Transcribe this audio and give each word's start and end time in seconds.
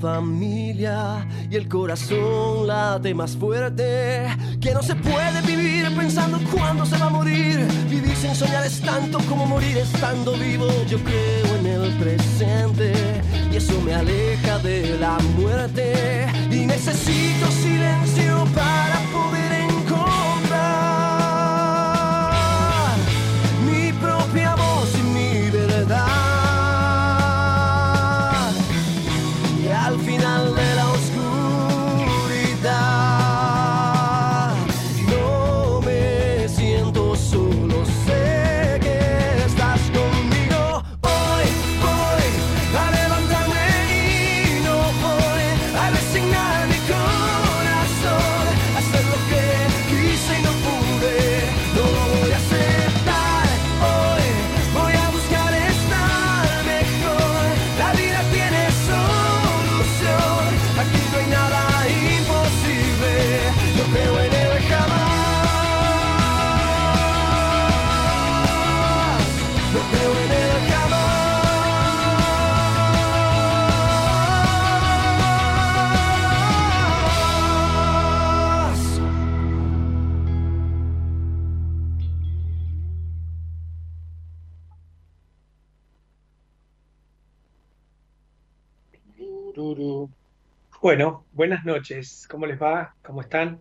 familia 0.00 1.26
y 1.50 1.56
el 1.56 1.68
corazón 1.68 2.66
late 2.66 3.14
más 3.14 3.36
fuerte. 3.36 4.26
Que 4.60 4.72
no 4.72 4.82
se 4.82 4.94
puede 4.94 5.40
vivir 5.42 5.84
pensando 5.96 6.38
cuándo 6.52 6.84
se 6.86 6.96
va 6.96 7.06
a 7.06 7.10
morir. 7.10 7.66
Vivir 7.90 8.16
sin 8.16 8.34
soñar 8.34 8.64
es 8.64 8.80
tanto 8.80 9.18
como 9.28 9.46
morir 9.46 9.76
estando 9.78 10.32
vivo. 10.32 10.68
Yo 10.88 10.98
creo 10.98 11.56
en 11.58 11.66
el 11.66 11.92
presente 11.98 12.92
y 13.52 13.56
eso 13.56 13.80
me 13.82 13.94
aleja 13.94 14.58
de 14.58 14.98
la 14.98 15.18
muerte. 15.36 16.26
Y 16.50 16.66
necesito 16.66 17.46
silencio 17.50 18.44
para 18.54 19.00
poder 19.12 19.46
Bueno, 90.86 91.26
buenas 91.32 91.64
noches. 91.64 92.28
¿Cómo 92.30 92.46
les 92.46 92.62
va? 92.62 92.94
¿Cómo 93.02 93.20
están? 93.20 93.60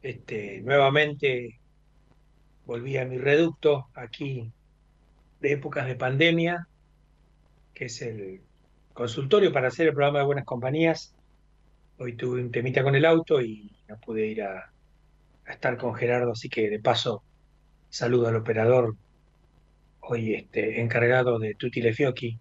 Este, 0.00 0.62
nuevamente 0.62 1.60
volví 2.64 2.96
a 2.96 3.04
mi 3.04 3.18
reducto 3.18 3.88
aquí 3.92 4.50
de 5.40 5.52
épocas 5.52 5.86
de 5.86 5.94
pandemia, 5.94 6.66
que 7.74 7.84
es 7.84 8.00
el 8.00 8.40
consultorio 8.94 9.52
para 9.52 9.68
hacer 9.68 9.88
el 9.88 9.92
programa 9.92 10.20
de 10.20 10.24
Buenas 10.24 10.46
Compañías. 10.46 11.14
Hoy 11.98 12.16
tuve 12.16 12.40
un 12.40 12.50
temita 12.50 12.82
con 12.82 12.94
el 12.94 13.04
auto 13.04 13.42
y 13.42 13.76
no 13.86 13.98
pude 13.98 14.26
ir 14.28 14.44
a, 14.44 14.72
estar 15.46 15.76
con 15.76 15.94
Gerardo, 15.94 16.32
así 16.32 16.48
que 16.48 16.70
de 16.70 16.80
paso 16.80 17.22
saludo 17.90 18.28
al 18.28 18.36
operador 18.36 18.96
hoy 20.00 20.36
este, 20.36 20.80
encargado 20.80 21.38
de 21.38 21.54
Tutti 21.54 21.82
Le 21.82 21.92
Fiocchi, 21.92 22.40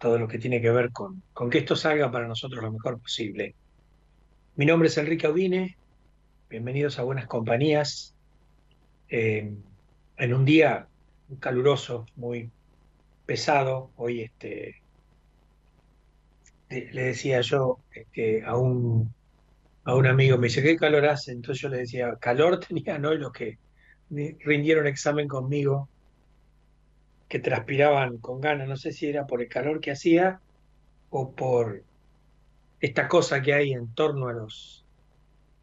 todo 0.00 0.18
lo 0.18 0.26
que 0.26 0.38
tiene 0.38 0.62
que 0.62 0.70
ver 0.70 0.90
con, 0.90 1.22
con 1.34 1.50
que 1.50 1.58
esto 1.58 1.76
salga 1.76 2.10
para 2.10 2.26
nosotros 2.26 2.64
lo 2.64 2.72
mejor 2.72 2.98
posible. 2.98 3.54
Mi 4.56 4.64
nombre 4.64 4.88
es 4.88 4.96
Enrique 4.96 5.26
Audine, 5.26 5.76
bienvenidos 6.48 6.98
a 6.98 7.02
Buenas 7.02 7.26
Compañías, 7.26 8.14
eh, 9.10 9.52
en 10.16 10.34
un 10.34 10.44
día 10.46 10.88
caluroso, 11.38 12.06
muy 12.16 12.50
pesado. 13.26 13.90
Hoy 13.96 14.22
este, 14.22 14.80
le 16.70 17.02
decía 17.02 17.42
yo 17.42 17.80
este, 17.92 18.42
a, 18.42 18.56
un, 18.56 19.12
a 19.84 19.94
un 19.94 20.06
amigo, 20.06 20.38
me 20.38 20.46
dice, 20.46 20.62
¿qué 20.62 20.76
calor 20.76 21.04
hace? 21.04 21.32
Entonces 21.32 21.60
yo 21.60 21.68
le 21.68 21.76
decía, 21.76 22.16
calor 22.18 22.58
tenían 22.66 23.04
hoy 23.04 23.18
los 23.18 23.32
que 23.32 23.58
rindieron 24.08 24.86
examen 24.86 25.28
conmigo, 25.28 25.90
que 27.30 27.38
transpiraban 27.38 28.18
con 28.18 28.40
ganas, 28.40 28.68
no 28.68 28.76
sé 28.76 28.90
si 28.90 29.06
era 29.06 29.24
por 29.24 29.40
el 29.40 29.48
calor 29.48 29.80
que 29.80 29.92
hacía 29.92 30.40
o 31.10 31.32
por 31.32 31.84
esta 32.80 33.06
cosa 33.06 33.40
que 33.40 33.54
hay 33.54 33.72
en 33.72 33.94
torno 33.94 34.26
a 34.26 34.32
los, 34.32 34.84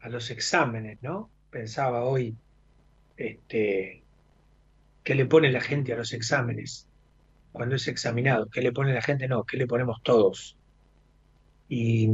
a 0.00 0.08
los 0.08 0.30
exámenes, 0.30 0.98
¿no? 1.02 1.30
Pensaba 1.50 2.04
hoy, 2.04 2.34
este, 3.18 4.02
¿qué 5.04 5.14
le 5.14 5.26
pone 5.26 5.52
la 5.52 5.60
gente 5.60 5.92
a 5.92 5.96
los 5.96 6.14
exámenes 6.14 6.88
cuando 7.52 7.74
es 7.76 7.86
examinado? 7.86 8.48
¿Qué 8.48 8.62
le 8.62 8.72
pone 8.72 8.94
la 8.94 9.02
gente? 9.02 9.28
No, 9.28 9.44
¿qué 9.44 9.58
le 9.58 9.66
ponemos 9.66 10.02
todos? 10.02 10.56
Y 11.68 12.08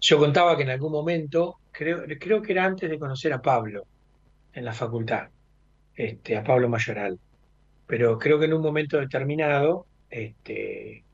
yo 0.00 0.18
contaba 0.18 0.56
que 0.56 0.62
en 0.62 0.70
algún 0.70 0.92
momento, 0.92 1.58
creo, 1.70 2.04
creo 2.18 2.40
que 2.40 2.52
era 2.52 2.64
antes 2.64 2.88
de 2.88 2.98
conocer 2.98 3.34
a 3.34 3.42
Pablo 3.42 3.84
en 4.54 4.64
la 4.64 4.72
facultad, 4.72 5.28
este, 5.94 6.36
a 6.36 6.44
Pablo 6.44 6.68
Mayoral, 6.68 7.18
pero 7.86 8.18
creo 8.18 8.38
que 8.38 8.46
en 8.46 8.54
un 8.54 8.62
momento 8.62 8.98
determinado, 8.98 9.86
este, 10.10 11.04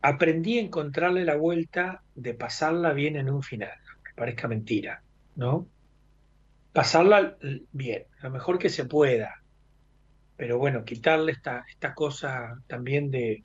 aprendí 0.00 0.58
a 0.58 0.62
encontrarle 0.62 1.24
la 1.24 1.36
vuelta 1.36 2.02
de 2.14 2.34
pasarla 2.34 2.92
bien 2.92 3.16
en 3.16 3.30
un 3.30 3.42
final, 3.42 3.78
que 4.04 4.12
parezca 4.14 4.48
mentira, 4.48 5.02
¿no? 5.36 5.66
Pasarla 6.72 7.36
bien, 7.72 8.04
lo 8.22 8.30
mejor 8.30 8.58
que 8.58 8.68
se 8.70 8.84
pueda, 8.84 9.42
pero 10.36 10.58
bueno, 10.58 10.84
quitarle 10.84 11.32
esta, 11.32 11.64
cosa 11.94 12.60
también 12.66 13.10
de 13.10 13.44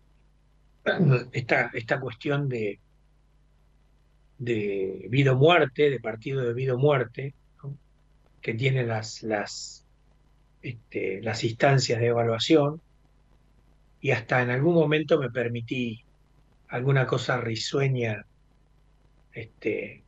esta, 1.33 1.69
esta 1.73 1.99
cuestión 1.99 2.49
de, 2.49 2.79
de 4.37 5.07
vida 5.09 5.33
o 5.33 5.35
muerte, 5.35 5.89
de 5.89 5.99
partido 5.99 6.41
de 6.41 6.53
vida 6.53 6.75
o 6.75 6.77
muerte, 6.77 7.33
que 8.41 8.53
tiene 8.53 8.83
las, 8.83 9.23
las, 9.23 9.85
este, 10.61 11.21
las 11.21 11.43
instancias 11.43 11.99
de 11.99 12.07
evaluación, 12.07 12.81
y 13.99 14.11
hasta 14.11 14.41
en 14.41 14.51
algún 14.51 14.75
momento 14.75 15.19
me 15.19 15.29
permití 15.29 16.03
alguna 16.69 17.07
cosa 17.07 17.41
risueña 17.41 18.25
este, 19.33 20.03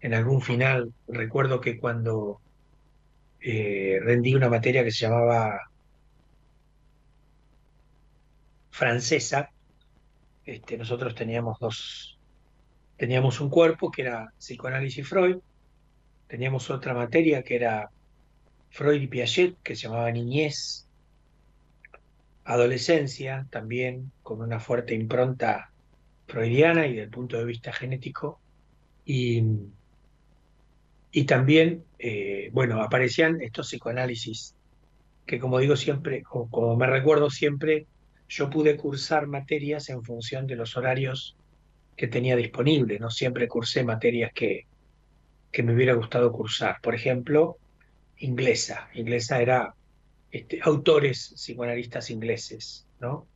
en 0.00 0.14
algún 0.14 0.40
final. 0.40 0.92
Recuerdo 1.08 1.60
que 1.60 1.78
cuando 1.78 2.40
eh, 3.40 3.98
rendí 4.02 4.34
una 4.34 4.48
materia 4.48 4.82
que 4.84 4.90
se 4.90 5.06
llamaba 5.06 5.60
francesa, 8.70 9.50
este, 10.44 10.76
nosotros 10.76 11.14
teníamos 11.14 11.58
dos, 11.60 12.18
teníamos 13.02 13.40
un 13.40 13.50
cuerpo 13.50 13.90
que 13.90 14.02
era 14.02 14.32
psicoanálisis 14.38 15.08
Freud, 15.08 15.38
teníamos 16.28 16.70
otra 16.70 16.94
materia 16.94 17.42
que 17.42 17.56
era 17.56 17.90
Freud 18.70 19.02
y 19.02 19.08
Piaget, 19.08 19.56
que 19.64 19.74
se 19.74 19.88
llamaba 19.88 20.12
niñez, 20.12 20.86
adolescencia, 22.44 23.48
también 23.50 24.12
con 24.22 24.40
una 24.40 24.60
fuerte 24.60 24.94
impronta 24.94 25.72
freudiana 26.28 26.86
y 26.86 26.94
del 26.94 27.10
punto 27.10 27.36
de 27.38 27.44
vista 27.44 27.72
genético, 27.72 28.38
y, 29.04 29.42
y 31.10 31.24
también, 31.24 31.82
eh, 31.98 32.50
bueno, 32.52 32.80
aparecían 32.82 33.40
estos 33.40 33.66
psicoanálisis, 33.66 34.54
que 35.26 35.40
como 35.40 35.58
digo 35.58 35.74
siempre, 35.74 36.22
o 36.30 36.48
como 36.48 36.76
me 36.76 36.86
recuerdo 36.86 37.30
siempre, 37.30 37.88
yo 38.28 38.48
pude 38.48 38.76
cursar 38.76 39.26
materias 39.26 39.88
en 39.88 40.04
función 40.04 40.46
de 40.46 40.54
los 40.54 40.76
horarios 40.76 41.36
que 41.96 42.08
tenía 42.08 42.36
disponible. 42.36 42.98
No 42.98 43.10
siempre 43.10 43.48
cursé 43.48 43.84
materias 43.84 44.32
que, 44.34 44.66
que 45.50 45.62
me 45.62 45.74
hubiera 45.74 45.94
gustado 45.94 46.32
cursar. 46.32 46.80
Por 46.82 46.94
ejemplo, 46.94 47.58
inglesa. 48.18 48.88
Inglesa 48.94 49.40
era 49.40 49.74
este, 50.30 50.60
autores 50.62 51.34
psicoanalistas 51.36 52.10
ingleses, 52.10 52.86
¿no? 53.00 53.26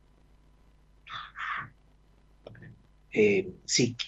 Eh, 3.11 3.49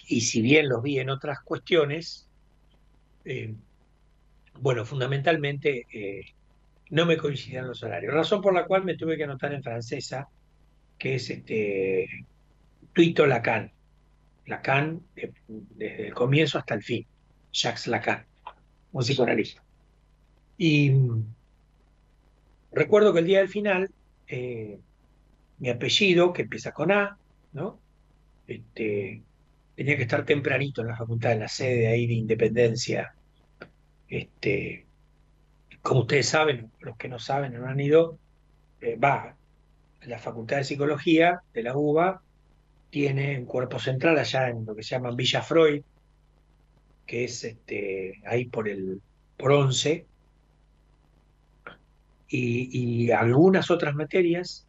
y 0.06 0.20
si 0.20 0.42
bien 0.42 0.68
los 0.68 0.82
vi 0.82 1.00
en 1.00 1.10
otras 1.10 1.40
cuestiones, 1.40 2.28
eh, 3.24 3.54
bueno, 4.60 4.84
fundamentalmente 4.84 5.86
eh, 5.92 6.26
no 6.90 7.06
me 7.06 7.16
coincidían 7.16 7.66
los 7.66 7.82
horarios. 7.82 8.14
Razón 8.14 8.40
por 8.40 8.54
la 8.54 8.66
cual 8.66 8.84
me 8.84 8.96
tuve 8.96 9.16
que 9.16 9.24
anotar 9.24 9.52
en 9.52 9.62
francesa 9.62 10.28
que 11.00 11.14
es 11.16 11.30
este, 11.30 12.26
Tuito 12.92 13.26
Lacan. 13.26 13.72
Lacan 14.46 15.02
desde 15.48 16.08
el 16.08 16.14
comienzo 16.14 16.58
hasta 16.58 16.74
el 16.74 16.82
fin. 16.82 17.06
Jacques 17.52 17.86
Lacan, 17.86 18.26
un 18.92 19.02
psicoanalista. 19.02 19.62
Y 20.56 20.92
recuerdo 22.72 23.12
que 23.12 23.20
el 23.20 23.26
día 23.26 23.38
del 23.38 23.48
final, 23.48 23.90
eh, 24.26 24.78
mi 25.58 25.68
apellido, 25.68 26.32
que 26.32 26.42
empieza 26.42 26.72
con 26.72 26.92
A, 26.92 27.18
¿no? 27.52 27.78
Este, 28.46 29.22
tenía 29.74 29.96
que 29.96 30.02
estar 30.02 30.24
tempranito 30.24 30.82
en 30.82 30.88
la 30.88 30.96
facultad, 30.96 31.32
en 31.32 31.40
la 31.40 31.48
sede 31.48 31.88
ahí 31.88 32.06
de 32.06 32.14
Independencia. 32.14 33.14
Este, 34.08 34.86
como 35.82 36.00
ustedes 36.00 36.26
saben, 36.26 36.70
los 36.80 36.96
que 36.96 37.08
no 37.08 37.18
saben, 37.18 37.54
no 37.54 37.66
han 37.66 37.80
ido, 37.80 38.18
eh, 38.80 38.96
va, 38.96 39.36
la 40.02 40.18
Facultad 40.18 40.58
de 40.58 40.64
Psicología 40.64 41.42
de 41.52 41.62
la 41.62 41.76
UBA 41.76 42.22
tiene 42.90 43.38
un 43.38 43.46
cuerpo 43.46 43.78
central 43.78 44.18
allá 44.18 44.48
en 44.48 44.66
lo 44.66 44.74
que 44.74 44.82
se 44.82 44.90
llama 44.90 45.12
Villa 45.12 45.42
Freud, 45.42 45.82
que 47.06 47.24
es 47.24 47.44
este, 47.44 48.20
ahí 48.26 48.44
por 48.46 48.68
el 48.68 49.00
por 49.36 49.52
11, 49.52 50.06
y, 52.28 53.10
algunas 53.10 53.70
otras 53.70 53.94
materias 53.94 54.66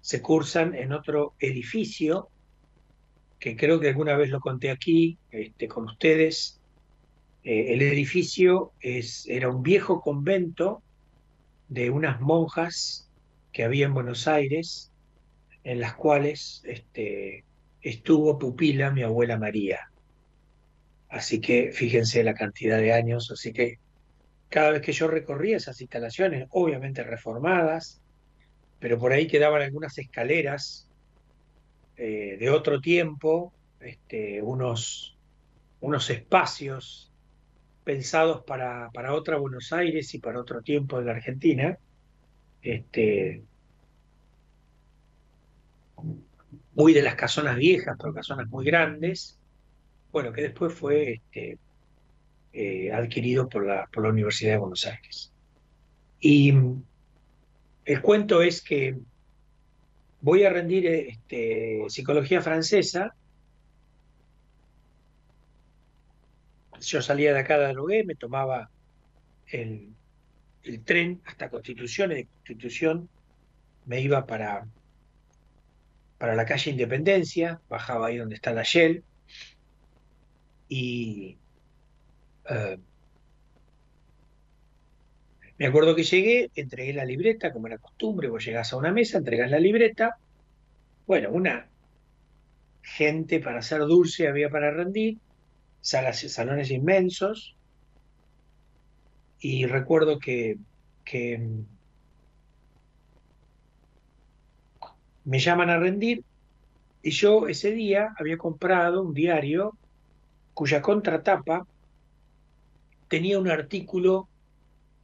se 0.00 0.22
cursan 0.22 0.74
en 0.74 0.92
otro 0.92 1.34
edificio, 1.40 2.28
que 3.38 3.56
creo 3.56 3.80
que 3.80 3.88
alguna 3.88 4.16
vez 4.16 4.30
lo 4.30 4.40
conté 4.40 4.70
aquí 4.70 5.18
este, 5.30 5.66
con 5.66 5.84
ustedes. 5.86 6.60
Eh, 7.42 7.72
el 7.72 7.82
edificio 7.82 8.72
es, 8.80 9.26
era 9.28 9.48
un 9.48 9.62
viejo 9.62 10.00
convento 10.00 10.82
de 11.68 11.90
unas 11.90 12.20
monjas 12.20 13.10
que 13.52 13.64
había 13.64 13.86
en 13.86 13.94
Buenos 13.94 14.28
Aires, 14.28 14.92
en 15.64 15.80
las 15.80 15.94
cuales 15.94 16.62
este, 16.64 17.44
estuvo 17.82 18.38
pupila 18.38 18.90
mi 18.90 19.02
abuela 19.02 19.38
María. 19.38 19.90
Así 21.08 21.40
que 21.40 21.72
fíjense 21.72 22.22
la 22.22 22.34
cantidad 22.34 22.78
de 22.78 22.92
años, 22.92 23.30
así 23.30 23.52
que 23.52 23.78
cada 24.48 24.70
vez 24.70 24.82
que 24.82 24.92
yo 24.92 25.08
recorría 25.08 25.56
esas 25.56 25.80
instalaciones, 25.80 26.46
obviamente 26.50 27.02
reformadas, 27.02 28.00
pero 28.78 28.98
por 28.98 29.12
ahí 29.12 29.26
quedaban 29.26 29.62
algunas 29.62 29.96
escaleras 29.98 30.88
eh, 31.96 32.36
de 32.38 32.50
otro 32.50 32.80
tiempo, 32.80 33.52
este, 33.80 34.42
unos, 34.42 35.16
unos 35.80 36.10
espacios 36.10 37.12
pensados 37.84 38.44
para, 38.44 38.90
para 38.92 39.14
otra 39.14 39.36
Buenos 39.36 39.72
Aires 39.72 40.14
y 40.14 40.18
para 40.18 40.40
otro 40.40 40.62
tiempo 40.62 40.98
de 40.98 41.04
la 41.04 41.12
Argentina, 41.12 41.78
este, 42.62 43.42
muy 46.80 46.94
de 46.94 47.02
las 47.02 47.14
casonas 47.14 47.56
viejas, 47.56 47.94
pero 47.98 48.14
casonas 48.14 48.48
muy 48.48 48.64
grandes, 48.64 49.38
bueno, 50.10 50.32
que 50.32 50.40
después 50.40 50.72
fue 50.72 51.12
este, 51.12 51.58
eh, 52.54 52.90
adquirido 52.90 53.50
por 53.50 53.66
la, 53.66 53.86
por 53.92 54.02
la 54.02 54.08
Universidad 54.08 54.52
de 54.52 54.58
Buenos 54.58 54.86
Aires. 54.86 55.30
Y 56.20 56.54
el 57.84 58.00
cuento 58.00 58.40
es 58.40 58.62
que 58.62 58.96
voy 60.22 60.44
a 60.44 60.50
rendir 60.50 60.86
este, 60.86 61.84
psicología 61.88 62.40
francesa. 62.40 63.14
Yo 66.80 67.02
salía 67.02 67.34
de 67.34 67.40
acá 67.40 67.58
de 67.58 68.04
me 68.04 68.14
tomaba 68.14 68.70
el, 69.48 69.92
el 70.62 70.82
tren 70.82 71.20
hasta 71.26 71.50
Constitución, 71.50 72.12
y 72.12 72.14
de 72.14 72.24
Constitución 72.24 73.10
me 73.84 74.00
iba 74.00 74.26
para, 74.26 74.66
para 76.20 76.34
la 76.34 76.44
calle 76.44 76.72
Independencia, 76.72 77.62
bajaba 77.70 78.08
ahí 78.08 78.18
donde 78.18 78.34
está 78.34 78.52
la 78.52 78.62
Shell, 78.62 79.02
y 80.68 81.38
eh, 82.46 82.78
me 85.56 85.66
acuerdo 85.66 85.96
que 85.96 86.02
llegué, 86.02 86.50
entregué 86.54 86.92
la 86.92 87.06
libreta, 87.06 87.54
como 87.54 87.68
era 87.68 87.78
costumbre, 87.78 88.28
vos 88.28 88.44
llegás 88.44 88.70
a 88.74 88.76
una 88.76 88.92
mesa, 88.92 89.16
entregas 89.16 89.50
la 89.50 89.58
libreta, 89.58 90.18
bueno, 91.06 91.30
una 91.30 91.70
gente 92.82 93.40
para 93.40 93.60
hacer 93.60 93.80
dulce 93.80 94.28
había 94.28 94.50
para 94.50 94.70
rendir, 94.70 95.16
salas, 95.80 96.20
salones 96.20 96.70
inmensos, 96.70 97.56
y 99.38 99.64
recuerdo 99.64 100.18
que, 100.18 100.58
me 105.24 105.38
llaman 105.38 105.70
a 105.70 105.78
rendir 105.78 106.24
y 107.02 107.10
yo 107.10 107.48
ese 107.48 107.72
día 107.72 108.14
había 108.18 108.36
comprado 108.36 109.02
un 109.02 109.14
diario 109.14 109.76
cuya 110.54 110.82
contratapa 110.82 111.66
tenía 113.08 113.38
un 113.38 113.50
artículo 113.50 114.28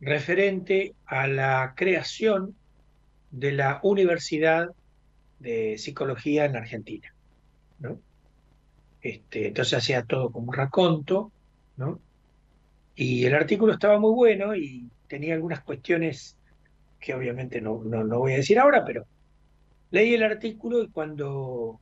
referente 0.01 0.95
a 1.07 1.27
la 1.27 1.75
creación 1.77 2.55
de 3.31 3.53
la 3.53 3.81
Universidad 3.83 4.69
de 5.39 5.79
Psicología 5.79 6.45
en 6.45 6.57
Argentina. 6.57 7.13
¿no? 7.79 7.99
Este, 9.01 9.49
entonces 9.49 9.79
hacía 9.79 10.03
todo 10.03 10.31
como 10.31 10.49
un 10.49 10.55
raconto, 10.55 11.33
¿no? 11.77 12.01
Y 12.95 13.25
el 13.27 13.35
artículo 13.35 13.75
estaba 13.75 13.99
muy 13.99 14.13
bueno 14.13 14.57
y 14.57 14.91
tenía 15.07 15.35
algunas 15.35 15.63
cuestiones 15.63 16.37
que 16.99 17.15
obviamente 17.15 17.61
no, 17.61 17.83
no, 17.85 18.19
voy 18.19 18.33
a 18.33 18.37
decir 18.37 18.59
ahora, 18.59 18.85
pero 18.85 19.07
leí 19.91 20.15
el 20.15 20.23
artículo 20.23 20.83
y 20.83 20.89
cuando, 20.89 21.81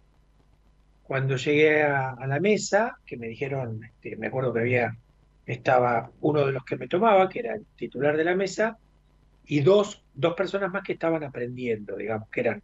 cuando 1.03 1.37
llegué 1.37 1.83
a, 1.83 2.17
la 2.27 2.41
mesa, 2.41 2.99
que 3.07 3.17
me 3.17 3.29
dijeron, 3.29 3.83
este, 3.85 4.17
me 4.17 4.29
acuerdo 4.29 4.53
que 4.53 4.61
había, 4.61 4.97
estaba 5.47 6.11
uno 6.21 6.47
de 6.47 6.53
los 6.53 6.65
que 6.65 6.77
me 6.77 6.89
tomaba, 6.89 7.29
que 7.29 7.41
era 7.41 7.55
el 7.55 7.67
titular 7.77 8.17
de 8.17 8.25
la 8.25 8.35
mesa, 8.35 8.79
y 9.47 9.61
dos, 9.61 10.03
dos 10.15 10.35
personas 10.35 10.71
más 10.71 10.83
que 10.83 10.95
estaban 10.95 11.23
aprendiendo, 11.23 11.97
digamos, 11.97 12.29
que 12.31 12.41
eran 12.41 12.63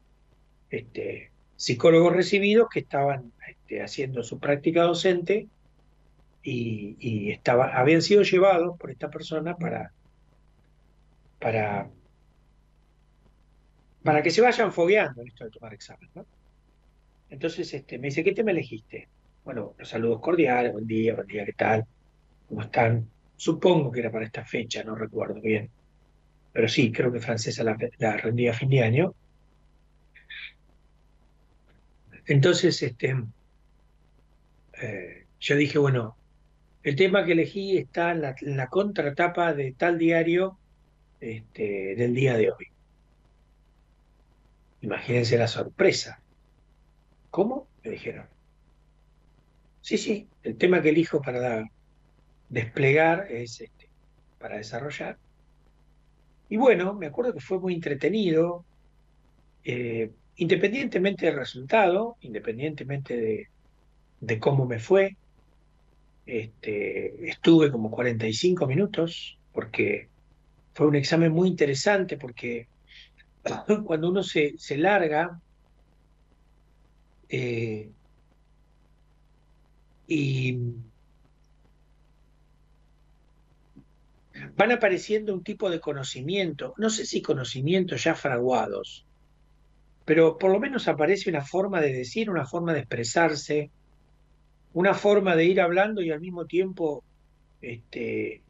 este, 0.70 1.30
psicólogos 1.56 2.14
recibidos 2.14 2.68
que 2.70 2.80
estaban 2.80 3.32
este, 3.47 3.82
haciendo 3.82 4.23
su 4.23 4.38
práctica 4.38 4.82
docente 4.82 5.49
y, 6.42 7.30
estaba, 7.30 7.78
habían 7.78 8.00
sido 8.00 8.23
llevados 8.23 8.78
por 8.78 8.90
esta 8.90 9.11
persona 9.11 9.56
para, 9.56 9.92
para, 11.38 11.90
para 14.02 14.23
que 14.23 14.30
se 14.30 14.40
vayan 14.40 14.73
fogueando 14.73 15.23
en 15.23 15.28
esto 15.28 15.45
de 15.45 15.50
tomar 15.50 15.75
examen. 15.75 16.09
Entonces 17.28 17.73
este, 17.75 17.99
me 17.99 18.09
dice, 18.09 18.25
¿qué 18.25 18.33
te 18.33 18.42
me 18.42 18.52
elegiste? 18.52 19.09
Bueno, 19.45 19.75
los 19.78 19.88
saludos 19.88 20.21
cordiales, 20.21 20.73
buen 20.73 20.87
día, 20.87 21.14
buen 21.14 21.26
día, 21.26 21.45
¿qué 21.45 21.52
tal? 21.52 21.85
¿Cómo 22.49 22.62
están? 22.62 23.09
Supongo 23.37 23.90
que 23.90 24.00
era 24.00 24.11
para 24.11 24.26
esta 24.26 24.45
fecha, 24.45 24.83
no 24.83 24.95
recuerdo 24.95 25.40
bien. 25.40 25.71
Pero 26.52 26.69
sí, 26.69 26.90
creo 26.92 27.12
que 27.12 27.21
francesa 27.21 27.62
la, 27.62 27.76
la 27.99 28.16
rendía 28.16 28.50
a 28.50 28.54
fin 28.54 28.71
de 28.71 28.83
año. 28.83 29.14
Entonces, 32.26 32.83
este, 32.83 33.16
eh, 34.80 35.26
yo 35.40 35.57
dije, 35.57 35.78
bueno, 35.78 36.16
el 36.83 36.97
tema 36.97 37.25
que 37.25 37.33
elegí 37.33 37.76
está 37.76 38.12
en 38.12 38.57
la, 38.57 38.66
contratapa 38.69 39.52
de 39.52 39.73
tal 39.73 39.99
diario 39.99 40.59
este, 41.21 41.95
del 41.97 42.14
día 42.14 42.37
de 42.37 42.50
hoy. 42.50 42.66
Imagínense 44.82 45.37
la 45.37 45.49
sorpresa. 45.49 46.20
¿Cómo? 47.30 47.68
Me 47.84 47.90
dijeron. 47.90 48.26
Sí, 49.82 49.99
sí, 49.99 50.28
el 50.42 50.56
tema 50.56 50.82
que 50.82 50.90
elijo 50.90 51.22
para 51.22 51.64
desplegar 52.49 53.26
es 53.30 53.60
este, 53.60 53.88
para 54.38 54.56
desarrollar. 54.56 55.18
Y 56.49 56.56
bueno, 56.56 56.94
me 56.94 57.06
acuerdo 57.06 57.32
que 57.32 57.40
fue 57.40 57.60
muy 57.60 57.75
entretenido, 57.75 58.64
eh, 59.64 60.10
independientemente 60.37 61.26
del 61.26 61.37
resultado, 61.37 62.16
independientemente 62.20 63.16
de, 63.16 63.49
de 64.20 64.38
cómo 64.38 64.66
me 64.66 64.78
fue. 64.78 65.16
Este, 66.26 67.28
estuve 67.28 67.70
como 67.70 67.90
45 67.90 68.66
minutos 68.66 69.38
porque 69.52 70.08
fue 70.75 70.87
un 70.87 70.96
examen 70.96 71.32
muy 71.32 71.49
interesante 71.49 72.16
porque 72.16 72.68
cuando 73.85 74.11
uno 74.11 74.23
se, 74.23 74.54
se 74.59 74.76
larga 74.76 75.40
eh, 77.28 77.90
y 80.06 80.59
van 84.56 84.73
apareciendo 84.73 85.32
un 85.32 85.44
tipo 85.44 85.70
de 85.70 85.80
conocimiento, 85.80 86.75
no 86.76 86.90
sé 86.90 87.06
si 87.06 87.23
conocimientos 87.23 88.04
ya 88.04 88.14
fraguados, 88.14 89.06
pero 90.04 90.38
por 90.38 90.50
lo 90.50 90.59
menos 90.59 90.88
aparece 90.88 91.30
una 91.30 91.44
forma 91.44 91.80
de 91.80 91.92
decir, 91.92 92.30
una 92.30 92.47
forma 92.47 92.73
de 92.73 92.80
expresarse, 92.80 93.70
una 94.73 94.94
forma 94.94 95.37
de 95.37 95.44
ir 95.44 95.61
hablando 95.61 96.02
y 96.02 96.11
al 96.11 96.20
mismo 96.20 96.47
tiempo 96.47 97.04
este, 97.61 98.42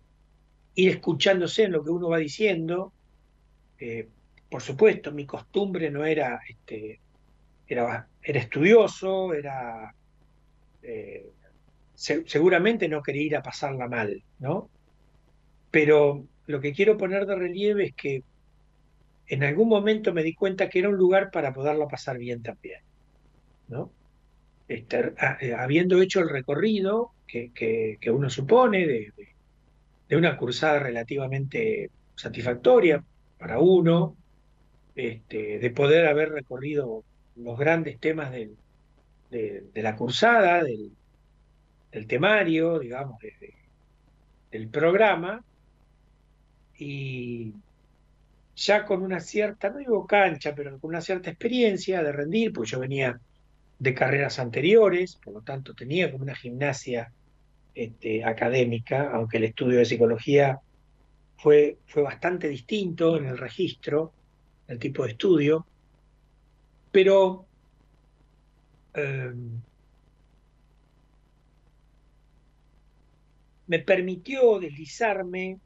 ir 0.74 0.90
escuchándose 0.90 1.64
en 1.64 1.72
lo 1.72 1.84
que 1.84 1.90
uno 1.90 2.08
va 2.08 2.18
diciendo. 2.18 2.92
Eh, 3.78 4.08
por 4.50 4.62
supuesto, 4.62 5.12
mi 5.12 5.26
costumbre 5.26 5.90
no 5.90 6.04
era, 6.04 6.40
este, 6.48 7.00
era, 7.66 8.08
era 8.22 8.40
estudioso, 8.40 9.32
era 9.32 9.94
eh, 10.82 11.30
seguramente 11.94 12.88
no 12.88 13.02
quería 13.02 13.22
ir 13.22 13.36
a 13.36 13.42
pasarla 13.42 13.86
mal, 13.86 14.22
¿no? 14.38 14.70
Pero 15.70 16.24
lo 16.46 16.60
que 16.60 16.72
quiero 16.72 16.96
poner 16.96 17.26
de 17.26 17.36
relieve 17.36 17.84
es 17.86 17.94
que 17.94 18.22
en 19.28 19.44
algún 19.44 19.68
momento 19.68 20.12
me 20.12 20.22
di 20.22 20.34
cuenta 20.34 20.68
que 20.68 20.80
era 20.80 20.88
un 20.88 20.96
lugar 20.96 21.30
para 21.30 21.52
poderla 21.52 21.86
pasar 21.86 22.18
bien 22.18 22.42
también, 22.42 22.80
¿no? 23.68 23.92
Este, 24.66 25.12
eh, 25.40 25.54
habiendo 25.54 26.00
hecho 26.00 26.20
el 26.20 26.28
recorrido 26.28 27.12
que, 27.26 27.98
uno 28.10 28.30
supone 28.30 28.86
de, 28.86 30.16
una 30.16 30.36
cursada 30.36 30.80
relativamente 30.80 31.90
satisfactoria 32.16 33.04
para 33.38 33.60
uno, 33.60 34.16
este, 35.08 35.58
de 35.58 35.70
poder 35.70 36.06
haber 36.06 36.30
recorrido 36.30 37.04
los 37.36 37.58
grandes 37.58 37.98
temas 37.98 38.32
de, 38.32 38.50
la 39.74 39.96
cursada, 39.96 40.62
del, 40.62 40.92
temario, 42.06 42.78
digamos, 42.78 43.18
del 44.50 44.68
programa, 44.68 45.44
y 46.78 47.52
ya 48.56 48.84
con 48.84 49.02
una 49.02 49.20
cierta, 49.20 49.70
no 49.70 49.78
digo 49.78 50.06
cancha, 50.06 50.54
pero 50.54 50.78
con 50.78 50.90
una 50.90 51.00
cierta 51.00 51.30
experiencia 51.30 52.02
de 52.02 52.12
rendir, 52.12 52.52
porque 52.52 52.70
yo 52.70 52.80
venía 52.80 53.20
de 53.78 53.94
carreras 53.94 54.38
anteriores, 54.38 55.16
por 55.16 55.34
lo 55.34 55.40
tanto 55.42 55.74
tenía 55.74 56.10
como 56.10 56.24
una 56.24 56.34
gimnasia 56.34 57.12
este, 57.74 58.24
académica, 58.24 59.10
aunque 59.12 59.38
el 59.38 59.44
estudio 59.44 59.78
de 59.78 59.86
psicología 59.86 60.60
fue, 61.36 61.78
fue 61.86 62.02
bastante 62.02 62.48
distinto 62.48 63.16
en 63.16 63.26
el 63.26 63.38
registro, 63.38 64.12
el 64.70 64.78
tipo 64.78 65.02
de 65.04 65.10
estudio, 65.10 65.66
pero 66.92 67.44
em, 68.94 69.60
me 73.66 73.80
permitió 73.80 74.60
deslizarme 74.60 75.58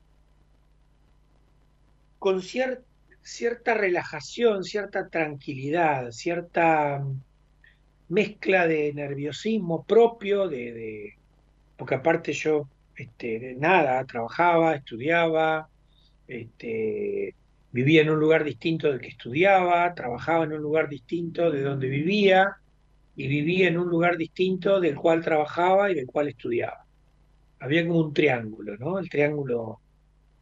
con 2.19 2.41
cierta 2.41 3.75
relajación, 3.75 4.65
cierta 4.65 5.09
tranquilidad, 5.11 6.11
cierta 6.11 7.05
mezcla 8.09 8.67
de 8.67 8.95
nerviosismo 8.95 9.85
propio, 9.85 10.49
de, 10.49 11.15
porque 11.77 11.97
aparte 11.97 12.33
yo, 12.33 12.69
este, 12.97 13.55
nada, 13.59 14.03
trabajaba, 14.07 14.77
estudiaba, 14.77 15.69
este, 16.27 17.35
vivía 17.75 18.03
en 18.03 18.11
un 18.11 18.21
lugar 18.21 18.45
distinto 18.45 18.87
del 18.87 19.01
que 19.01 19.09
estudiaba, 19.09 19.93
trabajaba 19.95 20.45
en 20.45 20.53
un 20.53 20.63
lugar 20.63 20.89
distinto 20.89 21.51
de 21.51 21.61
donde 21.61 21.89
vivía 21.89 22.55
y 23.17 23.27
vivía 23.27 23.67
en 23.67 23.79
un 23.79 23.89
lugar 23.89 24.17
distinto 24.17 24.81
del 24.81 24.95
cual 24.95 25.25
trabajaba 25.25 25.91
y 25.91 25.97
del 25.97 26.07
cual 26.07 26.29
estudiaba. 26.29 26.87
Había 27.59 27.85
como 27.85 27.99
un 27.99 28.15
triángulo, 28.15 28.77
¿no? 28.77 29.01
El 29.01 29.11
triángulo, 29.11 29.81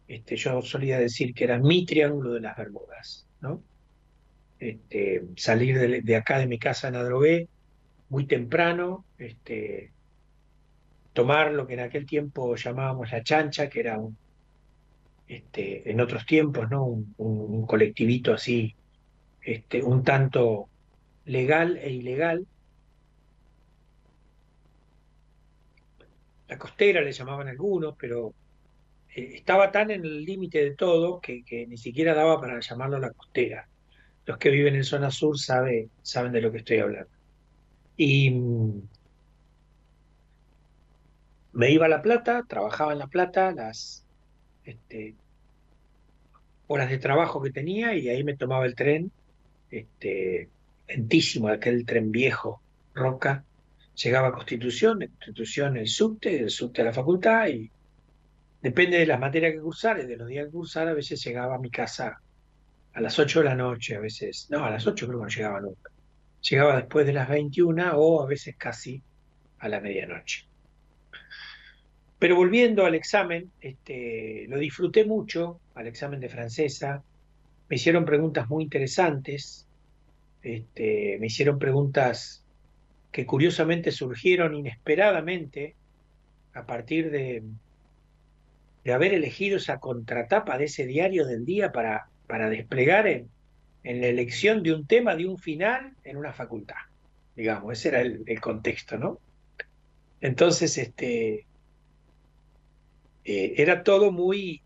este, 0.06 0.36
yo 0.36 0.60
solía 0.60 0.98
decir 0.98 1.32
que 1.32 1.44
era 1.44 1.58
mi 1.58 1.86
triángulo 1.86 2.34
de 2.34 2.40
las 2.40 2.54
Bermudas, 2.54 3.26
¿no? 3.40 3.62
Este, 4.58 5.22
salir 5.36 6.02
de, 6.02 6.16
acá 6.16 6.38
de 6.38 6.46
mi 6.46 6.58
casa 6.58 6.88
en 6.88 6.96
Adrogué 6.96 7.48
muy 8.10 8.26
temprano, 8.26 9.06
este, 9.16 9.90
tomar 11.14 11.52
lo 11.52 11.66
que 11.66 11.74
en 11.74 11.80
aquel 11.80 12.04
tiempo 12.04 12.56
llamábamos 12.56 13.10
la 13.10 13.22
chancha, 13.22 13.70
que 13.70 13.80
era 13.80 13.98
un, 13.98 14.18
este, 15.32 15.90
en 15.90 15.98
otros 16.00 16.26
tiempos, 16.26 16.70
¿no? 16.70 16.84
Un, 16.84 17.66
colectivito 17.66 18.34
así, 18.34 18.76
este, 19.40 19.82
un 19.82 20.04
tanto 20.04 20.68
legal 21.24 21.78
e 21.78 21.90
ilegal. 21.90 22.46
La 26.48 26.58
costera 26.58 27.00
le 27.00 27.12
llamaban 27.12 27.48
algunos, 27.48 27.94
pero 27.96 28.34
eh, 29.14 29.32
estaba 29.36 29.72
tan 29.72 29.90
en 29.90 30.04
el 30.04 30.22
límite 30.22 30.62
de 30.62 30.74
todo 30.76 31.18
que, 31.20 31.42
ni 31.66 31.78
siquiera 31.78 32.12
daba 32.12 32.38
para 32.38 32.60
llamarlo 32.60 32.98
la 32.98 33.12
costera. 33.12 33.66
Los 34.26 34.36
que 34.36 34.50
viven 34.50 34.74
en 34.76 34.84
zona 34.84 35.10
sur 35.10 35.38
sabe, 35.38 35.88
saben 36.02 36.32
de 36.32 36.42
lo 36.42 36.52
que 36.52 36.58
estoy 36.58 36.78
hablando. 36.80 37.10
Y 37.96 38.30
mm, 38.30 38.82
me 41.52 41.70
iba 41.70 41.86
a 41.86 41.88
La 41.88 42.02
Plata, 42.02 42.44
trabajaba 42.46 42.92
en 42.92 42.98
La 42.98 43.06
Plata 43.06 43.50
las, 43.52 44.04
este, 44.64 45.14
horas 46.66 46.90
de 46.90 46.98
trabajo 46.98 47.42
que 47.42 47.50
tenía 47.50 47.94
y 47.94 48.08
ahí 48.08 48.24
me 48.24 48.36
tomaba 48.36 48.66
el 48.66 48.74
tren, 48.74 49.10
este, 49.70 50.48
lentísimo, 50.88 51.48
aquel 51.48 51.84
tren 51.84 52.10
viejo, 52.10 52.62
Roca, 52.94 53.44
llegaba 53.94 54.28
a 54.28 54.32
Constitución, 54.32 54.98
Constitución 54.98 55.76
el 55.76 55.88
subte, 55.88 56.30
del 56.30 56.50
subte 56.50 56.82
a 56.82 56.86
la 56.86 56.92
facultad 56.92 57.48
y 57.48 57.70
depende 58.60 58.98
de 58.98 59.06
las 59.06 59.20
materias 59.20 59.52
que 59.52 59.60
cursar 59.60 59.98
y 60.00 60.06
de 60.06 60.16
los 60.16 60.28
días 60.28 60.46
que 60.46 60.52
cursar, 60.52 60.88
a 60.88 60.94
veces 60.94 61.22
llegaba 61.24 61.56
a 61.56 61.58
mi 61.58 61.70
casa 61.70 62.20
a 62.94 63.00
las 63.00 63.18
8 63.18 63.40
de 63.40 63.44
la 63.46 63.54
noche, 63.54 63.96
a 63.96 64.00
veces, 64.00 64.48
no, 64.50 64.64
a 64.64 64.70
las 64.70 64.86
8 64.86 65.06
creo 65.06 65.18
que 65.18 65.24
no 65.24 65.30
llegaba 65.30 65.60
nunca. 65.60 65.90
Llegaba 66.42 66.76
después 66.76 67.06
de 67.06 67.12
las 67.12 67.28
21 67.28 67.92
o 67.96 68.22
a 68.22 68.26
veces 68.26 68.56
casi 68.56 69.02
a 69.58 69.68
la 69.68 69.80
medianoche. 69.80 70.46
Pero 72.18 72.36
volviendo 72.36 72.84
al 72.84 72.94
examen, 72.94 73.50
este, 73.60 74.46
lo 74.48 74.58
disfruté 74.58 75.04
mucho, 75.04 75.60
al 75.74 75.86
examen 75.86 76.20
de 76.20 76.28
francesa. 76.28 77.02
Me 77.68 77.76
hicieron 77.76 78.04
preguntas 78.04 78.48
muy 78.48 78.64
interesantes, 78.64 79.66
este, 80.42 81.16
me 81.20 81.26
hicieron 81.26 81.58
preguntas 81.58 82.44
que 83.10 83.26
curiosamente 83.26 83.92
surgieron 83.92 84.54
inesperadamente 84.54 85.74
a 86.54 86.66
partir 86.66 87.10
de, 87.10 87.42
de 88.84 88.92
haber 88.92 89.14
elegido 89.14 89.58
esa 89.58 89.78
contratapa 89.78 90.58
de 90.58 90.64
ese 90.64 90.86
diario 90.86 91.26
del 91.26 91.44
día 91.44 91.72
para, 91.72 92.08
para 92.26 92.50
desplegar 92.50 93.06
en, 93.06 93.28
en 93.84 94.00
la 94.00 94.08
elección 94.08 94.62
de 94.62 94.72
un 94.72 94.86
tema, 94.86 95.16
de 95.16 95.26
un 95.26 95.38
final 95.38 95.94
en 96.04 96.16
una 96.16 96.32
facultad. 96.32 96.76
Digamos, 97.36 97.72
ese 97.72 97.88
era 97.88 98.00
el, 98.00 98.40
contexto, 98.40 98.98
¿no? 98.98 99.18
Entonces, 100.20 100.78
este, 100.78 101.46
eh, 103.24 103.54
era 103.56 103.82
todo 103.82 104.12
muy, 104.12 104.62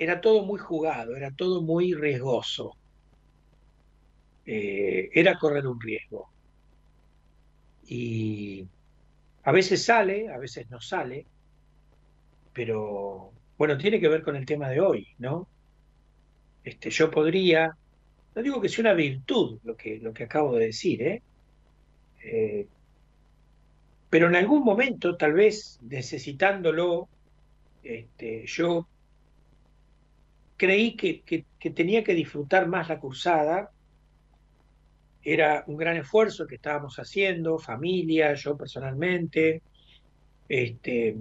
era 0.00 0.18
todo 0.22 0.46
muy 0.46 0.58
jugado, 0.58 1.14
era 1.14 1.30
todo 1.30 1.60
muy 1.60 1.92
riesgoso. 1.92 2.74
Eh, 4.46 5.10
era 5.12 5.38
correr 5.38 5.66
un 5.66 5.78
riesgo. 5.78 6.30
Y 7.86 8.66
a 9.42 9.52
veces 9.52 9.84
sale, 9.84 10.30
a 10.32 10.38
veces 10.38 10.70
no 10.70 10.80
sale, 10.80 11.26
pero 12.54 13.30
bueno, 13.58 13.76
tiene 13.76 14.00
que 14.00 14.08
ver 14.08 14.22
con 14.22 14.36
el 14.36 14.46
tema 14.46 14.70
de 14.70 14.80
hoy, 14.80 15.06
¿no? 15.18 15.46
Este, 16.64 16.88
yo 16.88 17.10
podría, 17.10 17.76
no 18.34 18.42
digo 18.42 18.58
que 18.58 18.70
sea 18.70 18.84
una 18.84 18.94
virtud 18.94 19.58
lo 19.64 19.76
que, 19.76 19.98
lo 19.98 20.14
que 20.14 20.24
acabo 20.24 20.56
de 20.56 20.66
decir, 20.66 21.02
¿eh? 21.02 21.22
eh 22.24 22.66
pero 24.08 24.28
en 24.28 24.36
algún 24.36 24.64
momento, 24.64 25.16
tal 25.18 25.34
vez 25.34 25.78
necesitándolo, 25.82 27.08
este, 27.82 28.46
yo 28.46 28.88
creí 30.60 30.94
que, 30.94 31.46
tenía 31.74 32.04
que 32.04 32.12
disfrutar 32.12 32.68
más 32.68 32.90
la 32.90 33.00
cursada. 33.00 33.70
Era 35.22 35.64
un 35.66 35.78
gran 35.78 35.96
esfuerzo 35.96 36.46
que 36.46 36.56
estábamos 36.56 36.98
haciendo, 36.98 37.58
familia, 37.58 38.34
yo 38.34 38.58
personalmente. 38.58 39.62
Este, 40.46 41.16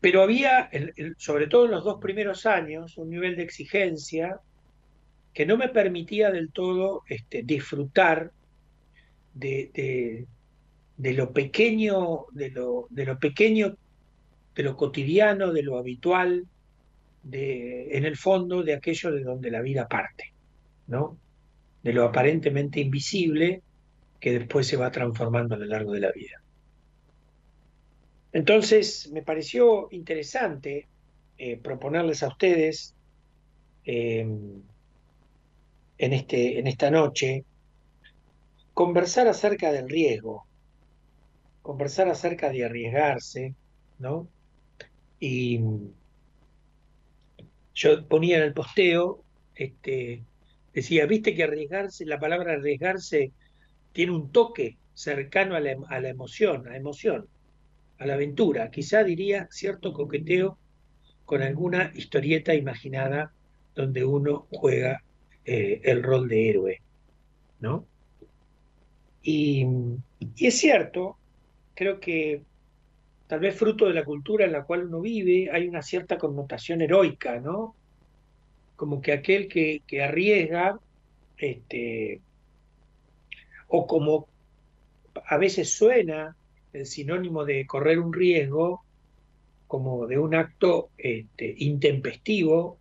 pero 0.00 0.22
había, 0.22 0.70
sobre 1.18 1.48
todo 1.48 1.64
en 1.64 1.72
los 1.72 1.82
dos 1.82 2.00
primeros 2.00 2.46
años, 2.46 2.96
un 2.98 3.10
nivel 3.10 3.34
de 3.34 3.42
exigencia 3.42 4.38
que 5.34 5.44
no 5.44 5.56
me 5.56 5.70
permitía 5.70 6.30
del 6.30 6.52
todo 6.52 7.02
este, 7.08 7.42
disfrutar 7.42 8.30
de, 9.34 10.28
de, 10.96 11.12
lo 11.14 11.32
pequeño, 11.32 12.26
de 12.30 12.50
lo, 12.50 12.86
de 12.90 13.06
lo 13.06 13.18
pequeño 13.18 13.76
de 14.54 14.62
lo 14.62 14.76
cotidiano, 14.76 15.52
de 15.52 15.62
lo 15.64 15.78
habitual, 15.78 16.46
en 17.24 18.04
el 18.04 18.16
fondo 18.16 18.62
de 18.62 18.74
aquello 18.74 19.12
de 19.12 19.22
donde 19.22 19.50
la 19.50 19.60
vida 19.60 19.88
parte, 19.88 20.32
¿no? 20.86 21.18
De 21.82 21.92
lo 21.92 22.04
aparentemente 22.04 22.80
invisible 22.80 23.62
que 24.18 24.38
después 24.38 24.66
se 24.66 24.76
va 24.76 24.90
transformando 24.90 25.54
a 25.54 25.58
lo 25.58 25.66
largo 25.66 25.92
de 25.92 26.00
la 26.00 26.12
vida. 26.12 26.42
Entonces, 28.32 29.10
me 29.12 29.22
pareció 29.22 29.88
interesante 29.90 30.86
eh, 31.38 31.56
proponerles 31.56 32.22
a 32.22 32.28
ustedes 32.28 32.94
eh, 33.84 34.20
en, 35.98 36.12
este, 36.12 36.58
en 36.58 36.66
esta 36.66 36.90
noche 36.90 37.44
conversar 38.74 39.26
acerca 39.26 39.72
del 39.72 39.88
riesgo, 39.88 40.46
conversar 41.62 42.08
acerca 42.08 42.50
de 42.50 42.64
arriesgarse, 42.64 43.54
¿no? 43.98 44.28
Y 45.18 45.60
yo 47.74 48.06
ponía 48.06 48.38
en 48.38 48.44
el 48.44 48.52
posteo, 48.52 49.22
este, 49.54 50.22
decía, 50.72 51.06
viste 51.06 51.34
que 51.34 51.44
arriesgarse, 51.44 52.04
la 52.06 52.18
palabra 52.18 52.54
arriesgarse 52.54 53.32
tiene 53.92 54.12
un 54.12 54.30
toque 54.32 54.76
cercano 54.94 55.56
a 55.56 55.60
la, 55.60 55.76
a 55.88 56.00
la 56.00 56.08
emoción, 56.08 56.66
a 56.66 56.70
la 56.70 56.76
emoción, 56.76 57.26
a 57.98 58.06
la 58.06 58.14
aventura. 58.14 58.70
Quizá 58.70 59.04
diría 59.04 59.48
cierto 59.50 59.92
coqueteo 59.92 60.58
con 61.24 61.42
alguna 61.42 61.92
historieta 61.94 62.54
imaginada 62.54 63.32
donde 63.74 64.04
uno 64.04 64.46
juega 64.50 65.02
eh, 65.44 65.80
el 65.84 66.02
rol 66.02 66.28
de 66.28 66.50
héroe, 66.50 66.82
¿no? 67.60 67.86
y 69.22 69.66
es 70.38 70.58
cierto, 70.58 71.18
creo 71.74 72.00
que 72.00 72.42
tal 73.30 73.38
vez 73.38 73.54
fruto 73.54 73.86
de 73.86 73.94
la 73.94 74.04
cultura 74.04 74.44
en 74.44 74.50
la 74.50 74.64
cual 74.64 74.86
uno 74.86 75.00
vive, 75.00 75.48
hay 75.52 75.68
una 75.68 75.82
cierta 75.82 76.18
connotación 76.18 76.82
heroica, 76.82 77.38
¿no? 77.38 77.76
Como 78.74 79.00
que 79.00 79.12
aquel 79.12 79.46
que, 79.46 80.02
arriesga, 80.02 80.80
este, 81.38 82.20
o 83.68 83.86
como 83.86 84.26
a 85.24 85.38
veces 85.38 85.72
suena 85.72 86.34
el 86.72 86.86
sinónimo 86.86 87.44
de 87.44 87.68
correr 87.68 88.00
un 88.00 88.12
riesgo, 88.12 88.82
como 89.68 90.08
de 90.08 90.18
un 90.18 90.34
acto 90.34 90.90
este, 90.98 91.54
intempestivo, 91.58 92.78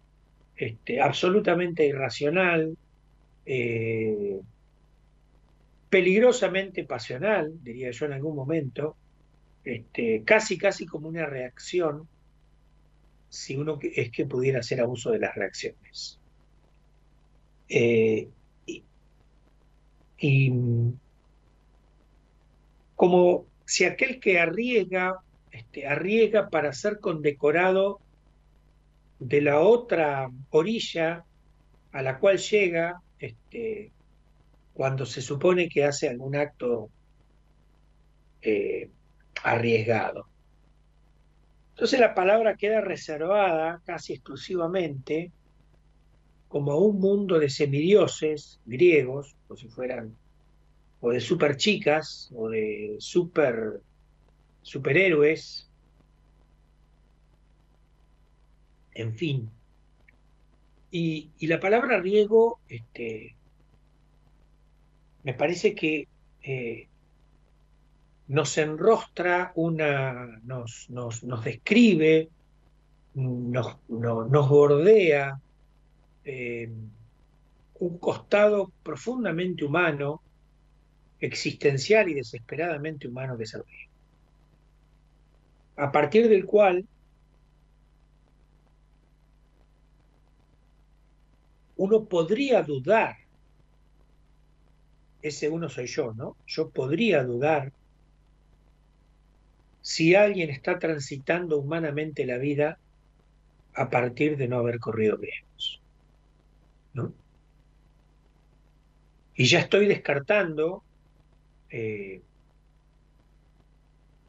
este, 0.56 1.00
absolutamente 1.00 1.86
irracional, 1.86 2.76
eh, 3.46 4.42
peligrosamente 5.92 6.86
pasional, 6.86 7.54
diría 7.62 7.92
yo 7.92 8.08
en 8.08 8.14
algún 8.14 8.36
momento, 8.36 8.96
este, 9.64 10.24
casi, 10.24 10.58
casi 10.58 10.86
como 10.86 11.08
una 11.10 11.26
reacción, 11.26 12.08
si 13.30 13.56
uno 13.56 13.78
es 13.82 14.12
que 14.12 14.26
pudiera 14.26 14.60
hacer 14.60 14.82
abuso 14.82 15.12
de 15.12 15.20
las 15.20 15.36
reacciones. 15.36 16.20
Eh, 17.68 18.28
y, 20.18 20.54
como 22.96 23.46
si 23.66 23.86
aquel 23.86 24.20
que 24.20 24.40
arriesga, 24.40 25.20
este, 25.52 25.88
arriesga 25.88 26.50
para 26.50 26.74
ser 26.74 27.00
condecorado 27.00 28.00
de 29.20 29.42
la 29.42 29.60
otra 29.60 30.30
orilla 30.50 31.24
a 31.92 32.02
la 32.02 32.20
cual 32.20 32.38
llega 32.38 33.02
este, 33.20 33.92
cuando 34.74 35.06
se 35.06 35.22
supone 35.22 35.70
que 35.70 35.84
hace 35.84 36.10
algún 36.10 36.36
acto 36.36 36.90
eh, 38.42 38.90
arriesgado. 39.44 40.28
Entonces 41.72 42.00
la 42.00 42.14
palabra 42.14 42.58
queda 42.58 42.82
reservada 42.82 43.82
casi 43.86 44.14
exclusivamente 44.14 45.32
como 46.50 46.74
a 46.74 46.78
un 46.78 47.00
mundo 47.00 47.40
de 47.40 47.50
semidioses 47.50 48.60
griegos, 48.66 49.36
o 49.48 49.56
si 49.56 49.70
fueran, 49.70 50.16
o 51.00 51.12
de 51.12 51.22
superchicas, 51.22 52.32
o 52.36 52.50
de 52.50 52.98
super 53.00 53.82
superhéroes, 54.62 55.70
en 58.94 59.14
fin. 59.16 59.50
Y, 60.92 61.30
la 61.40 61.62
palabra 61.62 62.02
riego, 62.02 62.60
este, 62.68 63.36
me 65.24 65.34
parece 65.34 65.76
que 65.76 66.10
eh, 66.44 66.89
nos 68.30 68.58
enrostra 68.60 69.52
una, 69.56 70.40
nos, 70.44 70.88
nos, 70.90 71.24
nos 71.24 71.44
describe, 71.44 72.30
nos, 73.16 73.78
nos 73.90 74.50
bordea 74.50 75.40
eh, 76.24 76.70
un 77.80 77.98
costado 77.98 78.72
profundamente 78.84 79.66
humano, 79.66 80.22
existencial 81.20 82.08
y 82.08 82.14
desesperadamente 82.14 83.08
humano 83.08 83.36
que 83.36 83.46
río. 83.58 83.90
A 85.78 85.92
partir 85.92 86.30
del 86.30 86.46
cual 86.46 86.86
uno 91.78 92.06
podría 92.06 92.62
dudar, 92.62 93.18
ese 95.24 95.50
uno 95.50 95.68
soy 95.68 95.88
yo, 95.88 96.14
¿no? 96.14 96.38
Yo 96.46 96.70
podría 96.70 97.24
dudar 97.24 97.74
si 99.82 100.16
alguien 100.16 100.50
está 100.50 100.80
transitando 100.80 101.58
humanamente 101.58 102.26
la 102.26 102.38
vida 102.38 102.78
a 103.74 103.90
partir 103.90 104.38
de 104.38 104.48
no 104.48 104.58
haber 104.58 104.80
corrido 104.80 105.18
riesgos. 105.18 105.82
¿no? 106.94 107.14
Y 109.36 109.46
ya 109.46 109.60
estoy 109.60 109.88
descartando 109.88 110.84
eh, 111.70 112.22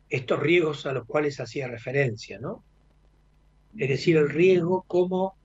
estos 0.09 0.41
riesgos 0.41 0.87
a 0.87 0.93
los 0.93 1.07
cuales 1.07 1.41
hacía 1.41 1.69
referencia, 1.69 2.39
¿no? 2.39 2.63
Es 3.77 3.89
decir, 3.89 4.17
el 4.17 4.29
riesgo 4.29 4.83
como 4.83 5.37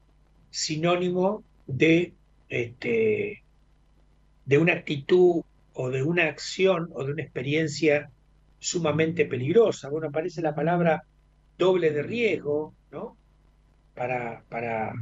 sinónimo 0.50 1.44
de, 1.68 2.14
este, 2.50 3.44
de 4.46 4.58
una 4.58 4.74
actitud 4.74 5.44
o 5.74 5.90
de 5.90 6.04
una 6.04 6.26
acción 6.26 6.90
o 6.94 7.04
de 7.04 7.14
una 7.14 7.24
experiencia 7.24 8.12
sumamente 8.66 9.26
peligrosa. 9.26 9.90
Bueno, 9.90 10.08
aparece 10.08 10.42
la 10.42 10.56
palabra 10.56 11.04
doble 11.58 11.92
de 11.92 12.04
riesgo, 12.04 12.74
¿no? 12.92 13.16
Para, 13.94 14.44
para 14.50 14.94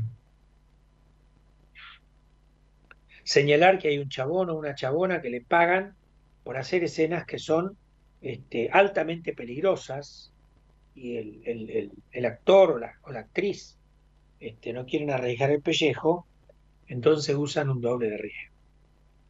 señalar 3.24 3.80
que 3.80 3.88
hay 3.88 3.98
un 4.00 4.10
chabón 4.10 4.50
o 4.50 4.56
una 4.56 4.76
chabona 4.76 5.22
que 5.22 5.30
le 5.30 5.42
pagan 5.42 5.96
por 6.44 6.58
hacer 6.58 6.84
escenas 6.84 7.26
que 7.26 7.40
son 7.40 7.78
este, 8.22 8.70
altamente 8.70 9.34
peligrosas 9.34 10.32
y 10.94 11.16
el, 11.16 12.26
actor 12.26 12.72
o 12.72 12.80
la, 12.80 13.00
o 13.04 13.12
la 13.12 13.22
actriz 13.22 13.78
este, 14.40 14.74
no 14.74 14.86
quieren 14.86 15.10
arriesgar 15.10 15.52
el 15.52 15.62
pellejo, 15.62 16.28
entonces 16.88 17.36
usan 17.36 17.70
un 17.70 17.82
doble 17.82 18.10
de 18.10 18.18
riesgo. 18.18 18.54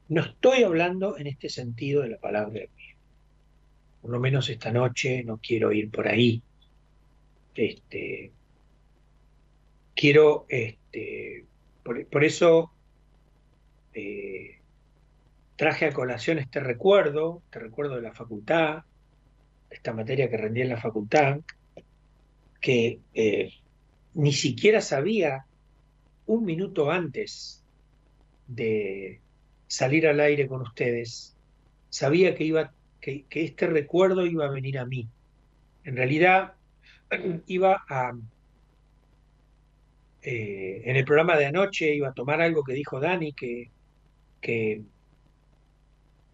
No 0.09 0.21
estoy 0.21 0.63
hablando 0.63 1.17
en 1.17 1.27
este 1.27 1.49
sentido 1.49 2.01
de 2.01 2.09
la 2.09 2.17
palabra 2.17 2.51
de. 2.51 2.69
Por 4.03 4.11
lo 4.11 4.19
menos 4.19 4.49
esta 4.49 4.69
noche 4.69 5.23
no 5.23 5.37
quiero 5.37 5.71
ir 5.71 5.89
por 5.89 6.09
ahí. 6.09 6.43
Este, 7.55 8.33
quiero, 9.95 10.45
este, 10.49 11.45
por, 11.83 12.25
eso 12.25 12.73
eh, 13.93 14.59
traje 15.55 15.85
a 15.85 15.93
colación 15.93 16.37
este 16.37 16.59
recuerdo, 16.59 17.43
este 17.45 17.59
recuerdo 17.59 17.95
de 17.95 18.01
la 18.01 18.11
facultad, 18.11 18.83
esta 19.69 19.93
materia 19.93 20.29
que 20.29 20.35
rendí 20.35 20.59
en 20.59 20.69
la 20.69 20.81
facultad, 20.81 21.39
que 22.59 22.99
eh, 23.13 23.53
ni 24.15 24.33
siquiera 24.33 24.81
sabía 24.81 25.45
un 26.25 26.43
minuto 26.43 26.91
antes 26.91 27.63
de 28.47 29.21
salir 29.67 30.07
al 30.09 30.19
aire 30.19 30.45
con 30.45 30.61
ustedes, 30.61 31.37
sabía 31.89 32.35
que, 32.35 32.43
iba, 32.43 32.73
que, 33.03 33.25
este 33.31 33.67
recuerdo 33.67 34.25
iba 34.25 34.45
a 34.45 34.51
venir 34.51 34.79
a 34.79 34.85
mí. 34.85 35.07
En 35.83 35.95
realidad 35.97 36.53
iba 37.47 37.83
a... 37.87 38.13
Eh, 40.21 40.83
en 40.85 40.95
el 40.95 41.03
programa 41.03 41.37
de 41.37 41.47
anoche 41.47 41.93
iba 41.93 42.07
a 42.07 42.13
tomar 42.13 42.41
algo 42.41 42.63
que 42.63 42.73
dijo 42.73 43.01
Dani, 43.01 43.33
que, 43.33 43.69
que 44.39 44.81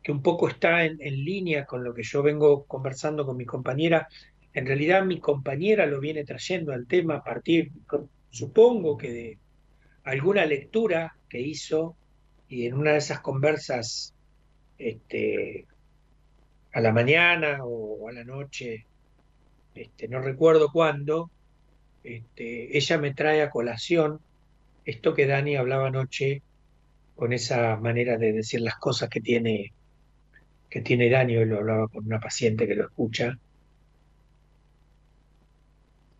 que 0.04 0.12
un 0.12 0.22
poco 0.22 0.48
está 0.48 0.86
en, 0.86 0.98
línea 1.00 1.66
con 1.66 1.84
lo 1.84 1.94
que 1.94 2.04
yo 2.04 2.24
vengo 2.24 2.66
conversando 2.66 3.26
con 3.26 3.38
mi 3.38 3.46
compañera. 3.46 4.08
En 4.54 4.66
realidad 4.66 5.04
mi 5.04 5.20
compañera 5.20 5.86
lo 5.86 6.00
viene 6.00 6.24
trayendo 6.24 6.74
al 6.74 6.88
tema 6.88 7.16
a 7.16 7.24
partir, 7.24 7.72
supongo 8.30 8.98
que 8.98 9.12
de 9.12 9.38
alguna 10.04 10.46
lectura 10.46 11.16
que 11.28 11.42
hizo 11.42 11.96
y 12.48 12.66
en 12.66 12.76
una 12.76 12.94
de 12.94 12.98
esas 12.98 13.20
conversas 13.20 14.14
este, 14.78 15.68
a 16.72 16.82
la 16.82 16.92
mañana 16.92 17.60
o 17.64 18.08
a 18.08 18.12
la 18.12 18.24
noche, 18.24 18.86
este, 19.76 20.08
no 20.08 20.20
recuerdo 20.20 20.72
cuándo, 20.72 21.32
este, 22.04 22.78
ella 22.78 22.98
me 22.98 23.14
trae 23.14 23.42
a 23.42 23.50
colación 23.50 24.20
esto 24.86 25.14
que 25.14 25.28
Dani 25.28 25.56
hablaba 25.56 25.88
anoche 25.88 26.42
con 27.16 27.34
esa 27.34 27.76
manera 27.78 28.18
de 28.18 28.32
decir 28.34 28.62
las 28.62 28.76
cosas 28.76 29.10
que 29.10 29.22
tiene 29.22 29.74
que 30.70 30.82
tiene 30.82 31.10
daño, 31.10 31.42
y 31.42 31.46
lo 31.46 31.58
hablaba 31.58 31.88
con 31.88 32.06
una 32.06 32.20
paciente 32.20 32.68
que 32.68 32.76
lo 32.76 32.86
escucha. 32.86 33.40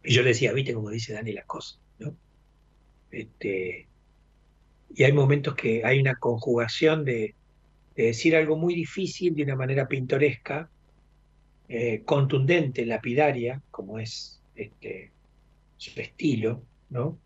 Y 0.04 0.14
yo 0.14 0.24
le 0.24 0.30
decía, 0.30 0.54
viste 0.54 0.74
cómo 0.74 0.90
dice 0.90 1.14
Dani 1.14 1.34
las 1.34 1.46
cosas, 1.46 1.80
¿no? 2.00 2.16
Este, 3.12 3.88
y 4.96 5.04
hay 5.04 5.14
momentos 5.14 5.56
que 5.56 5.86
hay 5.86 6.00
una 6.00 6.16
conjugación 6.16 7.06
de, 7.06 7.36
decir 7.96 8.36
algo 8.36 8.56
muy 8.58 8.76
difícil 8.76 9.36
de 9.36 9.44
una 9.44 9.56
manera 9.56 9.88
pintoresca, 9.88 10.70
eh, 11.68 12.04
contundente, 12.04 12.86
lapidaria, 12.86 13.62
como 13.72 14.00
es 14.00 14.42
este, 14.56 15.12
su 15.78 16.00
estilo, 16.00 16.64
¿no? 16.90 17.20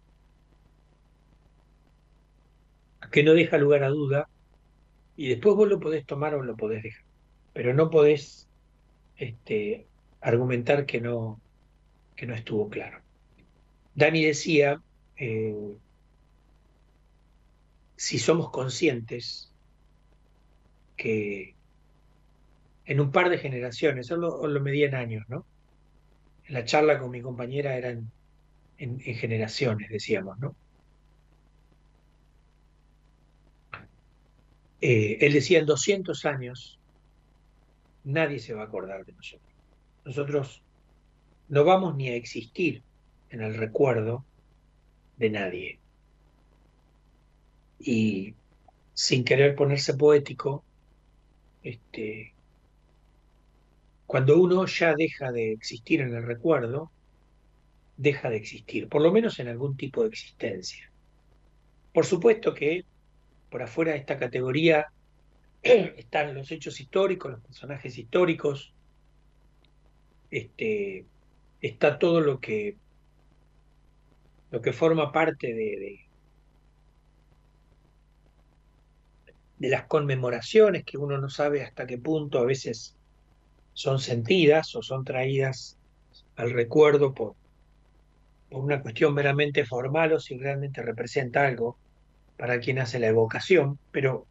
Que 3.12 3.24
no 3.24 3.34
deja 3.34 3.58
lugar 3.58 3.84
a 3.84 3.90
duda, 3.90 4.28
y 5.16 5.30
después 5.30 5.56
vos 5.56 5.70
lo 5.70 5.80
podés 5.80 6.06
tomar 6.06 6.34
o 6.34 6.44
lo 6.44 6.56
podés 6.56 6.84
dejar 6.84 7.04
pero 7.54 7.74
no 7.74 7.90
podés 7.90 8.50
este, 9.16 9.88
argumentar 10.20 10.86
que 10.86 11.00
no, 11.00 11.40
que 12.16 12.26
no 12.26 12.34
estuvo 12.34 12.68
claro. 12.70 13.00
Dani 13.96 14.26
decía, 14.26 14.82
eh, 15.16 15.76
si 17.96 18.18
somos 18.18 18.50
conscientes 18.50 19.53
que 20.96 21.56
en 22.86 23.00
un 23.00 23.12
par 23.12 23.30
de 23.30 23.38
generaciones, 23.38 24.12
o 24.12 24.18
lo, 24.18 24.46
lo 24.48 24.68
en 24.68 24.96
años, 24.96 25.24
¿no? 25.30 25.46
En 26.46 26.54
la 26.54 26.66
charla 26.66 27.00
con 27.00 27.12
mi 27.12 27.22
compañera 27.22 27.78
eran 27.78 28.12
en, 28.78 29.00
generaciones, 29.00 29.90
decíamos, 29.90 30.38
¿no? 30.40 30.56
Eh, 34.82 35.18
él 35.22 35.32
decía, 35.32 35.60
en 35.60 35.66
200 35.66 36.26
años 36.26 36.78
nadie 38.04 38.40
se 38.40 38.54
va 38.54 38.64
a 38.64 38.66
acordar 38.66 39.06
de 39.06 39.14
nosotros. 39.14 39.54
Nosotros 40.04 40.62
no 41.48 41.64
vamos 41.64 41.96
ni 41.96 42.10
a 42.10 42.16
existir 42.16 42.84
en 43.30 43.42
el 43.42 43.56
recuerdo 43.56 44.26
de 45.18 45.30
nadie. 45.30 45.80
Y 47.80 48.36
sin 48.94 49.24
querer 49.24 49.56
ponerse 49.56 49.94
poético, 49.94 50.66
este, 51.64 52.34
cuando 54.06 54.40
uno 54.40 54.66
ya 54.66 54.94
deja 54.96 55.32
de 55.32 55.54
existir 55.54 56.02
en 56.02 56.14
el 56.14 56.24
recuerdo, 56.24 56.92
deja 57.98 58.30
de 58.30 58.38
existir, 58.38 58.88
por 58.90 59.02
lo 59.02 59.12
menos 59.12 59.40
en 59.40 59.48
algún 59.48 59.78
tipo 59.78 60.04
de 60.04 60.10
existencia. 60.10 60.92
Por 61.94 62.06
supuesto 62.06 62.54
que 62.54 62.86
por 63.50 63.62
afuera 63.62 63.92
de 63.92 64.00
esta 64.00 64.18
categoría 64.18 64.88
están 65.64 66.34
los 66.34 66.52
hechos 66.52 66.80
históricos, 66.80 67.32
los 67.32 67.42
personajes 67.42 67.98
históricos, 67.98 68.74
este, 70.32 71.06
está 71.62 72.00
todo 72.00 72.20
lo 72.20 72.40
que, 72.40 72.76
lo 74.52 74.62
que 74.62 74.74
forma 74.74 75.12
parte 75.12 75.48
de, 75.48 75.54
de, 75.54 76.00
las 79.70 79.86
conmemoraciones 79.86 80.84
que 80.84 80.98
uno 80.98 81.18
no 81.18 81.30
sabe 81.30 81.64
hasta 81.64 81.88
qué 81.88 81.98
punto 81.98 82.40
a 82.40 82.46
veces 82.46 82.96
son 83.74 84.00
sentidas 84.00 84.76
o 84.76 84.82
son 84.82 85.04
traídas 85.04 85.78
al 86.36 86.52
recuerdo 86.52 87.14
por, 87.14 87.36
por 88.50 88.64
una 88.64 88.82
cuestión 88.82 89.14
meramente 89.14 89.66
formal 89.66 90.14
o 90.14 90.20
si 90.20 90.38
realmente 90.38 90.82
representa 90.82 91.46
algo 91.46 91.78
para 92.38 92.60
quien 92.60 92.80
hace 92.80 93.00
la 93.00 93.08
evocación, 93.08 93.80
pero 93.92 94.28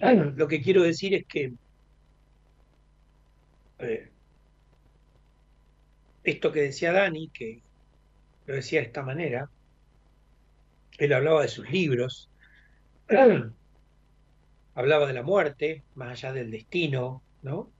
lo 0.00 0.48
que 0.48 0.62
quiero 0.62 0.82
decir 0.82 1.14
es 1.14 1.26
que 1.26 1.52
eh, 3.78 4.10
esto 6.24 6.52
que 6.52 6.62
decía 6.62 6.92
Dani, 6.92 7.28
que 7.28 7.60
lo 8.46 8.54
decía 8.54 8.80
de 8.80 8.86
esta 8.86 9.02
manera, 9.02 9.50
él 10.98 11.12
hablaba 11.12 11.42
de 11.42 11.48
sus 11.48 11.68
libros, 11.70 12.30
hablaba 14.74 15.06
de 15.06 15.12
la 15.12 15.22
muerte, 15.22 15.82
más 15.94 16.10
allá 16.10 16.32
del 16.32 16.50
destino, 16.50 17.22
¿no? 17.42 17.70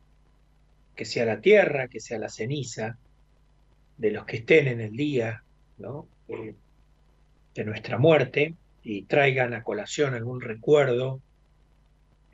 Que 0.95 1.05
sea 1.05 1.25
la 1.25 1.41
tierra, 1.41 1.89
que 1.89 2.01
sea 2.01 2.19
la 2.19 2.29
ceniza, 2.29 2.99
de 3.97 4.11
los 4.11 4.25
que 4.25 4.39
estén 4.39 4.69
en 4.69 4.81
el 4.81 4.97
día, 4.97 5.45
¿no? 5.79 6.09
Eh, 6.29 6.55
de 7.55 7.65
nuestra 7.65 7.99
muerte 7.99 8.55
y 8.83 9.03
traigan 9.03 9.55
a 9.55 9.63
colación 9.63 10.15
algún 10.15 10.41
recuerdo 10.41 11.21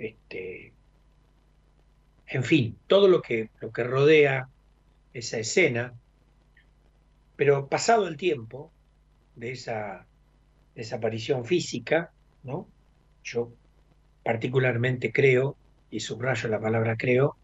este, 0.01 0.73
en 2.27 2.42
fin, 2.42 2.79
todo 2.87 3.07
lo 3.07 3.20
que, 3.20 3.51
lo 3.61 3.70
que 3.70 3.85
rodea 3.85 4.49
esa 5.12 5.38
escena, 5.38 5.92
pero 7.37 7.68
pasado 7.68 8.09
el 8.09 8.16
tiempo 8.16 8.73
de 9.37 9.53
esa 9.53 10.07
desaparición 10.75 11.44
física, 11.44 12.12
¿no? 12.44 12.66
Yo 13.25 13.53
particularmente 14.22 15.12
creo, 15.12 15.56
y 15.90 16.00
subrayo 16.00 16.48
la 16.48 16.61
palabra 16.61 16.96
creo, 16.96 17.37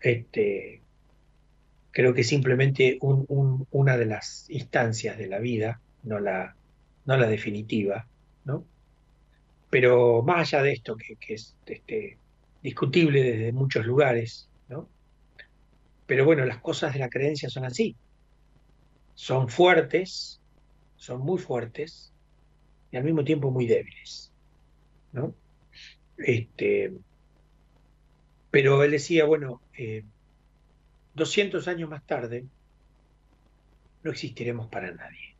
este, 0.00 0.82
creo 1.90 2.14
que 2.14 2.24
simplemente 2.24 2.98
una 3.00 3.96
de 3.96 4.06
las 4.06 4.48
instancias 4.50 5.18
de 5.18 5.26
la 5.26 5.38
vida, 5.38 5.80
no 6.02 6.20
la, 6.20 6.54
no 7.06 7.16
la 7.16 7.28
definitiva, 7.28 8.06
¿no? 8.44 8.64
Pero 9.70 10.22
más 10.22 10.52
allá 10.52 10.62
de 10.62 10.72
esto, 10.72 10.96
que, 10.96 11.16
es 11.34 11.56
este, 11.66 12.18
discutible 12.62 13.22
desde 13.22 13.52
muchos 13.52 13.84
lugares, 13.84 14.48
¿no? 14.68 14.88
Pero 16.06 16.24
bueno, 16.24 16.44
las 16.44 16.58
cosas 16.58 16.94
de 16.94 17.00
la 17.00 17.10
creencia 17.10 17.50
son 17.50 17.64
así. 17.64 17.96
Son 19.14 19.48
fuertes, 19.48 20.40
son 20.96 21.20
muy 21.20 21.38
fuertes 21.38 22.12
y 22.90 22.96
al 22.96 23.04
mismo 23.04 23.24
tiempo 23.24 23.50
muy 23.50 23.66
débiles, 23.66 24.27
¿no? 25.12 25.34
Este, 26.16 26.92
pero 28.50 28.82
él 28.82 28.90
decía, 28.90 29.24
bueno, 29.24 29.60
200 31.14 31.66
eh, 31.66 31.70
años 31.70 31.90
más 31.90 32.04
tarde 32.06 32.44
no 34.02 34.10
existiremos 34.10 34.68
para 34.68 34.92
nadie. 34.92 35.36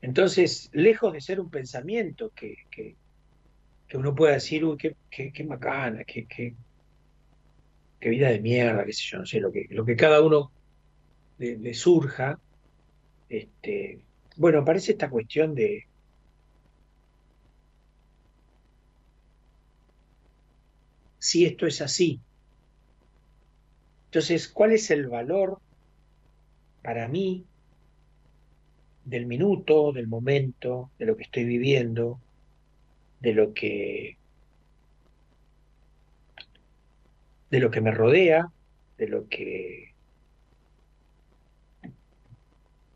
Entonces, 0.00 0.70
lejos 0.72 1.12
de 1.12 1.20
ser 1.20 1.40
un 1.40 1.50
pensamiento 1.50 2.30
que, 2.34 2.56
que, 2.70 2.96
uno 3.94 4.14
pueda 4.14 4.34
decir, 4.34 4.64
uy, 4.64 4.76
qué, 4.76 4.96
qué, 5.10 5.44
macana, 5.44 6.04
qué, 6.04 6.26
qué, 6.26 6.54
vida 8.00 8.28
de 8.28 8.40
mierda, 8.40 8.84
qué 8.84 8.92
sé 8.92 9.02
yo, 9.04 9.18
no 9.18 9.26
sé, 9.26 9.40
lo 9.40 9.50
que, 9.50 9.66
lo 9.70 9.84
que 9.84 9.96
cada 9.96 10.20
uno 10.22 10.52
le, 11.38 11.74
surja, 11.74 12.38
este, 13.28 14.00
bueno, 14.36 14.60
aparece 14.60 14.92
esta 14.92 15.10
cuestión 15.10 15.54
de, 15.54 15.86
si 21.18 21.44
esto 21.44 21.66
es 21.66 21.80
así. 21.80 22.20
Entonces, 24.06 24.48
¿cuál 24.48 24.72
es 24.72 24.90
el 24.90 25.06
valor 25.06 25.60
para 26.82 27.08
mí 27.08 27.44
del 29.04 29.26
minuto, 29.26 29.92
del 29.92 30.06
momento, 30.06 30.90
de 30.98 31.06
lo 31.06 31.16
que 31.16 31.24
estoy 31.24 31.44
viviendo, 31.44 32.20
de 33.20 33.34
lo 33.34 33.52
que 33.54 34.16
de 37.50 37.60
lo 37.60 37.70
que 37.70 37.80
me 37.80 37.90
rodea, 37.90 38.52
de 38.98 39.08
lo 39.08 39.28
que 39.28 39.94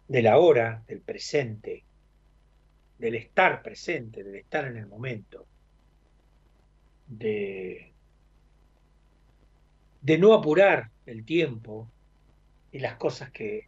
de 0.09 0.23
la 0.23 0.39
hora, 0.39 0.85
del 0.87 1.01
presente, 1.01 1.85
del 2.99 3.15
estar 3.15 3.63
presente, 3.63 4.23
del 4.23 4.35
estar 4.35 4.67
en 4.67 4.77
el 4.77 4.87
momento, 4.87 5.47
de 7.07 7.92
de 10.03 10.19
no 10.19 10.35
apurar 10.35 10.91
el 11.07 11.25
tiempo 11.25 11.89
y 12.73 12.81
las 12.81 12.97
cosas 12.97 13.31
que, 13.31 13.67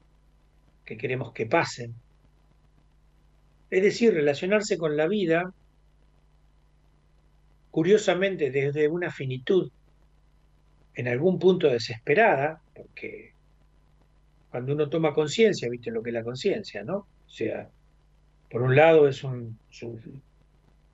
queremos 0.85 1.33
que 1.33 1.47
pasen. 1.47 1.94
Es 3.70 3.83
decir, 3.83 4.12
relacionarse 4.12 4.77
con 4.77 4.97
la 4.97 5.07
vida, 5.07 5.53
curiosamente 7.70 8.51
desde 8.51 8.88
una 8.88 9.11
finitud, 9.11 9.70
en 10.97 11.09
algún 11.09 11.38
punto 11.38 11.68
desesperada, 11.68 12.61
porque 12.75 13.33
cuando 14.51 14.75
uno 14.75 14.88
toma 14.88 15.12
conciencia, 15.12 15.68
viste 15.68 15.90
lo 15.90 16.03
que 16.03 16.11
es 16.11 16.14
la 16.14 16.23
conciencia, 16.23 16.85
¿no? 16.85 16.99
O 16.99 17.31
sea, 17.31 17.68
por 18.49 18.62
un 18.62 18.77
lado 18.77 19.09
es 19.09 19.25
un, 19.25 19.59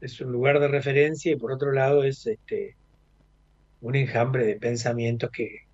es 0.00 0.20
un 0.20 0.32
lugar 0.32 0.58
de 0.60 0.68
referencia 0.68 1.32
y 1.32 1.36
por 1.36 1.52
otro 1.52 1.70
lado 1.72 2.02
es 2.02 2.26
este, 2.26 2.76
un 3.80 3.96
enjambre 3.96 4.44
de 4.46 4.56
pensamientos 4.56 5.30
que 5.30 5.66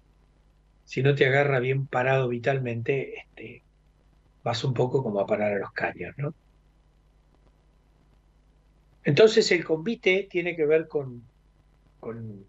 si 0.85 1.03
no 1.03 1.15
te 1.15 1.27
agarra 1.27 1.59
bien 1.61 1.87
parado 1.87 2.29
vitalmente, 2.29 3.19
este, 3.19 3.63
vas 4.45 4.63
un 4.65 4.75
poco 4.75 5.03
como 5.03 5.21
a 5.21 5.27
parar 5.27 5.55
a 5.55 5.59
los 5.59 5.73
caños, 5.73 6.15
¿no? 6.17 6.33
Entonces 9.05 9.51
el 9.53 9.65
convite 9.65 10.27
tiene 10.31 10.57
que 10.57 10.67
ver 10.67 10.89
con, 10.89 11.23
con, 12.01 12.45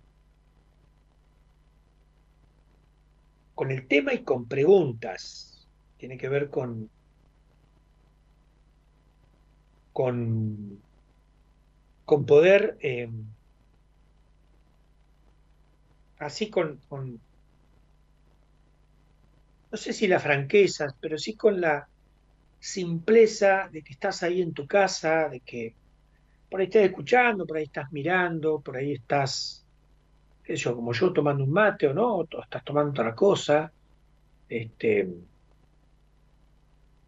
con 3.54 3.72
el 3.72 3.88
tema 3.88 4.14
y 4.14 4.24
con 4.24 4.48
preguntas. 4.48 5.68
Tiene 5.98 6.18
que 6.18 6.30
ver 6.30 6.50
con, 6.50 6.90
con, 9.94 10.80
con 12.06 12.26
poder 12.26 12.78
eh, 12.82 13.10
así 16.20 16.50
con, 16.50 16.80
no 19.72 19.78
sé 19.78 19.94
si 19.94 20.08
la 20.08 20.20
franqueza, 20.20 20.88
pero 21.00 21.18
sí 21.18 21.36
con 21.36 21.62
la 21.62 21.88
simpleza 22.60 23.70
de 23.72 23.84
que 23.84 23.94
estás 23.94 24.24
ahí 24.24 24.42
en 24.42 24.54
tu 24.54 24.66
casa, 24.66 25.30
de 25.30 25.42
que 25.42 25.76
por 26.50 26.60
ahí 26.60 26.68
estás 26.68 26.84
escuchando, 26.84 27.46
por 27.46 27.58
ahí 27.58 27.66
estás 27.66 27.92
mirando, 27.92 28.60
por 28.60 28.78
ahí 28.78 28.94
estás, 28.94 29.66
eso, 30.46 30.76
como 30.76 30.94
yo 30.94 31.14
tomando 31.14 31.44
un 31.44 31.52
mate 31.52 31.88
o 31.88 31.94
no, 31.94 32.16
o 32.18 32.28
estás 32.42 32.64
tomando 32.64 32.92
otra 32.92 33.14
cosa. 33.14 33.72
Este, 34.50 35.10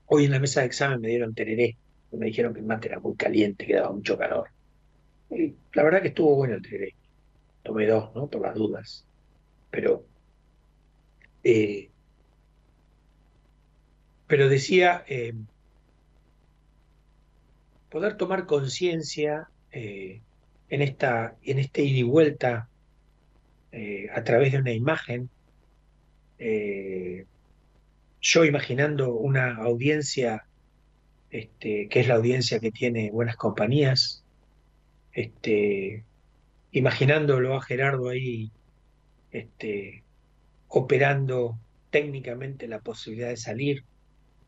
hoy 0.07 0.25
en 0.25 0.31
la 0.31 0.39
mesa 0.39 0.59
de 0.59 0.67
examen 0.67 0.99
me 0.99 1.07
dieron 1.07 1.33
tereré, 1.33 1.77
me 2.11 2.27
dijeron 2.27 2.53
que 2.53 2.59
el 2.59 2.65
mate 2.65 2.89
era 2.89 2.99
muy 2.99 3.15
caliente, 3.15 3.65
que 3.65 3.75
daba 3.75 3.91
mucho 3.91 4.17
calor. 4.17 4.49
Y 5.31 5.55
la 5.73 5.83
verdad 5.83 6.01
que 6.01 6.09
estuvo 6.09 6.35
bueno 6.35 6.55
el 6.55 6.61
tereré 6.61 6.98
tomé 7.63 7.87
dos, 7.87 8.13
¿no? 8.15 8.27
Por 8.27 8.41
las 8.41 8.55
dudas. 8.55 9.05
Pero, 9.71 10.05
eh, 11.43 11.89
pero 14.27 14.49
decía, 14.49 15.03
eh, 15.07 15.33
poder 17.89 18.17
tomar 18.17 18.45
conciencia 18.45 19.49
eh, 19.71 20.21
en, 20.69 20.81
esta, 20.81 21.35
en 21.43 21.59
este 21.59 21.83
ida 21.83 21.99
y 21.99 22.03
vuelta 22.03 22.69
a 24.15 24.23
través 24.23 24.51
de 24.51 24.57
una 24.57 24.71
imagen, 24.71 25.29
yo 28.19 28.45
imaginando 28.45 29.13
una 29.13 29.57
audiencia 29.57 30.47
este, 31.29 31.87
que 31.87 31.99
es 31.99 32.07
la 32.07 32.15
audiencia 32.15 32.59
que 32.59 32.71
tiene 32.71 33.11
buenas 33.11 33.35
compañías, 33.35 34.23
este, 35.13 36.03
imaginándolo 36.71 37.55
a 37.55 37.61
Gerardo 37.61 38.09
ahí 38.09 38.51
este, 39.31 40.03
operando 40.67 41.57
técnicamente 41.89 42.67
la 42.67 42.79
posibilidad 42.79 43.29
de 43.29 43.37
salir. 43.37 43.83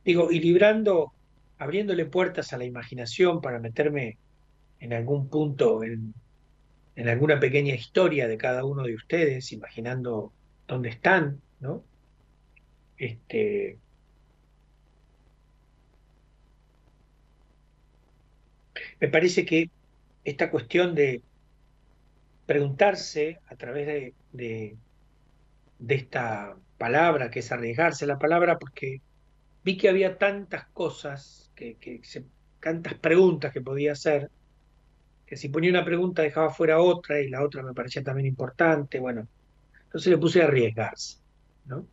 Digo, 0.06 0.32
y 0.32 0.40
librando, 0.40 1.14
abriéndole 1.58 2.06
puertas 2.06 2.54
a 2.54 2.58
la 2.58 2.66
imaginación 2.66 3.42
para 3.42 3.60
meterme 3.60 4.18
en 4.80 4.94
algún 4.94 5.30
punto, 5.30 5.84
en, 5.84 6.14
en 6.96 7.10
alguna 7.10 7.40
pequeña 7.40 7.76
historia 7.76 8.28
de 8.28 8.38
cada 8.38 8.66
uno 8.66 8.84
de 8.84 8.96
ustedes, 8.96 9.52
imaginando 9.52 10.32
dónde 10.68 10.90
están, 10.90 11.42
¿no? 11.60 11.84
Este, 12.98 13.78
me 19.00 19.08
parece 19.08 19.46
que 19.46 19.70
esta 20.24 20.52
cuestión 20.52 20.94
de 20.94 21.22
preguntarse 22.52 23.40
a 23.48 23.56
través 23.56 23.88
de, 23.88 24.14
de, 25.80 25.96
esta 25.96 26.58
palabra, 26.78 27.32
que 27.32 27.40
es 27.40 27.50
arriesgarse 27.50 28.06
la 28.06 28.20
palabra, 28.20 28.60
porque 28.60 29.00
vi 29.64 29.78
que 29.78 29.88
había 29.88 30.18
tantas 30.18 30.66
cosas, 30.68 31.50
que, 31.56 31.78
tantas 32.60 32.96
preguntas 32.96 33.54
que 33.54 33.62
podía 33.62 33.94
hacer, 33.94 34.30
que 35.26 35.38
si 35.38 35.48
ponía 35.48 35.70
una 35.70 35.86
pregunta 35.86 36.24
dejaba 36.24 36.50
fuera 36.50 36.82
otra 36.82 37.22
y 37.22 37.30
la 37.30 37.42
otra 37.42 37.64
me 37.64 37.74
parecía 37.74 38.04
también 38.04 38.28
importante, 38.28 39.00
bueno, 39.00 39.30
entonces 39.86 40.12
le 40.12 40.18
puse 40.18 40.42
a 40.42 40.48
arriesgarse, 40.48 41.20
¿no? 41.68 41.88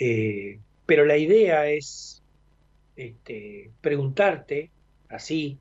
Eh, 0.00 0.58
pero 0.84 1.04
la 1.04 1.16
idea 1.16 1.68
es 1.68 2.24
este, 2.96 3.70
preguntarte 3.80 4.72
así, 5.08 5.60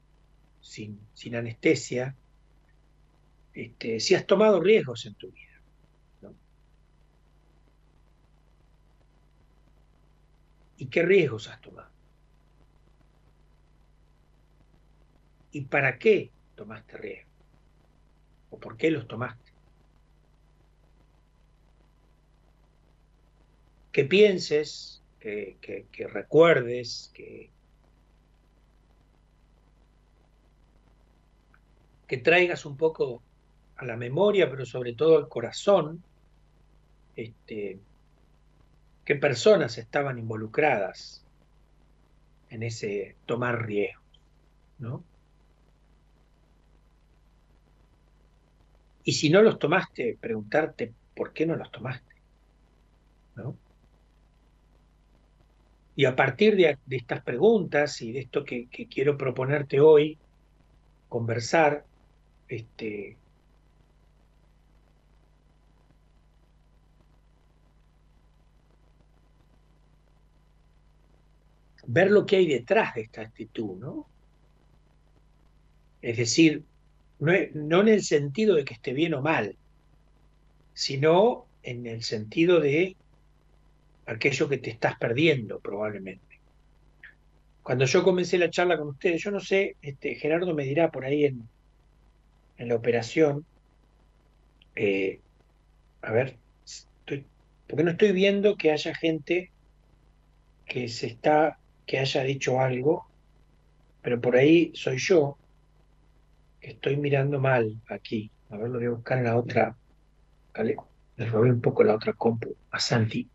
sin, 0.66 1.36
anestesia, 1.36 2.16
este, 3.54 4.00
si 4.00 4.16
has 4.16 4.26
tomado 4.26 4.60
riesgos 4.60 5.06
en 5.06 5.14
tu 5.14 5.32
vida. 5.32 5.44
¿Y 10.78 10.88
qué 10.88 11.04
riesgos 11.04 11.48
has 11.48 11.62
tomado? 11.62 11.90
¿Y 15.52 15.62
para 15.62 15.98
qué 15.98 16.32
tomaste 16.56 16.98
riesgos? 16.98 17.34
¿O 18.50 18.60
por 18.60 18.76
qué 18.76 18.92
los 18.92 19.08
tomaste? 19.08 19.52
Que 23.94 24.04
pienses, 24.04 25.02
que 25.22 26.10
recuerdes, 26.12 27.12
que, 27.14 27.55
que 32.08 32.18
traigas 32.18 32.66
un 32.66 32.78
poco 32.78 33.22
a 33.78 33.86
la 33.86 33.98
memoria, 33.98 34.50
pero 34.50 34.66
sobre 34.66 34.94
todo 34.94 35.18
al 35.18 35.28
corazón, 35.28 36.04
este, 37.16 37.80
qué 39.04 39.16
personas 39.16 39.78
estaban 39.78 40.18
involucradas 40.20 41.24
en 42.50 42.64
ese 42.64 43.16
tomar 43.26 43.66
riesgos, 43.66 44.04
¿no? 44.80 45.04
Y 49.04 49.14
si 49.14 49.30
no 49.30 49.42
los 49.42 49.60
tomaste, 49.60 50.18
preguntarte 50.20 50.92
por 51.16 51.32
qué 51.32 51.46
no 51.46 51.56
los 51.56 51.72
tomaste, 51.72 52.16
¿no? 53.36 53.56
Y 55.96 56.06
a 56.06 56.16
partir 56.16 56.58
de, 56.58 56.78
estas 56.90 57.24
preguntas 57.24 58.02
y 58.02 58.12
de 58.12 58.20
esto 58.20 58.44
que, 58.44 58.68
quiero 58.68 59.18
proponerte 59.18 59.80
hoy, 59.80 60.18
conversar, 61.08 61.86
este, 62.48 63.18
ver 71.88 72.12
lo 72.12 72.26
que 72.26 72.38
hay 72.38 72.48
detrás 72.48 72.96
de 72.96 73.02
esta 73.02 73.22
actitud, 73.22 73.78
¿no? 73.78 74.08
Es 76.02 76.18
decir, 76.18 76.64
no, 77.20 77.32
en 77.34 77.88
el 77.88 78.04
sentido 78.04 78.56
de 78.56 78.66
que 78.66 78.74
esté 78.74 78.94
bien 78.94 79.14
o 79.14 79.22
mal, 79.22 79.56
sino 80.74 81.46
en 81.64 81.86
el 81.88 82.04
sentido 82.04 82.60
de 82.60 82.96
aquello 84.06 84.50
que 84.50 84.58
te 84.58 84.70
estás 84.70 84.98
perdiendo 85.00 85.60
probablemente. 85.60 86.40
Cuando 87.64 87.86
yo 87.86 88.04
comencé 88.04 88.38
la 88.38 88.52
charla 88.52 88.78
con 88.78 88.90
ustedes, 88.90 89.24
yo 89.24 89.32
no 89.32 89.40
sé, 89.40 89.76
este, 89.82 90.16
Gerardo 90.16 90.54
me 90.54 90.66
dirá 90.66 90.92
por 90.92 91.06
ahí 91.06 91.26
en, 91.26 91.48
en 92.58 92.70
la 92.70 92.76
operación, 92.76 93.46
eh, 94.76 95.20
a 96.02 96.12
ver, 96.12 96.38
porque 97.68 97.84
no 97.84 97.92
estoy 97.92 98.12
viendo 98.12 98.58
que 98.58 98.72
haya 98.72 98.94
gente 98.94 99.52
que 100.66 100.88
se 100.88 101.08
está 101.08 101.58
que 101.86 102.00
haya 102.00 102.24
dicho 102.24 102.60
algo, 102.60 103.06
pero 104.02 104.20
por 104.20 104.36
ahí 104.36 104.72
soy 104.74 104.98
yo 104.98 105.38
que 106.60 106.72
estoy 106.72 106.98
mirando 106.98 107.40
mal 107.40 107.80
aquí. 107.90 108.32
A 108.50 108.58
ver, 108.58 108.70
lo 108.70 108.80
voy 108.80 108.88
a 108.88 108.92
buscar 108.92 109.20
en 109.20 109.24
la 109.26 109.38
otra. 109.38 109.76
¿vale? 110.56 110.76
Le 111.18 111.26
robé 111.28 111.52
un 111.52 111.62
poco 111.62 111.84
la 111.84 111.96
otra 111.96 112.14
compu 112.14 112.56
a 112.72 112.80
Santi 112.80 113.28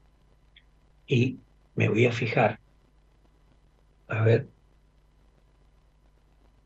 y 1.06 1.38
me 1.74 1.88
voy 1.88 2.06
a 2.06 2.12
fijar. 2.12 2.58
A 4.08 4.22
ver. 4.22 4.48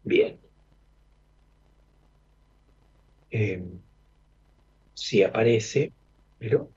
Bien. 0.04 0.43
Eh, 3.36 3.60
si 4.94 5.24
aparece, 5.24 5.92
pero 6.38 6.70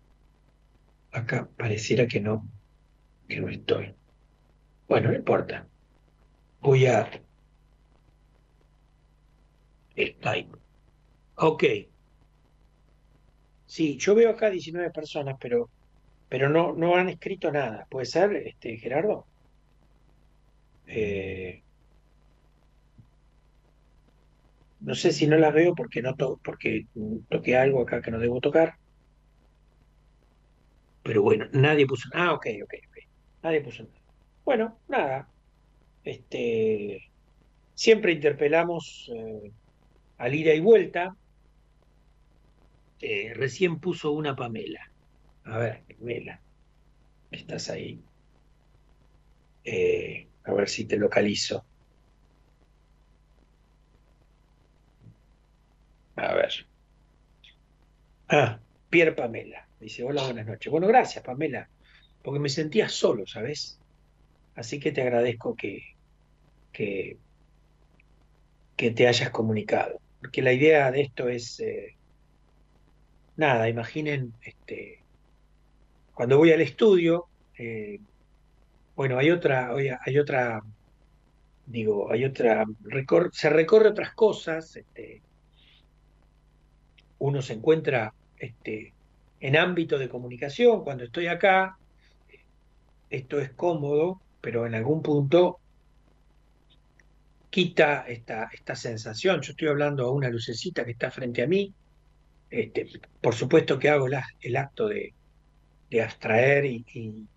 acá 1.11 1.47
pareciera 1.55 2.07
que 2.07 2.19
no, 2.19 2.47
que 3.27 3.39
no 3.39 3.47
estoy. 3.49 3.93
Bueno, 4.87 5.09
no 5.11 5.15
importa. 5.15 5.67
Voy 6.61 6.87
a... 6.87 7.11
Skype. 9.95 10.57
Ok. 11.35 11.63
Sí, 13.67 13.97
yo 13.99 14.15
veo 14.15 14.31
acá 14.31 14.49
19 14.49 14.89
personas, 14.89 15.37
pero, 15.39 15.69
pero 16.27 16.49
no, 16.49 16.73
no 16.73 16.95
han 16.95 17.09
escrito 17.09 17.51
nada. 17.51 17.85
¿Puede 17.87 18.07
ser, 18.07 18.35
este, 18.35 18.77
Gerardo? 18.77 19.27
Eh, 20.87 21.61
no 24.79 24.95
sé 24.95 25.11
si 25.11 25.27
no 25.27 25.37
las 25.37 25.53
veo 25.53 25.75
porque 25.75 26.01
no 26.01 26.15
porque 26.15 26.85
toqué 27.29 27.57
algo 27.57 27.81
acá 27.81 28.01
que 28.01 28.11
no 28.11 28.19
debo 28.19 28.39
tocar. 28.41 28.75
Pero 31.03 31.21
bueno, 31.23 31.47
nadie 31.53 31.85
puso. 31.87 32.09
Ah, 32.13 32.33
ok, 32.33 32.47
ok, 32.63 32.73
ok. 32.89 32.97
Nadie 33.43 33.61
puso 33.61 33.83
nada. 33.83 33.95
Bueno, 34.45 34.81
nada. 34.87 35.29
Este, 36.03 36.99
siempre 37.73 38.13
interpelamos 38.13 39.09
eh, 39.15 39.51
al 40.17 40.35
ida 40.35 40.53
y 40.53 40.59
vuelta. 40.61 41.15
Eh, 42.99 43.33
recién 43.35 43.79
puso 43.79 44.11
una 44.11 44.35
Pamela. 44.35 44.81
A 45.45 45.57
ver, 45.59 45.85
Pamela, 45.97 46.41
estás 47.31 47.69
ahí. 47.69 48.03
Eh, 49.63 50.29
a 50.43 50.53
ver 50.53 50.69
si 50.69 50.85
te 50.87 50.97
localizo. 50.97 51.65
A 56.17 56.33
ver. 56.33 56.65
Ah, 58.27 58.59
Pierre 58.89 59.13
Pamela. 59.13 59.67
Dice, 59.79 60.03
hola, 60.03 60.23
buenas 60.23 60.47
noches. 60.47 60.71
Bueno, 60.71 60.87
gracias, 60.87 61.23
Pamela, 61.23 61.69
porque 62.23 62.39
me 62.39 62.49
sentía 62.49 62.89
solo, 62.89 63.27
¿sabes? 63.27 63.79
Así 64.55 64.79
que 64.79 64.91
te 64.91 65.03
agradezco 65.03 65.55
que, 65.55 65.83
que, 66.71 67.17
te 68.75 69.07
hayas 69.07 69.29
comunicado. 69.29 69.99
Porque 70.19 70.41
la 70.41 70.53
idea 70.53 70.91
de 70.91 71.01
esto 71.01 71.29
es, 71.29 71.59
eh, 71.59 71.95
nada, 73.35 73.69
imaginen, 73.69 74.33
este, 74.41 75.03
cuando 76.15 76.39
voy 76.39 76.51
al 76.51 76.61
estudio, 76.61 77.27
eh, 77.59 77.99
bueno, 78.95 79.19
hay 79.19 79.29
otra, 79.29 79.71
hay 80.03 80.17
otra, 80.17 80.63
digo, 81.67 82.11
hay 82.11 82.25
otra, 82.25 82.65
se 83.31 83.49
recorre 83.51 83.89
otras 83.89 84.13
cosas, 84.13 84.75
este, 84.75 85.21
uno 87.19 87.41
se 87.41 87.53
encuentra 87.53 88.13
este, 88.37 88.93
en 89.39 89.57
ámbito 89.57 89.97
de 89.97 90.09
comunicación, 90.09 90.83
cuando 90.83 91.03
estoy 91.03 91.27
acá, 91.27 91.77
esto 93.09 93.39
es 93.39 93.51
cómodo, 93.51 94.21
pero 94.41 94.65
en 94.65 94.75
algún 94.75 95.01
punto 95.01 95.59
quita 97.49 98.05
esta, 98.07 98.49
esta 98.53 98.75
sensación. 98.75 99.41
Yo 99.41 99.51
estoy 99.51 99.67
hablando 99.67 100.05
a 100.05 100.11
una 100.11 100.29
lucecita 100.29 100.85
que 100.85 100.91
está 100.91 101.11
frente 101.11 101.41
a 101.41 101.47
mí. 101.47 101.73
Este, 102.49 102.87
por 103.21 103.35
supuesto 103.35 103.79
que 103.79 103.89
hago 103.89 104.07
el 104.07 104.55
acto 104.55 104.87
de, 104.87 105.13
abstraer 106.01 106.65
y, 106.65 107.27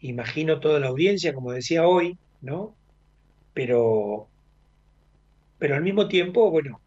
imagino 0.00 0.60
toda 0.60 0.78
la 0.78 0.88
audiencia, 0.88 1.34
como 1.34 1.52
decía 1.52 1.86
hoy, 1.86 2.16
¿no? 2.40 2.74
Pero, 3.52 4.28
pero 5.58 5.74
al 5.74 5.82
mismo 5.82 6.06
tiempo, 6.06 6.50
bueno, 6.50 6.80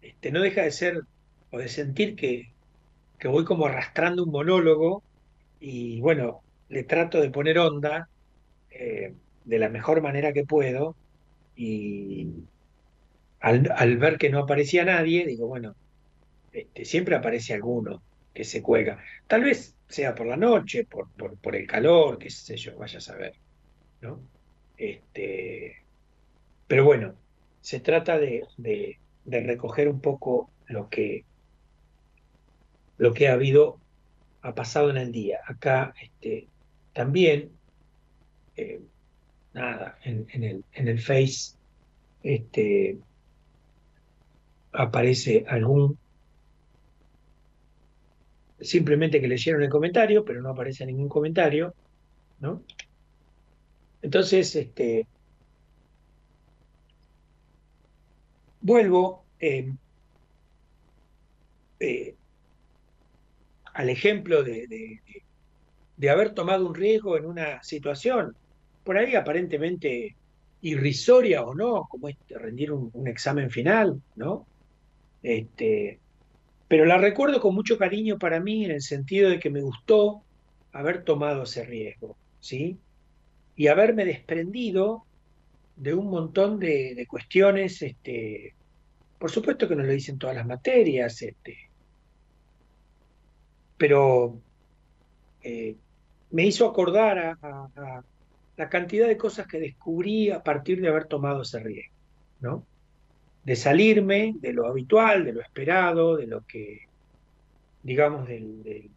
este, 0.00 0.30
no 0.30 0.40
deja 0.40 0.62
de 0.62 0.70
ser 0.70 1.02
o 1.50 1.58
de 1.58 1.68
sentir 1.68 2.16
que, 2.16 2.52
que 3.18 3.28
voy 3.28 3.44
como 3.44 3.66
arrastrando 3.66 4.24
un 4.24 4.30
monólogo 4.30 5.02
y 5.60 6.00
bueno, 6.00 6.42
le 6.68 6.84
trato 6.84 7.20
de 7.20 7.30
poner 7.30 7.58
onda 7.58 8.08
eh, 8.70 9.14
de 9.44 9.58
la 9.58 9.68
mejor 9.68 10.02
manera 10.02 10.32
que 10.32 10.44
puedo 10.44 10.94
y 11.56 12.28
al, 13.40 13.96
ver 13.98 14.18
que 14.18 14.30
no 14.30 14.40
aparecía 14.40 14.84
nadie, 14.84 15.26
digo, 15.26 15.46
bueno, 15.46 15.74
este, 16.52 16.84
siempre 16.84 17.16
aparece 17.16 17.54
alguno 17.54 18.02
que 18.34 18.44
se 18.44 18.62
cuelga. 18.62 19.02
Tal 19.26 19.44
vez 19.44 19.74
sea 19.88 20.14
por 20.14 20.26
la 20.26 20.36
noche, 20.36 20.84
por, 20.84 21.08
por, 21.10 21.56
el 21.56 21.66
calor, 21.66 22.18
qué 22.18 22.30
sé 22.30 22.56
yo, 22.56 22.76
vaya 22.76 22.98
a 22.98 23.00
saber. 23.00 23.34
¿no? 24.00 24.20
Este, 24.76 25.82
pero 26.66 26.84
bueno, 26.84 27.14
se 27.60 27.80
trata 27.80 28.18
de, 28.18 28.44
de, 28.56 28.98
recoger 29.24 29.88
un 29.88 30.00
poco 30.00 30.50
lo 30.66 30.88
que, 30.88 31.24
lo 32.98 33.14
que 33.14 33.28
ha 33.28 33.32
habido, 33.32 33.80
ha 34.42 34.54
pasado 34.54 34.90
en 34.90 34.98
el 34.98 35.12
día. 35.12 35.40
Acá 35.46 35.94
este, 36.00 36.48
también 36.92 37.50
eh, 38.56 38.80
nada, 39.54 39.98
en, 40.02 40.26
el, 40.42 40.64
en 40.72 40.88
el 40.88 41.00
Face 41.00 41.56
este, 42.22 42.98
aparece 44.72 45.44
algún 45.48 45.98
simplemente 48.60 49.20
que 49.20 49.28
leyeron 49.28 49.62
el 49.62 49.70
comentario, 49.70 50.24
pero 50.24 50.42
no 50.42 50.50
aparece 50.50 50.84
ningún 50.84 51.08
comentario, 51.08 51.74
¿no? 52.40 52.62
Entonces, 54.02 54.54
este, 54.56 55.06
vuelvo 58.60 59.24
eh, 59.40 59.72
eh, 61.80 62.16
al 63.78 63.90
ejemplo 63.90 64.42
de, 64.42 65.00
de 65.96 66.10
haber 66.10 66.34
tomado 66.34 66.66
un 66.66 66.74
riesgo 66.74 67.16
en 67.16 67.26
una 67.26 67.62
situación, 67.62 68.34
por 68.82 68.98
ahí 68.98 69.14
aparentemente 69.14 70.16
irrisoria 70.62 71.44
o 71.44 71.54
no, 71.54 71.86
como 71.88 72.08
es 72.08 72.16
rendir 72.28 72.72
un, 72.72 73.06
examen 73.06 73.50
final, 73.50 74.02
¿no? 74.16 74.46
Este, 75.22 76.00
pero 76.66 76.84
la 76.84 76.98
recuerdo 76.98 77.40
con 77.40 77.54
mucho 77.54 77.78
cariño 77.78 78.18
para 78.18 78.40
mí 78.40 78.64
en 78.64 78.72
el 78.72 78.82
sentido 78.82 79.30
de 79.30 79.38
que 79.38 79.50
me 79.50 79.60
gustó 79.60 80.22
haber 80.72 81.04
tomado 81.04 81.44
ese 81.44 81.64
riesgo, 81.64 82.16
¿sí? 82.40 82.78
Y 83.54 83.68
haberme 83.68 84.04
desprendido 84.04 85.04
de 85.76 85.94
un 85.94 86.10
montón 86.10 86.58
de, 86.58 87.06
cuestiones 87.08 87.80
este, 87.82 88.54
por 89.20 89.30
supuesto 89.30 89.68
que 89.68 89.76
no 89.76 89.84
lo 89.84 89.92
dicen 89.92 90.18
todas 90.18 90.34
las 90.34 90.46
materias, 90.46 91.22
este, 91.22 91.67
pero 93.78 94.38
eh, 95.42 95.76
me 96.30 96.44
hizo 96.44 96.66
acordar 96.66 97.38
a, 97.40 98.02
la 98.56 98.68
cantidad 98.68 99.06
de 99.06 99.16
cosas 99.16 99.46
que 99.46 99.60
descubrí 99.60 100.30
a 100.30 100.42
partir 100.42 100.80
de 100.80 100.88
haber 100.88 101.06
tomado 101.06 101.42
ese 101.42 101.60
riesgo, 101.60 101.94
¿no? 102.40 102.66
De 103.44 103.54
salirme 103.54 104.34
de 104.40 104.52
lo 104.52 104.66
habitual, 104.66 105.24
de 105.24 105.32
lo 105.32 105.40
esperado, 105.40 106.16
de 106.16 106.26
lo 106.26 106.44
que, 106.44 106.88
digamos, 107.84 108.26
del, 108.26 108.90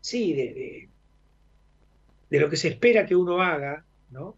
sí, 0.00 0.32
de, 0.32 0.88
de, 2.30 2.40
lo 2.40 2.48
que 2.48 2.56
se 2.56 2.68
espera 2.68 3.04
que 3.04 3.16
uno 3.16 3.42
haga, 3.42 3.84
¿no? 4.10 4.36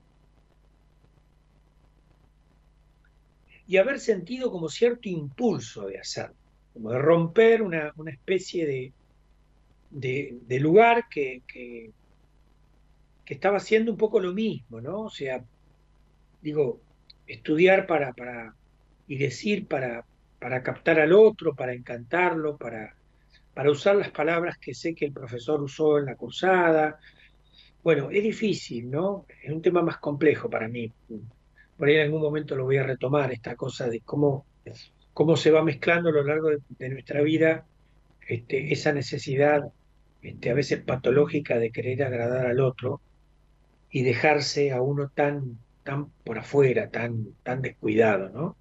Y 3.66 3.76
haber 3.76 4.00
sentido 4.00 4.50
como 4.50 4.70
cierto 4.70 5.10
impulso 5.10 5.86
de 5.86 5.98
hacerlo, 5.98 6.34
como 6.72 6.90
de 6.90 6.98
romper 6.98 7.62
una, 7.62 7.92
una 7.96 8.10
especie 8.10 8.66
de, 8.66 8.92
de, 9.90 10.60
lugar 10.60 11.08
que, 11.08 11.42
que, 11.46 11.92
estaba 13.26 13.58
haciendo 13.58 13.92
un 13.92 13.98
poco 13.98 14.20
lo 14.20 14.32
mismo, 14.32 14.80
¿no? 14.80 15.02
O 15.02 15.10
sea, 15.10 15.44
digo, 16.40 16.80
estudiar 17.26 17.86
para, 17.86 18.12
para 18.14 18.54
y 19.06 19.18
decir 19.18 19.66
para, 19.66 20.04
para 20.38 20.62
captar 20.62 20.98
al 21.00 21.12
otro, 21.12 21.54
para 21.54 21.74
encantarlo, 21.74 22.56
para, 22.56 22.94
para 23.54 23.70
usar 23.70 23.96
las 23.96 24.10
palabras 24.10 24.56
que 24.58 24.74
sé 24.74 24.94
que 24.94 25.06
el 25.06 25.12
profesor 25.12 25.60
usó 25.62 25.98
en 25.98 26.06
la 26.06 26.16
cursada. 26.16 26.98
Bueno, 27.82 28.10
es 28.10 28.22
difícil, 28.22 28.90
¿no? 28.90 29.26
Es 29.42 29.50
un 29.50 29.62
tema 29.62 29.82
más 29.82 29.98
complejo 29.98 30.48
para 30.48 30.68
mí. 30.68 30.92
Por 31.76 31.88
ahí 31.88 31.96
en 31.96 32.02
algún 32.02 32.22
momento 32.22 32.56
lo 32.56 32.64
voy 32.64 32.76
a 32.78 32.82
retomar, 32.82 33.30
esta 33.32 33.56
cosa 33.56 33.88
de 33.88 34.00
cómo, 34.00 34.46
cómo 35.18 35.36
se 35.36 35.50
va 35.50 35.64
mezclando 35.64 36.10
a 36.10 36.12
lo 36.12 36.22
largo 36.22 36.48
de, 36.48 36.88
nuestra 36.90 37.22
vida 37.22 37.66
este, 38.28 38.72
esa 38.72 38.92
necesidad 38.92 39.64
este, 40.22 40.48
a 40.48 40.54
veces 40.54 40.80
patológica 40.80 41.58
de 41.58 41.72
querer 41.72 42.04
agradar 42.04 42.46
al 42.46 42.60
otro 42.60 43.00
y 43.90 44.04
dejarse 44.04 44.70
a 44.70 44.80
uno 44.80 45.08
tan, 45.08 45.58
tan 45.82 46.10
por 46.22 46.38
afuera, 46.38 46.90
tan, 46.90 47.32
tan 47.42 47.62
descuidado, 47.62 48.28
¿no? 48.28 48.56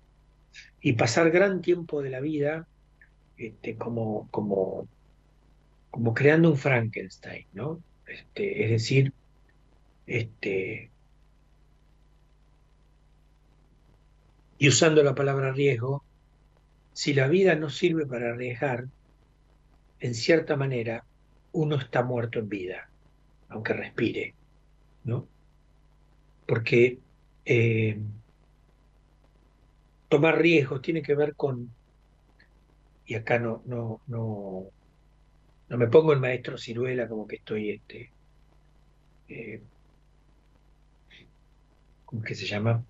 Y 0.81 0.93
pasar 0.93 1.29
gran 1.29 1.61
tiempo 1.61 2.01
de 2.01 2.09
la 2.09 2.21
vida 2.21 2.67
este, 3.37 3.75
como, 3.75 4.27
como, 4.31 4.87
como 5.91 6.15
creando 6.15 6.49
un 6.49 6.57
Frankenstein, 6.57 7.45
¿no? 7.53 7.83
Es 8.07 8.25
decir, 8.71 9.13
y 14.57 14.67
usando 14.67 15.03
la 15.03 15.13
palabra 15.13 15.51
riesgo, 15.51 16.03
si 16.97 17.13
la 17.13 17.27
vida 17.27 17.53
no 17.53 17.69
sirve 17.69 18.07
para 18.07 18.31
arriesgar, 18.31 18.87
en 19.99 20.15
cierta 20.15 20.55
manera 20.55 21.05
uno 21.51 21.75
está 21.75 22.01
muerto 22.01 22.39
en 22.39 22.49
vida, 22.49 22.89
aunque 23.49 23.73
respire, 23.73 24.33
¿no? 25.03 25.27
Porque 26.47 26.97
eh, 27.45 27.99
tomar 30.09 30.41
riesgos 30.41 30.81
tiene 30.81 31.03
que 31.03 31.13
ver 31.13 31.35
con, 31.35 31.69
y 33.05 33.13
acá 33.13 33.37
no, 33.37 33.61
no, 33.67 34.01
no, 34.07 34.65
no 35.69 35.77
me 35.77 35.85
pongo 35.85 36.13
el 36.13 36.19
maestro 36.19 36.57
ciruela 36.57 37.07
como 37.07 37.27
que 37.27 37.35
estoy 37.35 37.69
este, 37.69 38.11
eh, 39.27 39.61
¿cómo 42.05 42.23
que 42.23 42.33
se 42.33 42.47
llama? 42.47 42.83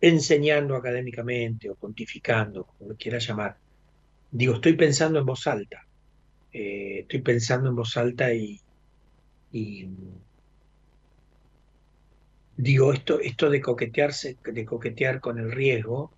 Enseñando 0.00 0.76
académicamente 0.76 1.68
o 1.70 1.74
pontificando, 1.74 2.64
como 2.64 2.90
lo 2.90 2.96
quiera 2.96 3.18
llamar. 3.18 3.56
Digo, 4.30 4.54
estoy 4.54 4.74
pensando 4.74 5.18
en 5.18 5.26
voz 5.26 5.46
alta. 5.46 5.86
Eh, 6.52 7.00
estoy 7.00 7.20
pensando 7.20 7.68
en 7.68 7.76
voz 7.76 7.96
alta 7.96 8.32
y, 8.32 8.60
digo, 12.56 12.92
esto, 12.92 13.20
esto 13.20 13.50
de 13.50 13.60
coquetearse, 13.60 14.36
de 14.42 14.64
coquetear 14.64 15.20
con 15.20 15.38
el 15.38 15.52
riesgo, 15.52 16.12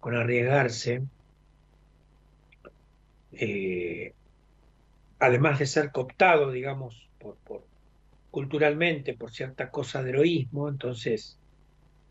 con 0.00 0.14
arriesgarse, 0.14 1.02
eh, 3.32 4.12
además 5.18 5.58
de 5.58 5.66
ser 5.66 5.92
cooptado, 5.92 6.50
digamos, 6.52 7.08
por, 7.18 7.36
por, 7.38 7.64
culturalmente 8.30 9.14
por 9.14 9.30
cierta 9.30 9.70
cosa 9.70 10.02
de 10.02 10.10
heroísmo, 10.10 10.68
entonces 10.68 11.37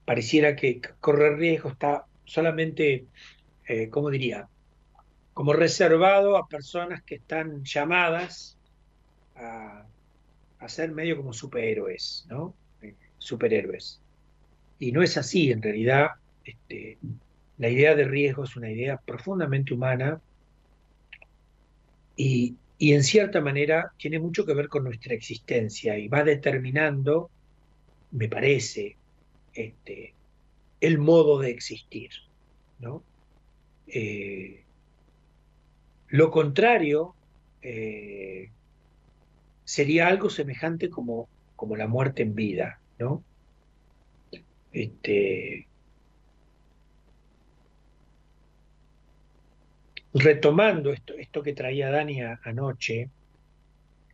pareciera 0.07 0.55
que 0.55 0.79
correr 1.01 1.37
riesgo 1.37 1.67
está 1.67 2.05
solamente, 2.23 3.07
eh, 3.67 3.89
¿cómo 3.89 4.09
diría? 4.09 4.47
Como 5.33 5.51
reservado 5.51 6.37
a 6.37 6.47
personas 6.47 7.03
que 7.03 7.15
están 7.15 7.65
llamadas 7.65 8.57
a, 9.35 9.85
ser 10.67 10.91
medio 10.91 11.17
como 11.17 11.33
superhéroes, 11.33 12.25
¿no? 12.29 12.55
Eh, 12.81 12.95
superhéroes. 13.17 13.99
Y 14.79 14.93
no 14.93 15.03
es 15.03 15.17
así, 15.17 15.51
en 15.51 15.61
realidad, 15.61 16.11
este, 16.45 16.97
la 17.57 17.67
idea 17.67 17.93
de 17.93 18.05
riesgo 18.05 18.45
es 18.45 18.55
una 18.55 18.71
idea 18.71 18.95
profundamente 18.95 19.73
humana 19.73 20.21
y, 22.15 22.55
y 22.77 22.93
en 22.93 23.03
cierta 23.03 23.41
manera 23.41 23.91
tiene 23.97 24.19
mucho 24.19 24.45
que 24.45 24.53
ver 24.53 24.69
con 24.69 24.85
nuestra 24.85 25.13
existencia 25.13 25.97
y 25.97 26.07
va 26.07 26.23
determinando, 26.23 27.29
me 28.11 28.29
parece, 28.29 28.95
este, 29.57 30.13
el 30.79 30.99
modo 30.99 31.39
de 31.39 31.49
existir. 31.49 32.11
¿no? 32.79 33.03
Eh, 33.87 34.63
lo 36.09 36.31
contrario 36.31 37.15
eh, 37.61 38.51
sería 39.65 40.07
algo 40.07 40.29
semejante 40.29 40.89
como, 40.89 41.27
como 41.55 41.75
la 41.75 41.87
muerte 41.87 42.21
en 42.21 42.35
vida, 42.35 42.79
¿no? 42.99 43.23
Este, 44.71 45.67
retomando 50.13 50.91
esto, 50.91 51.13
esto 51.15 51.41
que 51.41 51.53
traía 51.53 51.89
Dani 51.89 52.21
anoche, 52.43 53.09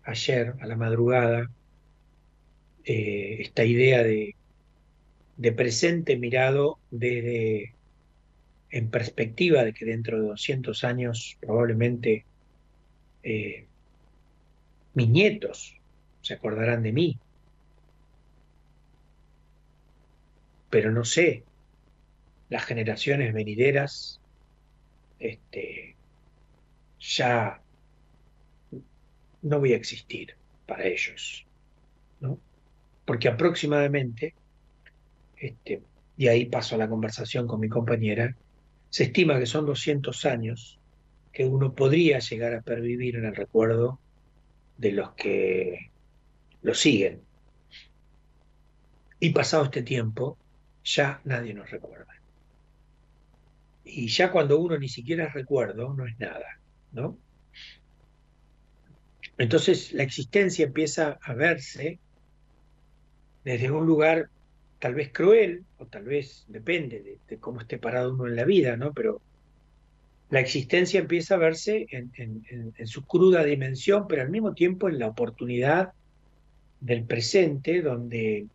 ayer, 0.04 0.56
a 0.60 0.66
la 0.66 0.76
madrugada, 0.76 1.50
eh, 2.86 3.38
esta 3.40 3.64
idea 3.64 4.04
de 4.04 4.36
de 5.38 5.52
presente 5.52 6.18
mirado 6.18 6.80
desde 6.92 7.74
en 8.70 8.90
perspectiva 8.90 9.64
de 9.64 9.74
que 9.74 9.86
dentro 9.86 10.20
de 10.20 10.28
200 10.28 10.84
años 10.84 11.38
probablemente 11.40 12.26
eh, 13.22 13.68
mis 14.96 15.10
nietos 15.10 15.76
se 16.22 16.34
acordarán 16.34 16.82
de 16.82 16.92
mí. 16.92 17.20
Pero 20.70 20.92
no 20.92 21.06
sé, 21.06 21.44
las 22.50 22.66
generaciones 22.66 23.34
venideras 23.34 24.20
este, 25.20 25.96
ya 27.00 27.62
no 29.44 29.60
voy 29.60 29.74
a 29.74 29.78
existir 29.78 30.36
para 30.66 30.86
ellos, 30.86 31.46
¿no? 32.20 32.40
Porque 33.06 33.28
aproximadamente 33.28 34.34
este, 35.44 35.82
y 36.18 36.28
ahí 36.28 36.46
paso 36.46 36.76
a 36.76 36.78
la 36.78 36.90
conversación 36.90 37.48
con 37.48 37.60
mi 37.60 37.70
compañera, 37.70 38.36
se 38.90 39.06
estima 39.06 39.40
que 39.40 39.46
son 39.46 39.66
200 39.66 40.26
años 40.26 40.80
que 41.32 41.46
uno 41.46 41.74
podría 41.74 42.20
llegar 42.20 42.54
a 42.54 42.62
pervivir 42.62 43.16
en 43.16 43.26
el 43.26 43.36
recuerdo 43.36 44.00
de 44.78 44.92
los 44.92 45.12
que 45.14 45.92
lo 46.62 46.74
siguen. 46.74 47.22
Y 49.20 49.32
pasado 49.32 49.66
este 49.66 49.82
tiempo, 49.84 50.38
ya 50.84 51.22
nadie 51.24 51.54
nos 51.54 51.70
recuerda. 51.72 52.14
Y 53.84 54.08
ya 54.08 54.32
cuando 54.32 54.60
uno 54.60 54.78
ni 54.78 54.90
siquiera 54.90 55.26
es 55.26 55.34
recuerdo, 55.34 55.94
no 55.94 56.06
es 56.06 56.18
nada, 56.20 56.60
¿no? 56.92 57.18
Entonces 59.38 59.92
la 59.94 60.04
existencia 60.04 60.66
empieza 60.66 61.18
a 61.22 61.34
verse 61.34 62.00
desde 63.44 63.72
un 63.72 63.86
lugar 63.86 64.30
tal 64.84 64.96
vez 64.96 65.14
cruel, 65.14 65.64
o 65.78 65.86
tal 65.86 66.04
vez 66.04 66.44
depende 66.50 67.18
de, 67.30 67.38
cómo 67.38 67.62
esté 67.62 67.78
parado 67.78 68.14
uno 68.14 68.28
en 68.28 68.36
la 68.36 68.44
vida, 68.44 68.76
¿no? 68.76 68.92
Pero 68.92 69.22
la 70.30 70.42
existencia 70.42 71.00
empieza 71.00 71.36
a 71.36 71.38
verse 71.38 71.88
en, 71.90 72.74
su 72.86 73.06
cruda 73.06 73.46
dimensión, 73.46 74.10
pero 74.10 74.24
al 74.24 74.30
mismo 74.30 74.54
tiempo 74.54 74.90
en 74.90 75.00
la 75.00 75.08
oportunidad 75.08 75.94
del 76.82 77.06
presente, 77.06 77.82
donde 77.82 78.48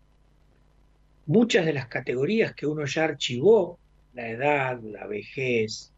muchas 1.24 1.64
de 1.64 1.72
las 1.72 1.86
categorías 1.86 2.54
que 2.54 2.66
uno 2.66 2.84
ya 2.84 3.04
archivó, 3.04 3.78
la 4.12 4.28
edad, 4.28 4.82
la 4.82 5.06
vejez, 5.06 5.94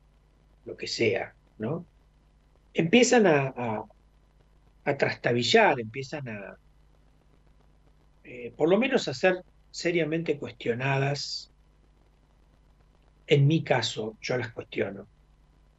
lo 0.64 0.76
que 0.76 0.86
sea, 0.86 1.34
¿no? 1.58 1.84
Empiezan 2.72 3.26
a, 3.26 3.84
a, 4.84 4.96
trastabillar, 4.96 5.80
empiezan 5.80 6.28
a, 6.28 6.56
eh, 8.22 8.52
por 8.56 8.68
lo 8.68 8.78
menos 8.78 9.08
a 9.08 9.14
ser 9.14 9.42
seriamente 9.70 10.38
cuestionadas. 10.38 11.50
En 13.26 13.46
mi 13.46 13.62
caso, 13.62 14.16
yo 14.20 14.36
las 14.36 14.52
cuestiono. 14.52 15.06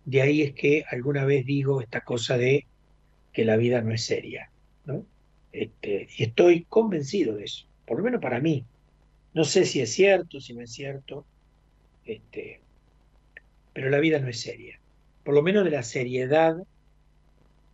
De 0.05 0.21
ahí 0.21 0.41
es 0.41 0.53
que 0.53 0.83
alguna 0.89 1.25
vez 1.25 1.45
digo 1.45 1.81
esta 1.81 2.01
cosa 2.01 2.37
de 2.37 2.65
que 3.33 3.45
la 3.45 3.57
vida 3.57 3.81
no 3.81 3.93
es 3.93 4.03
seria. 4.03 4.49
¿no? 4.85 5.05
Este, 5.51 6.07
y 6.17 6.23
estoy 6.23 6.63
convencido 6.65 7.35
de 7.35 7.45
eso, 7.45 7.67
por 7.85 7.97
lo 7.97 8.03
menos 8.03 8.21
para 8.21 8.39
mí. 8.39 8.65
No 9.33 9.43
sé 9.43 9.65
si 9.65 9.81
es 9.81 9.93
cierto, 9.93 10.41
si 10.41 10.53
no 10.53 10.61
es 10.61 10.71
cierto, 10.71 11.25
este, 12.05 12.61
pero 13.73 13.89
la 13.89 13.99
vida 13.99 14.19
no 14.19 14.27
es 14.27 14.39
seria. 14.39 14.79
Por 15.23 15.35
lo 15.35 15.41
menos 15.41 15.63
de 15.63 15.71
la 15.71 15.83
seriedad 15.83 16.57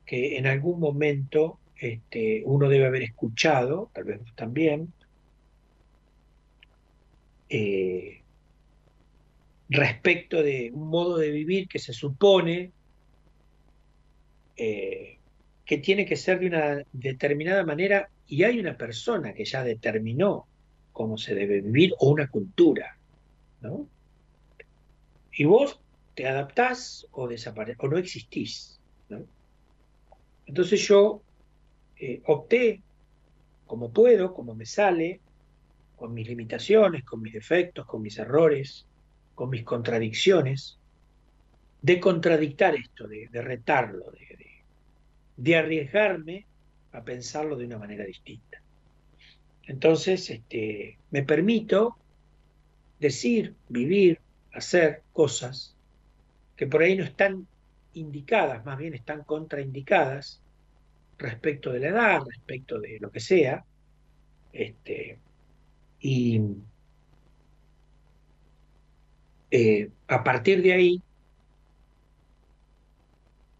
que 0.05 0.37
en 0.37 0.47
algún 0.47 0.79
momento 0.79 1.59
este, 1.77 2.43
uno 2.45 2.69
debe 2.69 2.85
haber 2.85 3.03
escuchado, 3.03 3.89
tal 3.93 4.05
vez 4.05 4.19
también, 4.35 4.93
eh, 7.49 8.21
respecto 9.69 10.41
de 10.41 10.71
un 10.73 10.87
modo 10.89 11.17
de 11.17 11.31
vivir 11.31 11.67
que 11.67 11.79
se 11.79 11.93
supone 11.93 12.71
eh, 14.55 15.17
que 15.65 15.77
tiene 15.77 16.05
que 16.05 16.15
ser 16.15 16.39
de 16.39 16.47
una 16.47 16.83
determinada 16.93 17.65
manera 17.65 18.09
y 18.25 18.43
hay 18.43 18.59
una 18.59 18.77
persona 18.77 19.33
que 19.33 19.45
ya 19.45 19.63
determinó 19.63 20.47
cómo 20.93 21.17
se 21.17 21.35
debe 21.35 21.61
vivir 21.61 21.93
o 21.99 22.09
una 22.09 22.29
cultura, 22.29 22.97
¿no? 23.61 23.87
Y 25.33 25.43
vos 25.43 25.79
te 26.15 26.27
adaptás 26.27 27.05
o 27.11 27.27
desapareces 27.27 27.83
o 27.83 27.87
no 27.87 27.97
existís, 27.97 28.79
¿no? 29.09 29.25
Entonces 30.47 30.87
yo 30.87 31.21
eh, 31.97 32.21
opté 32.25 32.81
como 33.67 33.91
puedo, 33.91 34.33
como 34.33 34.55
me 34.55 34.65
sale, 34.65 35.19
con 35.97 36.13
mis 36.13 36.27
limitaciones, 36.27 37.03
con 37.03 37.21
mis 37.21 37.33
defectos, 37.33 37.85
con 37.85 38.01
mis 38.01 38.17
errores, 38.19 38.85
con 39.35 39.49
mis 39.49 39.63
contradicciones, 39.63 40.77
de 41.81 41.99
contradictar 41.99 42.75
esto, 42.75 43.07
de, 43.07 43.27
retarlo, 43.33 44.05
de, 45.35 45.55
arriesgarme 45.55 46.45
a 46.91 47.03
pensarlo 47.03 47.57
de 47.57 47.65
una 47.65 47.79
manera 47.79 48.05
distinta. 48.05 48.61
Entonces, 49.63 50.29
este, 50.29 50.97
me 51.11 51.23
permito 51.23 51.97
decir, 52.99 53.55
vivir, 53.67 54.19
hacer 54.53 55.01
cosas 55.13 55.75
que 56.55 56.67
por 56.67 56.81
ahí 56.81 56.95
no 56.95 57.03
están 57.03 57.47
indicadas, 57.93 58.65
más 58.65 58.77
bien 58.77 58.93
están 58.93 59.23
contraindicadas 59.23 60.41
respecto 61.17 61.71
de 61.71 61.79
la 61.79 61.87
edad, 61.87 62.21
respecto 62.25 62.79
de 62.79 62.99
lo 62.99 63.11
que 63.11 63.19
sea, 63.19 63.65
este, 64.53 65.17
y 65.99 66.41
eh, 69.51 69.89
a 70.07 70.23
partir 70.23 70.61
de 70.61 70.73
ahí 70.73 71.01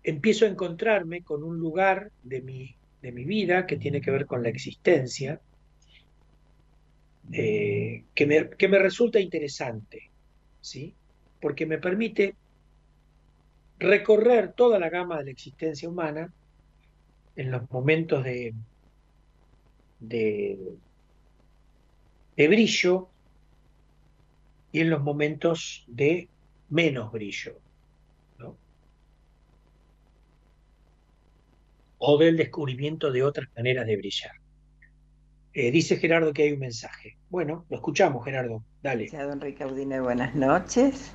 empiezo 0.04 0.46
a 0.46 0.50
encontrarme 0.50 1.24
con 1.24 1.44
un 1.44 1.58
lugar 1.58 2.12
de 2.24 2.42
mi, 2.42 2.76
de 3.02 3.12
mi 3.12 3.26
vida 3.26 3.66
que 3.66 3.78
tiene 3.78 4.02
que 4.02 4.12
ver 4.12 4.26
con 4.26 4.44
la 4.44 4.50
existencia, 4.50 5.42
eh, 7.34 8.06
que, 8.16 8.26
me, 8.26 8.50
que, 8.52 8.68
me, 8.70 8.80
resulta 8.80 9.20
interesante, 9.20 10.10
¿sí? 10.62 10.94
porque 11.42 11.66
me 11.66 11.78
permite 11.78 12.36
recorrer 13.80 14.54
toda 14.54 14.80
la 14.80 14.90
gama 14.90 15.18
de 15.18 15.26
la 15.26 15.32
existencia 15.32 15.90
humana 15.90 16.32
en 17.36 17.52
los 17.52 17.70
momentos 17.70 18.24
de, 18.24 18.54
de, 20.00 20.58
brillo 22.46 23.10
y 24.72 24.82
en 24.82 24.92
los 24.92 25.02
momentos 25.02 25.84
de 25.88 26.30
menos 26.70 27.12
brillo. 27.12 27.60
O 32.00 32.18
del 32.20 32.38
descubrimiento 32.38 33.12
de 33.12 33.24
otras 33.24 33.48
maneras 33.56 33.88
de 33.88 33.98
brillar. 33.98 34.34
Eh, 35.54 35.72
dice 35.72 35.98
Gerardo 35.98 36.32
que 36.32 36.44
hay 36.44 36.52
un 36.52 36.60
mensaje. 36.60 37.18
Bueno, 37.32 37.66
lo 37.70 37.78
escuchamos, 37.78 38.24
Gerardo. 38.24 38.64
Dale. 38.84 39.10
don 39.10 39.42
Ricaudine, 39.42 40.00
buenas 40.00 40.36
noches. 40.36 41.12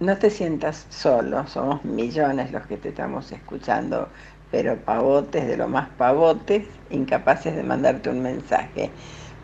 No 0.00 0.16
te 0.16 0.30
sientas 0.30 0.86
solo, 0.88 1.46
somos 1.46 1.84
millones 1.84 2.50
los 2.50 2.66
que 2.66 2.78
te 2.78 2.88
estamos 2.88 3.30
escuchando 3.30 4.08
pero 4.52 4.76
pavotes 4.76 5.48
de 5.48 5.56
lo 5.56 5.66
más 5.66 5.88
pavotes, 5.96 6.66
incapaces 6.90 7.56
de 7.56 7.62
mandarte 7.64 8.10
un 8.10 8.20
mensaje. 8.20 8.90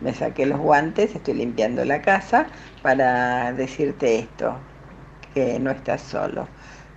Me 0.00 0.14
saqué 0.14 0.46
los 0.46 0.60
guantes, 0.60 1.14
estoy 1.14 1.34
limpiando 1.34 1.84
la 1.84 2.02
casa 2.02 2.46
para 2.82 3.52
decirte 3.52 4.18
esto, 4.18 4.56
que 5.34 5.58
no 5.58 5.70
estás 5.70 6.02
solo. 6.02 6.46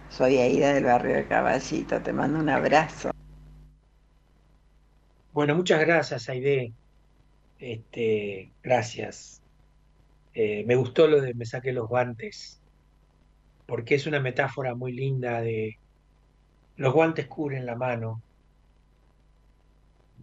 Soy 0.09 0.37
Aida 0.37 0.73
del 0.73 0.85
barrio 0.85 1.15
de 1.15 1.25
Caballito, 1.25 2.01
te 2.01 2.13
mando 2.13 2.39
un 2.39 2.49
abrazo. 2.49 3.11
Bueno, 5.33 5.55
muchas 5.55 5.79
gracias, 5.79 6.29
Aide. 6.29 6.73
Este, 7.59 8.51
gracias. 8.61 9.41
Eh, 10.33 10.63
me 10.65 10.75
gustó 10.75 11.07
lo 11.07 11.21
de 11.21 11.33
me 11.33 11.45
saqué 11.45 11.71
los 11.71 11.87
guantes, 11.87 12.61
porque 13.65 13.95
es 13.95 14.07
una 14.07 14.19
metáfora 14.19 14.75
muy 14.75 14.93
linda 14.93 15.41
de, 15.41 15.77
los 16.77 16.93
guantes 16.93 17.27
cubren 17.27 17.65
la 17.65 17.75
mano. 17.75 18.21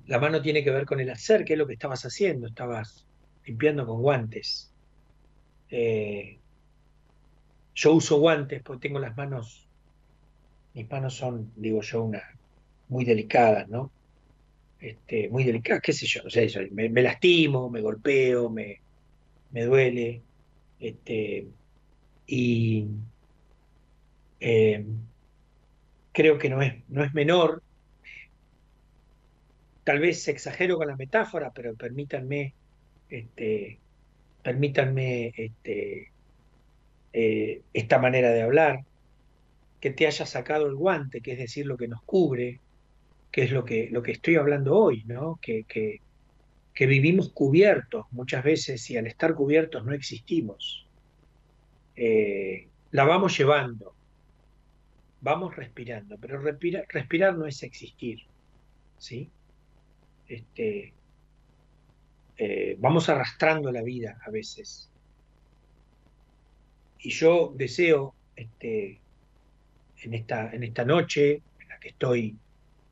La 0.09 0.19
mano 0.19 0.41
tiene 0.43 0.65
que 0.65 0.71
ver 0.71 0.87
con 0.87 1.01
el 1.01 1.11
hacer, 1.11 1.45
que 1.45 1.53
es 1.53 1.59
lo 1.59 1.67
que 1.67 1.75
estabas 1.75 2.03
haciendo, 2.05 2.47
estabas 2.47 3.07
limpiando 3.45 3.87
con 3.87 4.01
guantes. 4.01 4.73
Eh, 5.71 6.39
yo 7.75 7.93
uso 7.93 8.19
guantes 8.19 8.63
porque 8.63 8.89
tengo 8.89 8.99
las 8.99 9.17
manos, 9.17 9.69
mis 10.73 10.91
manos 10.91 11.15
son, 11.15 11.53
digo 11.57 11.83
yo, 11.83 12.05
una, 12.05 12.23
muy 12.89 13.05
delicadas, 13.05 13.69
¿no? 13.69 13.91
Este, 14.81 15.29
muy 15.29 15.45
delicadas, 15.45 15.83
qué 15.83 15.93
sé 15.93 16.07
yo, 16.07 16.23
no 16.25 16.31
sé, 16.31 16.49
me, 16.73 16.89
lastimo, 17.03 17.69
me 17.69 17.83
golpeo, 17.83 18.49
me, 18.49 18.81
me 19.51 19.65
duele, 19.65 20.23
este, 20.81 21.47
y 22.27 22.87
eh, 24.41 24.87
creo 26.13 26.39
que 26.39 26.49
no 26.49 26.63
es, 26.63 26.75
no 26.89 27.05
es 27.05 27.13
menor. 27.13 27.63
Tal 29.89 30.01
vez 30.01 30.29
exagero 30.29 30.77
con 30.77 30.87
la 30.87 30.97
metáfora, 30.97 31.51
pero 31.51 31.75
permítanme, 31.75 32.53
este, 33.09 33.79
permítanme 34.43 35.33
este, 35.35 36.13
eh, 37.15 37.63
esta 37.73 37.99
manera 37.99 38.29
de 38.29 38.43
hablar, 38.43 38.85
que 39.81 39.89
te 39.89 40.07
haya 40.07 40.27
sacado 40.27 40.67
el 40.67 40.75
guante, 40.75 41.23
que 41.23 41.33
es 41.33 41.39
decir, 41.39 41.65
lo 41.65 41.79
que 41.79 41.89
nos 41.89 42.03
cubre, 42.03 42.61
que 43.33 43.45
es 43.45 43.51
lo 43.51 43.65
que, 43.65 43.89
lo 43.91 44.03
que 44.03 44.13
estoy 44.13 44.37
hablando 44.37 44.77
hoy, 44.77 45.05
¿no? 45.07 45.39
que, 45.41 45.65
que, 45.65 46.01
vivimos 46.87 47.31
cubiertos 47.31 48.05
muchas 48.11 48.45
veces 48.45 48.91
y 48.91 48.99
al 48.99 49.07
estar 49.07 49.35
cubiertos 49.35 49.87
no 49.87 49.95
existimos. 49.95 50.87
Eh, 51.97 52.69
la 52.91 53.05
vamos 53.05 53.39
llevando, 53.39 53.95
vamos 55.23 55.57
respirando, 55.57 56.19
pero 56.19 56.43
respirar 56.43 57.39
no 57.39 57.47
es 57.47 57.63
existir, 57.63 58.27
¿sí? 58.99 59.31
Este, 60.29 60.93
eh, 62.37 62.77
vamos 62.79 63.09
arrastrando 63.09 63.73
la 63.73 63.83
vida 63.83 64.21
a 64.25 64.31
veces. 64.31 64.91
Y 67.01 67.11
yo 67.11 67.53
deseo, 67.57 68.15
este, 68.37 69.01
en, 70.03 70.15
esta, 70.15 70.53
en 70.53 70.63
esta 70.63 70.85
noche 70.85 71.43
en 71.61 71.69
la 71.69 71.79
que 71.81 71.89
estoy 71.89 72.37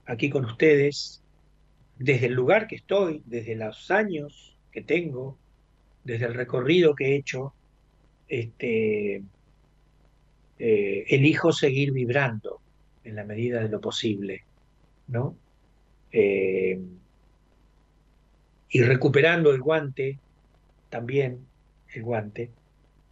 aquí 0.07 0.31
con 0.31 0.45
ustedes, 0.45 1.23
desde 1.99 2.27
el 2.27 2.33
lugar 2.33 2.67
que 2.67 2.77
estoy, 2.77 3.23
desde 3.27 3.55
los 3.55 3.91
años 3.91 4.57
que 4.73 4.83
tengo, 4.83 5.39
desde 6.05 6.27
el 6.27 6.35
recorrido 6.35 6.95
que 6.95 7.13
he 7.13 7.17
hecho, 7.17 7.55
este, 8.29 9.23
eh, 10.59 11.05
elijo 11.09 11.53
seguir 11.53 11.93
vibrando 11.93 12.61
en 13.05 13.15
la 13.15 13.25
medida 13.25 13.63
de 13.63 13.69
lo 13.69 13.81
posible, 13.81 14.45
¿no? 15.09 15.37
Eh, 16.11 16.81
y 18.69 18.83
recuperando 18.83 19.51
el 19.51 19.61
guante, 19.61 20.19
también 20.91 21.47
el 21.93 22.03
guante, 22.03 22.51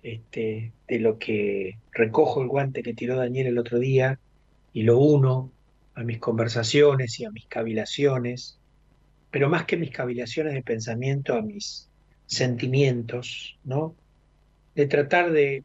este, 0.03 0.73
de 0.87 0.99
lo 0.99 1.19
que 1.19 1.79
recojo 1.93 2.43
el 2.43 2.49
guante 2.49 2.83
que 2.83 2.95
tiró 2.95 3.17
Daniel 3.17 3.47
el 3.47 3.59
otro 3.59 3.79
día 3.79 4.19
y 4.73 4.83
lo 4.83 4.99
uno 4.99 5.51
a 5.95 6.03
mis 6.03 6.19
conversaciones 6.19 7.19
y 7.21 7.25
a 7.25 7.31
mis 7.31 7.47
cavilaciones, 7.47 8.59
pero 9.31 9.49
más 9.49 9.65
que 9.65 9.77
mis 9.77 9.91
cavilaciones 9.91 10.55
de 10.55 10.63
pensamiento, 10.63 11.35
a 11.35 11.43
mis 11.43 11.89
sentimientos, 12.27 13.59
¿no? 13.65 13.95
De 14.75 14.87
tratar 14.87 15.31
de 15.33 15.65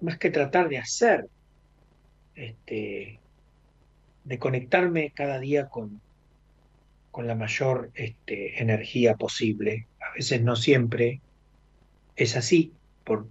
más 0.00 0.18
que 0.18 0.30
tratar 0.30 0.68
de 0.68 0.78
hacer, 0.78 1.28
este, 2.34 3.20
de 4.24 4.38
conectarme 4.38 5.12
cada 5.14 5.38
día 5.38 5.68
con, 5.68 6.00
con 7.14 7.28
la 7.28 7.36
mayor 7.36 7.92
este, 7.94 8.60
energía 8.60 9.14
posible. 9.14 9.86
A 10.00 10.14
veces 10.16 10.42
no 10.42 10.56
siempre 10.56 11.20
es 12.16 12.34
así, 12.34 12.72
por 13.04 13.28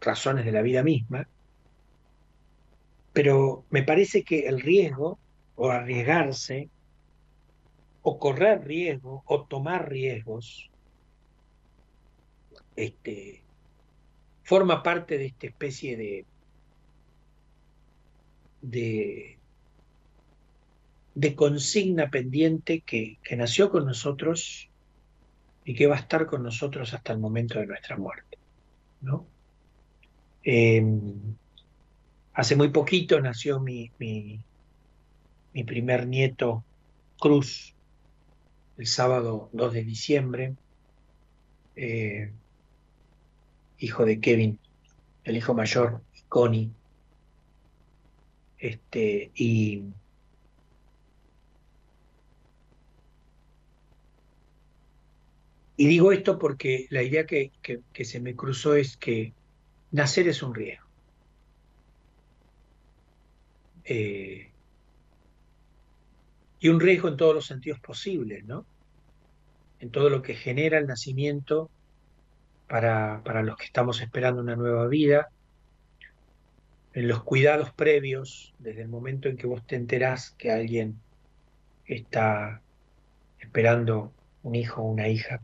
razones 0.00 0.44
de 0.44 0.50
la 0.50 0.62
vida 0.62 0.82
misma, 0.82 1.28
pero 3.12 3.64
me 3.70 3.84
parece 3.84 4.24
que 4.24 4.48
el 4.48 4.60
riesgo, 4.60 5.16
o 5.54 5.70
arriesgarse, 5.70 6.70
o 8.02 8.18
correr 8.18 8.66
riesgo, 8.66 9.22
o 9.26 9.44
tomar 9.44 9.88
riesgos, 9.88 10.68
este, 12.74 13.44
forma 14.42 14.82
parte 14.82 15.18
de 15.18 15.26
esta 15.26 15.46
especie 15.46 15.96
de, 15.96 16.24
de, 18.60 19.37
de 21.18 21.34
consigna 21.34 22.10
pendiente 22.10 22.82
que, 22.82 23.18
que, 23.24 23.36
nació 23.36 23.70
con 23.70 23.86
nosotros 23.86 24.70
y 25.64 25.74
que 25.74 25.88
va 25.88 25.96
a 25.96 25.98
estar 25.98 26.26
con 26.26 26.44
nosotros 26.44 26.94
hasta 26.94 27.12
el 27.12 27.18
momento 27.18 27.58
de 27.58 27.66
nuestra 27.66 27.96
muerte. 27.96 28.38
¿no? 29.00 29.26
Eh, 30.44 30.80
hace 32.34 32.54
muy 32.54 32.68
poquito 32.68 33.20
nació 33.20 33.58
mi, 33.58 33.90
mi, 33.98 34.44
mi 35.52 35.64
primer 35.64 36.06
nieto, 36.06 36.62
Cruz, 37.18 37.74
el 38.76 38.86
sábado 38.86 39.50
2 39.52 39.72
de 39.72 39.82
diciembre. 39.82 40.54
Eh, 41.74 42.30
hijo 43.80 44.04
de 44.04 44.20
Kevin, 44.20 44.60
el 45.24 45.36
hijo 45.36 45.52
mayor, 45.52 46.00
Connie. 46.28 46.70
Este, 48.60 49.32
y 49.34 49.82
Y 55.78 55.86
digo 55.86 56.10
esto 56.10 56.40
porque 56.40 56.88
la 56.90 57.04
idea 57.04 57.24
que, 57.24 57.52
se 58.02 58.18
me 58.18 58.34
cruzó 58.34 58.74
es 58.74 58.96
que 58.96 59.32
nacer 59.92 60.26
es 60.26 60.42
un 60.42 60.52
riesgo. 60.52 60.84
Eh, 63.84 64.50
y 66.58 66.68
un 66.68 66.80
riesgo 66.80 67.06
en 67.06 67.16
todos 67.16 67.32
los 67.32 67.46
sentidos 67.46 67.78
posibles, 67.78 68.44
¿no? 68.44 68.66
En 69.78 69.90
todo 69.90 70.10
lo 70.10 70.20
que 70.20 70.34
genera 70.34 70.78
el 70.78 70.88
nacimiento 70.88 71.70
para, 72.66 73.22
para 73.22 73.44
los 73.44 73.56
que 73.56 73.66
estamos 73.66 74.00
esperando 74.00 74.42
una 74.42 74.56
nueva 74.56 74.88
vida, 74.88 75.28
en 76.92 77.06
los 77.06 77.22
cuidados 77.22 77.72
previos, 77.72 78.52
desde 78.58 78.82
el 78.82 78.88
momento 78.88 79.28
en 79.28 79.36
que 79.36 79.46
vos 79.46 79.64
te 79.64 79.76
enterás 79.76 80.32
que 80.32 80.50
alguien 80.50 81.00
está 81.86 82.62
esperando 83.38 84.12
un 84.42 84.56
hijo 84.56 84.82
o 84.82 84.90
una 84.90 85.06
hija. 85.06 85.40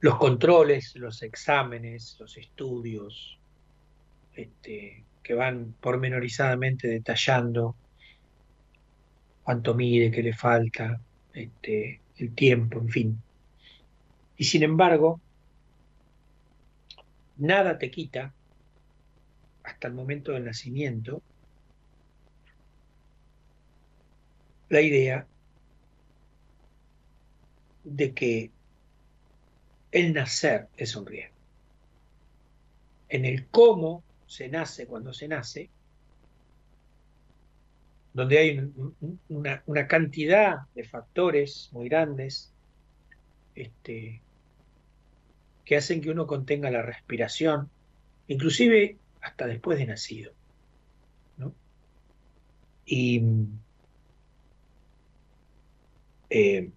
Los 0.00 0.16
controles, 0.16 0.96
los 0.96 1.22
exámenes, 1.22 2.16
los 2.18 2.36
estudios, 2.36 3.38
este, 4.34 5.04
que 5.22 5.34
van 5.34 5.74
pormenorizadamente 5.80 6.88
detallando 6.88 7.76
cuánto 9.42 9.74
mide, 9.74 10.10
qué 10.10 10.22
le 10.22 10.32
falta, 10.32 11.00
este, 11.34 12.00
el 12.16 12.34
tiempo, 12.34 12.78
en 12.78 12.88
fin. 12.88 13.22
Y 14.36 14.44
sin 14.44 14.62
embargo, 14.62 15.20
nada 17.36 17.78
te 17.78 17.90
quita, 17.90 18.32
hasta 19.62 19.88
el 19.88 19.94
momento 19.94 20.32
del 20.32 20.44
nacimiento, 20.44 21.22
la 24.70 24.80
idea 24.80 25.26
de 27.84 28.14
que 28.14 28.50
el 29.92 30.12
nacer 30.12 30.68
es 30.76 30.96
un 30.96 31.06
riesgo. 31.06 31.36
En 33.08 33.24
el 33.24 33.48
cómo 33.48 34.04
se 34.26 34.48
nace 34.48 34.86
cuando 34.86 35.12
se 35.12 35.26
nace, 35.28 35.70
donde 38.12 38.38
hay 38.38 38.72
una, 39.28 39.86
cantidad 39.86 40.60
de 40.74 40.84
factores 40.84 41.70
muy 41.72 41.88
grandes 41.88 42.52
este, 43.54 44.20
que 45.64 45.76
hacen 45.76 46.00
que 46.00 46.10
uno 46.10 46.26
contenga 46.26 46.70
la 46.70 46.82
respiración, 46.82 47.70
inclusive 48.28 48.98
hasta 49.20 49.46
después 49.46 49.78
de 49.78 49.86
nacido. 49.86 50.32
¿no? 51.36 51.54
Y 52.84 53.22
eh, 56.30 56.70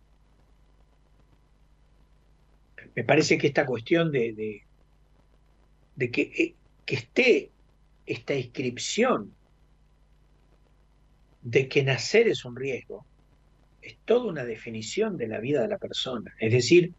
me 2.96 3.04
parece 3.04 3.38
que 3.38 3.48
esta 3.48 3.66
cuestión 3.66 4.12
de, 4.12 4.64
de, 5.96 6.12
que, 6.12 6.22
eh, 6.22 6.56
que 6.86 6.96
esté 6.96 7.52
esta 8.06 8.36
inscripción 8.36 9.34
de 11.42 11.68
que 11.68 11.84
nacer 11.84 12.28
es 12.28 12.46
un 12.46 12.56
riesgo, 12.56 13.06
es 13.82 13.98
toda 14.06 14.30
una 14.30 14.46
definición 14.46 15.18
de 15.18 15.28
la 15.28 15.40
vida 15.40 15.62
de 15.62 15.68
la 15.68 15.78
persona. 15.78 16.34
Es 16.40 16.54
decir, 16.54 16.94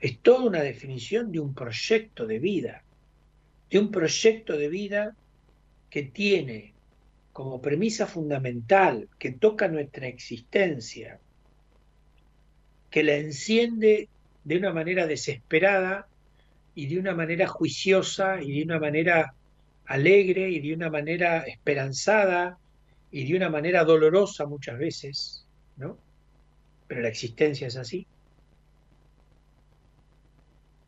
es 0.00 0.18
toda 0.18 0.44
una 0.44 0.62
definición 0.62 1.32
de 1.32 1.40
un 1.40 1.54
proyecto 1.54 2.26
de 2.26 2.38
vida, 2.38 2.84
de 3.70 3.78
un 3.78 3.90
proyecto 3.90 4.56
de 4.56 4.68
vida 4.68 5.16
que 5.88 6.02
tiene 6.02 6.74
como 7.32 7.60
premisa 7.60 8.06
fundamental, 8.06 9.08
que 9.18 9.30
toca 9.30 9.68
nuestra 9.68 10.08
existencia, 10.08 11.20
que 12.90 13.02
la 13.02 13.16
enciende 13.16 14.08
de 14.46 14.56
una 14.56 14.72
manera 14.72 15.08
desesperada 15.08 16.06
y 16.76 16.86
de 16.86 17.00
una 17.00 17.14
manera 17.14 17.48
juiciosa 17.48 18.40
y 18.40 18.58
de 18.58 18.62
una 18.62 18.78
manera 18.78 19.34
alegre 19.86 20.48
y 20.50 20.60
de 20.60 20.72
una 20.72 20.88
manera 20.88 21.40
esperanzada 21.40 22.56
y 23.10 23.26
de 23.26 23.36
una 23.36 23.50
manera 23.50 23.82
dolorosa 23.82 24.46
muchas 24.46 24.78
veces, 24.78 25.46
¿no? 25.76 25.98
Pero 26.86 27.00
la 27.00 27.08
existencia 27.08 27.66
es 27.66 27.76
así. 27.76 28.06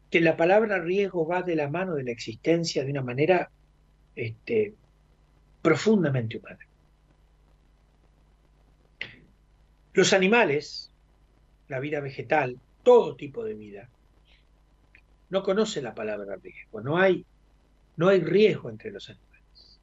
Que 0.08 0.20
la 0.20 0.36
palabra 0.36 0.78
riesgo 0.78 1.26
va 1.26 1.42
de 1.42 1.56
la 1.56 1.68
mano 1.68 1.96
de 1.96 2.04
la 2.04 2.12
existencia 2.12 2.84
de 2.84 2.92
una 2.92 3.02
manera 3.02 3.50
este, 4.14 4.72
profundamente 5.62 6.38
humana. 6.38 6.64
Los 9.94 10.12
animales, 10.12 10.92
la 11.66 11.80
vida 11.80 11.98
vegetal, 11.98 12.60
todo 12.88 13.16
tipo 13.16 13.44
de 13.44 13.52
vida, 13.52 13.90
no 15.28 15.42
conoce 15.42 15.82
la 15.82 15.94
palabra 15.94 16.36
riesgo. 16.36 16.80
No 16.80 16.96
hay, 16.96 17.26
no 17.98 18.08
hay 18.08 18.20
riesgo 18.20 18.70
entre 18.70 18.90
los 18.90 19.10
animales. 19.10 19.78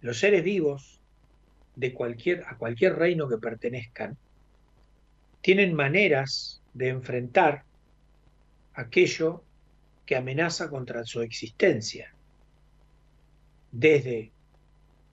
Los 0.00 0.18
seres 0.18 0.42
vivos 0.42 1.00
de 1.76 1.94
cualquier, 1.94 2.42
a 2.48 2.58
cualquier 2.58 2.96
reino 2.96 3.28
que 3.28 3.38
pertenezcan 3.38 4.16
tienen 5.40 5.72
maneras 5.72 6.60
de 6.74 6.88
enfrentar 6.88 7.62
aquello 8.74 9.44
que 10.04 10.16
amenaza 10.16 10.68
contra 10.68 11.04
su 11.04 11.20
existencia. 11.20 12.12
Desde 13.70 14.32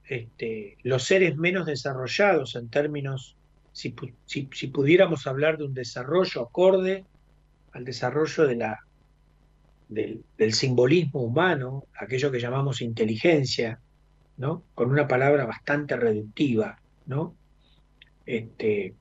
este, 0.08 0.78
los 0.82 1.04
seres 1.04 1.36
menos 1.36 1.64
desarrollados 1.64 2.56
en 2.56 2.68
términos, 2.70 3.36
si, 3.76 3.94
si, 4.24 4.66
pudiéramos 4.68 5.26
hablar 5.26 5.58
de 5.58 5.64
un 5.64 5.74
desarrollo 5.74 6.40
acorde 6.40 7.04
al 7.72 7.84
desarrollo 7.84 8.46
del, 8.46 10.24
del 10.38 10.54
simbolismo 10.54 11.20
humano, 11.20 11.84
aquello 11.94 12.32
que 12.32 12.40
llamamos 12.40 12.80
inteligencia, 12.80 13.78
¿no? 14.38 14.62
Con 14.74 14.90
una 14.90 15.06
palabra 15.06 15.44
bastante 15.44 15.94
reductiva, 15.94 16.80
¿no? 17.04 17.34
Este, 18.24 18.94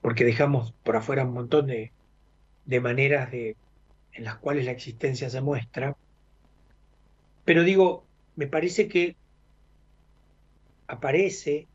porque 0.00 0.24
dejamos 0.24 0.70
por 0.84 0.94
afuera 0.94 1.24
un 1.24 1.34
montón 1.34 1.66
de, 1.66 1.90
de 2.66 2.80
maneras 2.80 3.32
de, 3.32 3.56
en 4.12 4.22
las 4.22 4.36
cuales 4.36 4.64
la 4.64 4.70
existencia 4.70 5.28
se 5.28 5.40
muestra. 5.40 5.96
Pero 7.44 7.64
digo, 7.64 8.06
me 8.36 8.46
parece 8.46 8.86
que 8.86 9.16
aparece 10.86 11.66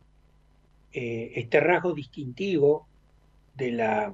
eh, 0.94 1.32
este 1.36 1.60
rasgo 1.60 1.94
distintivo 1.94 2.88
de 3.56 3.72
la 3.72 4.14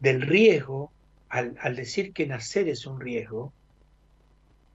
del 0.00 0.20
riesgo 0.22 0.92
al, 1.28 1.56
al 1.60 1.76
decir 1.76 2.12
que 2.12 2.26
nacer 2.26 2.68
es 2.68 2.86
un 2.86 3.00
riesgo 3.00 3.52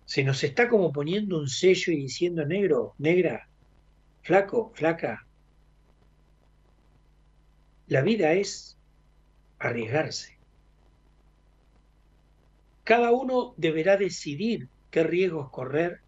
se 0.08 0.24
nos 0.24 0.42
está 0.46 0.70
como 0.70 0.94
poniendo 0.94 1.38
un 1.38 1.50
sello 1.50 1.92
y 1.92 1.98
diciendo 1.98 2.46
negro, 2.46 2.96
negra, 2.98 3.50
flaco, 4.22 4.72
flaca. 4.74 5.28
La 7.88 8.02
vida 8.02 8.32
es 8.32 8.78
arriesgarse. 9.60 10.38
Cada 12.86 13.12
uno 13.12 13.54
deberá 13.58 13.98
decidir 13.98 14.70
qué 14.92 15.04
riesgos 15.04 15.50
correr, 15.50 16.00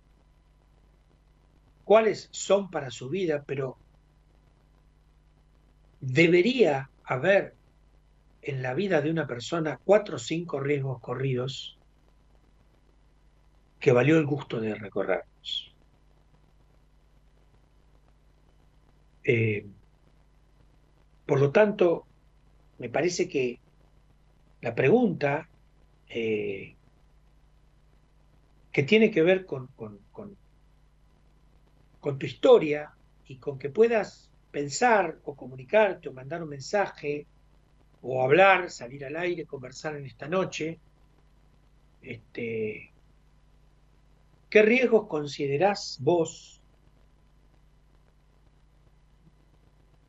cuáles 1.89 2.29
son 2.29 2.69
para 2.69 2.91
su 2.91 3.09
vida, 3.09 3.43
pero 3.47 3.75
debería 5.99 6.91
haber 7.03 7.55
en 8.43 8.61
la 8.61 8.75
vida 8.75 9.01
de 9.01 9.09
una 9.09 9.25
persona 9.25 9.79
cuatro 9.83 10.17
o 10.17 10.19
cinco 10.19 10.59
riesgos 10.59 11.01
corridos 11.01 11.79
que 13.79 13.91
valió 13.91 14.19
el 14.19 14.27
gusto 14.27 14.61
de 14.61 14.75
recorrerlos. 14.75 15.73
Eh, 19.23 19.65
por 21.25 21.39
lo 21.39 21.51
tanto, 21.51 22.05
me 22.77 22.89
parece 22.89 23.27
que 23.27 23.59
la 24.61 24.75
pregunta 24.75 25.49
eh, 26.07 26.75
que 28.71 28.83
tiene 28.83 29.09
que 29.09 29.23
ver 29.23 29.47
con, 29.47 29.71
tu 32.17 32.25
historia 32.25 32.91
y 33.27 33.37
con 33.37 33.59
que 33.59 33.69
puedas 33.69 34.29
pensar 34.51 35.19
o 35.23 35.35
comunicarte 35.35 36.09
o 36.09 36.13
mandar 36.13 36.41
un 36.41 36.49
mensaje 36.49 37.27
o 38.01 38.23
hablar, 38.23 38.71
salir 38.71 39.05
al 39.05 39.15
aire, 39.17 39.45
conversar 39.45 39.95
en 39.95 40.05
esta 40.05 40.27
noche, 40.27 40.79
este, 42.01 42.91
¿qué 44.49 44.61
riesgos 44.61 45.07
considerás 45.07 45.97
vos 46.01 46.61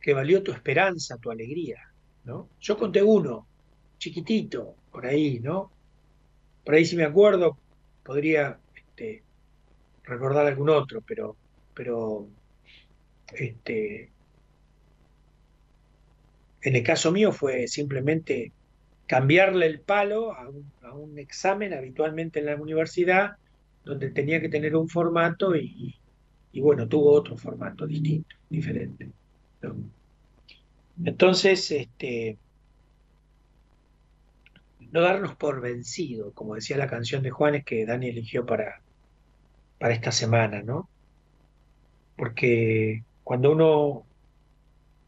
que 0.01 0.15
valió 0.15 0.43
tu 0.43 0.53
esperanza, 0.53 1.19
tu 1.19 1.31
alegría? 1.31 1.91
¿no? 2.25 2.49
Yo 2.61 2.79
conté 2.79 3.03
uno, 3.03 3.47
chiquitito, 3.99 4.75
por 4.91 5.07
ahí, 5.07 5.41
¿no? 5.41 5.71
Por 6.65 6.75
ahí 6.75 6.85
si 6.85 6.97
me 6.97 7.05
acuerdo, 7.05 7.57
podría 8.03 8.59
este, 8.75 9.23
recordar 10.05 10.47
algún 10.47 10.69
otro, 10.71 11.03
pero, 11.07 11.37
pero 11.75 12.29
este, 13.33 14.11
en 16.63 16.77
el 16.77 16.83
caso 16.83 17.13
mío 17.13 17.33
fue 17.33 17.69
simplemente 17.69 18.53
cambiarle 19.07 19.67
el 19.67 19.81
palo 19.81 20.33
a 20.33 20.49
un, 20.49 21.19
examen 21.19 21.75
habitualmente 21.75 22.39
en 22.41 22.47
la 22.47 22.57
universidad, 22.57 23.37
donde 23.85 24.11
tenía 24.11 24.41
que 24.41 24.49
tener 24.49 24.77
un 24.77 24.89
formato 24.89 25.57
y, 25.57 25.99
bueno, 26.55 26.87
tuvo 26.89 27.13
otro 27.13 27.37
formato 27.37 27.87
distinto, 27.87 28.37
diferente. 28.49 29.11
Entonces, 31.05 31.71
este, 31.71 32.39
no 34.93 35.01
darnos 35.01 35.35
por 35.37 35.61
vencido, 35.61 36.33
como 36.33 36.55
decía 36.55 36.77
la 36.77 36.89
canción 36.89 37.23
de 37.23 37.31
Juanes 37.31 37.65
que 37.65 37.87
Dani 37.87 38.09
eligió 38.09 38.45
para, 38.47 38.81
para 39.79 39.95
esta 39.95 40.13
semana, 40.13 40.63
¿no? 40.63 40.89
Porque 42.21 43.03
cuando 43.25 43.51
uno 43.51 44.05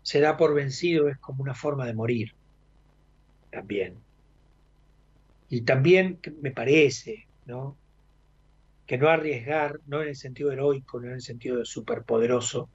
se 0.01 0.19
da 0.21 0.39
por 0.39 0.55
vencido 0.55 1.11
es 1.11 1.19
como 1.19 1.43
una 1.43 1.53
forma 1.55 1.85
de 1.85 1.93
morir 1.93 2.35
también. 3.51 3.99
Y 5.51 5.61
también 5.61 6.21
me 6.41 6.53
parece, 6.53 7.27
¿no? 7.45 7.77
Que 8.87 8.97
no 8.97 9.11
arriesgar, 9.11 9.79
no 9.87 10.01
en 10.01 10.09
el 10.09 10.17
sentido 10.17 10.53
heroico, 10.53 11.01
no 11.01 11.09
en 11.09 11.17
el 11.17 11.21
sentido 11.21 11.59
de 11.59 11.67
superpoderoso, 11.67 12.71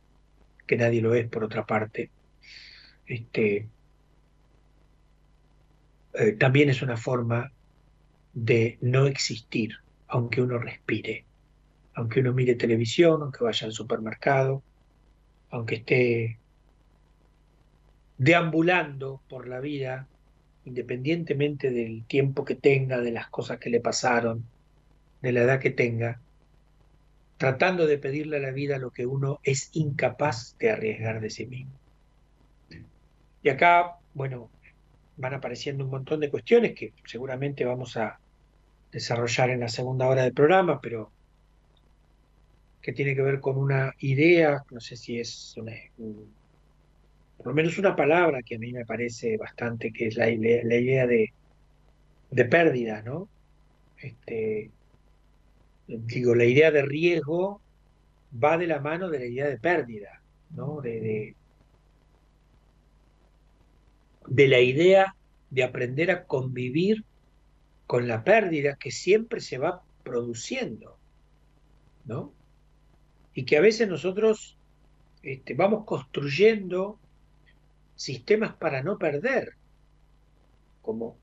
que 0.68 0.78
nadie 0.78 1.02
lo 1.02 1.16
es 1.16 1.28
por 1.28 1.44
otra 1.44 1.66
parte, 1.66 2.12
este, 3.08 3.68
eh, 6.14 6.32
también 6.34 6.70
es 6.70 6.84
una 6.84 6.96
forma 6.96 7.52
de 8.36 8.78
no 8.82 9.08
existir, 9.08 9.78
aunque 10.08 10.44
uno 10.44 10.60
respire, 10.60 11.26
aunque 11.98 12.20
uno 12.20 12.32
mire 12.32 12.54
televisión, 12.54 13.24
aunque 13.24 13.44
vaya 13.44 13.66
al 13.66 13.74
supermercado, 13.74 14.62
aunque 15.50 15.76
esté 15.78 16.38
deambulando 18.20 19.20
por 19.28 19.48
la 19.48 19.60
vida, 19.60 20.08
independientemente 20.66 21.72
del 21.72 22.06
tiempo 22.06 22.46
que 22.46 22.54
tenga, 22.54 23.00
de 23.00 23.12
las 23.12 23.30
cosas 23.30 23.58
que 23.58 23.72
le 23.72 23.82
pasaron, 23.82 24.46
de 25.24 25.32
la 25.32 25.42
edad 25.42 25.60
que 25.60 25.72
tenga, 25.72 26.22
tratando 27.38 27.88
de 27.88 27.98
pedirle 27.98 28.38
a 28.38 28.42
la 28.42 28.52
vida 28.52 28.78
lo 28.78 28.92
que 28.92 29.08
uno 29.08 29.40
es 29.42 29.72
incapaz 29.74 30.56
de 30.60 30.70
arriesgar 30.70 31.20
de 31.20 31.32
sí 31.32 31.48
mismo. 31.48 31.74
Y 33.42 33.50
acá, 33.50 33.96
bueno, 34.14 34.52
van 35.16 35.34
apareciendo 35.34 35.84
un 35.84 35.90
montón 35.90 36.20
de 36.20 36.30
cuestiones 36.30 36.76
que 36.76 36.94
seguramente 37.06 37.66
vamos 37.66 37.98
a 37.98 38.20
desarrollar 38.92 39.50
en 39.50 39.62
la 39.62 39.70
segunda 39.70 40.08
hora 40.08 40.22
del 40.22 40.34
programa, 40.34 40.80
pero 40.80 41.17
que 42.88 42.94
tiene 42.94 43.16
que 43.16 43.22
ver 43.22 43.42
con 43.42 43.58
una 43.58 43.94
idea, 44.00 44.64
no 44.72 44.80
sé 44.80 44.96
si 44.96 45.20
es 45.20 45.56
por 47.36 47.48
lo 47.48 47.54
menos 47.54 47.78
una 47.78 47.98
palabra 47.98 48.42
que 48.44 48.56
a 48.56 48.60
mí 48.60 48.72
me 48.72 48.86
parece 48.86 49.36
bastante, 49.36 49.92
que 49.92 50.08
es 50.08 50.16
la, 50.16 50.28
la 50.28 50.32
idea 50.32 51.06
de, 51.06 51.34
de, 52.32 52.46
pérdida, 52.46 53.02
¿no? 53.02 53.28
Este, 53.98 54.72
digo, 55.86 56.34
la 56.34 56.46
idea 56.46 56.72
de 56.72 56.82
riesgo 56.84 57.60
va 58.42 58.58
de 58.58 58.68
la 58.68 58.80
mano 58.80 59.10
de 59.10 59.20
la 59.20 59.26
idea 59.26 59.50
de 59.50 59.58
pérdida, 59.58 60.22
¿no? 60.52 60.80
De, 60.80 61.36
de 64.28 64.48
la 64.48 64.62
idea 64.62 65.14
de 65.50 65.64
aprender 65.66 66.10
a 66.10 66.24
convivir 66.24 67.04
con 67.86 68.08
la 68.08 68.24
pérdida 68.24 68.78
que 68.80 68.92
siempre 68.92 69.42
se 69.42 69.58
va 69.58 69.84
produciendo, 70.06 70.98
¿no? 72.06 72.37
Y 73.38 73.46
que 73.46 73.56
a 73.56 73.62
veces 73.62 73.88
nosotros 73.88 74.58
este, 75.22 75.54
vamos 75.54 75.86
construyendo 75.86 76.98
sistemas 77.96 78.56
para 78.56 78.82
no 78.82 78.98
perder, 78.98 79.54
como, 80.82 81.20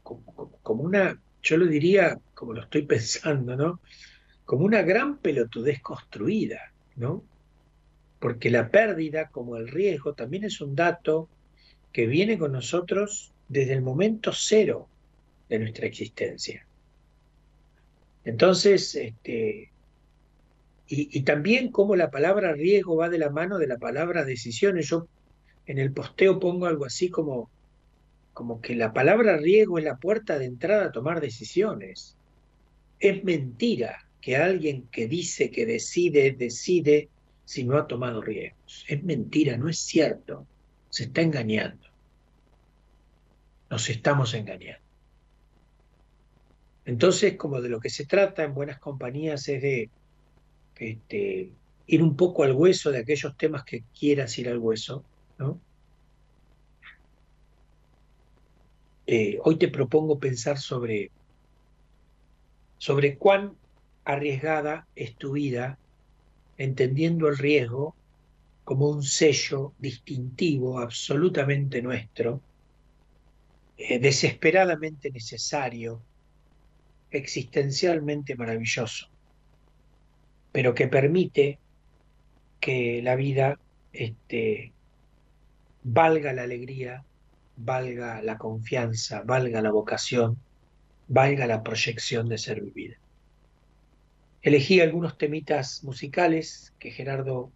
como, 0.62 0.84
una, 0.84 1.20
yo 1.42 1.56
lo 1.56 1.66
diría, 1.66 2.20
como 2.34 2.52
lo 2.52 2.62
estoy 2.62 2.82
pensando, 2.86 3.56
¿no? 3.56 3.80
Como 4.44 4.64
una 4.64 4.82
gran 4.82 5.18
pelotudez 5.18 5.82
construida, 5.82 6.72
¿no? 6.94 7.24
Porque 8.20 8.48
la 8.48 8.70
pérdida, 8.70 9.30
como 9.30 9.56
el 9.56 9.66
riesgo, 9.66 10.14
también 10.14 10.44
es 10.44 10.60
un 10.60 10.76
dato 10.76 11.28
que 11.90 12.06
viene 12.06 12.38
con 12.38 12.52
nosotros 12.52 13.32
desde 13.48 13.72
el 13.72 13.82
momento 13.82 14.30
cero 14.32 14.88
de 15.48 15.58
nuestra 15.58 15.88
existencia. 15.88 16.64
Entonces, 18.24 18.94
este, 18.94 19.72
y, 20.86 21.22
también 21.22 21.70
como 21.70 21.96
la 21.96 22.10
palabra 22.10 22.52
riesgo 22.52 22.96
va 22.96 23.08
de 23.08 23.18
la 23.18 23.30
mano 23.30 23.58
de 23.58 23.66
la 23.66 23.78
palabra 23.78 24.24
decisiones. 24.24 24.88
Yo 24.88 25.08
en 25.66 25.78
el 25.78 25.92
posteo 25.92 26.38
pongo 26.38 26.66
algo 26.66 26.84
así 26.84 27.08
como, 27.08 27.50
como 28.34 28.60
que 28.60 28.74
la 28.74 28.92
palabra 28.92 29.38
riesgo 29.38 29.78
es 29.78 29.84
la 29.84 29.96
puerta 29.96 30.38
de 30.38 30.44
entrada 30.44 30.86
a 30.86 30.92
tomar 30.92 31.20
decisiones. 31.20 32.16
Es 33.00 33.24
mentira 33.24 34.06
que 34.20 34.36
alguien 34.36 34.88
que 34.88 35.08
dice 35.08 35.50
que 35.50 35.64
decide, 35.64 36.32
decide 36.32 37.08
si 37.44 37.64
no 37.64 37.78
ha 37.78 37.86
tomado 37.86 38.20
riesgos. 38.20 38.84
Es 38.88 39.02
mentira, 39.02 39.56
no 39.56 39.68
es 39.68 39.78
cierto. 39.78 40.46
Se 40.90 41.04
está 41.04 41.22
engañando. 41.22 41.88
Nos 43.70 43.88
estamos 43.88 44.34
engañando. 44.34 44.84
Entonces, 46.84 47.36
como 47.36 47.62
de 47.62 47.70
lo 47.70 47.80
que 47.80 47.88
se 47.88 48.04
trata 48.04 48.44
en 48.44 48.54
buenas 48.54 48.78
compañías 48.78 49.48
es 49.48 49.62
de 49.62 49.90
este, 50.76 51.50
ir 51.86 52.02
un 52.02 52.16
poco 52.16 52.42
al 52.42 52.52
hueso 52.52 52.90
de 52.90 52.98
aquellos 52.98 53.36
temas 53.36 53.64
que 53.64 53.84
quieras 53.98 54.38
ir 54.38 54.48
al 54.48 54.58
hueso, 54.58 55.04
eh, 59.06 59.38
hoy 59.42 59.56
te 59.56 59.68
propongo 59.68 60.18
pensar 60.18 60.58
sobre, 60.58 61.10
sobre 62.78 63.16
cuán 63.16 63.54
arriesgada 64.04 64.86
es 64.94 65.14
tu 65.16 65.32
vida, 65.32 65.78
entendiendo 66.56 67.28
el 67.28 67.36
riesgo 67.36 67.94
como 68.64 68.88
un 68.88 69.02
sello 69.02 69.74
distintivo 69.78 70.78
absolutamente 70.78 71.82
nuestro, 71.82 72.40
eh, 73.76 73.98
desesperadamente 73.98 75.10
necesario, 75.10 76.00
existencialmente 77.10 78.36
maravilloso, 78.36 79.08
pero 80.54 80.72
que 80.72 80.86
permite 80.86 81.58
que 82.60 83.02
la 83.02 83.16
vida 83.16 83.58
este, 83.92 84.72
valga 85.82 86.32
la 86.32 86.44
alegría, 86.44 87.02
valga 87.56 88.22
la 88.22 88.38
confianza, 88.38 89.22
valga 89.22 89.60
la 89.62 89.72
vocación, 89.72 90.38
valga 91.08 91.48
la 91.48 91.64
proyección 91.64 92.28
de 92.28 92.38
ser 92.38 92.60
vivida. 92.60 92.94
Elegí 94.42 94.80
algunos 94.80 95.18
temitas 95.18 95.82
musicales 95.82 96.72
que 96.78 96.92
Gerardo 96.92 97.50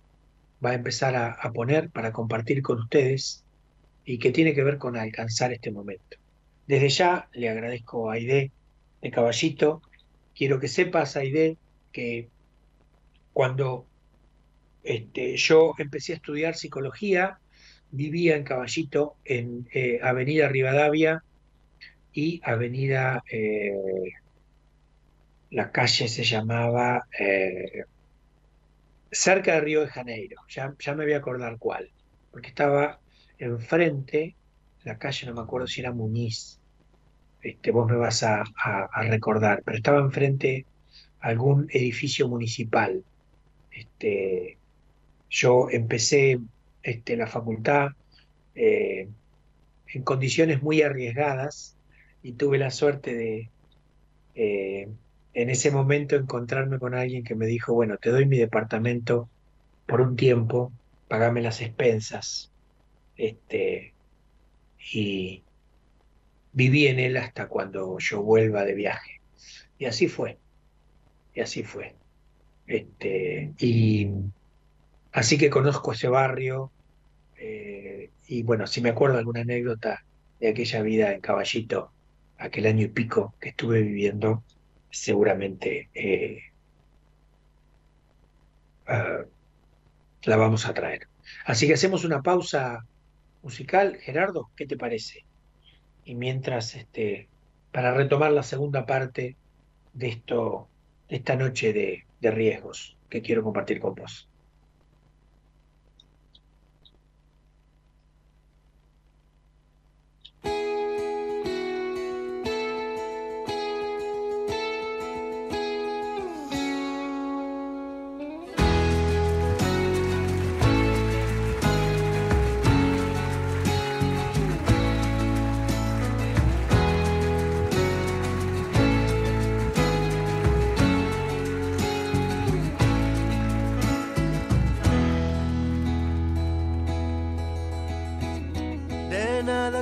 va 0.64 0.70
a 0.70 0.74
empezar 0.74 1.14
a, 1.14 1.53
poner 1.53 1.90
para 1.90 2.12
compartir 2.12 2.62
con 2.62 2.80
ustedes 2.80 3.44
y 4.05 4.18
que 4.18 4.32
tiene 4.32 4.55
que 4.55 4.64
ver 4.64 4.76
con 4.76 4.96
alcanzar 4.96 5.53
este 5.53 5.70
momento. 5.70 6.16
Desde 6.66 6.88
ya 6.88 7.28
le 7.32 7.49
agradezco 7.49 8.11
a 8.11 8.14
Aide 8.14 8.51
de 9.01 9.11
Caballito. 9.12 9.82
Quiero 10.34 10.59
que 10.59 10.66
sepas, 10.66 11.16
Aide, 11.16 11.57
que 11.92 12.28
cuando 13.39 13.86
este, 14.82 15.36
yo 15.36 15.74
empecé 15.78 16.12
a 16.12 16.16
estudiar 16.16 16.57
psicología, 16.57 17.39
vivía 17.93 18.34
en 18.34 18.43
Caballito, 18.43 19.14
en 19.24 19.68
eh, 19.72 20.01
Avenida 20.03 20.49
Rivadavia 20.49 21.22
y 22.12 22.41
Avenida, 22.43 23.22
eh, 23.30 24.11
la 25.53 25.70
calle 25.70 26.09
se 26.09 26.24
llamaba 26.24 27.07
eh, 27.16 27.84
cerca 29.12 29.53
de 29.53 29.61
Río 29.61 29.82
de 29.82 29.86
Janeiro, 29.86 30.43
ya, 30.49 30.74
ya 30.76 30.97
me 30.97 31.05
voy 31.05 31.12
a 31.12 31.18
acordar 31.18 31.59
cuál, 31.59 31.93
porque 32.32 32.49
estaba 32.49 32.99
enfrente, 33.39 34.34
la 34.82 34.99
calle 34.99 35.28
no 35.28 35.34
me 35.34 35.43
acuerdo 35.43 35.68
si 35.68 35.80
era 35.80 35.93
Muñiz, 35.93 36.59
este, 37.41 37.70
vos 37.70 37.89
me 37.89 37.95
vas 37.95 38.24
a, 38.24 38.43
recordar, 39.03 39.62
pero 39.64 39.76
estaba 39.76 40.01
enfrente 40.01 40.66
algún 41.20 41.68
edificio 41.70 42.26
municipal. 42.26 43.05
Este, 43.79 44.59
yo 45.31 45.68
empecé 45.70 46.41
este, 46.83 47.16
la 47.16 47.26
facultad 47.26 47.91
eh, 48.55 49.09
en 49.87 50.03
condiciones 50.03 50.62
muy 50.62 50.83
arriesgadas 50.83 51.76
y 52.22 52.33
tuve 52.33 52.59
la 52.59 52.70
suerte 52.70 53.14
de 53.14 53.51
eh, 54.35 54.89
en 55.35 55.51
ese 55.51 55.70
momento 55.70 56.16
encontrarme 56.16 56.79
con 56.81 56.95
alguien 56.95 57.22
que 57.22 57.37
me 57.37 57.47
dijo, 57.47 57.72
bueno, 57.72 57.99
te 57.99 58.11
doy 58.11 58.26
mi 58.26 58.39
departamento 58.39 59.29
por 59.87 60.01
un 60.01 60.16
tiempo, 60.16 60.72
pagame 61.07 61.41
las 61.41 61.61
expensas. 61.61 62.51
Este, 63.16 63.95
y 64.93 65.43
viví 66.53 66.89
en 66.89 66.99
él 66.99 67.16
hasta 67.16 67.47
cuando 67.47 67.99
yo 68.01 68.22
vuelva 68.22 68.64
de 68.64 68.74
viaje. 68.74 69.20
Y 69.79 69.85
así 69.85 70.09
fue. 70.09 70.39
Y 71.35 71.41
así 71.41 71.62
fue. 71.62 71.97
Este, 72.69 73.55
y 73.59 74.11
así 75.12 75.39
que 75.39 75.51
conozco 75.51 75.93
ese 75.93 76.09
barrio. 76.09 76.71
Eh, 77.39 78.11
y 78.29 78.43
bueno, 78.43 78.66
si 78.66 78.81
me 78.83 78.91
acuerdo 78.91 79.19
alguna 79.19 79.41
anécdota 79.41 80.05
de 80.39 80.49
aquella 80.49 80.83
vida 80.83 81.12
en 81.12 81.21
Caballito, 81.21 81.91
aquel 82.37 82.66
año 82.66 82.85
y 82.85 82.89
pico 82.89 83.35
que 83.41 83.49
estuve 83.49 83.83
viviendo, 83.83 84.45
seguramente 84.91 85.89
eh, 85.95 86.43
ah, 88.87 89.25
la 90.25 90.37
vamos 90.37 90.66
a 90.66 90.75
traer. 90.75 91.09
Así 91.47 91.66
que 91.66 91.75
hacemos 91.75 92.05
una 92.05 92.23
pausa 92.23 92.85
musical. 93.43 93.97
Gerardo, 94.01 94.51
¿qué 94.57 94.66
te 94.66 94.77
parece? 94.77 95.25
Y 96.05 96.14
mientras, 96.14 96.75
este, 96.75 97.29
para 97.73 97.95
retomar 97.95 98.33
la 98.33 98.43
segunda 98.43 98.85
parte 98.85 99.37
de 99.95 100.09
esto, 100.09 100.69
de 101.09 101.16
esta 101.16 101.37
noche 101.37 101.73
de, 101.73 102.05
de 102.21 102.31
riesgos 102.31 102.97
que 103.09 103.23
quiero 103.23 103.43
compartir 103.43 103.81
con 103.81 103.95
vos. 103.95 104.29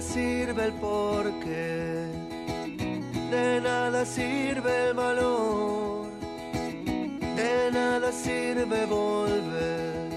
Sirve 0.01 0.65
el 0.65 0.73
porqué, 0.75 2.07
de 3.31 3.61
nada 3.61 4.05
sirve 4.05 4.89
el 4.89 4.95
valor, 4.95 6.07
de 7.37 7.71
nada 7.73 8.13
sirve 8.13 8.87
volver, 8.87 10.11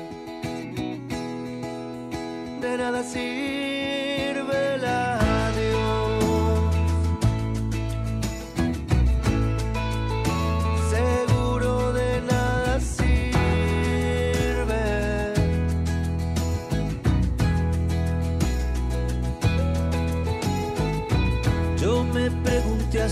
de 2.61 2.77
nada 2.77 3.03
sirve 3.03 3.38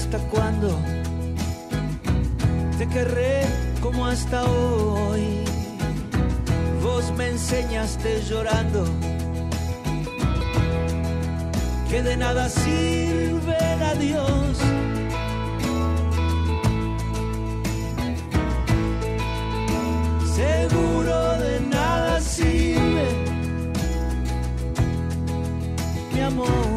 hasta 0.07 0.25
cuándo 0.29 0.69
te 2.77 2.87
querré 2.87 3.41
como 3.81 4.05
hasta 4.05 4.45
hoy. 4.45 5.43
Vos 6.81 7.11
me 7.17 7.27
enseñaste 7.27 8.21
llorando 8.23 8.85
que 11.89 12.01
de 12.03 12.15
nada 12.15 12.47
sirve 12.47 13.57
a 13.57 13.95
Dios. 13.95 14.57
Seguro 20.35 21.37
de 21.39 21.59
nada 21.69 22.21
sirve 22.21 23.07
mi 26.13 26.21
amor. 26.21 26.76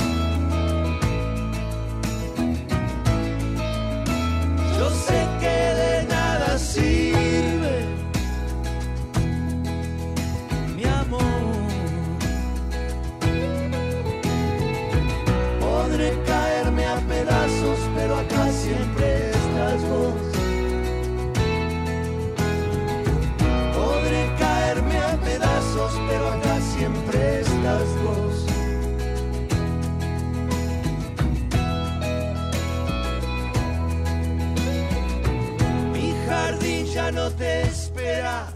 Espera, 37.41 38.47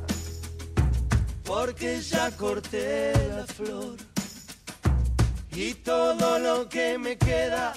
porque 1.44 2.02
ya 2.02 2.32
corté 2.32 3.14
la 3.30 3.46
flor. 3.46 3.98
Y 5.52 5.74
todo 5.76 6.40
lo 6.40 6.68
que 6.68 6.98
me 6.98 7.18
queda 7.18 7.74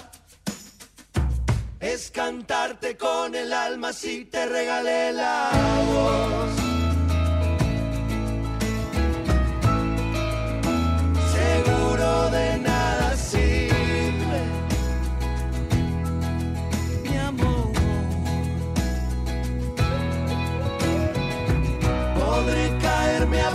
es 1.79 2.11
cantarte 2.11 2.97
con 2.97 3.35
el 3.35 3.53
alma 3.53 3.93
si 3.93 4.25
te 4.25 4.45
regalé 4.45 5.13
la 5.13 5.49
voz. 5.87 6.48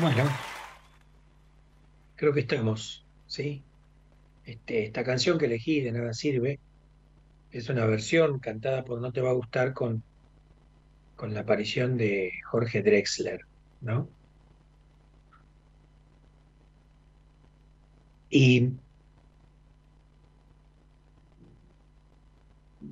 Bueno, 0.00 0.22
creo 2.14 2.32
que 2.32 2.40
estamos, 2.40 3.04
¿sí? 3.26 3.64
Este, 4.44 4.84
esta 4.84 5.02
canción 5.02 5.38
que 5.38 5.46
elegí, 5.46 5.80
De 5.80 5.90
Nada 5.90 6.14
Sirve, 6.14 6.60
es 7.50 7.68
una 7.68 7.84
versión 7.84 8.38
cantada 8.38 8.84
por 8.84 9.00
No 9.00 9.12
Te 9.12 9.20
Va 9.20 9.30
a 9.30 9.32
Gustar 9.32 9.74
con, 9.74 10.04
con 11.16 11.34
la 11.34 11.40
aparición 11.40 11.96
de 11.96 12.32
Jorge 12.48 12.82
Drexler, 12.82 13.40
¿no? 13.80 14.08
Y 18.30 18.70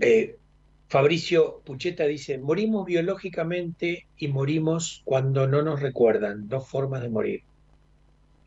eh, 0.00 0.36
Fabricio 0.96 1.60
Pucheta 1.62 2.04
dice, 2.04 2.38
morimos 2.38 2.86
biológicamente 2.86 4.06
y 4.16 4.28
morimos 4.28 5.02
cuando 5.04 5.46
no 5.46 5.60
nos 5.60 5.82
recuerdan, 5.82 6.48
dos 6.48 6.66
formas 6.66 7.02
de 7.02 7.10
morir. 7.10 7.42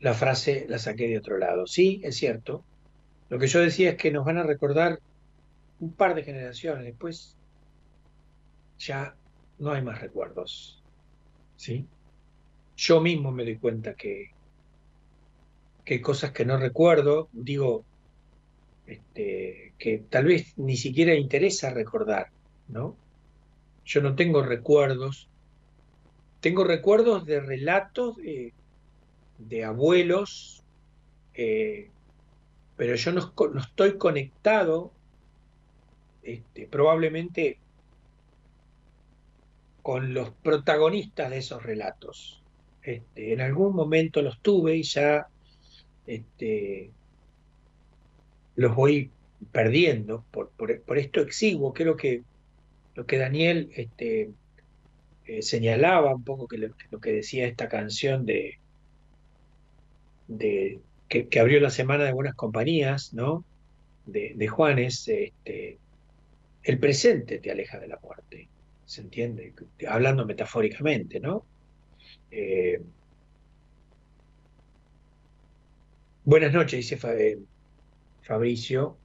La 0.00 0.14
frase 0.14 0.66
la 0.68 0.80
saqué 0.80 1.06
de 1.06 1.18
otro 1.18 1.38
lado. 1.38 1.68
Sí, 1.68 2.00
es 2.02 2.16
cierto. 2.16 2.64
Lo 3.28 3.38
que 3.38 3.46
yo 3.46 3.60
decía 3.60 3.90
es 3.90 3.96
que 3.96 4.10
nos 4.10 4.24
van 4.24 4.38
a 4.38 4.42
recordar 4.42 4.98
un 5.78 5.92
par 5.92 6.16
de 6.16 6.24
generaciones, 6.24 6.86
después 6.86 7.36
ya 8.80 9.14
no 9.60 9.70
hay 9.70 9.82
más 9.82 10.00
recuerdos. 10.00 10.82
¿Sí? 11.54 11.86
Yo 12.76 13.00
mismo 13.00 13.30
me 13.30 13.44
doy 13.44 13.58
cuenta 13.58 13.94
que, 13.94 14.32
que 15.84 15.94
hay 15.94 16.00
cosas 16.00 16.32
que 16.32 16.44
no 16.44 16.56
recuerdo, 16.56 17.28
digo, 17.30 17.84
este, 18.88 19.72
que 19.78 19.98
tal 20.10 20.24
vez 20.24 20.58
ni 20.58 20.76
siquiera 20.76 21.14
interesa 21.14 21.70
recordar, 21.70 22.32
¿no? 22.72 22.96
Yo 23.84 24.00
no 24.02 24.14
tengo 24.14 24.42
recuerdos, 24.42 25.28
tengo 26.40 26.64
recuerdos 26.64 27.26
de 27.26 27.40
relatos 27.40 28.16
de, 28.16 29.64
abuelos, 29.64 30.62
eh, 31.34 31.90
pero 32.76 32.94
yo 32.94 33.12
no, 33.12 33.32
no, 33.52 33.60
estoy 33.60 33.98
conectado 33.98 34.92
este, 36.22 36.66
probablemente 36.66 37.58
con 39.82 40.14
los 40.14 40.30
protagonistas 40.30 41.30
de 41.30 41.38
esos 41.38 41.62
relatos. 41.62 42.42
Este, 42.82 43.32
en 43.32 43.40
algún 43.40 43.74
momento 43.74 44.22
los 44.22 44.40
tuve 44.40 44.76
y 44.76 44.82
ya 44.82 45.28
este, 46.06 46.90
los 48.56 48.74
voy 48.74 49.10
perdiendo 49.52 50.24
por, 50.30 50.50
por, 50.50 50.80
por, 50.82 50.98
esto 50.98 51.20
exiguo. 51.20 51.72
Creo 51.72 51.96
que 51.96 52.22
lo 53.00 53.06
que 53.06 53.16
Daniel 53.16 53.70
este, 53.76 54.30
eh, 55.24 55.40
señalaba 55.40 56.14
un 56.14 56.22
poco 56.22 56.46
que 56.46 56.58
lo, 56.58 57.00
que 57.00 57.12
decía 57.12 57.46
esta 57.46 57.66
canción 57.66 58.26
de, 58.26 58.58
que, 61.08 61.40
abrió 61.40 61.60
la 61.60 61.70
semana 61.70 62.04
de 62.04 62.12
buenas 62.12 62.34
compañías, 62.34 63.14
¿no? 63.14 63.42
De, 64.04 64.34
de 64.36 64.48
Juanes, 64.48 65.08
este, 65.08 65.78
el 66.62 66.78
presente 66.78 67.38
te 67.38 67.50
aleja 67.50 67.78
de 67.78 67.88
la 67.88 67.98
muerte, 68.02 68.50
¿se 68.84 69.00
entiende? 69.00 69.54
Hablando 69.88 70.26
metafóricamente, 70.26 71.20
¿no? 71.20 71.46
Eh, 72.30 72.82
buenas 76.22 76.52
noches, 76.52 76.86
dice 76.86 76.98
Fabricio. 78.20 78.98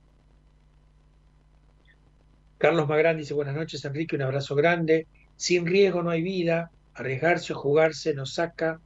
Carlos 2.65 2.87
Magrán 2.87 3.17
dice 3.17 3.35
buenas 3.35 3.53
noches, 3.53 3.85
Enrique, 3.85 4.15
un 4.15 4.23
abrazo 4.23 4.55
grande. 4.55 5.05
Sin 5.35 5.67
riesgo 5.67 6.01
no 6.01 6.09
hay 6.09 6.23
vida, 6.23 6.71
arriesgarse 6.95 7.53
o 7.53 7.55
jugarse 7.55 8.15
nos 8.15 8.33
saca 8.33 8.81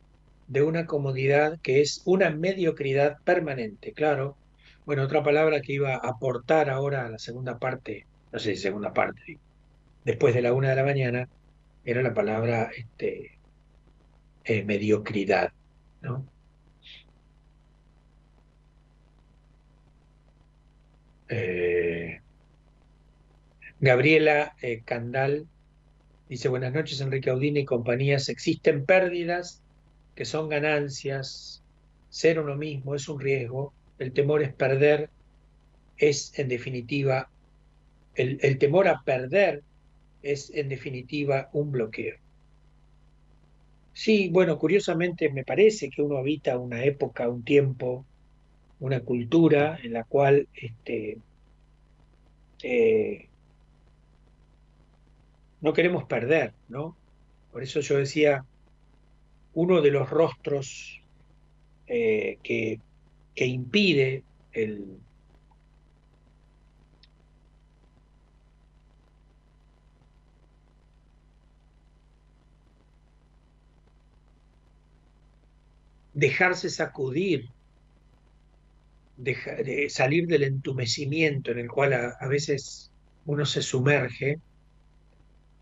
de 0.49 0.63
una 0.63 0.85
comodidad 0.85 1.57
que 1.61 1.79
es 1.79 2.01
una 2.03 2.29
mediocridad 2.29 3.19
permanente, 3.23 3.93
claro. 3.93 4.35
Bueno, 4.85 5.03
otra 5.03 5.23
palabra 5.23 5.61
que 5.61 5.71
iba 5.71 5.93
a 5.93 6.09
aportar 6.09 6.69
ahora 6.69 7.05
a 7.05 7.09
la 7.09 7.19
segunda 7.19 7.57
parte, 7.57 8.05
no 8.33 8.39
sé 8.39 8.57
si 8.57 8.63
segunda 8.63 8.93
parte, 8.93 9.39
después 10.03 10.35
de 10.35 10.41
la 10.41 10.51
una 10.51 10.71
de 10.71 10.75
la 10.75 10.83
mañana, 10.83 11.29
era 11.85 12.01
la 12.01 12.13
palabra 12.13 12.71
este, 12.75 13.39
eh, 14.43 14.63
mediocridad, 14.65 15.53
¿no? 16.01 16.25
Eh, 21.29 22.19
Gabriela 23.81 24.55
eh, 24.61 24.81
Candal 24.83 25.47
dice, 26.27 26.49
buenas 26.49 26.73
noches 26.73 26.99
Enrique 27.01 27.29
Audine 27.29 27.61
y 27.61 27.65
compañías, 27.65 28.29
existen 28.29 28.85
pérdidas 28.85 29.61
que 30.15 30.25
son 30.25 30.49
ganancias, 30.49 31.63
ser 32.09 32.39
uno 32.39 32.55
mismo 32.55 32.93
es 32.93 33.07
un 33.07 33.21
riesgo, 33.21 33.73
el 33.97 34.11
temor 34.11 34.43
es 34.43 34.53
perder, 34.53 35.09
es 35.97 36.37
en 36.37 36.49
definitiva, 36.49 37.29
el, 38.15 38.37
el 38.41 38.57
temor 38.57 38.89
a 38.89 39.01
perder 39.03 39.63
es 40.21 40.51
en 40.53 40.67
definitiva 40.67 41.49
un 41.53 41.71
bloqueo. 41.71 42.17
Sí, 43.93 44.29
bueno, 44.29 44.57
curiosamente 44.57 45.29
me 45.29 45.45
parece 45.45 45.89
que 45.89 46.01
uno 46.01 46.17
habita 46.17 46.57
una 46.57 46.83
época, 46.83 47.29
un 47.29 47.43
tiempo, 47.43 48.05
una 48.79 48.99
cultura 49.01 49.79
en 49.81 49.93
la 49.93 50.03
cual 50.03 50.47
este, 50.53 51.17
eh, 52.61 53.28
no 55.61 55.73
queremos 55.73 56.05
perder, 56.05 56.53
¿no? 56.67 56.95
Por 57.51 57.63
eso 57.63 57.79
yo 57.81 57.97
decía, 57.97 58.45
uno 59.53 59.81
de 59.81 59.91
los 59.91 60.09
rostros 60.09 61.01
eh, 61.87 62.37
que, 62.43 62.79
que, 63.35 63.45
impide 63.45 64.23
el, 64.53 64.99
dejarse 76.13 76.69
sacudir, 76.69 77.49
dejar, 79.17 79.63
de 79.63 79.89
salir 79.89 80.27
del 80.27 80.43
entumecimiento 80.43 81.51
en 81.51 81.59
el 81.59 81.69
cual 81.69 81.93
a 81.93 82.27
veces 82.27 82.91
uno 83.25 83.45
se 83.45 83.61
sumerge, 83.61 84.39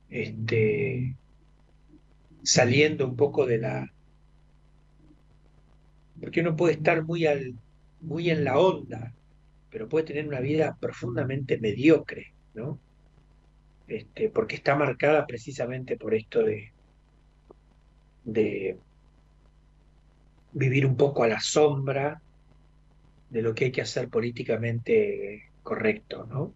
este, 0.09 1.15
saliendo 2.43 3.07
un 3.07 3.15
poco 3.15 3.45
de 3.45 3.57
la... 3.57 3.93
Porque 6.19 6.41
uno 6.41 6.55
puede 6.55 6.73
estar 6.73 7.03
muy, 7.03 7.25
al, 7.25 7.55
muy 8.01 8.29
en 8.29 8.43
la 8.43 8.57
onda, 8.57 9.13
pero 9.69 9.87
puede 9.87 10.05
tener 10.05 10.27
una 10.27 10.39
vida 10.39 10.77
profundamente 10.79 11.59
mediocre, 11.59 12.33
¿no? 12.53 12.79
Este, 13.87 14.29
porque 14.29 14.55
está 14.55 14.75
marcada 14.75 15.25
precisamente 15.27 15.95
por 15.97 16.13
esto 16.13 16.43
de, 16.43 16.71
de 18.23 18.77
vivir 20.51 20.85
un 20.85 20.97
poco 20.97 21.23
a 21.23 21.27
la 21.27 21.39
sombra 21.39 22.21
de 23.29 23.41
lo 23.41 23.53
que 23.53 23.65
hay 23.65 23.71
que 23.71 23.81
hacer 23.81 24.09
políticamente 24.09 25.49
correcto, 25.63 26.25
¿no? 26.25 26.53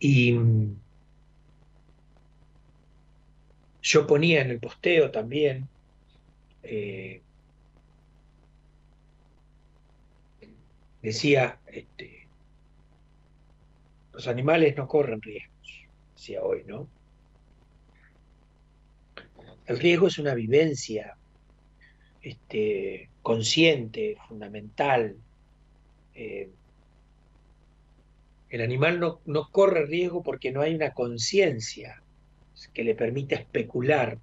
Y 0.00 0.38
yo 3.82 4.06
ponía 4.06 4.42
en 4.42 4.50
el 4.50 4.60
posteo 4.60 5.10
también 5.10 5.68
eh, 6.62 7.22
decía 11.02 11.58
este, 11.66 12.28
los 14.12 14.26
animales 14.28 14.76
no 14.76 14.86
corren 14.86 15.22
riesgos, 15.22 15.86
decía 16.14 16.42
hoy, 16.42 16.64
¿no? 16.66 16.88
El 19.66 19.78
riesgo 19.78 20.06
es 20.08 20.18
una 20.18 20.34
vivencia 20.34 21.16
este, 22.22 23.10
consciente, 23.22 24.16
fundamental. 24.26 25.16
Eh, 26.14 26.50
el 28.50 28.62
animal 28.62 29.00
no, 29.00 29.50
corre 29.50 29.86
riesgo 29.86 30.22
porque 30.22 30.50
no 30.50 30.62
hay 30.62 30.74
una 30.74 30.92
conciencia 30.92 32.02
que 32.72 32.84
le 32.84 32.94
permita 32.94 33.36
especular 33.36 34.18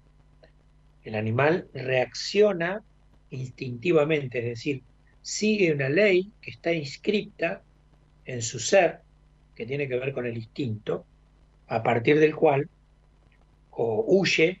El 1.04 1.14
animal 1.14 1.68
reacciona 1.72 2.82
instintivamente, 3.30 4.38
es 4.40 4.44
decir, 4.44 4.82
sigue 5.22 5.72
una 5.72 5.88
ley 5.88 6.32
que 6.40 6.50
está 6.50 6.72
inscripta 6.72 7.62
en 8.24 8.42
su 8.42 8.58
ser, 8.58 9.00
que 9.54 9.66
tiene 9.66 9.88
que 9.88 9.98
ver 9.98 10.12
con 10.12 10.26
el 10.26 10.36
instinto, 10.36 11.04
a 11.68 11.82
partir 11.82 12.18
del 12.18 12.34
cual 12.34 12.68
o 13.70 14.04
huye, 14.06 14.60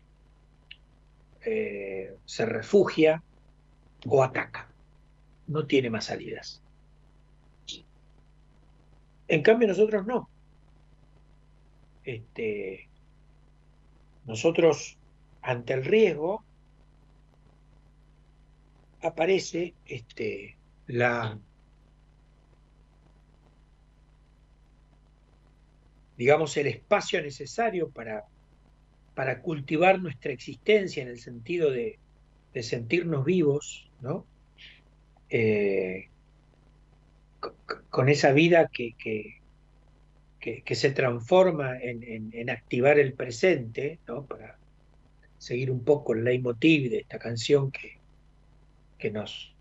eh, 1.44 2.14
se 2.24 2.46
refugia 2.46 3.22
o 4.06 4.22
ataca. 4.22 4.68
No 5.46 5.66
tiene 5.66 5.90
más 5.90 6.06
salidas. 6.06 6.62
En 9.28 9.42
cambio 9.42 9.68
nosotros 9.68 10.06
no. 10.06 10.28
Este, 12.04 12.88
nosotros 14.24 14.96
ante 15.42 15.72
el 15.74 15.84
riesgo 15.84 16.44
aparece 19.02 19.74
este, 19.86 20.56
la, 20.86 21.38
digamos, 26.16 26.56
el 26.56 26.66
espacio 26.66 27.20
necesario 27.22 27.90
para, 27.90 28.24
para 29.14 29.40
cultivar 29.42 30.00
nuestra 30.00 30.32
existencia 30.32 31.02
en 31.02 31.08
el 31.08 31.18
sentido 31.18 31.70
de, 31.70 31.98
sentirnos 32.62 33.22
vivos, 33.26 33.90
¿no? 34.00 34.24
Eh, 35.28 36.08
con 37.90 38.08
esa 38.08 38.32
vida 38.32 38.68
que, 38.72 38.94
que, 38.98 40.74
se 40.74 40.90
transforma 40.92 41.78
en, 41.80 42.50
activar 42.50 42.98
el 42.98 43.14
presente, 43.14 43.98
¿no? 44.06 44.24
Para 44.24 44.58
seguir 45.38 45.70
un 45.70 45.84
poco 45.84 46.12
el 46.12 46.24
leitmotiv 46.24 46.90
de 46.90 46.98
esta 46.98 47.18
canción 47.18 47.70
que, 47.70 47.98
que, 48.98 49.10
nos, 49.10 49.54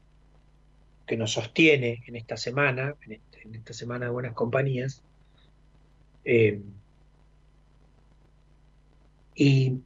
que 1.06 1.18
nos 1.18 1.34
sostiene 1.34 2.04
en 2.08 2.16
esta 2.16 2.38
semana, 2.38 2.96
en, 3.06 3.14
este, 3.14 3.48
esta 3.52 3.74
semana 3.74 4.06
de 4.06 4.12
buenas 4.12 4.34
compañías. 4.34 5.04
Eh, 6.24 6.62
y 9.36 9.80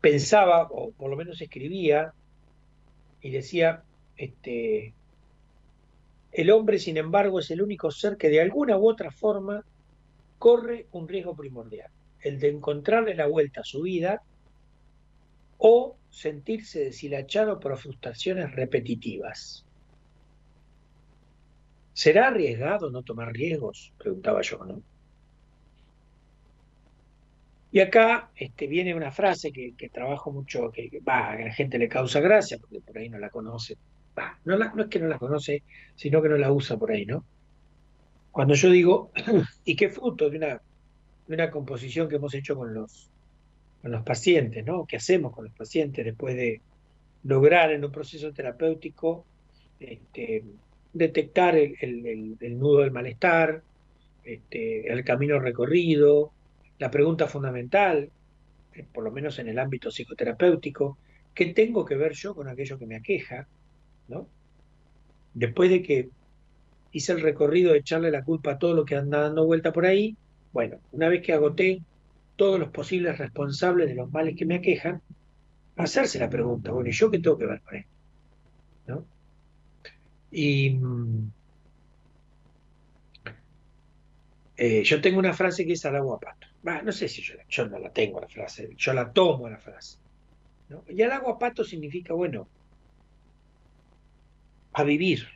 pensaba, 0.00 0.66
o 0.70 0.92
por 0.92 1.10
lo 1.10 1.16
menos 1.16 1.40
escribía, 1.40 2.12
y 3.22 3.30
decía, 3.30 3.84
este, 4.20 4.92
el 6.32 6.50
hombre, 6.50 6.78
sin 6.78 6.98
embargo, 6.98 7.40
es 7.40 7.50
el 7.50 7.62
único 7.62 7.90
ser 7.90 8.18
que 8.18 8.28
de 8.28 8.42
alguna 8.42 8.76
u 8.76 8.88
otra 8.88 9.10
forma 9.10 9.64
corre 10.38 10.86
un 10.92 11.08
riesgo 11.08 11.34
primordial, 11.34 11.90
el 12.20 12.38
de 12.38 12.50
encontrarle 12.50 13.14
la 13.14 13.26
vuelta 13.26 13.62
a 13.62 13.64
su 13.64 13.82
vida 13.82 14.22
o 15.56 15.96
sentirse 16.10 16.80
deshilachado 16.80 17.58
por 17.60 17.76
frustraciones 17.78 18.52
repetitivas. 18.52 19.64
¿Será 21.94 22.28
arriesgado 22.28 22.90
no 22.90 23.02
tomar 23.02 23.32
riesgos? 23.32 23.92
Preguntaba 23.98 24.42
yo. 24.42 24.58
Y 27.72 27.80
acá 27.80 28.30
este, 28.34 28.66
viene 28.66 28.94
una 28.94 29.12
frase 29.12 29.52
que, 29.52 29.88
trabajo 29.90 30.32
mucho, 30.32 30.70
que, 30.72 30.90
a 31.06 31.36
la 31.36 31.52
gente 31.52 31.78
le 31.78 31.88
causa 31.88 32.20
gracia, 32.20 32.58
porque 32.58 32.80
por 32.80 32.98
ahí 32.98 33.08
no 33.08 33.18
la 33.18 33.30
conoce. 33.30 33.76
No, 34.44 34.82
es 34.82 34.88
que 34.88 34.98
no 34.98 35.08
la 35.08 35.18
conoce, 35.18 35.62
sino 35.94 36.22
que 36.22 36.28
no 36.28 36.36
la 36.36 36.52
usa 36.52 36.76
por 36.76 36.90
ahí, 36.90 37.06
¿no? 37.06 37.24
Cuando 38.30 38.54
yo 38.54 38.70
digo, 38.70 39.10
y 39.64 39.76
qué 39.76 39.88
fruto 39.88 40.30
de 40.30 40.38
una, 40.38 40.60
de 41.26 41.34
una 41.34 41.50
composición 41.50 42.08
que 42.08 42.16
hemos 42.16 42.34
hecho 42.34 42.56
con 42.56 42.72
los, 42.74 43.10
con 43.82 43.90
los 43.90 44.02
pacientes, 44.02 44.64
¿no? 44.64 44.86
¿Qué 44.86 44.96
hacemos 44.96 45.34
con 45.34 45.44
los 45.44 45.54
pacientes 45.54 46.04
después 46.04 46.36
de 46.36 46.60
lograr 47.24 47.72
en 47.72 47.84
un 47.84 47.92
proceso 47.92 48.32
terapéutico 48.32 49.24
este, 49.78 50.44
detectar 50.92 51.56
el, 51.56 52.36
nudo 52.58 52.80
del 52.80 52.90
malestar, 52.90 53.62
este, 54.24 54.92
el 54.92 55.04
camino 55.04 55.38
recorrido, 55.38 56.32
la 56.78 56.90
pregunta 56.90 57.26
fundamental, 57.26 58.10
eh, 58.74 58.84
por 58.92 59.04
lo 59.04 59.10
menos 59.10 59.38
en 59.38 59.48
el 59.48 59.58
ámbito 59.58 59.90
psicoterapéutico, 59.90 60.98
¿qué 61.34 61.46
tengo 61.46 61.84
que 61.84 61.96
ver 61.96 62.12
yo 62.12 62.34
con 62.34 62.48
aquello 62.48 62.78
que 62.78 62.86
me 62.86 62.96
aqueja? 62.96 63.46
¿No? 64.10 64.26
Después 65.34 65.70
de 65.70 65.82
que 65.82 66.10
hice 66.92 67.12
el 67.12 67.20
recorrido 67.20 67.72
de 67.72 67.78
echarle 67.78 68.10
la 68.10 68.24
culpa 68.24 68.52
a 68.52 68.58
todo 68.58 68.74
lo 68.74 68.84
que 68.84 68.96
anda 68.96 69.20
dando 69.20 69.46
vuelta 69.46 69.72
por 69.72 69.86
ahí, 69.86 70.16
bueno, 70.52 70.78
una 70.92 71.08
vez 71.08 71.22
que 71.22 71.32
agoté 71.32 71.80
todos 72.36 72.58
los 72.58 72.70
posibles 72.70 73.18
responsables 73.18 73.88
de 73.88 73.94
los 73.94 74.10
males 74.10 74.36
que 74.36 74.46
me 74.46 74.56
aquejan, 74.56 75.00
hacerse 75.76 76.18
la 76.18 76.28
pregunta, 76.28 76.72
bueno, 76.72 76.90
¿y 76.90 76.92
yo 76.92 77.10
qué 77.10 77.18
tengo 77.18 77.38
que 77.38 77.46
ver 77.46 77.60
con 77.60 77.76
esto? 77.76 77.90
¿No? 78.88 79.04
Y 80.32 80.70
mm, 80.70 81.30
eh, 84.56 84.82
yo 84.84 85.00
tengo 85.00 85.18
una 85.18 85.32
frase 85.32 85.64
que 85.64 85.72
es 85.72 85.84
al 85.86 85.96
agua 85.96 86.20
pato. 86.20 86.46
no 86.84 86.92
sé 86.92 87.08
si 87.08 87.22
yo, 87.22 87.66
no 87.66 87.78
la 87.78 87.90
tengo 87.90 88.20
la 88.20 88.28
frase, 88.28 88.70
yo 88.76 88.92
la 88.92 89.12
tomo 89.12 89.48
la 89.48 89.58
frase. 89.58 89.98
Y 90.88 91.02
al 91.02 91.12
agua 91.12 91.38
pato 91.38 91.64
significa, 91.64 92.14
bueno, 92.14 92.48
a 94.80 94.84
vivir, 94.84 95.28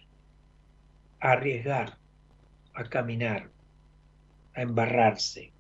a 1.21 1.33
arriesgar, 1.33 1.99
a 2.75 2.85
caminar, 2.85 3.51
a 4.55 4.63
embarrarse, 4.63 5.53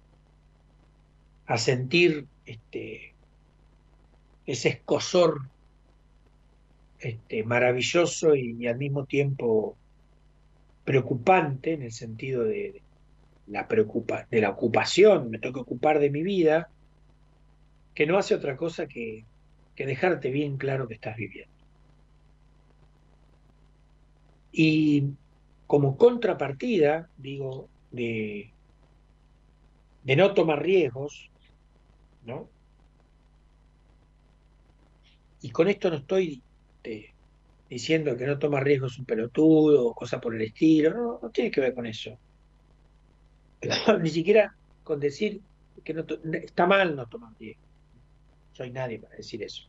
a 1.47 1.59
sentir 1.59 2.27
este, 2.47 3.15
ese 4.47 4.69
escosor 4.71 5.49
este, 6.99 7.45
maravilloso 7.45 8.35
y, 8.35 8.67
al 8.67 8.79
mismo 8.79 9.05
tiempo 9.05 9.77
preocupante 10.85 11.73
en 11.73 11.83
el 11.83 11.93
sentido 11.93 12.45
de, 12.45 12.83
la 13.47 13.69
preocupa, 13.69 14.27
de 14.31 14.41
la 14.41 14.51
ocupación, 14.51 15.31
me 15.31 15.39
tengo 15.39 15.55
que 15.55 15.61
ocupar 15.61 15.99
de 15.99 16.11
mi 16.11 16.23
vida, 16.23 16.69
que 17.95 18.07
no 18.07 18.17
hace 18.17 18.35
otra 18.35 18.57
cosa 18.57 18.87
que, 18.87 19.25
que 19.77 19.87
dejarte 19.87 20.31
bien 20.31 20.57
claro 20.57 20.89
que 20.89 20.95
estás 20.95 21.17
viviendo. 21.17 21.54
Y 24.57 25.09
como 25.67 25.97
contrapartida, 25.97 27.11
digo, 27.17 27.69
de, 27.91 28.53
de 30.05 30.17
no 30.17 30.33
tomar 30.33 30.63
riesgos, 30.63 31.29
¿no? 32.25 32.49
Y 35.43 35.51
con 35.51 35.69
esto 35.69 35.91
no 35.91 35.97
estoy 35.97 36.41
eh, 36.85 37.13
diciendo 37.69 38.17
que 38.17 38.27
no 38.27 38.39
toma 38.39 38.61
riesgos 38.61 38.93
es 38.93 38.99
un 39.01 39.05
pelotudo 39.07 39.89
o 39.89 39.95
cosa 39.95 40.21
por 40.21 40.37
el 40.37 40.43
estilo, 40.43 41.19
no, 41.21 41.31
tiene 41.31 41.51
que 41.51 41.61
ver 41.61 41.75
con 41.75 41.87
eso. 41.87 42.17
Ni 44.01 44.11
siquiera 44.11 44.55
con 44.85 45.01
decir 45.01 45.41
que 45.83 45.95
no 45.95 46.05
está 46.33 46.67
mal 46.67 46.95
no 46.95 47.09
tomar 47.09 47.33
riesgos. 47.41 47.69
Soy 48.53 48.71
nadie 48.71 49.01
para 49.01 49.17
decir 49.17 49.43
eso. 49.43 49.65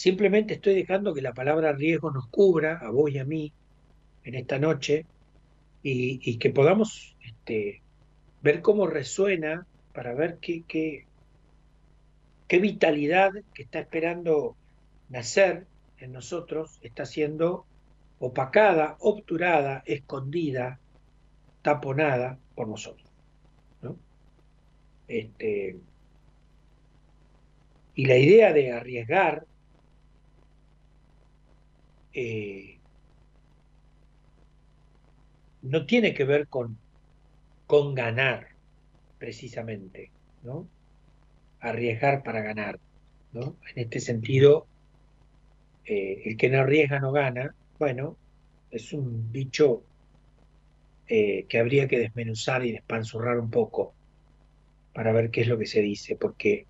Simplemente 0.00 0.54
estoy 0.54 0.76
dejando 0.76 1.12
que 1.12 1.20
la 1.20 1.34
palabra 1.34 1.74
riesgo 1.74 2.10
nos 2.10 2.26
cubra, 2.28 2.78
a 2.78 2.88
vos 2.90 3.10
y 3.10 3.18
a 3.18 3.26
mí, 3.26 3.52
en 4.24 4.34
esta 4.34 4.58
noche, 4.58 5.04
y, 5.82 6.38
que 6.38 6.48
podamos 6.48 7.18
este, 7.22 7.82
ver 8.40 8.62
cómo 8.62 8.86
resuena 8.86 9.66
para 9.92 10.14
ver 10.14 10.38
qué, 10.40 10.64
qué, 10.66 11.04
qué 12.48 12.58
vitalidad 12.60 13.32
que 13.52 13.62
está 13.62 13.80
esperando 13.80 14.56
nacer 15.10 15.66
en 15.98 16.12
nosotros 16.12 16.78
está 16.80 17.04
siendo 17.04 17.66
opacada, 18.20 18.96
obturada, 19.00 19.82
escondida, 19.84 20.80
taponada 21.60 22.38
por 22.54 22.68
nosotros. 22.68 23.06
Este, 25.08 25.76
y 27.94 28.06
la 28.06 28.16
idea 28.16 28.54
de 28.54 28.72
arriesgar 28.72 29.44
eh, 32.12 32.78
no 35.62 35.86
tiene 35.86 36.14
que 36.14 36.24
ver 36.24 36.48
con, 36.48 36.78
con 37.66 37.94
ganar, 37.94 38.48
precisamente, 39.18 40.10
¿no? 40.42 40.66
Arriesgar 41.60 42.22
para 42.22 42.40
ganar, 42.40 42.78
¿no? 43.32 43.56
En 43.74 43.82
este 43.82 44.00
sentido, 44.00 44.66
eh, 45.84 46.22
el 46.24 46.36
que 46.36 46.48
no 46.48 46.60
arriesga 46.60 47.00
no 47.00 47.12
gana, 47.12 47.54
bueno, 47.78 48.16
es 48.70 48.92
un 48.92 49.30
dicho 49.32 49.82
eh, 51.08 51.44
que 51.48 51.58
habría 51.58 51.88
que 51.88 51.98
desmenuzar 51.98 52.64
y 52.64 52.72
despanzurrar 52.72 53.38
un 53.38 53.50
poco 53.50 53.94
para 54.94 55.12
ver 55.12 55.30
qué 55.30 55.42
es 55.42 55.48
lo 55.48 55.58
que 55.58 55.66
se 55.66 55.80
dice, 55.80 56.16
porque 56.16 56.66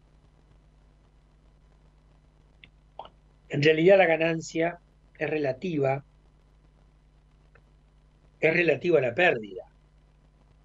en 3.49 3.62
realidad 3.62 3.99
la 3.99 4.07
ganancia 4.07 4.79
es 5.20 5.28
relativa, 5.28 6.02
es 8.40 8.55
relativa 8.55 8.98
a 8.98 9.02
la 9.02 9.14
pérdida. 9.14 9.64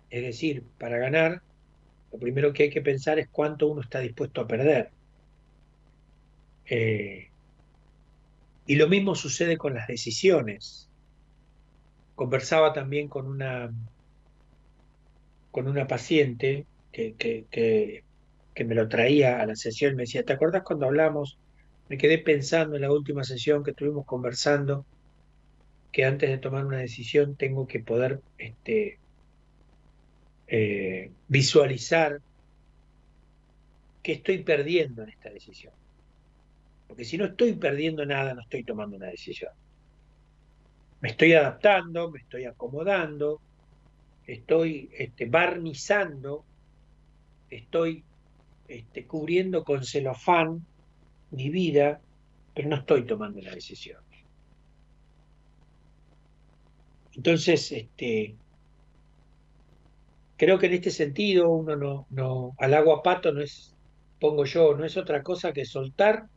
Es 0.10 0.24
decir, 0.24 0.64
para 0.80 0.98
ganar 0.98 1.42
lo 2.14 2.20
primero 2.20 2.54
que 2.54 2.64
hay 2.64 2.70
que 2.70 2.82
pensar 2.82 3.20
es 3.20 3.28
cuánto 3.28 3.68
uno 3.68 3.82
está 3.82 4.00
dispuesto 4.00 4.40
a 4.40 4.48
perder. 4.48 4.90
Eh, 6.68 7.28
y 8.66 8.76
lo 8.76 8.88
mismo 8.88 9.14
sucede 9.14 9.58
con 9.58 9.74
las 9.74 9.90
decisiones. 9.90 10.90
Conversaba 12.16 12.72
también 12.72 13.10
con 13.10 13.28
una, 13.28 13.74
con 15.52 15.68
una 15.68 15.86
paciente 15.86 16.66
que, 16.94 17.16
que, 17.16 17.46
que, 18.54 18.64
me 18.64 18.76
lo 18.76 18.88
traía 18.88 19.42
a 19.42 19.46
la 19.46 19.58
sesión. 19.58 19.98
Me 19.98 20.04
decía, 20.04 20.24
¿te 20.24 20.32
acordás 20.32 20.64
cuando 20.64 20.86
hablamos? 20.86 21.38
Me 21.88 21.98
quedé 21.98 22.18
pensando 22.18 22.76
en 22.76 22.82
la 22.82 22.92
última 22.92 23.24
sesión 23.24 23.64
que 23.64 23.72
estuvimos 23.72 24.06
conversando, 24.06 24.86
que 25.92 26.04
antes 26.04 26.30
de 26.30 26.38
tomar 26.40 26.66
una 26.66 26.80
decisión 26.80 27.36
tengo 27.36 27.68
que 27.68 27.80
poder 27.80 28.22
este, 28.38 29.00
eh, 30.48 31.12
visualizar 31.28 32.20
qué 34.02 34.14
estoy 34.14 34.40
perdiendo 34.40 35.04
en 35.04 35.10
esta 35.10 35.30
decisión. 35.30 35.74
Porque 36.88 37.06
si 37.06 37.18
no 37.18 37.26
estoy 37.26 37.54
perdiendo 37.54 38.06
nada, 38.06 38.34
no 38.34 38.42
estoy 38.42 38.64
tomando 38.64 38.98
una 38.98 39.08
decisión. 39.08 39.52
Me 41.02 41.10
estoy 41.10 41.34
adaptando, 41.34 42.12
me 42.12 42.20
estoy 42.20 42.46
acomodando, 42.46 43.40
estoy 44.26 44.90
este, 44.98 45.26
barnizando, 45.26 46.46
estoy 47.50 48.04
este, 48.68 49.06
cubriendo 49.06 49.64
con 49.64 49.84
celofán 49.84 50.66
mi 51.36 51.50
vida, 51.50 52.02
pero 52.54 52.70
no 52.70 52.78
estoy 52.78 53.06
tomando 53.06 53.40
una 53.40 53.52
decisión. 53.52 54.02
Entonces, 57.14 57.72
este, 57.72 58.36
creo 60.38 60.60
que 60.60 60.68
en 60.68 60.74
este 60.74 60.92
sentido 60.92 61.50
uno 61.50 61.76
no, 61.76 62.08
no, 62.10 62.56
al 62.60 62.74
agua 62.74 63.04
pato 63.04 63.32
no 63.32 63.42
es, 63.42 63.74
pongo 64.20 64.46
yo, 64.46 64.76
no 64.76 64.86
es 64.86 64.98
otra 64.98 65.24
cosa 65.24 65.54
que 65.54 65.66
soltar 65.66 66.28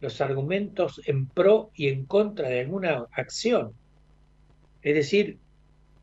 los 0.00 0.20
argumentos 0.20 1.00
en 1.06 1.26
pro 1.26 1.70
y 1.74 1.88
en 1.88 2.04
contra 2.04 2.48
de 2.48 2.60
alguna 2.60 3.06
acción. 3.12 3.72
Es 4.82 4.94
decir, 4.94 5.38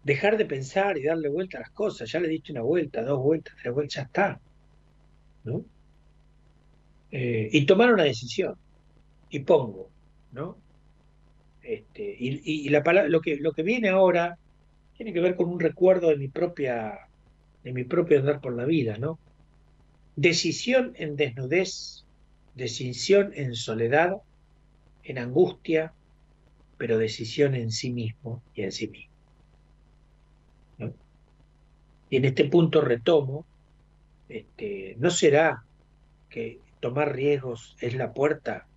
dejar 0.04 0.38
de 0.38 0.46
pensar 0.46 0.98
y 0.98 1.04
darle 1.04 1.30
vuelta 1.30 1.58
a 1.58 1.62
las 1.62 1.70
cosas. 1.72 2.12
Ya 2.12 2.20
le 2.20 2.28
diste 2.28 2.52
una 2.52 2.62
vuelta, 2.62 3.04
dos 3.04 3.22
vueltas, 3.22 3.56
tres 3.62 3.74
vueltas, 3.74 3.96
ya 3.96 4.02
está. 4.02 4.42
¿no? 5.44 5.64
Eh, 7.16 7.48
y 7.52 7.68
tomar 7.68 7.94
una 7.94 8.04
decisión. 8.04 8.56
Y 9.30 9.42
pongo, 9.42 9.88
¿no? 10.32 10.58
Este, 11.62 12.16
y, 12.20 12.68
la 12.70 12.82
lo 13.08 13.22
que 13.22 13.38
lo 13.38 13.54
que 13.54 13.62
viene 13.62 13.90
ahora 13.90 14.38
tiene 14.98 15.14
que 15.14 15.22
ver 15.22 15.36
con 15.36 15.48
un 15.48 15.60
recuerdo 15.60 16.10
de 16.10 16.18
mi 16.18 16.28
propia 16.28 17.08
de 17.64 17.72
mi 17.72 17.84
propio 17.84 18.18
andar 18.18 18.42
por 18.42 18.56
la 18.56 18.66
vida, 18.66 18.98
¿no? 18.98 19.20
Decisión 20.16 20.94
en 20.96 21.16
desnudez, 21.16 22.04
decisión 22.56 23.32
en 23.36 23.54
soledad, 23.54 24.18
en 25.04 25.20
angustia, 25.20 25.94
pero 26.78 26.98
decisión 26.98 27.54
en 27.54 27.70
sí 27.70 27.94
mismo 27.94 28.42
y 28.56 28.64
en 28.64 28.72
sí 28.72 28.88
mismo. 28.88 29.14
Y 32.10 32.18
en 32.18 32.26
este 32.26 32.46
punto 32.46 32.82
retomo, 32.82 33.46
este, 34.30 34.96
¿no 35.00 35.12
será 35.12 35.64
que 36.30 36.60
tomar 36.84 37.16
riesgos 37.16 37.78
es 37.80 37.96
la 37.96 38.12
puerta, 38.12 38.68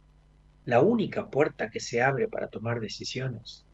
la 0.64 0.80
única 0.80 1.28
puerta 1.28 1.70
que 1.70 1.80
se 1.80 2.02
abre 2.02 2.28
para 2.28 2.46
tomar 2.46 2.78
decisiones? 2.78 3.66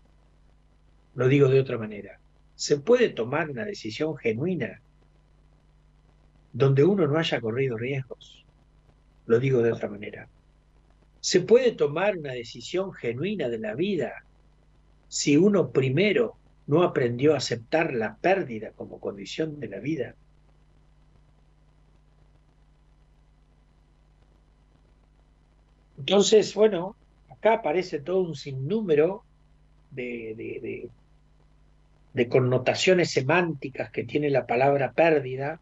Lo 1.15 1.29
digo 1.29 1.49
de 1.49 1.61
otra 1.61 1.77
manera. 1.77 2.19
¿Se 2.55 2.79
puede 2.79 3.11
tomar 3.11 3.51
una 3.51 3.67
decisión 3.67 4.17
genuina 4.17 4.81
donde 6.51 6.83
uno 6.83 7.07
no 7.07 7.19
haya 7.19 7.43
corrido 7.43 7.77
riesgos? 7.77 8.47
Lo 9.27 9.39
digo 9.39 9.61
de 9.61 9.73
otra 9.73 9.91
manera. 9.91 10.31
¿Se 11.21 11.43
puede 11.43 11.73
tomar 11.73 12.17
una 12.17 12.33
decisión 12.33 12.95
genuina 12.95 13.51
de 13.51 13.59
la 13.59 13.75
vida 13.75 14.25
si 15.09 15.37
uno 15.37 15.73
primero 15.73 16.39
no 16.67 16.85
aprendió 16.85 17.35
a 17.35 17.37
aceptar 17.37 17.93
la 17.93 18.17
pérdida 18.17 18.71
como 18.71 18.99
condición 18.99 19.61
de 19.61 19.69
la 19.69 19.79
vida? 19.79 20.15
Entonces, 26.03 26.53
bueno, 26.57 26.97
acá 27.31 27.55
aparece 27.55 28.01
todo 28.01 28.23
un 28.23 28.35
sinnúmero 28.35 29.23
de, 29.93 30.91
de, 32.13 32.29
connotaciones 32.29 33.13
semánticas 33.13 33.93
que 33.93 34.03
tiene 34.03 34.29
la 34.29 34.45
palabra 34.45 34.95
pérdida, 34.95 35.61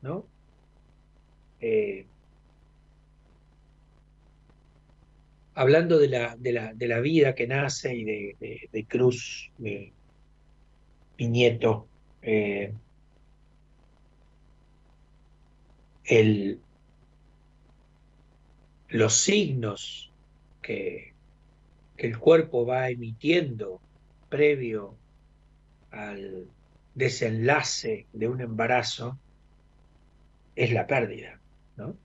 ¿no? 0.00 0.24
Eh, 1.60 2.06
hablando 5.52 5.98
de 5.98 6.08
la, 6.08 6.36
de 6.36 6.52
la, 6.52 6.72
de 6.72 6.88
la 6.88 7.00
vida 7.00 7.34
que 7.34 7.46
nace 7.46 7.94
y 7.94 8.04
de, 8.04 8.86
Cruz, 8.88 9.52
mi, 9.58 9.92
nieto, 11.18 11.86
eh, 12.22 12.72
el, 16.06 16.60
los 18.88 19.16
signos 19.16 20.12
que, 20.62 21.14
el 21.96 22.18
cuerpo 22.18 22.66
va 22.66 22.90
emitiendo 22.90 23.80
previo 24.28 24.94
al 25.90 26.46
desenlace 26.94 28.06
de 28.12 28.28
un 28.28 28.42
embarazo 28.42 29.18
es 30.54 30.72
la 30.72 30.86
pérdida, 30.86 31.40
¿no? 31.76 31.96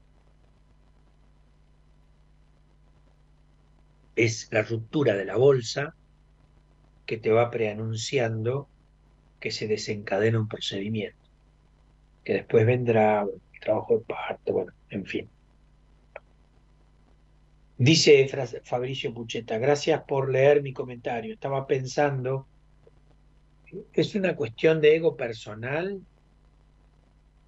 es 4.15 4.49
la 4.51 4.61
ruptura 4.61 5.15
de 5.15 5.25
la 5.25 5.35
bolsa 5.35 5.95
que 7.05 7.17
te 7.17 7.31
va 7.31 7.51
preanunciando 7.51 8.67
que 9.39 9.51
se 9.51 9.67
desencadena 9.67 10.39
un 10.39 10.47
procedimiento, 10.47 11.17
que 12.23 12.33
después 12.33 12.65
vendrá 12.65 13.23
el 13.23 13.59
trabajo 13.59 13.97
de 13.97 14.05
parto, 14.05 14.53
bueno, 14.53 14.71
en 14.89 15.05
fin. 15.05 15.29
Dice 17.81 18.29
Fabricio 18.63 19.11
Pucheta, 19.11 19.57
gracias 19.57 20.03
por 20.03 20.31
leer 20.31 20.61
mi 20.61 20.71
comentario. 20.71 21.33
Estaba 21.33 21.65
pensando, 21.65 22.45
es 23.91 24.13
una 24.13 24.35
cuestión 24.35 24.79
de 24.81 24.97
ego 24.97 25.17
personal, 25.17 25.99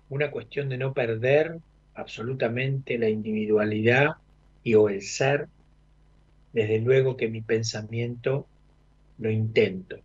una 0.09 0.31
cuestión 0.31 0.69
de 0.69 0.79
no 0.79 0.91
perder 0.91 1.59
absolutamente 1.93 2.97
la 2.97 3.09
individualidad 3.09 4.13
y 4.63 4.73
o 4.73 4.89
el 4.89 5.03
ser 5.03 5.49
desde 6.51 6.79
luego 6.79 7.15
que 7.15 7.27
mi 7.27 7.41
pensamiento 7.41 8.47
lo 9.19 9.29
intento. 9.29 9.97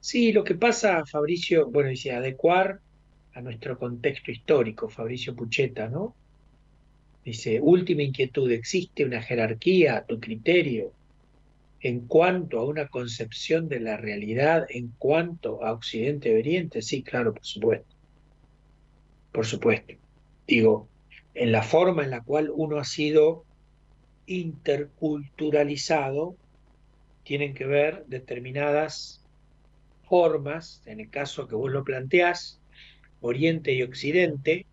Sí, 0.00 0.32
lo 0.32 0.42
que 0.42 0.54
pasa, 0.54 1.04
Fabricio, 1.04 1.66
bueno, 1.66 1.90
dice, 1.90 2.12
adecuar 2.12 2.80
a 3.34 3.42
nuestro 3.42 3.78
contexto 3.78 4.30
histórico, 4.30 4.88
Fabricio 4.88 5.36
Pucheta, 5.36 5.86
¿no? 5.90 6.14
Dice, 7.28 7.60
última 7.60 8.02
inquietud, 8.02 8.50
¿existe 8.50 9.04
una 9.04 9.20
jerarquía 9.20 9.98
a 9.98 10.06
tu 10.06 10.18
criterio 10.18 10.94
en 11.82 12.06
cuanto 12.06 12.58
a 12.58 12.64
una 12.64 12.88
concepción 12.88 13.68
de 13.68 13.80
la 13.80 13.98
realidad, 13.98 14.64
en 14.70 14.94
cuanto 14.96 15.62
a 15.62 15.74
Occidente 15.74 16.30
y 16.30 16.38
Oriente? 16.38 16.80
Sí, 16.80 17.02
claro, 17.02 17.34
por 17.34 17.44
supuesto. 17.44 17.94
Por 19.30 19.44
supuesto. 19.44 19.92
Digo, 20.46 20.88
en 21.34 21.52
la 21.52 21.62
forma 21.62 22.02
en 22.02 22.12
la 22.12 22.22
cual 22.22 22.50
uno 22.50 22.78
ha 22.78 22.84
sido 22.84 23.44
interculturalizado 24.24 26.34
tienen 27.24 27.52
que 27.52 27.66
ver 27.66 28.06
determinadas 28.06 29.22
formas, 30.08 30.80
en 30.86 31.00
el 31.00 31.10
caso 31.10 31.46
que 31.46 31.56
vos 31.56 31.70
lo 31.70 31.84
planteás, 31.84 32.58
Oriente 33.20 33.74
y 33.74 33.82
Occidente, 33.82 34.64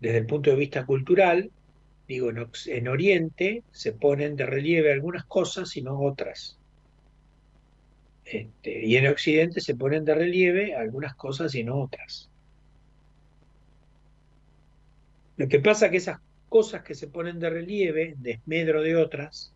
desde 0.00 0.18
el 0.18 0.26
punto 0.26 0.50
de 0.50 0.56
vista 0.56 0.86
cultural, 0.86 1.50
digo, 2.08 2.30
en, 2.30 2.88
Oriente 2.88 3.62
se 3.70 3.92
ponen 3.92 4.34
de 4.36 4.46
relieve 4.46 4.92
algunas 4.92 5.24
cosas 5.24 5.76
y 5.76 5.82
no 5.82 6.00
otras. 6.00 6.58
Este, 8.24 8.86
y 8.86 8.96
en 8.96 9.06
Occidente 9.08 9.60
se 9.60 9.74
ponen 9.74 10.04
de 10.04 10.14
relieve 10.14 10.74
algunas 10.74 11.14
cosas 11.14 11.54
y 11.54 11.64
no 11.64 11.80
otras. 11.80 12.30
Lo 15.36 15.48
que 15.48 15.60
pasa 15.60 15.86
es 15.86 15.90
que 15.90 15.96
esas 15.98 16.20
cosas 16.48 16.82
que 16.82 16.94
se 16.94 17.08
ponen 17.08 17.38
de 17.38 17.50
relieve, 17.50 18.14
desmedro 18.18 18.82
de 18.82 18.96
otras, 18.96 19.52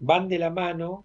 van 0.00 0.28
de 0.28 0.38
la 0.38 0.50
mano 0.50 1.04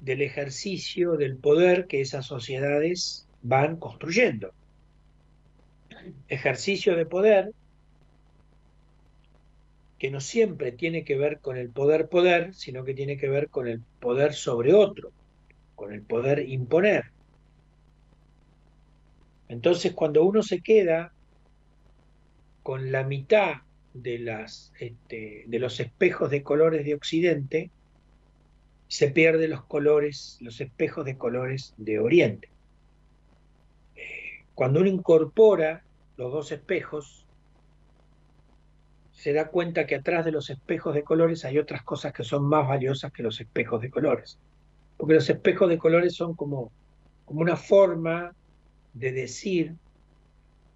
del 0.00 0.22
ejercicio 0.22 1.16
del 1.16 1.36
poder 1.36 1.86
que 1.86 2.00
esas 2.00 2.26
sociedades 2.26 3.26
van 3.42 3.76
construyendo. 3.76 4.52
Ejercicio 6.28 6.96
de 6.96 7.06
poder 7.06 7.52
que 9.98 10.10
no 10.10 10.20
siempre 10.20 10.72
tiene 10.72 11.04
que 11.04 11.16
ver 11.16 11.38
con 11.40 11.56
el 11.56 11.70
poder 11.70 12.08
poder, 12.08 12.54
sino 12.54 12.84
que 12.84 12.94
tiene 12.94 13.16
que 13.16 13.28
ver 13.28 13.48
con 13.48 13.68
el 13.68 13.80
poder 14.00 14.34
sobre 14.34 14.74
otro, 14.74 15.12
con 15.74 15.92
el 15.92 16.02
poder 16.02 16.48
imponer. 16.48 17.06
Entonces, 19.48 19.92
cuando 19.92 20.24
uno 20.24 20.42
se 20.42 20.60
queda 20.60 21.12
con 22.62 22.92
la 22.92 23.04
mitad 23.04 23.62
de, 23.94 24.18
las, 24.18 24.72
este, 24.78 25.44
de 25.46 25.58
los 25.58 25.80
espejos 25.80 26.30
de 26.30 26.42
colores 26.42 26.84
de 26.84 26.94
Occidente, 26.94 27.70
se 28.88 29.10
pierden 29.10 29.50
los 29.50 29.64
colores, 29.64 30.38
los 30.40 30.60
espejos 30.60 31.04
de 31.04 31.16
colores 31.16 31.74
de 31.76 31.98
Oriente. 31.98 32.48
Cuando 34.54 34.80
uno 34.80 34.88
incorpora 34.88 35.82
los 36.16 36.32
dos 36.32 36.52
espejos, 36.52 37.26
se 39.12 39.32
da 39.32 39.48
cuenta 39.48 39.86
que 39.86 39.94
atrás 39.94 40.24
de 40.24 40.32
los 40.32 40.50
espejos 40.50 40.94
de 40.94 41.02
colores 41.02 41.44
hay 41.44 41.58
otras 41.58 41.82
cosas 41.82 42.12
que 42.12 42.24
son 42.24 42.44
más 42.44 42.68
valiosas 42.68 43.12
que 43.12 43.22
los 43.22 43.40
espejos 43.40 43.80
de 43.80 43.90
colores. 43.90 44.38
Porque 44.96 45.14
los 45.14 45.28
espejos 45.30 45.68
de 45.68 45.78
colores 45.78 46.14
son 46.14 46.34
como, 46.34 46.72
como 47.24 47.40
una 47.40 47.56
forma 47.56 48.34
de 48.92 49.12
decir, 49.12 49.74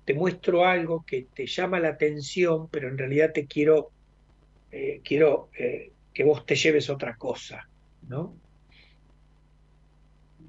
te 0.05 0.15
muestro 0.15 0.65
algo 0.65 1.05
que 1.05 1.27
te 1.35 1.47
llama 1.47 1.81
la 1.81 1.89
atención, 1.89 2.69
pero 2.69 2.89
en 2.89 2.97
realidad 2.97 3.33
te 3.33 3.47
quiero, 3.47 3.91
eh, 4.71 5.01
quiero 5.05 5.51
eh, 5.59 5.93
que 6.15 6.25
vos 6.25 6.47
te 6.47 6.57
lleves 6.57 6.89
otra 6.89 7.17
cosa, 7.17 7.69
¿no? 8.09 8.35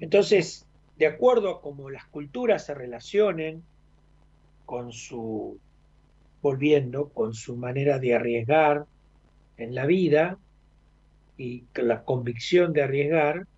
Entonces, 0.00 0.66
de 0.96 1.06
acuerdo 1.06 1.50
a 1.50 1.60
cómo 1.60 1.90
las 1.90 2.06
culturas 2.06 2.64
se 2.64 2.74
relacionen 2.74 3.62
con 4.70 4.92
su, 4.92 5.58
volviendo, 6.40 7.08
con 7.08 7.34
su 7.34 7.56
manera 7.56 7.98
de 7.98 8.14
arriesgar 8.14 8.86
en 9.56 9.74
la 9.74 9.84
vida 9.84 10.38
y 11.36 11.64
la 11.74 12.04
convicción 12.04 12.72
de 12.72 12.84
arriesgar, 12.84 13.48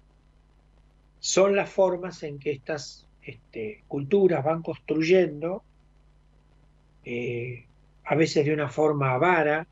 son 1.20 1.54
las 1.54 1.68
formas 1.68 2.22
en 2.22 2.38
que 2.38 2.52
estas 2.52 3.06
este, 3.20 3.84
culturas 3.88 4.42
van 4.42 4.62
construyendo, 4.62 5.62
eh, 7.04 7.66
a 8.04 8.14
veces 8.14 8.46
de 8.46 8.54
una 8.54 8.70
forma 8.70 9.12
avara, 9.12 9.66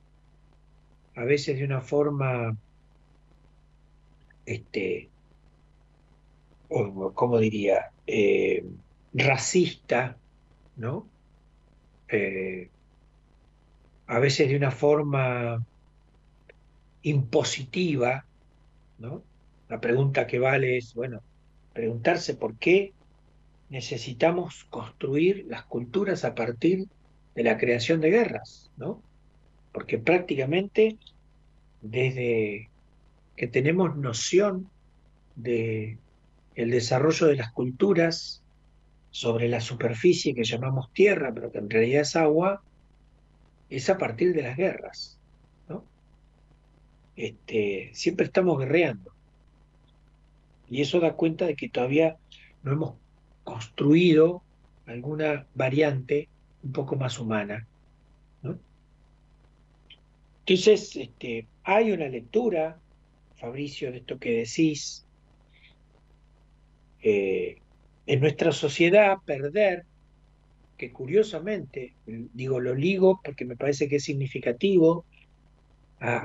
a 1.16 1.24
veces 1.24 1.56
de 1.56 1.64
una 1.64 1.80
forma, 1.80 2.54
este, 4.44 5.08
como 6.68 7.38
diría, 7.38 7.92
eh, 8.06 8.62
racista, 9.14 10.18
¿no? 10.76 11.08
Eh, 12.10 12.68
a 14.06 14.18
veces 14.18 14.48
de 14.48 14.56
una 14.56 14.72
forma 14.72 15.64
impositiva, 17.02 18.24
¿no? 18.98 19.22
La 19.68 19.80
pregunta 19.80 20.26
que 20.26 20.40
vale 20.40 20.76
es, 20.76 20.94
bueno, 20.94 21.22
preguntarse 21.72 22.34
por 22.34 22.56
qué 22.56 22.92
necesitamos 23.68 24.64
construir 24.68 25.46
las 25.48 25.64
culturas 25.64 26.24
a 26.24 26.34
partir 26.34 26.88
de 27.36 27.44
la 27.44 27.56
creación 27.56 28.00
de 28.00 28.10
guerras, 28.10 28.70
¿no? 28.76 29.00
Porque 29.72 29.98
prácticamente 29.98 30.98
desde 31.80 32.68
que 33.36 33.46
tenemos 33.46 33.96
noción 33.96 34.68
de 35.36 35.98
el 36.56 36.70
desarrollo 36.70 37.28
de 37.28 37.36
las 37.36 37.52
culturas 37.52 38.42
sobre 39.10 39.48
la 39.48 39.60
superficie 39.60 40.34
que 40.34 40.44
llamamos 40.44 40.92
tierra, 40.92 41.32
pero 41.34 41.50
que 41.50 41.58
en 41.58 41.70
realidad 41.70 42.02
es 42.02 42.16
agua, 42.16 42.62
es 43.68 43.90
a 43.90 43.98
partir 43.98 44.34
de 44.34 44.42
las 44.42 44.56
guerras, 44.56 45.18
¿no? 45.68 45.84
Este, 47.16 47.90
siempre 47.92 48.26
estamos 48.26 48.58
guerreando. 48.58 49.12
Y 50.68 50.82
eso 50.82 51.00
da 51.00 51.14
cuenta 51.14 51.46
de 51.46 51.56
que 51.56 51.68
todavía 51.68 52.16
no 52.62 52.72
hemos 52.72 52.94
construido 53.42 54.42
alguna 54.86 55.46
variante 55.54 56.28
un 56.62 56.72
poco 56.72 56.96
más 56.96 57.18
humana. 57.18 57.66
¿no? 58.42 58.58
Entonces, 60.46 60.96
este, 60.96 61.46
hay 61.64 61.92
una 61.92 62.08
lectura, 62.08 62.78
Fabricio, 63.36 63.90
de 63.90 63.98
esto 63.98 64.18
que 64.18 64.38
decís. 64.38 65.04
Eh, 67.02 67.60
en 68.10 68.18
nuestra 68.18 68.50
sociedad, 68.50 69.18
perder, 69.24 69.84
que 70.76 70.90
curiosamente, 70.90 71.94
digo, 72.06 72.58
lo 72.58 72.74
ligo 72.74 73.20
porque 73.22 73.44
me 73.44 73.54
parece 73.54 73.88
que 73.88 73.96
es 73.96 74.04
significativo, 74.04 75.04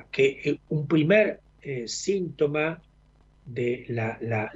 que 0.10 0.60
un 0.70 0.88
primer 0.88 1.42
eh, 1.62 1.88
síntoma 1.88 2.82
de 3.46 3.86
la, 3.90 4.18
la, 4.20 4.50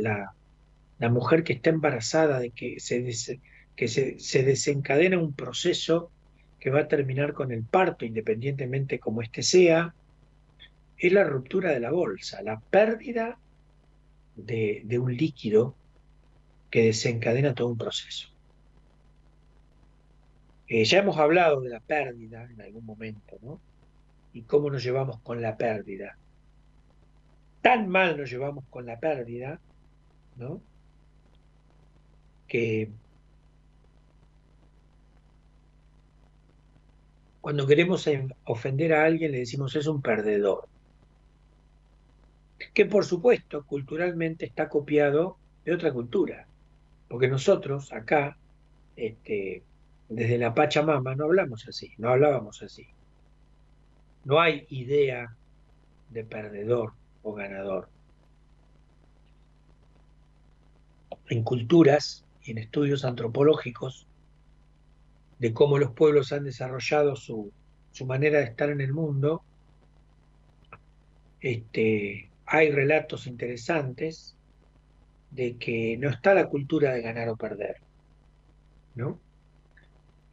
la, 0.98 1.10
mujer 1.10 1.44
que 1.44 1.54
está 1.54 1.70
embarazada, 1.70 2.40
de 2.40 2.50
que, 2.50 2.80
se, 2.80 3.40
que 3.76 3.88
se, 3.88 4.18
se, 4.18 4.44
desencadena 4.44 5.20
un 5.20 5.34
proceso 5.34 6.10
que 6.60 6.72
va 6.72 6.80
a 6.80 6.88
terminar 6.88 7.34
con 7.34 7.52
el 7.52 7.62
parto, 7.64 8.06
independientemente 8.06 8.98
como 8.98 9.22
éste 9.22 9.44
sea, 9.44 9.94
es 10.98 11.14
la 11.14 11.26
ruptura 11.26 11.74
de 11.74 11.80
la 11.80 11.92
bolsa, 11.92 12.42
la 12.42 12.60
pérdida 12.60 13.38
de, 14.36 14.82
de 14.84 14.98
un 14.98 15.16
líquido 15.16 15.76
que 16.70 16.84
desencadena 16.84 17.54
todo 17.54 17.70
un 17.70 17.78
proceso. 17.78 18.30
Eh, 20.68 20.86
ya 20.86 21.00
hemos 21.00 21.18
hablado 21.18 21.62
de 21.62 21.70
la 21.70 21.80
pérdida 21.80 22.44
en 22.44 22.62
algún 22.62 22.86
momento, 22.86 23.38
¿no? 23.42 23.60
Y 24.34 24.44
cómo 24.44 24.70
nos 24.70 24.84
llevamos 24.84 25.20
con 25.22 25.42
la 25.42 25.58
pérdida 25.58 26.18
tan 27.62 27.90
mal 27.90 28.18
nos 28.18 28.30
llevamos 28.30 28.66
con 28.70 28.86
la 28.86 29.00
pérdida, 29.00 29.60
¿no? 30.38 30.62
Que 32.48 32.90
cuando 37.42 37.68
queremos 37.68 38.08
ofender 38.46 38.94
a 38.94 39.06
alguien 39.06 39.32
le 39.32 39.40
decimos 39.40 39.76
es 39.76 39.88
un 39.88 40.02
perdedor. 40.02 40.68
Que 42.74 42.86
por 42.86 43.06
supuesto 43.06 43.66
culturalmente 43.66 44.46
está 44.46 44.70
copiado 44.70 45.38
de 45.66 45.74
otra 45.74 45.92
cultura. 45.94 46.48
Porque 47.10 47.28
nosotros 47.28 47.92
acá, 47.92 48.38
este, 48.96 49.64
desde 50.08 50.38
la 50.38 50.54
Pachamama, 50.54 51.16
no 51.16 51.26
hablamos 51.26 51.68
así, 51.68 51.92
no 51.98 52.10
hablábamos 52.10 52.62
así. 52.62 52.88
No 54.24 54.40
hay 54.40 54.66
idea 54.70 55.36
de 56.10 56.24
perdedor, 56.24 56.94
o 57.24 57.34
ganador. 57.34 57.90
En 61.28 61.44
culturas 61.44 62.26
y 62.44 62.52
en 62.52 62.60
estudios 62.60 63.04
antropológicos 63.04 64.08
de 65.40 65.54
cómo 65.54 65.78
los 65.78 65.92
pueblos 65.92 66.32
han 66.32 66.44
desarrollado 66.44 67.16
su, 67.16 67.52
manera 68.06 68.40
de 68.40 68.46
estar 68.46 68.70
en 68.70 68.82
el 68.82 68.94
mundo, 68.94 69.44
este, 71.42 72.30
hay 72.46 72.72
relatos 72.72 73.28
interesantes 73.28 74.36
de 75.32 75.58
que 75.58 75.98
no 75.98 76.10
está 76.10 76.34
la 76.34 76.48
cultura 76.48 76.94
de 76.94 77.02
ganar 77.02 77.30
o 77.30 77.38
perder, 77.38 77.78
¿no? 78.96 79.20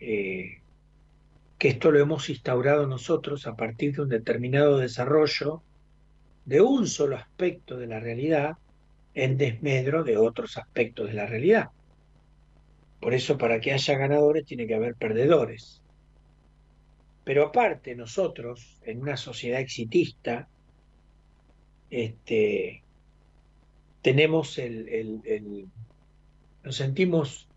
Eh, 0.00 0.60
que 1.58 1.68
esto 1.68 1.90
lo 1.90 2.00
hemos 2.00 2.28
instaurado 2.28 2.86
nosotros 2.86 3.46
a 3.46 3.56
partir 3.56 3.94
de 3.94 4.02
un 4.02 4.08
determinado 4.08 4.78
desarrollo 4.78 5.62
de 6.44 6.60
un 6.60 6.86
solo 6.86 7.16
aspecto 7.16 7.76
de 7.76 7.86
la 7.86 7.98
realidad 7.98 8.58
en 9.14 9.38
desmedro 9.38 10.04
de 10.04 10.18
otros 10.18 10.58
aspectos 10.58 11.08
de 11.08 11.14
la 11.14 11.26
realidad. 11.26 11.70
Por 13.00 13.14
eso 13.14 13.38
para 13.38 13.60
que 13.60 13.72
haya 13.72 13.96
ganadores 13.96 14.44
tiene 14.44 14.66
que 14.66 14.74
haber 14.74 14.94
perdedores. 14.94 15.82
Pero 17.24 17.46
aparte 17.46 17.96
nosotros, 17.96 18.78
en 18.84 19.00
una 19.00 19.16
sociedad 19.16 19.60
exitista, 19.60 20.48
este, 21.90 22.82
tenemos 24.06 24.56
el, 24.58 24.88
el, 24.88 25.68
nos 26.62 26.76
sentimos 26.76 27.48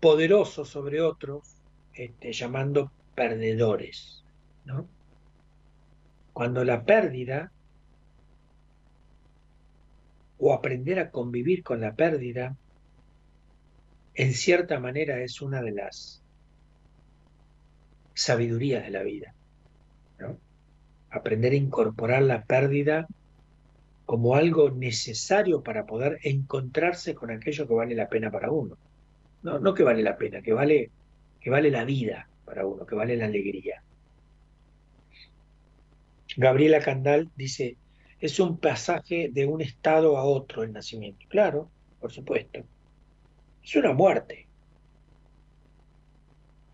poderosos 0.00 0.68
sobre 0.68 1.00
otros, 1.00 1.56
este, 1.94 2.34
llamando 2.34 2.92
perdedores. 3.14 4.22
¿no? 4.66 4.86
Cuando 6.34 6.62
la 6.62 6.84
pérdida 6.84 7.50
o 10.36 10.52
aprender 10.52 10.98
a 10.98 11.10
convivir 11.10 11.62
con 11.62 11.80
la 11.80 11.94
pérdida, 11.94 12.54
en 14.12 14.34
cierta 14.34 14.78
manera 14.78 15.22
es 15.22 15.40
una 15.40 15.62
de 15.62 15.72
las 15.72 16.22
sabidurías 18.12 18.84
de 18.84 18.90
la 18.90 19.02
vida. 19.02 19.32
Aprender 21.08 21.52
a 21.52 21.56
incorporar 21.56 22.20
la 22.20 22.44
pérdida 22.44 23.06
como 24.06 24.36
algo 24.36 24.70
necesario 24.70 25.62
para 25.62 25.84
poder 25.84 26.18
encontrarse 26.22 27.14
con 27.14 27.30
aquello 27.30 27.66
que 27.66 27.74
vale 27.74 27.94
la 27.94 28.08
pena 28.08 28.30
para 28.30 28.50
uno. 28.52 28.78
No, 29.42 29.58
no 29.58 29.74
que 29.74 29.82
vale 29.82 30.02
la 30.02 30.16
pena, 30.16 30.40
que 30.42 30.52
vale, 30.52 30.90
que 31.40 31.50
vale 31.50 31.70
la 31.70 31.84
vida 31.84 32.28
para 32.44 32.64
uno, 32.64 32.86
que 32.86 32.94
vale 32.94 33.16
la 33.16 33.26
alegría. 33.26 33.82
Gabriela 36.36 36.80
Candal 36.80 37.30
dice, 37.34 37.76
es 38.20 38.38
un 38.38 38.58
pasaje 38.58 39.30
de 39.32 39.46
un 39.46 39.60
estado 39.60 40.16
a 40.16 40.24
otro 40.24 40.62
el 40.62 40.72
nacimiento. 40.72 41.26
Claro, 41.28 41.68
por 42.00 42.12
supuesto. 42.12 42.60
Es 43.62 43.74
una 43.74 43.92
muerte. 43.92 44.46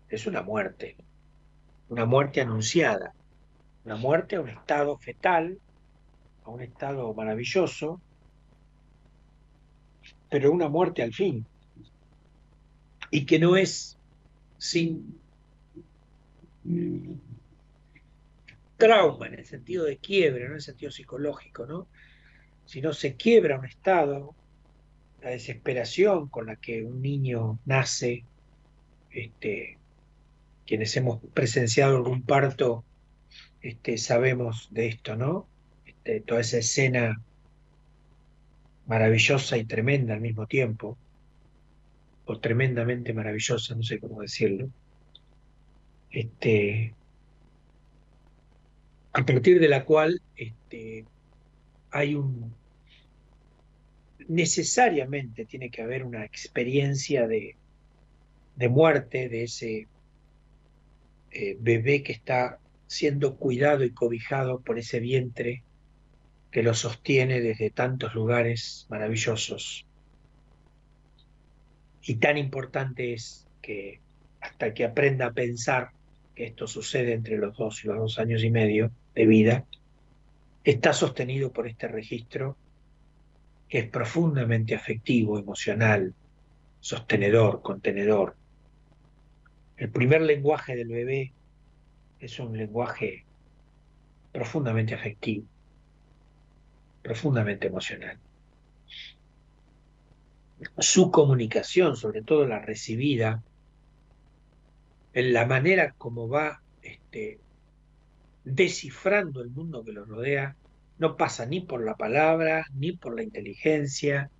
es 0.09 0.27
una 0.27 0.43
muerte, 0.43 0.95
una 1.89 2.05
muerte 2.05 2.39
anunciada, 2.41 3.15
una 3.83 3.95
muerte 3.95 4.35
a 4.35 4.41
un 4.41 4.49
estado 4.49 4.95
fetal, 4.99 5.57
a 6.43 6.49
un 6.49 6.61
estado 6.61 7.13
maravilloso, 7.13 8.01
pero 10.29 10.51
una 10.51 10.67
muerte 10.67 11.03
al 11.03 11.13
fin, 11.13 11.45
y 13.11 13.25
que 13.25 13.39
no 13.39 13.55
es 13.55 13.97
sin 14.57 15.19
trauma 18.77 19.27
en 19.27 19.35
el 19.35 19.45
sentido 19.45 19.85
de 19.85 19.97
quiebre, 19.97 20.45
no 20.45 20.51
en 20.51 20.55
el 20.55 20.61
sentido 20.61 20.91
psicológico, 20.91 21.65
¿no? 21.65 21.87
Sino 22.65 22.93
se 22.93 23.15
quiebra 23.15 23.59
un 23.59 23.65
estado, 23.65 24.35
la 25.21 25.29
desesperación 25.29 26.27
con 26.27 26.47
la 26.47 26.55
que 26.55 26.83
un 26.83 27.01
niño 27.01 27.59
nace, 27.65 28.25
este, 29.11 29.77
quienes 30.65 30.95
hemos 30.97 31.21
presenciado 31.33 31.97
algún 31.97 32.23
parto, 32.23 32.83
este, 33.61 33.97
sabemos 33.97 34.69
de 34.71 34.87
esto, 34.87 35.15
¿no? 35.15 35.47
Este, 36.03 36.19
toda 36.19 36.41
esa 36.41 36.57
escena 36.57 37.21
maravillosa 38.87 39.57
y 39.57 39.63
tremenda 39.63 40.13
al 40.13 40.19
mismo 40.19 40.47
tiempo, 40.47 40.97
o 42.25 42.39
tremendamente 42.39 43.13
maravillosa, 43.13 43.73
no 43.75 43.83
sé 43.83 43.99
cómo 43.99 44.21
decirlo, 44.21 44.69
este, 46.11 46.93
a 49.13 49.25
partir 49.25 49.61
de 49.61 49.69
la 49.69 49.85
cual 49.85 50.21
este, 50.35 51.05
hay 51.91 52.15
un 52.15 52.53
necesariamente 54.27 55.45
tiene 55.45 55.69
que 55.69 55.81
haber 55.81 56.03
una 56.03 56.25
experiencia 56.25 57.27
de, 57.27 57.55
de 58.55 58.69
muerte 58.69 59.29
de 59.29 59.43
ese 59.43 59.87
eh, 61.31 61.57
bebé 61.59 62.03
que 62.03 62.13
está 62.13 62.59
siendo 62.87 63.35
cuidado 63.37 63.83
y 63.85 63.91
cobijado 63.91 64.59
por 64.61 64.79
ese 64.79 64.99
vientre 64.99 65.63
que 66.53 66.61
lo 66.61 66.75
sostiene 66.75 67.41
desde 67.41 67.71
tantos 67.71 68.13
lugares 68.13 68.85
maravillosos. 68.87 69.87
Y 72.03 72.15
tan 72.17 72.37
importante 72.37 73.13
es 73.13 73.47
que 73.59 74.01
hasta 74.39 74.71
que 74.71 74.85
aprenda 74.85 75.25
a 75.25 75.33
pensar 75.33 75.89
que 76.35 76.45
esto 76.45 76.67
sucede 76.67 77.13
entre 77.13 77.37
los 77.37 77.57
dos 77.57 77.83
y 77.83 77.87
los 77.87 77.97
dos 77.97 78.19
años 78.19 78.43
y 78.43 78.51
medio 78.51 78.91
de 79.15 79.25
vida, 79.25 79.65
está 80.63 80.93
sostenido 80.93 81.51
por 81.51 81.67
este 81.67 81.87
registro 81.87 82.55
que 83.67 83.79
es 83.79 83.89
profundamente 83.89 84.75
afectivo, 84.75 85.39
emocional, 85.39 86.13
sostenedor, 86.79 87.63
contenedor. 87.63 88.35
El 89.75 89.89
primer 89.89 90.21
lenguaje 90.21 90.75
del 90.75 90.89
bebé 90.89 91.33
es 92.19 92.39
un 92.39 92.55
lenguaje 92.55 93.25
profundamente 94.31 94.93
afectivo 94.93 95.47
profundamente 97.03 97.67
emocional. 97.67 98.17
Su 100.79 101.11
comunicación, 101.11 101.97
sobre 101.97 102.23
todo 102.23 102.47
la 102.47 102.59
recibida, 102.59 103.43
en 105.13 105.33
la 105.33 105.45
manera 105.45 105.93
como 105.97 106.27
va 106.27 106.61
este, 106.81 107.39
descifrando 108.43 109.41
el 109.41 109.49
mundo 109.49 109.83
que 109.83 109.91
lo 109.91 110.05
rodea, 110.05 110.55
no 110.97 111.17
pasa 111.17 111.45
ni 111.45 111.59
por 111.59 111.83
la 111.83 111.95
palabra, 111.95 112.65
ni 112.73 112.93
por 112.93 113.15
la 113.15 113.23
inteligencia, 113.23 114.31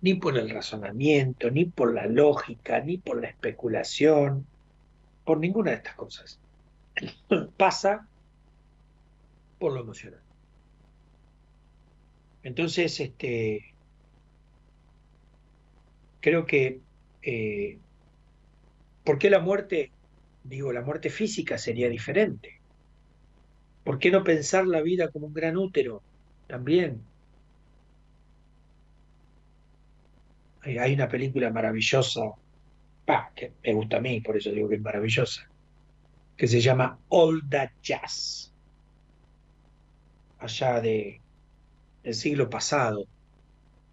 ni 0.00 0.14
por 0.14 0.38
el 0.38 0.50
razonamiento, 0.50 1.50
ni 1.50 1.66
por 1.66 1.92
la 1.92 2.06
lógica, 2.06 2.80
ni 2.80 2.96
por 2.96 3.20
la 3.20 3.28
especulación, 3.28 4.46
por 5.24 5.38
ninguna 5.38 5.72
de 5.72 5.76
estas 5.76 5.94
cosas. 5.94 6.40
Pasa 7.56 8.08
por 9.58 9.72
lo 9.72 9.80
emocional. 9.80 10.25
Entonces, 12.46 13.00
este, 13.00 13.74
creo 16.20 16.46
que, 16.46 16.80
eh, 17.22 17.76
¿por 19.02 19.18
qué 19.18 19.30
la 19.30 19.40
muerte, 19.40 19.90
digo, 20.44 20.72
la 20.72 20.82
muerte 20.82 21.10
física 21.10 21.58
sería 21.58 21.88
diferente? 21.88 22.60
¿Por 23.82 23.98
qué 23.98 24.12
no 24.12 24.22
pensar 24.22 24.64
la 24.64 24.80
vida 24.80 25.08
como 25.10 25.26
un 25.26 25.34
gran 25.34 25.56
útero 25.56 26.04
también? 26.46 27.02
Hay 30.62 30.94
una 30.94 31.08
película 31.08 31.50
maravillosa, 31.50 32.30
que 33.34 33.54
me 33.64 33.74
gusta 33.74 33.96
a 33.96 34.00
mí, 34.00 34.20
por 34.20 34.36
eso 34.36 34.52
digo 34.52 34.68
que 34.68 34.76
es 34.76 34.82
maravillosa, 34.82 35.50
que 36.36 36.46
se 36.46 36.60
llama 36.60 36.96
All 37.08 37.42
That 37.50 37.70
Jazz, 37.82 38.54
allá 40.38 40.80
de 40.80 41.20
el 42.06 42.14
siglo 42.14 42.48
pasado, 42.48 43.06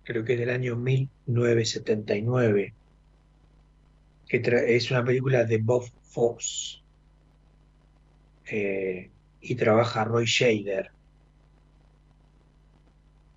creo 0.03 0.23
que 0.23 0.33
es 0.33 0.39
del 0.39 0.51
año 0.51 0.75
1979, 0.75 2.75
que 4.27 4.65
es 4.67 4.91
una 4.91 5.03
película 5.03 5.45
de 5.45 5.57
Bob 5.57 5.89
Fosse 6.03 6.83
eh, 8.45 9.09
y 9.41 9.55
trabaja 9.55 10.03
Roy 10.03 10.25
Shader 10.25 10.91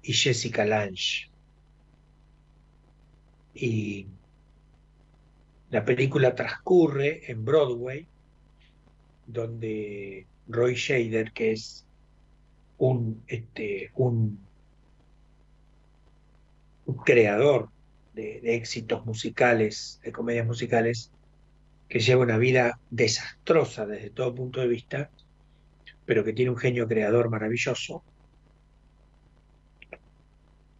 y 0.02 0.12
Jessica 0.12 0.66
Lange. 0.66 1.30
Y 3.54 4.08
la 5.70 5.86
película 5.86 6.34
transcurre 6.34 7.30
en 7.30 7.46
Broadway, 7.46 8.06
donde 9.26 10.26
Roy 10.48 10.74
Shader, 10.74 11.32
que 11.32 11.52
es 11.52 11.86
un, 12.76 13.22
este, 13.26 13.90
un 13.94 14.45
un 16.86 16.96
creador 16.96 17.68
de, 18.14 18.40
éxitos 18.54 19.04
musicales, 19.04 20.00
de 20.02 20.12
comedias 20.12 20.46
musicales, 20.46 21.12
que 21.88 22.00
lleva 22.00 22.22
una 22.22 22.38
vida 22.38 22.80
desastrosa 22.90 23.86
desde 23.86 24.10
todo 24.10 24.34
punto 24.34 24.60
de 24.60 24.68
vista, 24.68 25.10
pero 26.04 26.24
que 26.24 26.32
tiene 26.32 26.50
un 26.50 26.56
genio 26.56 26.88
creador 26.88 27.28
maravilloso. 27.28 28.02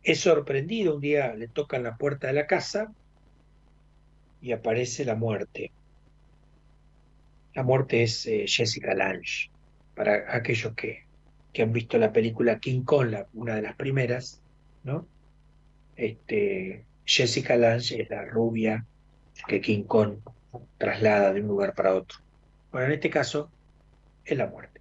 Es 0.02 0.20
sorprendido, 0.20 0.94
un 0.94 1.00
día 1.00 1.34
le 1.34 1.48
tocan 1.48 1.82
la 1.82 1.96
puerta 1.96 2.28
de 2.28 2.32
la 2.32 2.46
casa 2.46 2.92
y 4.40 4.52
aparece 4.52 5.04
la 5.04 5.16
muerte. 5.16 5.72
La 7.54 7.62
muerte 7.62 8.02
es 8.02 8.26
eh, 8.26 8.44
Jessica 8.46 8.94
Lange, 8.94 9.50
para 9.94 10.36
aquellos 10.36 10.74
que, 10.74 11.06
que, 11.52 11.62
han 11.62 11.72
visto 11.72 11.98
la 11.98 12.12
película 12.12 12.60
King 12.60 12.82
Kong, 12.82 13.14
una 13.32 13.56
de 13.56 13.62
las 13.62 13.74
primeras, 13.74 14.40
¿no? 14.84 15.08
Este, 15.96 16.84
Jessica 17.04 17.56
Lange 17.56 18.02
es 18.02 18.10
la 18.10 18.24
rubia 18.24 18.84
que 19.48 19.60
King 19.60 19.84
Kong 19.84 20.18
traslada 20.78 21.32
de 21.32 21.40
un 21.40 21.48
lugar 21.48 21.74
para 21.74 21.94
otro. 21.94 22.18
Bueno, 22.72 22.88
en 22.88 22.94
este 22.94 23.10
caso 23.10 23.50
es 24.24 24.36
la 24.36 24.46
muerte. 24.46 24.80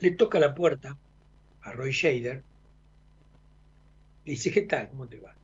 Le 0.00 0.10
toca 0.12 0.38
la 0.38 0.54
puerta 0.54 0.96
a 1.62 1.72
Roy 1.72 1.92
Shader 1.92 2.42
y 4.24 4.32
dice, 4.32 4.50
¿qué 4.50 4.62
tal? 4.62 4.88
¿Cómo 4.88 5.06
te 5.06 5.20
va? 5.20 5.34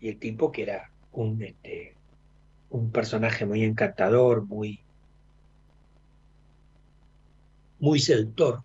Y 0.00 0.08
el 0.08 0.18
tipo 0.18 0.50
que 0.50 0.62
era 0.62 0.90
un, 1.12 1.42
este, 1.42 1.94
un 2.70 2.90
personaje 2.90 3.46
muy 3.46 3.62
encantador, 3.62 4.44
muy, 4.44 4.80
muy 7.78 7.98
seductor, 8.00 8.62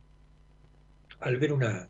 al 1.19 1.37
ver 1.37 1.53
una, 1.53 1.89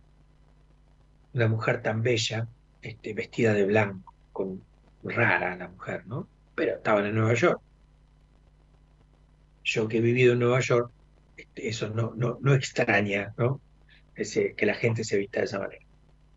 una 1.38 1.48
mujer 1.48 1.82
tan 1.82 2.02
bella, 2.02 2.48
este, 2.82 3.14
vestida 3.14 3.54
de 3.54 3.66
blanco, 3.66 4.14
con 4.34 4.62
rara 5.04 5.56
la 5.56 5.68
mujer, 5.70 6.06
¿no? 6.08 6.28
Pero 6.56 6.78
estaban 6.78 7.06
en 7.06 7.16
Nueva 7.16 7.34
York. 7.34 7.62
Yo 9.64 9.88
que 9.88 9.98
he 9.98 10.02
vivido 10.02 10.34
en 10.34 10.40
Nueva 10.40 10.60
York, 10.60 10.92
este, 11.36 11.68
eso 11.68 11.90
no, 11.90 12.56
extraña, 12.56 13.34
¿no? 13.38 13.62
Que 14.16 14.66
la 14.66 14.74
gente 14.74 15.04
se 15.04 15.18
vista 15.18 15.40
de 15.40 15.46
esa 15.46 15.60
manera. 15.60 15.86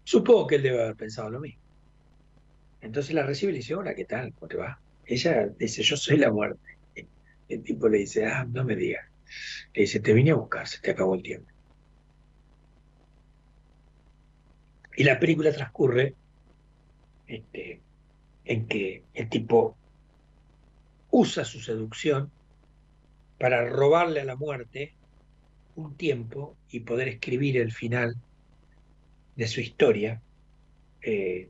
Supongo 0.05 0.47
que 0.47 0.57
él 0.57 0.63
debe 0.63 0.83
haber 0.83 0.97
pensado 0.97 1.31
lo 1.31 1.41
mismo. 1.41 1.63
Entonces 2.81 3.15
la 3.15 3.23
recibe 3.23 3.51
y 3.51 3.53
le 3.55 3.59
dice, 3.59 3.75
hola, 3.75 3.95
¿qué 3.95 4.05
tal? 4.05 4.33
¿Cómo 4.35 4.49
te 4.49 4.57
va? 4.57 4.81
Ella 5.07 5.49
dice, 5.59 5.83
yo 5.83 5.97
soy 5.97 6.17
la 6.17 6.31
muerte. 6.31 6.79
El 7.49 7.63
tipo 7.63 7.89
le 7.89 7.99
dice, 7.99 8.27
ah, 8.27 8.47
no 8.51 8.65
me 8.65 8.77
digas. 8.77 9.05
Le 9.75 9.83
dice, 9.83 10.01
te 10.01 10.13
vine 10.13 10.31
a 10.31 10.35
buscar, 10.35 10.67
se 10.67 10.81
te 10.81 10.91
acabó 10.91 11.15
el 11.15 11.23
tiempo. 11.23 11.50
Y 14.97 15.05
la 15.05 15.19
película 15.19 15.53
transcurre 15.53 16.15
este, 17.27 17.81
en 18.45 18.67
que 18.67 19.05
el 19.15 19.29
tipo 19.29 19.77
usa 21.11 21.45
su 21.45 21.61
seducción 21.61 22.31
para 23.39 23.69
robarle 23.69 24.21
a 24.21 24.25
la 24.25 24.37
muerte 24.37 24.95
un 25.77 25.97
tiempo 25.97 26.57
y 26.71 26.81
poder 26.81 27.09
escribir 27.09 27.57
el 27.57 27.73
final 27.73 28.17
de 29.37 29.49
su 29.49 29.61
historia, 29.61 30.21
eh, 31.03 31.49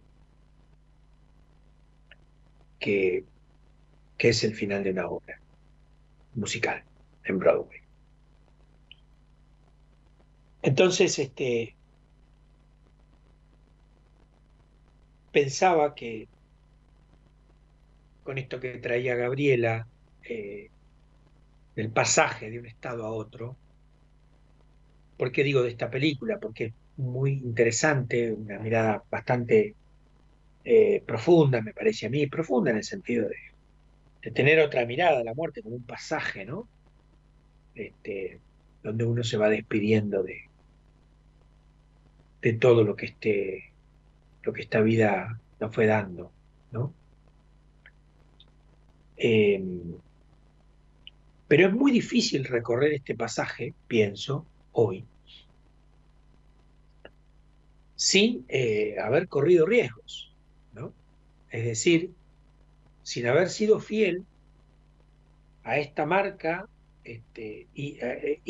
que 2.79 3.25
que 4.21 4.29
es 4.29 4.45
el 4.45 4.55
final 4.55 4.85
de 4.85 4.91
una 4.91 5.09
obra 5.09 5.41
musical 6.35 6.85
en 7.25 7.39
Broadway. 7.39 7.81
Entonces, 10.61 11.19
este, 11.19 11.75
pensaba 15.33 15.95
que 15.95 16.29
con 18.23 18.39
esto 18.39 18.61
que 18.61 18.79
traía 18.79 19.15
Gabriela, 19.15 19.87
eh, 20.23 20.71
del 21.75 21.91
pasaje 21.91 22.51
de 22.51 22.59
un 22.59 22.67
estado 22.67 23.05
a 23.05 23.11
otro, 23.11 23.57
¿por 25.17 25.33
qué 25.33 25.43
digo 25.43 25.63
de 25.63 25.71
esta 25.71 25.91
película? 25.91 26.39
Porque 26.39 26.67
es 26.67 26.75
muy 26.97 27.33
interesante, 27.33 28.33
una 28.33 28.59
mirada 28.59 29.03
bastante 29.11 29.75
eh, 30.65 31.03
profunda, 31.07 31.61
me 31.63 31.73
parece 31.73 32.07
a 32.07 32.11
mí, 32.11 32.27
profunda 32.27 32.71
en 32.71 32.79
el 32.79 32.85
sentido 32.85 33.29
de, 33.29 33.37
de, 34.23 34.31
tener 34.31 34.61
otra 34.61 34.85
mirada 34.85 35.21
a 35.21 35.25
la 35.25 35.35
muerte 35.35 35.63
como 35.63 35.77
un 35.77 35.85
pasaje, 35.85 36.45
¿no? 36.45 36.69
Este, 37.75 38.39
donde 38.83 39.05
uno 39.05 39.25
se 39.25 39.37
va 39.37 39.49
despidiendo 39.49 40.23
de, 40.23 40.43
de 42.43 42.53
todo 42.55 42.85
lo 42.85 42.97
que 42.97 43.07
esté, 43.07 43.70
lo 44.43 44.53
que 44.53 44.63
esta 44.63 44.81
vida 44.81 45.41
nos 45.61 45.75
fue 45.75 45.87
dando, 45.87 46.33
¿no? 46.73 46.93
Em, 49.17 49.95
pero 51.47 51.69
es 51.69 51.75
muy 51.75 51.93
difícil 51.93 52.45
recorrer 52.45 52.95
este 52.95 53.15
pasaje, 53.15 53.75
pienso, 53.87 54.47
hoy, 54.73 55.05
sin 57.97 58.47
eh, 58.49 58.97
haber 58.99 59.29
corrido 59.29 59.67
riesgos, 59.67 60.35
¿no? 60.73 60.95
Es 61.51 61.65
decir, 61.65 62.13
sin 63.03 63.27
haber 63.27 63.51
sido 63.51 63.79
fiel 63.79 64.25
a 65.65 65.79
esta 65.79 66.07
marca 66.07 66.67
este, 67.05 67.67
y, 67.75 67.99
eh, 68.01 68.41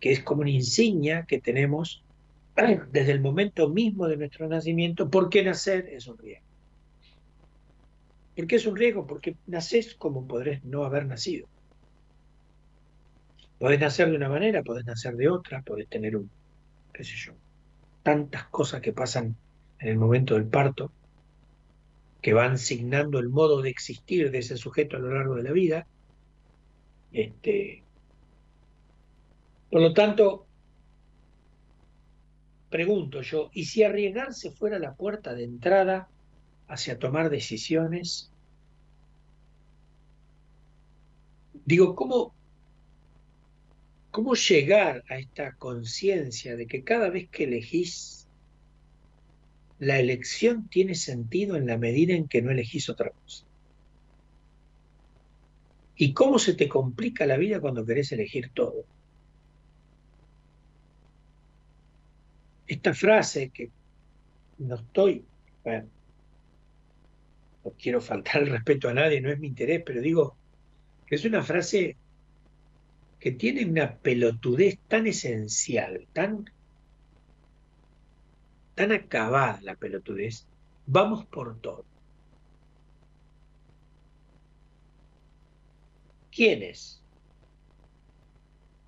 que 0.00 0.12
es 0.12 0.22
como 0.22 0.42
una 0.42 0.50
insignia 0.50 1.24
que 1.26 1.40
tenemos 1.40 2.03
desde 2.92 3.12
el 3.12 3.20
momento 3.20 3.68
mismo 3.68 4.06
de 4.06 4.16
nuestro 4.16 4.48
nacimiento, 4.48 5.10
porque 5.10 5.42
nacer 5.42 5.88
es 5.88 6.06
un 6.06 6.18
riesgo. 6.18 6.46
¿Por 8.36 8.46
qué 8.46 8.56
es 8.56 8.66
un 8.66 8.76
riesgo? 8.76 9.06
Porque 9.06 9.36
naces 9.46 9.94
como 9.94 10.26
podrés 10.26 10.64
no 10.64 10.84
haber 10.84 11.06
nacido. 11.06 11.46
Podés 13.58 13.80
nacer 13.80 14.10
de 14.10 14.16
una 14.16 14.28
manera, 14.28 14.62
podés 14.62 14.84
nacer 14.84 15.16
de 15.16 15.28
otra, 15.28 15.62
podés 15.62 15.88
tener 15.88 16.16
un, 16.16 16.28
qué 16.92 17.04
sé 17.04 17.14
yo, 17.16 17.32
tantas 18.02 18.44
cosas 18.48 18.80
que 18.80 18.92
pasan 18.92 19.36
en 19.78 19.88
el 19.88 19.96
momento 19.96 20.34
del 20.34 20.46
parto, 20.46 20.90
que 22.20 22.32
van 22.32 22.58
signando 22.58 23.18
el 23.18 23.28
modo 23.28 23.62
de 23.62 23.70
existir 23.70 24.30
de 24.30 24.38
ese 24.38 24.56
sujeto 24.56 24.96
a 24.96 25.00
lo 25.00 25.14
largo 25.14 25.36
de 25.36 25.42
la 25.42 25.52
vida. 25.52 25.86
Este, 27.12 27.84
por 29.70 29.80
lo 29.80 29.92
tanto, 29.94 30.46
pregunto 32.74 33.22
yo, 33.22 33.50
¿y 33.52 33.66
si 33.66 33.84
arriesgarse 33.84 34.50
fuera 34.50 34.80
la 34.80 34.94
puerta 34.94 35.32
de 35.32 35.44
entrada 35.44 36.08
hacia 36.66 36.98
tomar 36.98 37.30
decisiones. 37.30 38.32
Digo, 41.64 41.94
¿cómo, 41.94 42.34
cómo 44.10 44.34
llegar 44.34 45.04
a 45.08 45.18
esta 45.18 45.54
conciencia 45.54 46.56
de 46.56 46.66
que 46.66 46.82
cada 46.82 47.10
vez 47.10 47.28
que 47.30 47.44
elegís, 47.44 48.26
la 49.78 50.00
elección 50.00 50.68
tiene 50.68 50.96
sentido 50.96 51.54
en 51.54 51.66
la 51.66 51.78
medida 51.78 52.14
en 52.14 52.26
que 52.26 52.42
no 52.42 52.50
elegís 52.50 52.88
otra 52.88 53.10
cosa? 53.10 53.44
¿Y 55.96 56.12
cómo 56.12 56.40
se 56.40 56.54
te 56.54 56.68
complica 56.68 57.24
la 57.24 57.36
vida 57.36 57.60
cuando 57.60 57.86
querés 57.86 58.10
elegir 58.10 58.50
todo? 58.52 58.84
Esta 62.66 62.94
frase 62.94 63.50
que 63.50 63.70
no 64.58 64.76
estoy, 64.76 65.24
bueno, 65.62 65.88
no 67.64 67.72
quiero 67.72 68.00
faltar 68.00 68.42
el 68.42 68.50
respeto 68.50 68.88
a 68.88 68.94
nadie, 68.94 69.20
no 69.20 69.30
es 69.30 69.38
mi 69.38 69.48
interés, 69.48 69.82
pero 69.84 70.00
digo 70.00 70.36
que 71.06 71.16
es 71.16 71.24
una 71.24 71.42
frase 71.42 71.96
que 73.18 73.32
tiene 73.32 73.64
una 73.64 73.96
pelotudez 73.98 74.78
tan 74.88 75.06
esencial, 75.06 76.06
tan, 76.12 76.44
tan 78.74 78.92
acabada 78.92 79.60
la 79.62 79.76
pelotudez, 79.76 80.46
vamos 80.86 81.26
por 81.26 81.60
todo. 81.60 81.84
¿Quiénes? 86.30 87.02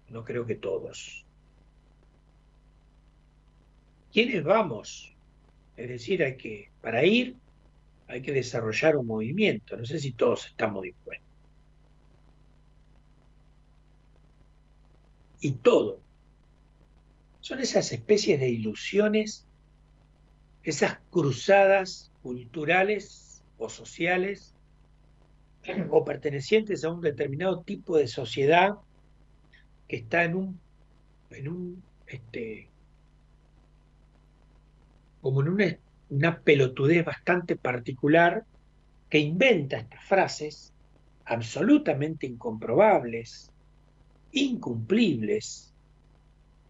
No 0.09 0.25
creo 0.25 0.47
que 0.47 0.57
todos. 0.57 1.26
¿Quiénes 4.17 4.45
vamos? 4.45 5.15
Es 5.77 5.91
decir, 5.91 6.23
hay 6.23 6.39
que, 6.39 6.71
para 6.81 7.05
ir, 7.05 7.37
hay 8.09 8.23
que 8.23 8.33
desarrollar 8.33 8.97
un 8.97 9.07
movimiento. 9.07 9.77
No 9.77 9.85
sé 9.85 9.99
si 9.99 10.13
todos 10.13 10.47
estamos 10.47 10.85
dispuestos. 10.85 11.29
Y 15.43 15.53
todo. 15.53 16.01
Son 17.41 17.61
esas 17.61 17.93
especies 17.93 18.41
de 18.41 18.49
ilusiones, 18.49 19.47
esas 20.63 20.99
cruzadas 21.11 22.11
culturales 22.23 23.45
o 23.59 23.69
sociales 23.69 24.55
o 25.91 26.07
pertenecientes 26.07 26.85
a 26.85 26.91
un 26.91 27.03
determinado 27.03 27.61
tipo 27.61 27.99
de 27.99 28.09
sociedad 28.09 28.77
que 29.87 29.97
está 29.97 30.25
en 30.25 30.37
un, 30.37 30.61
en 31.33 31.49
un 31.49 31.83
este, 32.07 32.71
como 35.27 35.43
en 35.43 35.49
un 35.49 35.77
una 36.11 36.39
pelotudez 36.39 37.05
bastante 37.05 37.57
particular 37.57 38.45
que 39.11 39.19
inventa 39.19 39.79
estas 39.79 40.05
frases 40.05 40.73
absolutamente 41.25 42.29
incomprobables, 42.29 43.51
incumplibles, 44.31 45.75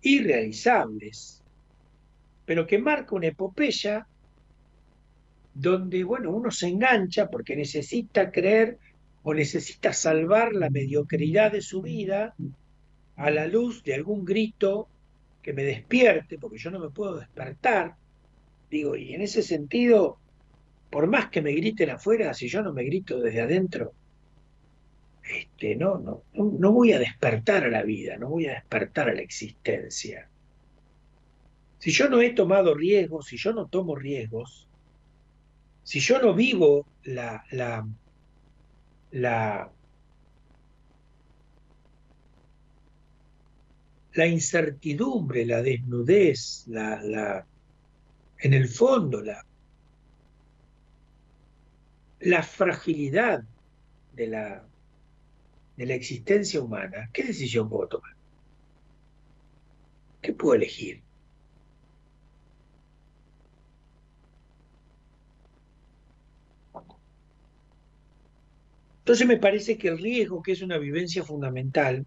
irrealizables, 0.01 1.43
pero 2.47 2.67
que 2.67 2.79
marca 2.79 3.15
una 3.15 3.27
epopeya 3.27 4.07
donde, 5.53 6.03
bueno, 6.03 6.31
uno 6.31 6.51
se 6.51 6.69
engancha 6.69 7.29
porque 7.29 7.57
necesita 7.57 8.31
creer 8.31 8.79
o 9.23 9.35
necesita 9.35 9.93
salvar 9.93 10.55
la 10.55 10.71
mediocridad 10.71 11.53
de 11.53 11.61
su 11.61 11.83
vida 11.83 12.35
a 13.17 13.31
la 13.31 13.47
luz 13.47 13.85
de 13.85 13.93
algún 13.93 14.25
grito 14.25 14.89
que 15.43 15.53
me 15.53 15.63
despierte, 15.63 16.39
porque 16.39 16.57
yo 16.57 16.71
no 16.71 16.79
me 16.79 16.89
puedo 16.89 17.17
despertar, 17.17 17.97
Digo, 18.71 18.97
y 18.97 19.15
en 19.15 19.23
ese 19.23 19.43
sentido, 19.43 20.19
por 20.91 21.07
más 21.07 21.31
que 21.31 21.43
me 21.43 21.53
griten 21.53 21.91
afuera, 21.91 22.35
si 22.35 22.49
yo 22.49 22.63
no 22.63 22.73
me 22.73 22.85
grito 22.85 23.21
desde 23.21 23.43
adentro, 23.43 23.93
este, 25.29 25.77
no, 25.77 25.99
no, 25.99 26.23
no 26.35 26.73
voy 26.73 26.93
a 26.93 26.99
despertar 26.99 27.65
a 27.65 27.71
la 27.71 27.83
vida, 27.83 28.17
no 28.17 28.29
voy 28.29 28.47
a 28.47 28.55
despertar 28.55 29.09
a 29.09 29.15
la 29.15 29.23
existencia. 29.23 30.29
Si 31.79 31.91
yo 31.91 32.09
no 32.09 32.21
he 32.21 32.31
tomado 32.31 32.75
riesgos, 32.75 33.27
si 33.27 33.37
yo 33.37 33.53
no 33.53 33.67
tomo 33.67 33.95
riesgos, 33.97 34.69
si 35.83 36.01
yo 36.01 36.21
no 36.21 36.35
vivo 36.35 36.87
la, 37.05 37.45
la, 37.51 37.87
la, 39.13 39.71
la 44.15 44.27
incertidumbre, 44.27 45.45
la 45.45 45.63
desnudez, 45.63 46.65
la, 46.69 47.01
la, 47.03 47.47
en 48.39 48.55
el 48.55 48.69
fondo 48.69 49.23
la, 49.23 49.45
fragilidad 52.43 53.45
de 54.15 54.27
la, 54.27 54.65
de 55.77 55.87
la 55.87 55.95
existencia 55.95 56.61
humana, 56.61 57.09
¿qué 57.13 57.25
decisión 57.25 57.69
puedo 57.69 57.89
tomar? 57.89 58.15
¿Qué 60.21 60.33
puedo 60.33 60.55
elegir? 60.55 61.03
Entonces 68.99 69.27
me 69.29 69.37
parece 69.37 69.79
que 69.79 69.87
el 69.87 69.99
riesgo, 69.99 70.43
que 70.43 70.51
es 70.51 70.63
una 70.63 70.79
vivencia 70.79 71.23
fundamental, 71.23 72.05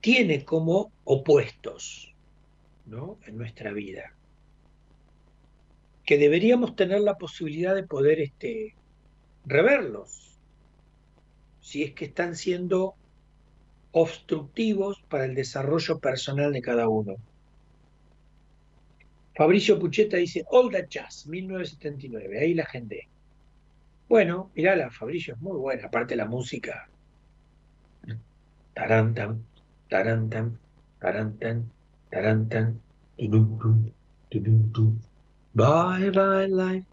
tiene 0.00 0.46
como 0.46 0.90
opuestos 1.04 2.10
en 3.26 3.36
nuestra 3.36 3.72
vida. 3.72 4.14
Que 6.04 6.18
deberíamos 6.18 6.74
tener 6.74 7.00
la 7.00 7.16
posibilidad 7.16 7.74
de 7.74 7.84
poder 7.84 8.20
este, 8.20 8.74
reverlos, 9.44 10.38
si 11.60 11.84
es 11.84 11.92
que 11.92 12.06
están 12.06 12.34
siendo 12.34 12.94
obstructivos 13.92 15.02
para 15.08 15.24
el 15.24 15.34
desarrollo 15.34 15.98
personal 15.98 16.52
de 16.52 16.62
cada 16.62 16.88
uno. 16.88 17.16
Fabricio 19.36 19.78
Pucheta 19.78 20.16
dice 20.16 20.44
All 20.50 20.70
That 20.70 20.88
Jazz, 20.88 21.26
1979, 21.26 22.40
ahí 22.40 22.54
la 22.54 22.66
gente. 22.66 23.08
Bueno, 24.08 24.50
la 24.56 24.90
Fabricio, 24.90 25.34
es 25.34 25.40
muy 25.40 25.56
buena, 25.56 25.86
aparte 25.86 26.16
la 26.16 26.26
música. 26.26 26.88
Tarantan, 28.74 29.44
tarantan, 29.88 30.58
tarantan, 30.98 31.70
tarantan, 32.10 32.80
Bye 35.52 36.10
bye 36.10 36.46
life, 36.48 36.86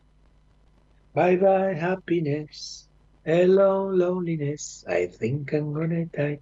bye 1.14 1.38
bye 1.38 1.76
happiness, 1.76 2.88
hello 3.24 3.90
loneliness, 3.92 4.86
I 4.88 5.08
think 5.08 5.54
I'm 5.54 5.74
gonna 5.74 6.06
die. 6.06 6.40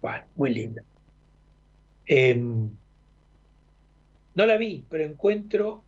Bueno, 0.00 0.24
muy 0.36 0.54
linda. 0.54 0.82
Em, 2.06 2.70
no 4.34 4.46
la 4.46 4.56
vi, 4.56 4.86
pero 4.88 5.04
encuentro 5.04 5.84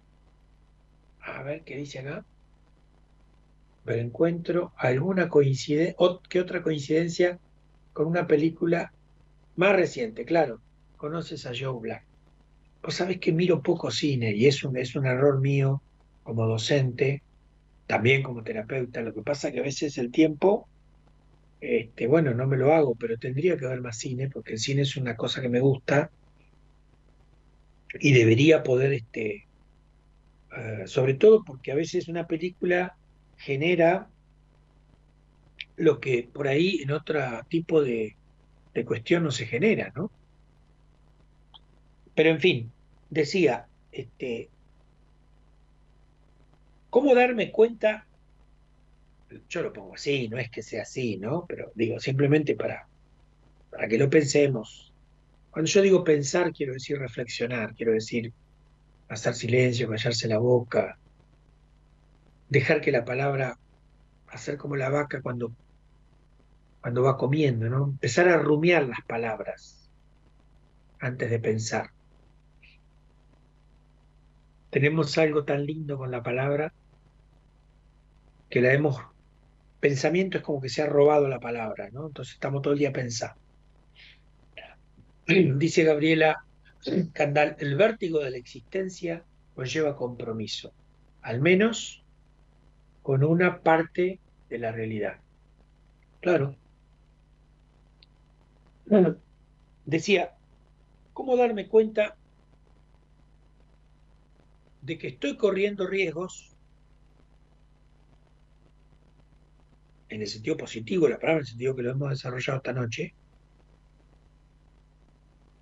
a 1.20 1.43
ver 1.43 1.62
qué 1.65 1.77
dice 1.77 2.01
acá. 2.01 2.24
Pero 3.85 4.01
encuentro 4.01 4.73
alguna 4.77 5.28
coincidencia, 5.28 5.95
¿qué 6.28 6.41
otra 6.41 6.62
coincidencia 6.62 7.39
con 7.93 8.07
una 8.07 8.27
película 8.27 8.93
más 9.61 9.77
reciente? 9.77 10.24
Claro, 10.24 10.61
conoces 10.97 11.47
a 11.47 11.53
Joe 11.57 11.78
Black. 11.78 12.05
Vos 12.82 12.95
sabés 12.95 13.19
que 13.19 13.31
miro 13.31 13.62
poco 13.62 13.91
cine 13.91 14.35
y 14.35 14.47
es 14.47 14.65
un, 14.65 14.77
es 14.78 14.97
un 14.97 15.05
error 15.07 15.39
mío 15.39 15.82
como 16.23 16.47
docente, 16.47 17.23
también 17.87 18.23
como 18.23 18.43
terapeuta. 18.43 19.03
Lo 19.03 19.12
que 19.12 19.20
pasa 19.23 19.49
es 19.49 19.55
que 19.55 19.61
a 19.61 19.65
veces 19.65 19.99
el 19.99 20.11
tiempo, 20.11 20.66
este, 21.61 22.07
bueno, 22.07 22.32
no 22.32 22.47
me 22.47 22.57
lo 22.57 22.73
hago, 22.73 22.95
pero 22.95 23.19
tendría 23.19 23.59
que 23.59 23.66
ver 23.66 23.82
más 23.82 23.99
cine 23.99 24.31
porque 24.31 24.55
el 24.55 24.59
cine 24.59 24.82
es 24.82 24.97
una 24.97 25.15
cosa 25.15 25.43
que 25.43 25.51
me 25.51 25.61
gusta 25.61 26.11
y 28.01 28.12
debería 28.15 28.62
poder 28.62 28.95
este, 28.95 29.47
eh, 30.57 30.87
sobre 30.87 31.15
todo 31.15 31.45
porque 31.45 31.73
a 31.73 31.74
veces 31.74 32.09
una 32.09 32.27
película 32.27 32.97
genera 33.37 34.09
lo 35.77 36.01
que 36.01 36.31
por 36.32 36.49
ahí 36.49 36.81
en 36.82 36.93
otro 36.93 37.20
tipo 37.49 37.82
de, 37.82 38.16
cuestión 38.84 39.24
no 39.24 39.30
se 39.30 39.47
genera, 39.47 39.92
¿no? 39.94 40.10
Pero 42.14 42.30
en 42.30 42.40
fin, 42.40 42.72
decía, 43.09 43.66
este, 43.92 44.48
¿cómo 46.90 47.14
darme 47.14 47.51
cuenta? 47.51 48.06
Yo 49.48 49.62
lo 49.62 49.72
pongo 49.72 49.94
así, 49.94 50.28
no 50.28 50.38
es 50.38 50.51
que 50.51 50.62
sea 50.62 50.82
así, 50.82 51.16
¿no? 51.16 51.47
Pero 51.47 51.72
digo, 51.74 52.01
simplemente 52.01 52.56
para, 52.56 52.88
para 53.70 53.88
que 53.88 53.98
lo 53.98 54.10
pensemos. 54.10 54.92
Cuando 55.51 55.70
yo 55.70 55.82
digo 55.82 56.05
pensar, 56.05 56.52
quiero 56.52 56.72
decir 56.72 56.98
reflexionar, 56.98 57.74
quiero 57.74 57.92
decir 57.92 58.32
hacer 59.09 59.34
silencio, 59.34 59.88
callarse 59.88 60.28
la 60.28 60.38
boca, 60.38 60.98
dejar 62.48 62.80
que 62.80 62.92
la 62.92 63.05
palabra, 63.05 63.59
hacer 64.28 64.56
como 64.56 64.76
la 64.76 64.90
vaca 64.90 65.22
cuando, 65.22 65.52
cuando 66.81 67.02
va 67.02 67.16
comiendo, 67.16 67.69
¿no? 67.69 67.85
Empezar 67.85 68.28
a 68.28 68.39
rumiar 68.39 68.85
las 68.85 69.01
palabras 69.07 69.89
antes 70.98 71.31
de 71.31 71.39
pensar. 71.39 71.90
Tenemos 74.70 75.19
algo 75.19 75.44
tan 75.44 75.66
lindo 75.66 75.98
con 75.98 76.11
la 76.11 76.23
palabra 76.23 76.73
que 78.48 78.61
la 78.61 78.73
hemos... 78.73 78.97
Pensamiento 79.81 80.39
es 80.39 80.44
como 80.44 80.61
que 80.61 80.69
se 80.69 80.82
ha 80.82 80.86
robado 80.86 81.27
la 81.28 81.40
palabra, 81.40 81.89
¿no? 81.90 82.09
Entonces 82.09 82.35
estamos 82.35 82.61
todo 82.61 82.74
el 82.74 82.78
día 82.78 82.93
pensando. 82.93 83.40
Dice 85.27 85.85
Gabriela, 85.85 86.44
Candal, 87.12 87.57
el 87.59 87.77
vértigo 87.77 88.20
de 88.20 88.31
la 88.31 88.36
existencia 88.36 89.24
conlleva 89.55 89.97
compromiso, 89.97 90.73
al 91.23 91.40
menos 91.40 92.02
con 93.02 93.24
una 93.24 93.61
parte 93.61 94.19
de 94.48 94.59
la 94.59 94.73
realidad. 94.73 95.16
Claro. 96.20 96.57
Decía, 99.85 100.33
¿cómo 101.12 101.37
darme 101.37 101.69
cuenta 101.69 102.17
de 104.83 104.99
que 104.99 105.09
estoy 105.09 105.37
corriendo 105.37 105.87
riesgos 105.87 106.57
en 110.09 110.23
el 110.23 110.27
sentido 110.27 110.57
positivo 110.57 111.09
la 111.09 111.19
palabra, 111.19 111.39
en 111.39 111.43
el 111.43 111.47
sentido 111.47 111.77
que 111.77 111.83
lo 111.83 111.91
hemos 111.93 112.11
desarrollado 112.11 112.59
esta 112.59 112.73
noche, 112.73 113.15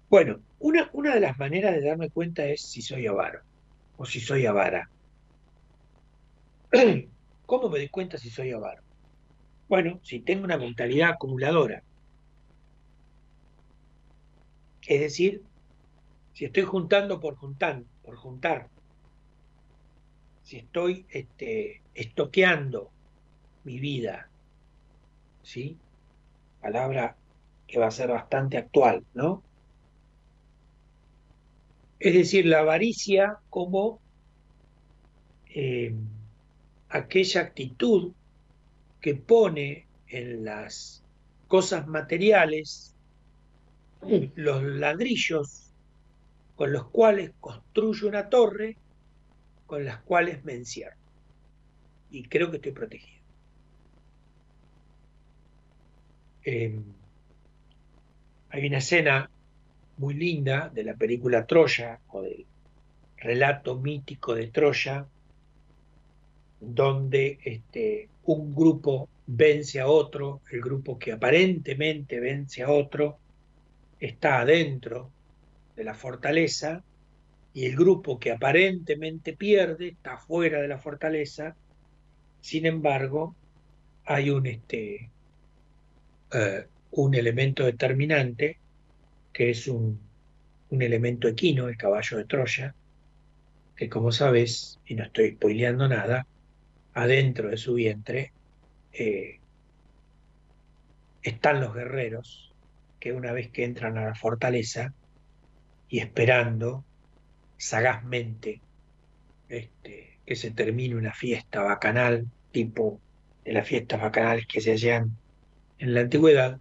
bueno, 0.09 0.43
una, 0.59 0.89
una 0.95 1.15
de 1.15 1.21
las 1.21 1.39
maneras 1.39 1.75
de 1.75 1.87
darme 1.87 2.11
cuenta 2.11 2.47
es 2.47 2.63
si 2.63 2.81
soy 2.81 3.07
avaro 3.07 3.41
o 3.97 4.07
si 4.07 4.21
soy 4.21 4.47
avara. 4.47 4.91
¿Cómo 7.47 7.69
me 7.69 7.79
doy 7.79 7.89
cuenta 7.91 8.17
si 8.17 8.31
soy 8.31 8.53
avaro? 8.53 8.83
Bueno, 9.69 10.01
si 10.03 10.21
tengo 10.21 10.45
una 10.45 10.57
mentalidad 10.57 11.11
acumuladora. 11.11 11.83
Es 14.89 15.01
decir, 15.01 15.43
si 16.32 16.47
estoy 16.47 16.62
juntando 16.62 17.20
por 17.20 17.36
juntar, 17.36 17.82
por 18.02 18.16
juntar, 18.16 18.70
si 20.43 20.56
estoy 20.56 21.05
este, 21.10 21.82
estoqueando 21.94 22.90
mi 23.65 23.78
vida, 23.78 24.31
¿sí? 25.43 25.77
Palabra 26.62 27.16
que 27.66 27.78
va 27.78 27.89
a 27.89 27.90
ser 27.90 28.09
bastante 28.09 28.56
actual, 28.56 29.05
¿no? 29.12 29.43
Es 31.98 32.15
decir, 32.15 32.47
la 32.47 32.60
avaricia 32.60 33.40
como 33.51 34.01
eh, 35.51 35.94
aquella 36.89 37.43
actitud 37.43 38.15
que 39.02 39.15
pone 39.16 39.86
en 40.06 40.47
las 40.47 41.05
cosas 41.47 41.86
materiales 41.86 42.94
los 44.03 44.62
ladrillos 44.62 45.70
con 46.57 46.73
los 46.73 46.89
cuales 46.89 47.33
construyo 47.41 48.09
una 48.09 48.29
torre, 48.29 48.77
con 49.66 49.85
las 49.85 49.99
cuales 49.99 50.45
me 50.45 50.55
encierro. 50.55 50.97
Y 52.11 52.25
creo 52.25 52.51
que 52.51 52.57
estoy 52.57 52.73
protegido. 52.73 53.23
Eh, 56.45 56.81
hay 58.51 58.66
una 58.66 58.79
escena 58.79 59.31
muy 59.99 60.15
linda 60.15 60.70
de 60.70 60.85
la 60.85 60.95
película 60.95 61.47
Troya 61.47 62.01
o 62.09 62.23
del 62.23 62.47
relato 63.19 63.77
mítico 63.77 64.35
de 64.35 64.49
Troya, 64.49 65.07
donde 66.61 67.39
este, 67.45 68.09
un 68.25 68.55
grupo 68.55 69.09
vence 69.27 69.81
a 69.81 69.87
otro, 69.87 70.41
el 70.51 70.61
grupo 70.61 70.99
que 70.99 71.12
aparentemente 71.12 72.19
vence 72.19 72.62
a 72.62 72.70
otro 72.70 73.19
está 74.01 74.41
adentro 74.41 75.11
de 75.77 75.85
la 75.85 75.95
fortaleza 75.95 76.83
y 77.55 77.66
el 77.66 77.77
grupo 77.77 78.19
que 78.19 78.31
aparentemente 78.31 79.33
pierde 79.33 79.89
está 79.89 80.19
fuera 80.19 80.61
de 80.61 80.69
la 80.69 80.79
fortaleza. 80.79 81.57
Sin 82.41 82.66
embargo, 82.66 83.35
hay 84.05 84.31
un, 84.31 84.47
este, 84.47 85.11
eh, 86.33 86.66
un 86.93 87.15
elemento 87.15 87.65
determinante 87.65 88.59
que 89.33 89.51
es 89.51 89.69
un, 89.69 90.01
elemento 90.70 91.29
equino, 91.29 91.69
el 91.69 91.77
caballo 91.77 92.19
de 92.19 92.25
Troya, 92.25 92.75
que 93.77 93.89
como 93.89 94.12
sabes, 94.12 94.81
y 94.87 94.95
no 94.95 95.05
estoy 95.05 95.33
spoileando 95.33 95.89
nada, 95.89 96.27
adentro 96.95 97.49
de 97.49 97.57
su 97.57 97.75
vientre 97.75 98.33
eh, 98.93 99.39
están 101.23 101.61
los 101.61 101.75
guerreros 101.75 102.53
que 103.01 103.12
una 103.12 103.33
vez 103.33 103.51
que 103.51 103.65
entran 103.65 103.99
a 103.99 104.07
la 104.07 104.15
fortaleza 104.15 104.93
y 105.89 106.01
esperando 106.01 106.85
sagazmente 107.57 108.61
este, 109.49 110.19
que 110.27 110.37
se 110.37 110.51
termine 110.51 110.95
una 110.95 111.12
fiesta 111.12 111.62
bacanal, 111.62 112.27
tipo 112.53 113.01
de 113.45 113.53
las 113.53 113.66
fiestas 113.66 114.01
bacanales 114.01 114.47
que 114.47 114.61
se 114.61 114.73
hallan 114.73 115.16
en 115.79 115.95
la 115.95 116.01
antigüedad, 116.01 116.61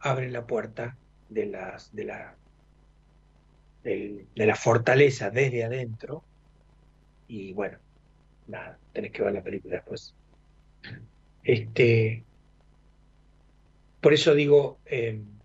abren 0.00 0.32
la 0.32 0.46
puerta 0.46 0.96
de, 1.28 1.46
las, 1.46 1.94
de, 1.94 2.04
la, 2.04 2.36
de, 3.82 4.26
la 4.34 4.56
fortaleza 4.56 5.30
desde 5.30 5.64
adentro. 5.64 6.22
Y 7.26 7.52
bueno, 7.52 7.78
nada, 8.46 8.78
tenés 8.92 9.12
que 9.12 9.22
ver 9.22 9.32
la 9.32 9.42
película 9.42 9.76
después. 9.76 10.14
Este, 11.42 12.24
por 14.00 14.12
eso 14.12 14.34
digo, 14.34 14.78
em, 14.86 15.37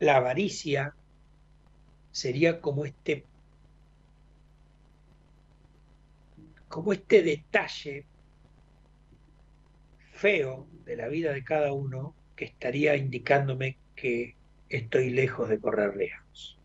la 0.00 0.16
avaricia 0.16 0.94
sería 2.10 2.60
como 2.60 2.84
este 2.86 3.24
como 6.68 6.92
este 6.92 7.22
detalle 7.22 8.06
feo 10.12 10.66
de 10.84 10.96
la 10.96 11.08
vida 11.08 11.32
de 11.32 11.44
cada 11.44 11.72
uno 11.72 12.14
que 12.34 12.46
estaría 12.46 12.96
indicándome 12.96 13.76
que 13.94 14.36
estoy 14.68 15.10
lejos 15.10 15.48
de 15.48 15.60
correr 15.60 15.96
lejos. 15.96 16.58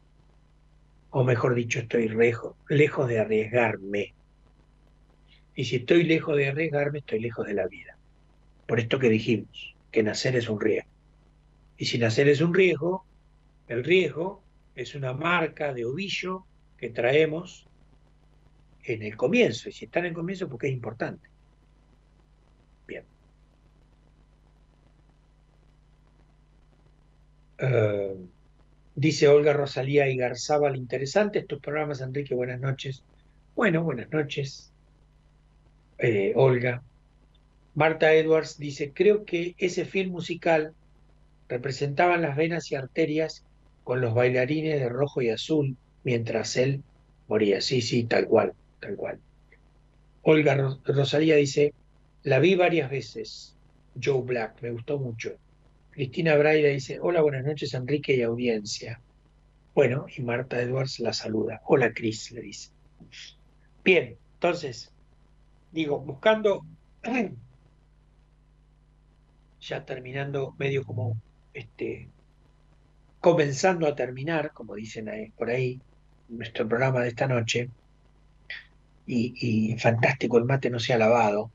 o 1.10 1.24
mejor 1.24 1.56
dicho, 1.56 1.80
estoy 1.80 2.10
lejos, 2.10 2.56
lejos 2.68 3.08
de 3.08 3.20
arriesgarme. 3.20 4.14
Y 5.56 5.64
si 5.64 5.78
estoy 5.78 6.04
lejos 6.04 6.36
de 6.36 6.50
arriesgarme, 6.50 7.00
estoy 7.00 7.20
lejos 7.20 7.48
de 7.48 7.54
la 7.54 7.68
vida. 7.68 7.98
Por 8.68 8.82
esto 8.82 9.00
que 9.00 9.10
dijimos, 9.10 9.76
que 9.92 10.04
nacer 10.04 10.36
es 10.36 10.50
un 10.50 10.60
riesgo. 10.60 10.90
Y 11.78 11.86
si 11.86 11.98
nacer 11.98 12.28
es 12.28 12.42
un 12.42 12.54
riesgo, 12.54 13.06
el 13.68 13.84
riesgo 13.84 14.44
es 14.76 14.96
una 14.96 15.14
marca 15.14 15.74
de 15.74 15.86
ovillo 15.86 16.46
que 16.78 16.90
traemos 16.90 17.68
en 18.84 19.04
el 19.04 19.16
comienzo. 19.18 19.70
Y 19.70 19.72
si 19.72 19.86
está 19.86 20.00
en 20.00 20.06
el 20.06 20.14
comienzo, 20.14 20.48
porque 20.48 20.68
es 20.68 20.74
importante. 20.74 21.30
Bien. 22.88 23.04
Eh, 27.58 28.16
dice 28.96 29.28
Olga 29.28 29.54
Rosalía 29.54 30.08
y 30.10 30.18
Garzábal, 30.18 30.76
interesante 30.76 31.40
estos 31.40 31.60
programas, 31.60 32.02
Enrique, 32.02 32.36
buenas 32.36 32.60
noches. 32.60 33.04
Bueno, 33.56 33.84
buenas 33.84 34.12
noches, 34.12 34.72
eh, 35.98 36.34
Olga. 36.36 36.84
Marta 37.74 38.14
Edwards 38.14 38.58
dice, 38.58 38.92
creo 38.94 39.26
que 39.26 39.56
ese 39.58 39.86
film 39.86 40.12
musical 40.12 40.74
representaban 41.48 42.22
las 42.22 42.36
venas 42.36 42.72
y 42.72 42.76
arterias 42.76 43.46
con 43.86 44.02
los 44.02 44.16
bailarines 44.16 44.80
de 44.80 44.90
rojo 44.90 45.22
y 45.22 45.30
azul 45.30 45.78
mientras 46.04 46.58
él 46.58 46.84
moría. 47.28 47.62
Sí, 47.62 47.82
sí, 47.82 48.04
tal 48.04 48.28
cual, 48.28 48.54
tal 48.82 48.96
cual. 48.96 49.20
Olga 50.24 50.76
Rosalía 50.84 51.36
dice, 51.36 51.72
la 52.24 52.40
vi 52.40 52.56
varias 52.56 52.90
veces, 52.90 53.56
Joe 54.04 54.24
Black, 54.24 54.60
me 54.64 54.72
gustó 54.72 54.98
mucho. 54.98 55.36
Cristina 55.92 56.36
Braida 56.36 56.70
dice, 56.70 57.00
hola, 57.00 57.22
buenas 57.22 57.46
noches 57.46 57.76
Enrique 57.76 58.16
y 58.16 58.24
audiencia. 58.24 59.00
Bueno, 59.76 60.08
y 60.18 60.22
Marta 60.24 60.60
Edwards 60.60 61.00
la 61.00 61.14
saluda. 61.14 61.62
Hola 61.66 61.94
Cris, 61.94 62.32
le 62.32 62.42
dice. 62.42 62.72
Bien, 63.84 64.18
entonces, 64.34 64.92
digo, 65.72 66.00
buscando, 66.00 66.66
ya 69.62 69.86
terminando 69.86 70.56
medio 70.58 70.84
como, 70.84 71.16
este, 71.54 72.10
comenzando 73.26 73.88
a 73.88 73.96
terminar, 73.96 74.52
como 74.54 74.76
dicen 74.76 75.34
por 75.36 75.50
ahí, 75.50 75.82
nuestro 76.30 76.68
programa 76.68 77.02
de 77.02 77.08
esta 77.08 77.26
noche, 77.26 77.72
y, 79.08 79.72
y 79.72 79.80
fantástico, 79.80 80.38
el 80.38 80.46
mate 80.46 80.70
no 80.70 80.78
se 80.78 80.94
ha 80.94 81.00
lavado. 81.00 81.50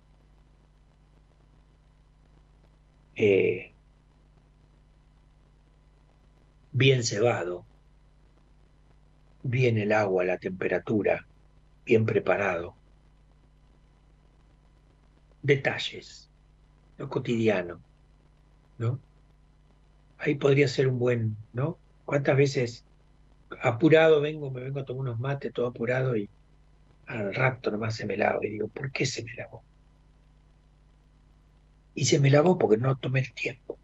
Eh, 3.15 3.73
bien 6.73 7.05
cebado, 7.05 7.65
bien 9.45 9.79
el 9.79 9.93
agua, 9.93 10.25
la 10.25 10.39
temperatura, 10.39 11.25
bien 11.87 12.05
preparado. 12.05 12.75
Detalles, 15.41 16.29
lo 16.99 17.09
cotidiano, 17.09 17.81
¿no? 18.79 18.99
Ahí 20.21 20.37
podría 20.37 20.69
ser 20.69 20.87
un 20.89 20.99
buen, 20.99 21.37
¿no? 21.53 21.79
¿Cuántas 22.05 22.37
veces 22.37 22.85
apurado 23.63 24.21
vengo, 24.21 24.51
me 24.51 24.61
vengo 24.61 24.81
a 24.81 24.85
tomar 24.85 25.01
unos 25.03 25.19
mates 25.19 25.53
todo 25.53 25.67
apurado 25.67 26.17
y 26.17 26.29
al 27.07 27.35
rato 27.35 27.71
nomás 27.71 27.97
se 27.97 28.07
me 28.07 28.17
lava 28.17 28.39
y 28.43 28.51
digo, 28.51 28.69
¿por 28.69 28.93
qué 28.93 29.05
se 29.05 29.25
me 29.25 29.35
lavó? 29.35 29.65
Y 31.95 32.05
se 32.05 32.21
me 32.21 32.31
lavó 32.31 32.57
porque 32.57 32.77
no 32.77 32.97
tomé 32.97 33.21
el 33.21 33.33
tiempo. 33.33 33.79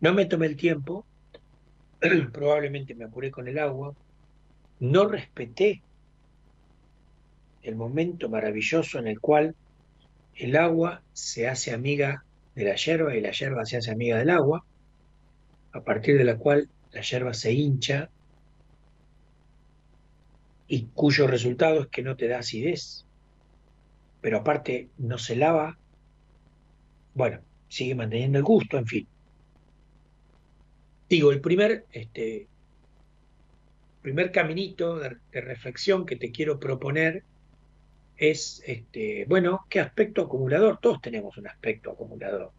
No 0.00 0.14
me 0.14 0.24
tomé 0.24 0.46
el 0.46 0.56
tiempo 0.56 1.04
probablemente 2.32 2.94
me 2.94 3.04
apuré 3.04 3.30
con 3.30 3.46
el 3.48 3.58
agua, 3.58 3.94
no 4.80 5.06
respeté 5.06 5.82
el 7.62 7.76
momento 7.76 8.28
maravilloso 8.28 8.98
en 8.98 9.06
el 9.06 9.20
cual 9.20 9.54
el 10.34 10.56
agua 10.56 11.02
se 11.12 11.46
hace 11.46 11.72
amiga 11.72 12.24
de 12.54 12.64
la 12.64 12.74
hierba 12.74 13.14
y 13.14 13.20
la 13.20 13.32
hierba 13.32 13.66
se 13.66 13.76
hace 13.76 13.90
amiga 13.90 14.18
del 14.18 14.30
agua, 14.30 14.64
a 15.72 15.82
partir 15.82 16.18
de 16.18 16.24
la 16.24 16.36
cual 16.36 16.68
la 16.92 17.02
hierba 17.02 17.34
se 17.34 17.52
hincha 17.52 18.10
y 20.66 20.86
cuyo 20.94 21.26
resultado 21.26 21.82
es 21.82 21.86
que 21.88 22.02
no 22.02 22.16
te 22.16 22.28
da 22.28 22.38
acidez, 22.38 23.04
pero 24.20 24.38
aparte 24.38 24.88
no 24.98 25.18
se 25.18 25.36
lava, 25.36 25.78
bueno, 27.14 27.40
sigue 27.68 27.94
manteniendo 27.94 28.38
el 28.38 28.44
gusto, 28.44 28.78
en 28.78 28.86
fin. 28.86 29.08
Digo, 31.08 31.32
el 31.32 31.40
primer, 31.40 31.86
este, 31.90 32.46
primer 34.00 34.30
caminito 34.30 34.98
de, 34.98 35.18
reflexión 35.32 36.06
que 36.06 36.16
te 36.16 36.30
quiero 36.30 36.60
proponer 36.60 37.24
es, 38.16 38.62
este, 38.66 39.24
bueno, 39.26 39.66
¿qué 39.68 39.80
aspecto 39.80 40.22
acumulador? 40.22 40.78
Todos 40.78 41.00
tenemos 41.00 41.36
un 41.36 41.48
aspecto 41.48 41.90
acumulador. 41.90 42.52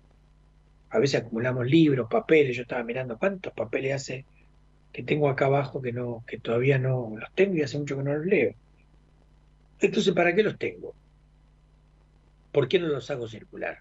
A 0.91 0.99
veces 0.99 1.21
acumulamos 1.21 1.65
libros, 1.65 2.07
papeles, 2.09 2.55
yo 2.55 2.63
estaba 2.63 2.83
mirando 2.83 3.17
cuántos 3.17 3.53
papeles 3.53 3.95
hace 3.95 4.25
que 4.93 5.03
tengo 5.03 5.29
acá 5.29 5.45
abajo 5.45 5.81
que, 5.81 5.93
no, 5.93 6.23
que 6.27 6.37
todavía 6.37 6.77
no 6.77 7.13
los 7.17 7.31
tengo 7.33 7.55
y 7.55 7.61
hace 7.61 7.77
mucho 7.79 7.97
que 7.97 8.03
no 8.03 8.13
los 8.13 8.25
leo. 8.25 8.53
Entonces, 9.79 10.13
¿para 10.13 10.35
qué 10.35 10.43
los 10.43 10.57
tengo? 10.57 10.93
¿Por 12.51 12.67
qué 12.67 12.79
no 12.79 12.87
los 12.87 13.09
hago 13.09 13.27
circular? 13.27 13.79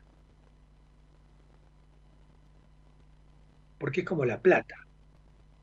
porque 3.81 4.01
es 4.01 4.07
como 4.07 4.27
la 4.27 4.41
plata. 4.41 4.77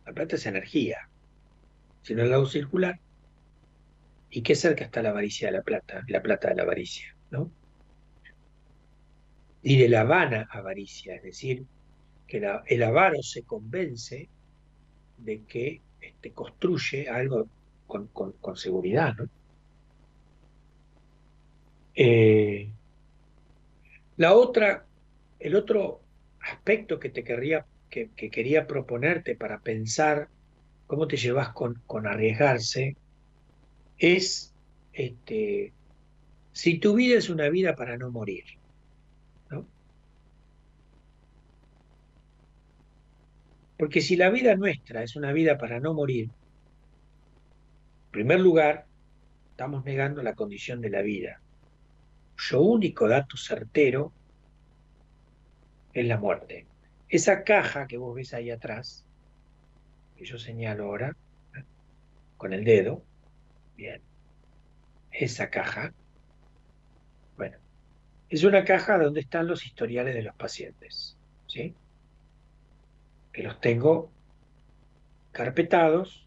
La 0.05 0.11
plata 0.11 0.35
es 0.35 0.45
energía. 0.47 1.07
Si 2.01 2.15
no 2.15 2.25
la 2.25 2.37
hago 2.37 2.47
circular, 2.47 2.99
¿y 4.31 4.41
qué 4.41 4.55
cerca 4.55 4.83
está 4.83 5.03
la 5.03 5.11
avaricia 5.11 5.49
de 5.49 5.57
la 5.57 5.61
plata? 5.61 6.03
La 6.07 6.23
plata 6.23 6.49
de 6.49 6.55
la 6.55 6.63
avaricia, 6.63 7.15
¿no? 7.29 7.51
Y 9.61 9.77
de 9.77 9.89
la 9.89 10.03
vana 10.03 10.47
avaricia, 10.51 11.15
es 11.15 11.23
decir, 11.23 11.65
que 12.27 12.37
el 12.67 12.83
avaro 12.83 13.21
se 13.21 13.43
convence 13.43 14.29
de 15.17 15.43
que 15.43 15.81
este, 15.99 16.31
construye 16.31 17.09
algo 17.09 17.47
con, 17.87 18.57
seguridad, 18.57 19.15
¿no? 19.15 19.29
Eh, 21.95 22.69
la 24.17 24.35
otra, 24.35 24.85
el 25.39 25.55
otro 25.55 26.01
aspecto 26.39 26.99
que 26.99 27.09
te 27.09 27.23
querría 27.23 27.65
que, 27.89 28.09
quería 28.09 28.67
proponerte 28.67 29.35
para 29.35 29.59
pensar 29.59 30.27
cómo 30.85 31.07
te 31.07 31.17
llevas 31.17 31.49
con, 31.49 31.81
con 31.87 32.05
arriesgarse 32.05 32.95
es 33.97 34.53
este, 34.93 35.73
si 36.51 36.79
tu 36.79 36.95
vida 36.95 37.17
es 37.17 37.29
una 37.29 37.49
vida 37.49 37.75
para 37.75 37.97
no 37.97 38.11
morir. 38.11 38.43
Porque 43.77 44.01
si 44.01 44.15
la 44.15 44.29
vida 44.29 44.55
nuestra 44.55 45.03
es 45.03 45.15
una 45.15 45.31
vida 45.31 45.57
para 45.57 45.79
no 45.79 45.93
morir, 45.93 46.29
en 48.05 48.11
primer 48.11 48.39
lugar, 48.39 48.85
estamos 49.51 49.85
negando 49.85 50.23
la 50.23 50.33
condición 50.33 50.81
de 50.81 50.89
la 50.89 51.01
vida. 51.01 51.41
Yo 52.37 52.61
único 52.61 53.07
dato 53.07 53.37
certero 53.37 54.11
es 55.93 56.05
la 56.05 56.17
muerte. 56.17 56.65
Esa 57.09 57.43
caja 57.43 57.87
que 57.87 57.97
vos 57.97 58.15
ves 58.15 58.33
ahí 58.33 58.49
atrás, 58.49 59.05
que 60.15 60.25
yo 60.25 60.37
señalo 60.37 60.85
ahora, 60.85 61.15
con 62.37 62.53
el 62.53 62.63
dedo, 62.63 63.03
bien, 63.75 64.01
esa 65.11 65.49
caja, 65.49 65.93
bueno, 67.35 67.57
es 68.29 68.43
una 68.43 68.63
caja 68.63 68.97
donde 68.97 69.21
están 69.21 69.47
los 69.47 69.65
historiales 69.65 70.15
de 70.15 70.23
los 70.23 70.35
pacientes, 70.35 71.17
¿sí? 71.47 71.75
Que 73.37 73.43
los 73.43 73.61
tengo 73.61 74.09
carpetados. 75.31 76.25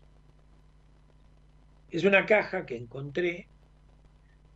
Es 1.91 2.05
una 2.05 2.25
caja 2.25 2.65
que 2.65 2.77
encontré, 2.77 3.49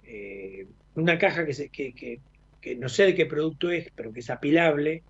eh, 0.04 0.68
una 0.94 1.18
caja 1.18 1.44
que, 1.46 1.68
que, 1.72 2.20
que 2.60 2.76
no 2.76 2.88
sé 2.88 3.06
de 3.06 3.16
qué 3.16 3.26
producto 3.26 3.72
es, 3.72 3.90
pero 3.96 4.12
que 4.12 4.20
es 4.20 4.30
apilable, 4.30 5.02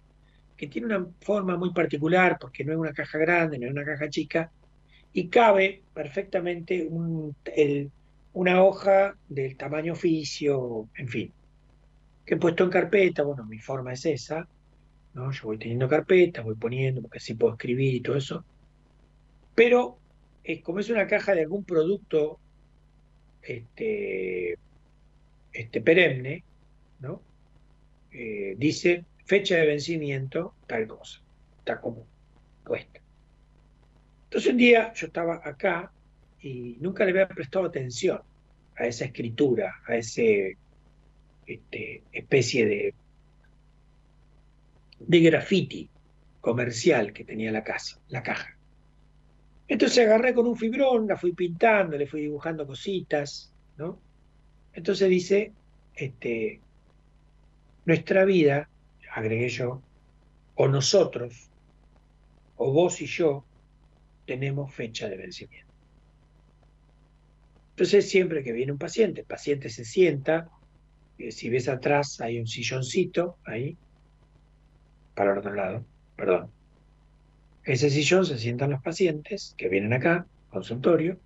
que 0.56 0.68
tiene 0.68 0.86
una 0.86 1.06
forma 1.20 1.58
muy 1.58 1.74
particular 1.74 2.38
porque 2.40 2.64
no 2.64 2.72
es 2.72 2.78
una 2.78 2.94
caja 2.94 3.18
grande, 3.18 3.58
no 3.58 3.66
es 3.66 3.72
una 3.72 3.84
caja 3.84 4.08
chica, 4.08 4.50
y 5.12 5.28
cabe 5.28 5.82
perfectamente 5.92 6.88
una 8.32 8.62
hoja 8.62 9.18
del 9.28 9.54
tamaño 9.58 9.92
oficio, 9.92 10.88
en 10.96 11.08
fin, 11.08 11.32
que 12.24 12.36
he 12.36 12.38
puesto 12.38 12.64
en 12.64 12.70
carpeta, 12.70 13.22
bueno, 13.22 13.44
mi 13.44 13.58
forma 13.58 13.92
es 13.92 14.06
esa, 14.06 14.48
¿no? 15.14 15.30
Yo 15.30 15.44
voy 15.44 15.58
teniendo 15.58 15.88
carpeta, 15.88 16.42
voy 16.42 16.56
poniendo, 16.56 17.00
porque 17.00 17.18
así 17.18 17.34
puedo 17.34 17.54
escribir 17.54 17.94
y 17.94 18.00
todo 18.00 18.16
eso, 18.16 18.44
pero 19.54 19.98
es 20.42 20.60
como 20.62 20.80
es 20.80 20.90
una 20.90 21.06
caja 21.06 21.34
de 21.34 21.42
algún 21.42 21.64
producto 21.64 22.38
este, 23.42 24.58
este 25.52 25.80
perenne, 25.80 26.44
¿no? 27.00 27.22
Eh, 28.12 28.54
dice 28.58 29.04
fecha 29.24 29.56
de 29.56 29.66
vencimiento, 29.66 30.54
tal 30.66 30.86
cosa. 30.86 31.20
Está 31.58 31.80
como 31.80 32.06
puesta. 32.64 33.00
Entonces 34.24 34.50
un 34.50 34.58
día 34.58 34.92
yo 34.94 35.06
estaba 35.06 35.40
acá 35.44 35.92
y 36.40 36.76
nunca 36.80 37.04
le 37.04 37.12
había 37.12 37.28
prestado 37.28 37.64
atención 37.64 38.20
a 38.76 38.86
esa 38.86 39.04
escritura, 39.06 39.76
a 39.86 39.96
ese 39.96 40.58
este, 41.46 42.02
especie 42.12 42.66
de, 42.66 42.94
de 45.06 45.20
graffiti 45.20 45.90
comercial 46.40 47.12
que 47.12 47.24
tenía 47.24 47.50
la 47.50 47.64
casa, 47.64 47.98
la 48.08 48.22
caja. 48.22 48.56
Entonces 49.66 50.06
agarré 50.06 50.34
con 50.34 50.46
un 50.46 50.56
fibrón, 50.56 51.06
la 51.06 51.16
fui 51.16 51.32
pintando, 51.32 51.96
le 51.96 52.06
fui 52.06 52.22
dibujando 52.22 52.66
cositas, 52.66 53.52
¿no? 53.78 53.98
Entonces 54.74 55.08
dice, 55.08 55.52
este, 55.94 56.60
nuestra 57.86 58.24
vida, 58.24 58.68
agregué 59.14 59.48
yo, 59.48 59.82
o 60.56 60.68
nosotros, 60.68 61.48
o 62.56 62.72
vos 62.72 63.00
y 63.00 63.06
yo, 63.06 63.44
tenemos 64.26 64.74
fecha 64.74 65.08
de 65.08 65.16
vencimiento. 65.16 65.72
Entonces 67.70 68.08
siempre 68.08 68.44
que 68.44 68.52
viene 68.52 68.72
un 68.72 68.78
paciente, 68.78 69.22
el 69.22 69.26
paciente 69.26 69.68
se 69.68 69.84
sienta, 69.84 70.48
eh, 71.18 71.32
si 71.32 71.48
ves 71.48 71.68
atrás 71.68 72.20
hay 72.20 72.38
un 72.38 72.46
silloncito 72.46 73.38
ahí, 73.44 73.76
para 75.14 75.32
el 75.32 75.38
otro 75.38 75.54
lado, 75.54 75.84
perdón. 76.16 76.50
Ese 77.64 77.88
sillón 77.88 78.26
se 78.26 78.38
sientan 78.38 78.70
los 78.70 78.82
pacientes 78.82 79.54
que 79.56 79.68
vienen 79.68 79.92
acá, 79.92 80.26
consultorio, 80.50 81.18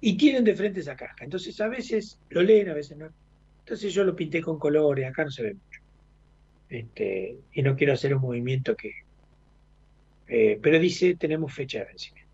y 0.00 0.16
tienen 0.16 0.44
de 0.44 0.54
frente 0.54 0.80
esa 0.80 0.96
caja. 0.96 1.24
Entonces 1.24 1.60
a 1.60 1.68
veces 1.68 2.18
lo 2.30 2.42
leen, 2.42 2.68
a 2.68 2.74
veces 2.74 2.96
no. 2.96 3.08
Entonces 3.60 3.94
yo 3.94 4.04
lo 4.04 4.14
pinté 4.14 4.42
con 4.42 4.58
colores, 4.58 5.06
acá 5.06 5.24
no 5.24 5.30
se 5.30 5.42
ve 5.42 5.54
mucho. 5.54 5.80
Este, 6.68 7.38
y 7.52 7.62
no 7.62 7.76
quiero 7.76 7.92
hacer 7.92 8.14
un 8.14 8.22
movimiento 8.22 8.76
que... 8.76 8.92
Eh, 10.26 10.58
pero 10.60 10.78
dice, 10.78 11.14
tenemos 11.16 11.54
fecha 11.54 11.78
de 11.80 11.84
vencimiento. 11.86 12.32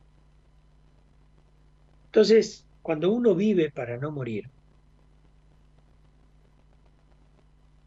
Entonces, 2.06 2.66
cuando 2.82 3.12
uno 3.12 3.34
vive 3.34 3.70
para 3.70 3.98
no 3.98 4.10
morir, 4.10 4.48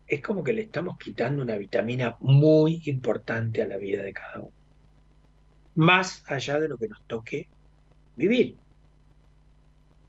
es 0.08 0.22
como 0.22 0.44
que 0.44 0.54
le 0.54 0.64
estamos 0.64 0.98
quitando 0.98 1.42
una 1.42 1.58
vitamina 1.58 2.18
muy 2.20 2.82
importante 2.86 3.62
a 3.62 3.68
la 3.68 3.78
vida 3.78 4.04
de 4.04 4.14
cada 4.14 4.40
uno. 4.40 4.54
Más 5.76 6.24
allá 6.28 6.60
de 6.60 6.68
lo 6.68 6.78
que 6.78 6.88
nos 6.88 7.02
toque 7.08 7.48
vivir. 8.16 8.58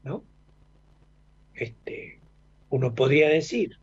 ¿No? 0.02 0.24
Este, 1.54 2.20
uno 2.70 2.94
podría 2.94 3.28
decir, 3.28 3.78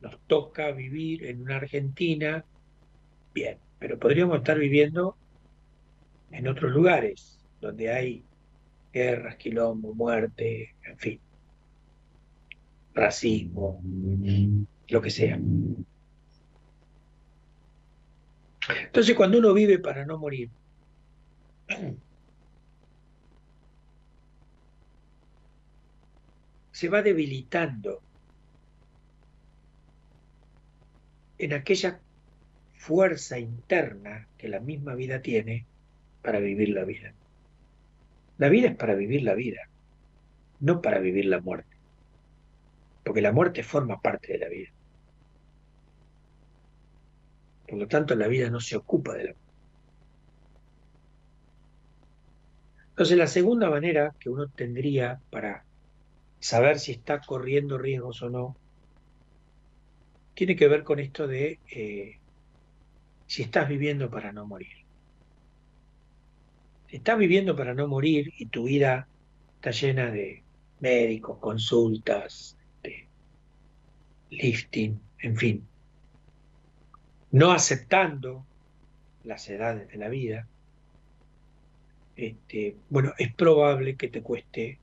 nos 0.00 0.18
toca 0.26 0.70
vivir 0.70 1.26
en 1.26 1.42
una 1.42 1.56
Argentina, 1.56 2.44
bien, 3.34 3.58
pero 3.78 3.98
podríamos 3.98 4.38
estar 4.38 4.58
viviendo 4.58 5.16
en 6.30 6.48
otros 6.48 6.72
lugares 6.72 7.38
donde 7.60 7.92
hay 7.92 8.24
guerras, 8.92 9.36
quilombo, 9.36 9.94
muerte, 9.94 10.74
en 10.84 10.98
fin, 10.98 11.20
racismo, 12.94 13.80
lo 14.88 15.00
que 15.00 15.10
sea. 15.10 15.38
Entonces, 18.68 19.14
cuando 19.14 19.38
uno 19.38 19.52
vive 19.52 19.78
para 19.78 20.04
no 20.06 20.18
morir, 20.18 20.50
se 26.72 26.88
va 26.88 27.02
debilitando 27.02 28.00
en 31.38 31.52
aquella 31.52 32.00
fuerza 32.74 33.38
interna 33.38 34.28
que 34.38 34.48
la 34.48 34.60
misma 34.60 34.94
vida 34.94 35.20
tiene 35.22 35.66
para 36.22 36.40
vivir 36.40 36.70
la 36.70 36.84
vida. 36.84 37.14
La 38.38 38.48
vida 38.48 38.68
es 38.68 38.76
para 38.76 38.94
vivir 38.94 39.22
la 39.22 39.34
vida, 39.34 39.68
no 40.60 40.80
para 40.82 40.98
vivir 40.98 41.26
la 41.26 41.40
muerte. 41.40 41.73
Porque 43.04 43.20
la 43.20 43.32
muerte 43.32 43.62
forma 43.62 44.00
parte 44.00 44.32
de 44.32 44.38
la 44.38 44.48
vida. 44.48 44.70
Por 47.68 47.78
lo 47.78 47.88
tanto, 47.88 48.14
la 48.14 48.28
vida 48.28 48.50
no 48.50 48.60
se 48.60 48.76
ocupa 48.76 49.12
de 49.14 49.24
la 49.24 49.30
muerte. 49.30 49.44
Entonces, 52.90 53.18
la 53.18 53.26
segunda 53.26 53.70
manera 53.70 54.14
que 54.18 54.30
uno 54.30 54.48
tendría 54.48 55.20
para 55.30 55.64
saber 56.40 56.78
si 56.78 56.92
está 56.92 57.20
corriendo 57.20 57.78
riesgos 57.78 58.22
o 58.22 58.30
no, 58.30 58.56
tiene 60.34 60.56
que 60.56 60.68
ver 60.68 60.84
con 60.84 60.98
esto 61.00 61.26
de 61.26 61.58
eh, 61.70 62.18
si 63.26 63.42
estás 63.42 63.68
viviendo 63.68 64.10
para 64.10 64.32
no 64.32 64.46
morir 64.46 64.84
estás 66.96 67.18
viviendo 67.18 67.56
para 67.56 67.74
no 67.74 67.88
morir 67.88 68.32
y 68.38 68.46
tu 68.46 68.64
vida 68.64 69.08
está 69.56 69.72
llena 69.72 70.10
de 70.12 70.44
médicos, 70.78 71.38
consultas, 71.38 72.53
lifting, 74.42 75.00
en 75.20 75.36
fin, 75.36 75.66
no 77.30 77.52
aceptando 77.52 78.44
las 79.24 79.48
edades 79.48 79.88
de 79.88 79.96
la 79.96 80.08
vida, 80.08 80.46
este, 82.16 82.76
bueno, 82.90 83.12
es 83.18 83.34
probable 83.34 83.96
que 83.96 84.08
te 84.08 84.22
cueste 84.22 84.78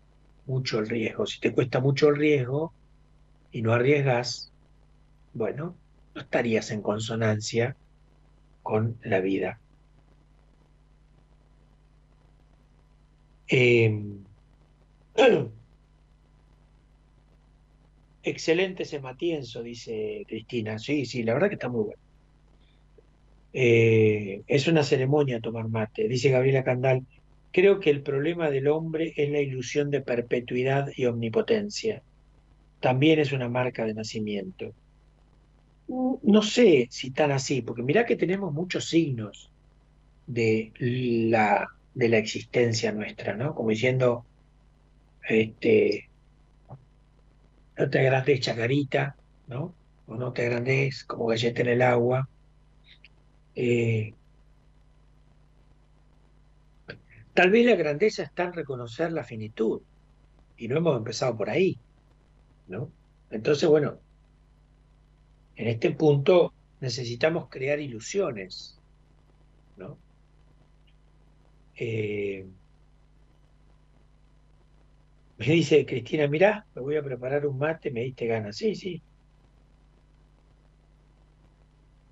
mucho 0.45 0.79
el 0.79 0.89
riesgo. 0.89 1.25
Si 1.25 1.39
te 1.39 1.53
cuesta 1.53 1.79
mucho 1.79 2.09
el 2.09 2.17
riesgo 2.17 2.73
y 3.51 3.61
no 3.61 3.73
arriesgas, 3.73 4.51
bueno, 5.33 5.75
no 6.13 6.21
estarías 6.21 6.71
en 6.71 6.81
consonancia 6.81 7.75
con 8.63 8.97
la 9.03 9.21
vida. 9.21 9.59
Em, 13.47 14.23
excelente 18.23 18.83
ese 18.83 18.99
matienzo, 18.99 19.63
dice 19.63 20.25
Cristina. 20.27 20.79
Sí, 20.79 21.05
sí, 21.05 21.23
la 21.23 21.33
verdad 21.33 21.49
que 21.49 21.55
está 21.55 21.69
muy 21.69 21.85
bueno. 21.85 22.01
Eh, 23.53 24.43
es 24.47 24.67
una 24.67 24.83
ceremonia 24.83 25.41
tomar 25.41 25.67
mate, 25.67 26.07
dice 26.07 26.29
Gabriela 26.29 26.63
Candal. 26.63 27.05
Creo 27.51 27.79
que 27.79 27.89
el 27.89 28.01
problema 28.01 28.49
del 28.49 28.67
hombre 28.67 29.13
es 29.17 29.29
la 29.29 29.41
ilusión 29.41 29.89
de 29.91 30.01
perpetuidad 30.01 30.89
y 30.95 31.05
omnipotencia. 31.05 32.01
También 32.79 33.19
es 33.19 33.33
una 33.33 33.49
marca 33.49 33.85
de 33.85 33.93
nacimiento. 33.93 34.73
No 35.87 36.41
sé 36.41 36.87
si 36.89 37.11
tan 37.11 37.31
así, 37.31 37.61
porque 37.61 37.83
mirá 37.83 38.05
que 38.05 38.15
tenemos 38.15 38.53
muchos 38.53 38.87
signos 38.87 39.51
de 40.25 40.71
la 40.79 41.67
de 41.93 42.09
la 42.09 42.17
existencia 42.17 42.91
nuestra, 42.91 43.35
¿no? 43.35 43.53
Como 43.53 43.69
diciendo, 43.69 44.25
este, 45.27 46.09
no 47.77 47.89
te 47.89 47.99
agrandes 47.99 48.39
chacarita, 48.41 49.15
¿no? 49.47 49.73
O 50.07 50.15
no 50.15 50.33
te 50.33 50.45
agrandes 50.45 51.03
como 51.05 51.27
galleta 51.27 51.61
en 51.61 51.67
el 51.69 51.81
agua. 51.81 52.27
Eh, 53.55 54.13
tal 57.33 57.49
vez 57.51 57.65
la 57.65 57.75
grandeza 57.75 58.23
está 58.23 58.43
en 58.43 58.53
reconocer 58.53 59.11
la 59.11 59.23
finitud, 59.23 59.81
y 60.57 60.67
no 60.67 60.77
hemos 60.77 60.97
empezado 60.97 61.35
por 61.35 61.49
ahí, 61.49 61.79
¿no? 62.67 62.91
Entonces, 63.31 63.67
bueno, 63.67 63.97
en 65.55 65.67
este 65.67 65.91
punto 65.91 66.53
necesitamos 66.81 67.49
crear 67.49 67.79
ilusiones, 67.79 68.77
¿no? 69.77 69.97
Eh, 71.75 72.45
me 75.41 75.53
dice 75.55 75.85
Cristina, 75.85 76.27
mirá, 76.27 76.65
me 76.75 76.81
voy 76.81 76.95
a 76.97 77.03
preparar 77.03 77.45
un 77.47 77.57
mate, 77.57 77.91
me 77.91 78.01
diste 78.01 78.27
ganas. 78.27 78.57
Sí, 78.57 78.75
sí. 78.75 79.01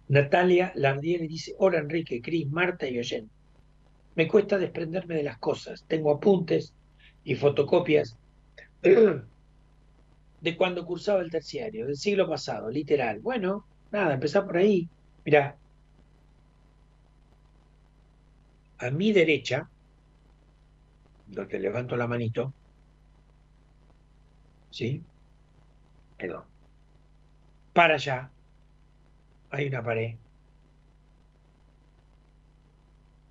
Natalia 0.07 0.71
Lardieri 0.75 1.27
dice, 1.27 1.53
hola 1.59 1.79
Enrique, 1.79 2.21
Cris, 2.21 2.47
Marta 2.49 2.87
y 2.89 2.97
Oyen. 2.99 3.29
Me 4.15 4.27
cuesta 4.27 4.57
desprenderme 4.57 5.15
de 5.15 5.23
las 5.23 5.37
cosas. 5.39 5.85
Tengo 5.87 6.11
apuntes 6.11 6.73
y 7.23 7.35
fotocopias 7.35 8.17
de 8.81 10.57
cuando 10.57 10.85
cursaba 10.85 11.21
el 11.21 11.29
terciario, 11.31 11.85
del 11.85 11.97
siglo 11.97 12.27
pasado, 12.27 12.69
literal. 12.71 13.19
Bueno, 13.21 13.67
nada, 13.91 14.13
empezar 14.15 14.45
por 14.45 14.57
ahí. 14.57 14.89
Mirá, 15.25 15.59
a 18.79 18.89
mi 18.91 19.11
derecha, 19.11 19.69
donde 21.27 21.59
levanto 21.59 21.95
la 21.95 22.07
manito, 22.07 22.53
¿sí? 24.71 25.03
Perdón. 26.17 26.43
Para 27.73 27.95
allá 27.95 28.31
hay 29.51 29.67
una 29.67 29.83
pared 29.83 30.15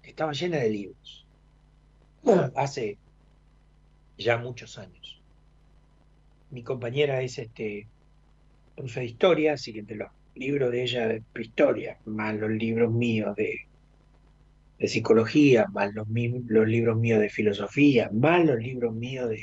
que 0.03 0.11
estaba 0.11 0.33
llena 0.33 0.59
de 0.59 0.71
libros. 0.71 1.27
Hace 2.57 2.99
ya 4.17 4.39
muchos 4.39 4.79
años. 4.79 5.21
Mi 6.51 6.63
compañera 6.63 7.21
es 7.23 7.39
este 7.39 7.87
profesora 8.75 9.03
de 9.03 9.07
historia, 9.07 9.53
así 9.55 9.73
que 9.73 9.81
entre 9.81 9.97
los 9.97 10.09
libros 10.35 10.71
de 10.71 10.83
ella 10.83 11.09
de 11.09 11.23
historia, 11.39 11.99
más 12.07 12.35
los 12.37 12.51
libros 12.51 12.91
míos 12.91 13.35
de 13.37 13.69
de 14.79 14.87
psicología, 14.87 15.67
más 15.73 15.93
los, 15.95 16.07
los 16.47 16.69
libros 16.69 16.97
míos 16.97 17.21
de 17.21 17.29
filosofía, 17.29 18.11
más 18.13 18.45
los 18.45 18.59
libros 18.59 18.95
míos 18.95 19.29
de 19.29 19.41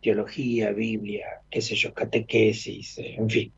teología, 0.00 0.72
Biblia, 0.72 1.42
qué 1.50 1.60
sé 1.60 1.74
yo, 1.74 1.92
catequesis, 1.92 2.98
eh, 2.98 3.14
en 3.16 3.28
fin, 3.28 3.52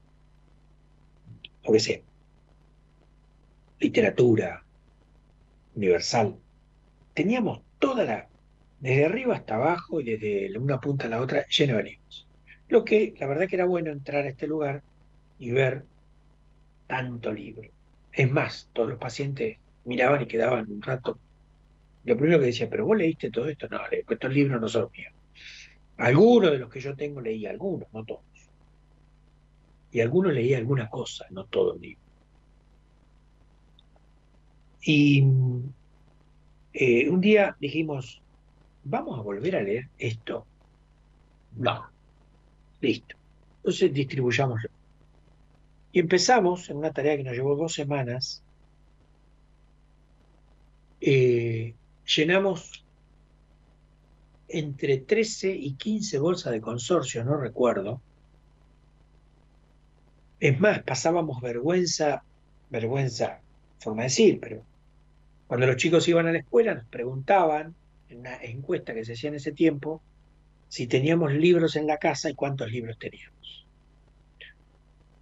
lo 1.64 1.72
que 1.72 1.80
sea. 1.80 2.00
Literatura 3.80 4.64
universal. 5.74 6.36
Teníamos 7.14 7.62
toda 7.78 8.04
la, 8.04 8.28
desde 8.80 9.06
arriba 9.06 9.36
hasta 9.36 9.56
abajo 9.56 10.00
y 10.00 10.04
desde 10.04 10.58
una 10.58 10.80
punta 10.80 11.06
a 11.06 11.10
la 11.10 11.20
otra, 11.20 11.46
lleno 11.46 11.76
de 11.76 11.84
libros. 11.84 12.28
Lo 12.68 12.84
que, 12.84 13.14
la 13.18 13.26
verdad 13.26 13.48
que 13.48 13.56
era 13.56 13.66
bueno 13.66 13.90
entrar 13.90 14.24
a 14.24 14.28
este 14.28 14.46
lugar 14.46 14.82
y 15.38 15.50
ver 15.50 15.84
tanto 16.86 17.32
libro. 17.32 17.68
Es 18.12 18.30
más, 18.30 18.68
todos 18.72 18.90
los 18.90 18.98
pacientes 18.98 19.58
miraban 19.84 20.22
y 20.22 20.26
quedaban 20.26 20.70
un 20.70 20.82
rato. 20.82 21.18
Lo 22.04 22.16
primero 22.16 22.40
que 22.40 22.46
decía, 22.46 22.68
pero 22.68 22.84
vos 22.84 22.96
leíste 22.96 23.30
todo 23.30 23.48
esto, 23.48 23.68
no, 23.68 23.80
estos 23.90 24.32
libros 24.32 24.60
no 24.60 24.68
son 24.68 24.90
míos. 24.96 25.12
Algunos 26.02 26.50
de 26.50 26.58
los 26.58 26.68
que 26.68 26.80
yo 26.80 26.96
tengo 26.96 27.20
leí 27.20 27.46
algunos, 27.46 27.86
no 27.92 28.04
todos. 28.04 28.24
Y 29.92 30.00
algunos 30.00 30.32
leí 30.32 30.52
alguna 30.52 30.90
cosa, 30.90 31.26
no 31.30 31.44
todo 31.44 31.74
el 31.74 31.80
libro. 31.80 32.02
Y 34.80 35.24
eh, 36.72 37.08
un 37.08 37.20
día 37.20 37.56
dijimos, 37.60 38.20
vamos 38.82 39.16
a 39.16 39.22
volver 39.22 39.54
a 39.54 39.62
leer 39.62 39.90
esto. 39.96 40.44
No. 41.56 41.86
Listo. 42.80 43.14
Entonces 43.58 43.94
distribuyámoslo. 43.94 44.70
Y 45.92 46.00
empezamos 46.00 46.68
en 46.68 46.78
una 46.78 46.92
tarea 46.92 47.16
que 47.16 47.22
nos 47.22 47.34
llevó 47.34 47.54
dos 47.54 47.74
semanas. 47.74 48.42
Eh, 51.00 51.76
llenamos 52.04 52.84
entre 54.52 54.98
13 54.98 55.52
y 55.52 55.74
15 55.74 56.18
bolsas 56.18 56.52
de 56.52 56.60
consorcio, 56.60 57.24
no 57.24 57.36
recuerdo. 57.36 58.00
Es 60.40 60.58
más, 60.60 60.82
pasábamos 60.82 61.40
vergüenza, 61.40 62.22
vergüenza, 62.70 63.40
forma 63.78 64.02
de 64.02 64.08
decir, 64.08 64.38
pero 64.40 64.62
cuando 65.46 65.66
los 65.66 65.76
chicos 65.76 66.08
iban 66.08 66.26
a 66.26 66.32
la 66.32 66.38
escuela 66.38 66.74
nos 66.74 66.86
preguntaban, 66.86 67.74
en 68.08 68.20
una 68.20 68.36
encuesta 68.42 68.94
que 68.94 69.04
se 69.04 69.14
hacía 69.14 69.28
en 69.28 69.36
ese 69.36 69.52
tiempo, 69.52 70.02
si 70.68 70.86
teníamos 70.86 71.32
libros 71.32 71.76
en 71.76 71.86
la 71.86 71.98
casa 71.98 72.30
y 72.30 72.34
cuántos 72.34 72.70
libros 72.70 72.98
teníamos. 72.98 73.66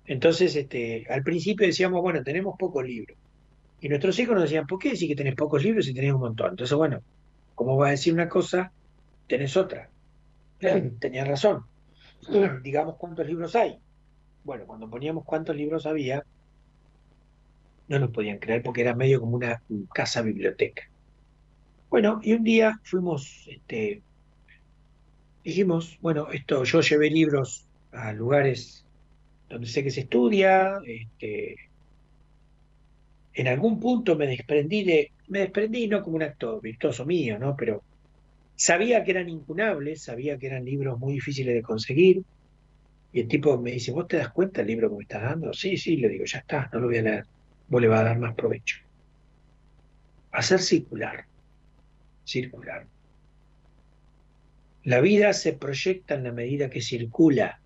Entonces, 0.06 0.56
este, 0.56 1.06
al 1.08 1.22
principio 1.22 1.66
decíamos, 1.66 2.02
bueno, 2.02 2.22
tenemos 2.22 2.56
pocos 2.58 2.84
libros. 2.84 3.16
Y 3.80 3.88
nuestros 3.88 4.18
hijos 4.18 4.34
nos 4.34 4.44
decían, 4.44 4.66
¿por 4.66 4.78
qué 4.78 4.90
decir 4.90 5.08
que 5.08 5.16
tenés 5.16 5.34
pocos 5.34 5.62
libros 5.62 5.86
si 5.86 5.94
tenés 5.94 6.12
un 6.12 6.20
montón? 6.20 6.50
Entonces, 6.50 6.76
bueno, 6.76 7.00
¿cómo 7.54 7.76
va 7.76 7.88
a 7.88 7.90
decir 7.92 8.12
una 8.12 8.28
cosa 8.28 8.72
tenés 9.30 9.56
otra. 9.56 9.88
Tenías 10.98 11.26
razón. 11.26 11.64
Digamos 12.62 12.96
cuántos 12.96 13.26
libros 13.26 13.54
hay. 13.54 13.78
Bueno, 14.44 14.66
cuando 14.66 14.90
poníamos 14.90 15.24
cuántos 15.24 15.56
libros 15.56 15.86
había, 15.86 16.24
no 17.88 17.98
nos 17.98 18.10
podían 18.10 18.38
creer 18.38 18.62
porque 18.62 18.82
era 18.82 18.94
medio 18.94 19.20
como 19.20 19.36
una 19.36 19.62
casa 19.94 20.20
biblioteca. 20.22 20.82
Bueno, 21.88 22.20
y 22.22 22.34
un 22.34 22.44
día 22.44 22.80
fuimos, 22.82 23.46
este, 23.48 24.02
dijimos, 25.44 25.98
bueno, 26.00 26.28
esto, 26.32 26.64
yo 26.64 26.80
llevé 26.80 27.10
libros 27.10 27.66
a 27.92 28.12
lugares 28.12 28.84
donde 29.48 29.66
sé 29.66 29.82
que 29.82 29.90
se 29.90 30.00
estudia, 30.00 30.80
este, 30.86 31.56
en 33.34 33.48
algún 33.48 33.80
punto 33.80 34.16
me 34.16 34.26
desprendí 34.26 34.84
de, 34.84 35.12
me 35.28 35.40
desprendí 35.40 35.88
no 35.88 36.02
como 36.02 36.16
un 36.16 36.22
acto 36.22 36.60
virtuoso 36.60 37.04
mío, 37.04 37.38
¿no? 37.38 37.56
Pero 37.56 37.82
Sabía 38.60 39.02
que 39.04 39.12
eran 39.12 39.30
incunables, 39.30 40.02
sabía 40.02 40.36
que 40.36 40.48
eran 40.48 40.66
libros 40.66 40.98
muy 40.98 41.14
difíciles 41.14 41.54
de 41.54 41.62
conseguir. 41.62 42.22
Y 43.10 43.20
el 43.20 43.26
tipo 43.26 43.56
me 43.56 43.70
dice, 43.70 43.90
¿vos 43.90 44.06
te 44.06 44.18
das 44.18 44.28
cuenta 44.32 44.60
del 44.60 44.66
libro 44.66 44.90
que 44.90 44.96
me 44.96 45.02
estás 45.04 45.22
dando? 45.22 45.54
Sí, 45.54 45.78
sí, 45.78 45.96
le 45.96 46.10
digo, 46.10 46.26
ya 46.26 46.40
está, 46.40 46.68
no 46.70 46.80
lo 46.80 46.88
voy 46.88 46.98
a 46.98 47.02
leer. 47.02 47.26
Vos 47.68 47.80
le 47.80 47.88
va 47.88 48.00
a 48.00 48.04
dar 48.04 48.18
más 48.18 48.34
provecho. 48.34 48.76
Hacer 50.32 50.58
circular. 50.58 51.24
Circular. 52.24 52.86
La 54.84 55.00
vida 55.00 55.32
se 55.32 55.54
proyecta 55.54 56.16
en 56.16 56.24
la 56.24 56.32
medida 56.32 56.68
que 56.68 56.82
circula. 56.82 57.60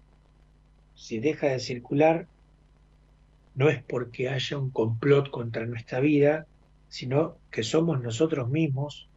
Si 0.94 1.18
deja 1.18 1.48
de 1.48 1.58
circular, 1.58 2.28
no 3.56 3.68
es 3.68 3.82
porque 3.82 4.28
haya 4.28 4.58
un 4.58 4.70
complot 4.70 5.30
contra 5.30 5.66
nuestra 5.66 5.98
vida, 5.98 6.46
sino 6.86 7.36
que 7.50 7.64
somos 7.64 8.00
nosotros 8.00 8.48
mismos 8.48 9.08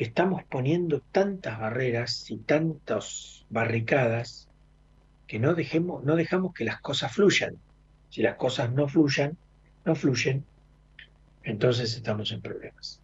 que 0.00 0.04
estamos 0.04 0.42
poniendo 0.44 1.02
tantas 1.12 1.60
barreras 1.60 2.30
y 2.30 2.38
tantas 2.38 3.44
barricadas 3.50 4.48
que 5.26 5.38
no, 5.38 5.52
dejemos, 5.54 6.02
no 6.04 6.16
dejamos 6.16 6.54
que 6.54 6.64
las 6.64 6.80
cosas 6.80 7.12
fluyan. 7.12 7.58
Si 8.08 8.22
las 8.22 8.36
cosas 8.36 8.72
no 8.72 8.88
fluyan, 8.88 9.36
no 9.84 9.94
fluyen, 9.94 10.42
entonces 11.42 11.94
estamos 11.94 12.32
en 12.32 12.40
problemas. 12.40 13.02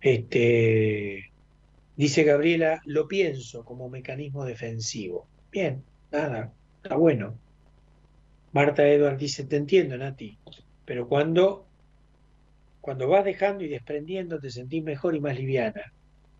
Este, 0.00 1.30
dice 1.94 2.24
Gabriela, 2.24 2.82
lo 2.84 3.06
pienso 3.06 3.64
como 3.64 3.88
mecanismo 3.88 4.44
defensivo. 4.44 5.28
Bien, 5.52 5.84
nada, 6.10 6.52
está 6.82 6.96
bueno. 6.96 7.38
Marta 8.50 8.88
Edward 8.88 9.18
dice, 9.18 9.44
te 9.44 9.54
entiendo, 9.54 9.96
Nati, 9.96 10.36
pero 10.84 11.06
cuando 11.06 11.64
cuando 12.80 13.08
vas 13.08 13.24
dejando 13.24 13.64
y 13.64 13.68
desprendiendo, 13.68 14.38
te 14.40 14.50
sentís 14.50 14.82
mejor 14.82 15.14
y 15.14 15.20
más 15.20 15.36
liviana. 15.36 15.92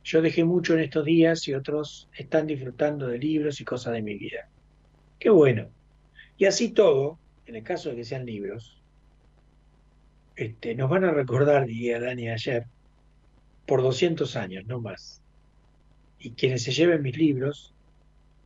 Yo 0.02 0.22
dejé 0.22 0.44
mucho 0.44 0.74
en 0.74 0.80
estos 0.80 1.04
días 1.04 1.46
y 1.48 1.54
otros 1.54 2.08
están 2.16 2.46
disfrutando 2.46 3.06
de 3.06 3.18
libros 3.18 3.60
y 3.60 3.64
cosas 3.64 3.92
de 3.92 4.02
mi 4.02 4.16
vida. 4.16 4.48
Qué 5.18 5.28
bueno. 5.28 5.68
Y 6.38 6.46
así 6.46 6.70
todo, 6.70 7.18
en 7.46 7.56
el 7.56 7.62
caso 7.62 7.90
de 7.90 7.96
que 7.96 8.04
sean 8.04 8.24
libros, 8.24 8.80
este, 10.36 10.74
nos 10.74 10.88
van 10.88 11.04
a 11.04 11.10
recordar, 11.10 11.66
diría 11.66 12.00
Dani 12.00 12.30
ayer, 12.30 12.64
por 13.66 13.82
200 13.82 14.36
años, 14.36 14.64
no 14.66 14.80
más. 14.80 15.22
Y 16.18 16.30
quienes 16.30 16.62
se 16.62 16.72
lleven 16.72 17.02
mis 17.02 17.18
libros, 17.18 17.74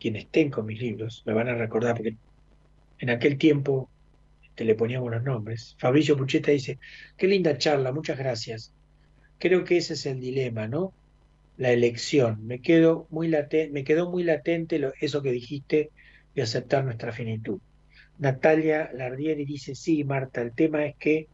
quienes 0.00 0.24
estén 0.24 0.50
con 0.50 0.66
mis 0.66 0.80
libros, 0.80 1.22
me 1.24 1.32
van 1.32 1.48
a 1.48 1.54
recordar, 1.54 1.94
porque 1.94 2.16
en 2.98 3.10
aquel 3.10 3.38
tiempo 3.38 3.88
te 4.54 4.64
le 4.64 4.74
poníamos 4.74 5.10
los 5.10 5.22
nombres. 5.22 5.76
Fabricio 5.78 6.16
Pucheta 6.16 6.50
dice, 6.50 6.78
qué 7.16 7.26
linda 7.26 7.58
charla, 7.58 7.92
muchas 7.92 8.18
gracias. 8.18 8.72
Creo 9.38 9.64
que 9.64 9.76
ese 9.76 9.94
es 9.94 10.06
el 10.06 10.20
dilema, 10.20 10.68
¿no? 10.68 10.92
La 11.56 11.72
elección. 11.72 12.46
Me, 12.46 12.60
quedo 12.60 13.06
muy 13.10 13.28
me 13.70 13.84
quedó 13.84 14.10
muy 14.10 14.24
latente 14.24 14.80
eso 15.00 15.22
que 15.22 15.32
dijiste 15.32 15.90
de 16.34 16.42
aceptar 16.42 16.84
nuestra 16.84 17.12
finitud. 17.12 17.60
Natalia 18.18 18.90
Lardieri 18.94 19.44
dice, 19.44 19.74
sí, 19.74 20.04
Marta, 20.04 20.40
el 20.40 20.52
tema 20.52 20.86
es 20.86 20.96
que 20.96 21.28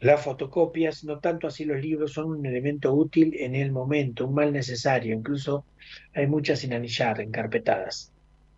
las 0.00 0.24
fotocopias, 0.24 1.04
no 1.04 1.18
tanto 1.18 1.46
así 1.46 1.64
los 1.64 1.80
libros, 1.80 2.14
son 2.14 2.30
un 2.30 2.46
elemento 2.46 2.92
útil 2.92 3.34
en 3.38 3.54
el 3.54 3.70
momento, 3.70 4.26
un 4.26 4.34
mal 4.34 4.52
necesario. 4.52 5.14
Incluso 5.14 5.64
hay 6.14 6.26
muchas 6.26 6.60
sin 6.60 6.72
anillar, 6.72 7.20
encarpetadas. 7.20 8.12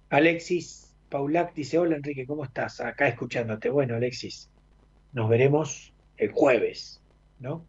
Alexis 0.09 0.92
Paulac 1.13 1.53
dice, 1.53 1.77
hola 1.77 1.97
Enrique, 1.97 2.25
¿cómo 2.25 2.43
estás? 2.43 2.81
Acá 2.81 3.07
escuchándote. 3.07 3.69
Bueno, 3.69 3.97
Alexis, 3.97 4.49
nos 5.13 5.29
veremos 5.29 5.93
el 6.17 6.33
jueves, 6.33 7.03
¿no? 7.39 7.67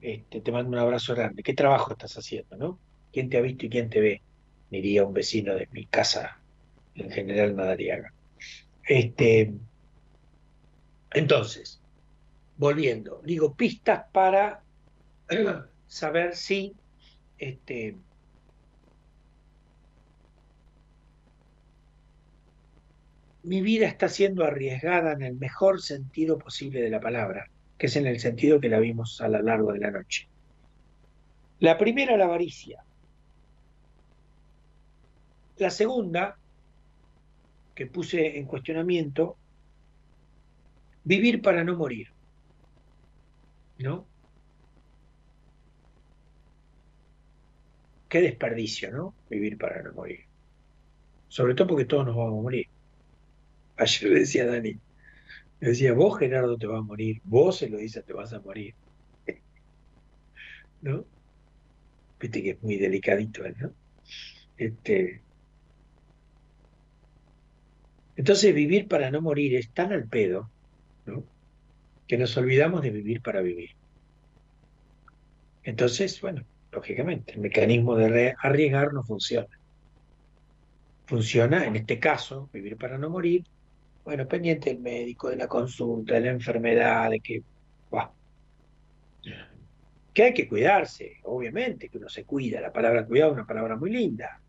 Este, 0.00 0.40
te 0.40 0.50
mando 0.50 0.70
un 0.70 0.78
abrazo 0.78 1.14
grande. 1.14 1.42
¿Qué 1.42 1.52
trabajo 1.52 1.92
estás 1.92 2.16
haciendo, 2.16 2.56
no? 2.56 2.78
¿Quién 3.12 3.28
te 3.28 3.36
ha 3.36 3.42
visto 3.42 3.66
y 3.66 3.68
quién 3.68 3.90
te 3.90 4.00
ve? 4.00 4.22
Diría 4.70 5.04
un 5.04 5.12
vecino 5.12 5.54
de 5.54 5.68
mi 5.72 5.84
casa, 5.84 6.40
en 6.94 7.10
General 7.10 7.52
Madariaga. 7.52 8.14
Este, 8.88 9.52
entonces, 11.10 11.82
volviendo, 12.56 13.20
digo, 13.22 13.54
pistas 13.54 14.06
para 14.12 14.62
saber 15.86 16.34
si 16.34 16.74
este, 17.36 17.96
mi 23.42 23.62
vida 23.62 23.86
está 23.86 24.08
siendo 24.08 24.44
arriesgada 24.44 25.12
en 25.12 25.22
el 25.22 25.36
mejor 25.36 25.80
sentido 25.80 26.38
posible 26.38 26.82
de 26.82 26.90
la 26.90 27.00
palabra, 27.00 27.48
que 27.78 27.86
es 27.86 27.96
en 27.96 28.06
el 28.06 28.20
sentido 28.20 28.60
que 28.60 28.68
la 28.68 28.78
vimos 28.78 29.20
a 29.20 29.28
lo 29.28 29.40
largo 29.42 29.72
de 29.72 29.80
la 29.80 29.90
noche. 29.90 30.28
La 31.60 31.78
primera, 31.78 32.16
la 32.16 32.24
avaricia. 32.24 32.82
La 35.58 35.70
segunda, 35.70 36.38
que 37.74 37.86
puse 37.86 38.38
en 38.38 38.46
cuestionamiento, 38.46 39.36
vivir 41.04 41.42
para 41.42 41.64
no 41.64 41.76
morir. 41.76 42.08
¿No? 43.78 44.06
Qué 48.08 48.20
desperdicio, 48.20 48.90
¿no? 48.90 49.14
Vivir 49.30 49.56
para 49.56 49.82
no 49.82 49.92
morir. 49.92 50.24
Sobre 51.28 51.54
todo 51.54 51.68
porque 51.68 51.84
todos 51.84 52.06
nos 52.06 52.16
vamos 52.16 52.38
a 52.40 52.42
morir. 52.42 52.69
Ayer 53.80 54.10
decía 54.12 54.46
Dani, 54.46 54.78
decía, 55.58 55.94
vos 55.94 56.18
Gerardo 56.18 56.58
te 56.58 56.66
vas 56.66 56.80
a 56.80 56.82
morir, 56.82 57.22
vos 57.24 57.56
se 57.56 57.70
lo 57.70 57.78
dices, 57.78 58.04
te 58.04 58.12
vas 58.12 58.30
a 58.34 58.40
morir. 58.40 58.74
¿No? 60.82 61.06
Viste 62.20 62.42
que 62.42 62.50
es 62.50 62.62
muy 62.62 62.76
delicadito 62.76 63.42
él, 63.42 63.56
¿no? 63.58 63.72
Este, 64.58 65.22
entonces 68.16 68.54
vivir 68.54 68.86
para 68.86 69.10
no 69.10 69.22
morir 69.22 69.54
es 69.54 69.70
tan 69.70 69.92
al 69.94 70.06
pedo, 70.06 70.50
¿no? 71.06 71.24
Que 72.06 72.18
nos 72.18 72.36
olvidamos 72.36 72.82
de 72.82 72.90
vivir 72.90 73.22
para 73.22 73.40
vivir. 73.40 73.70
Entonces, 75.62 76.20
bueno, 76.20 76.44
lógicamente, 76.70 77.32
el 77.32 77.40
mecanismo 77.40 77.96
de 77.96 78.34
arriesgar 78.42 78.92
no 78.92 79.02
funciona. 79.04 79.58
Funciona, 81.06 81.64
en 81.64 81.76
este 81.76 81.98
caso, 81.98 82.50
vivir 82.52 82.76
para 82.76 82.98
no 82.98 83.08
morir, 83.08 83.46
bueno, 84.04 84.26
pendiente 84.26 84.70
del 84.70 84.80
médico, 84.80 85.28
de 85.28 85.36
la 85.36 85.46
consulta, 85.48 86.14
de 86.14 86.20
la 86.20 86.30
enfermedad, 86.30 87.10
de 87.10 87.20
que, 87.20 87.42
que 90.12 90.22
hay 90.22 90.34
que 90.34 90.48
cuidarse, 90.48 91.18
obviamente, 91.24 91.88
que 91.88 91.98
uno 91.98 92.08
se 92.08 92.24
cuida. 92.24 92.60
La 92.60 92.72
palabra 92.72 93.06
cuidado 93.06 93.30
es 93.30 93.34
una 93.36 93.46
palabra 93.46 93.76
muy 93.76 93.90
linda. 93.90 94.40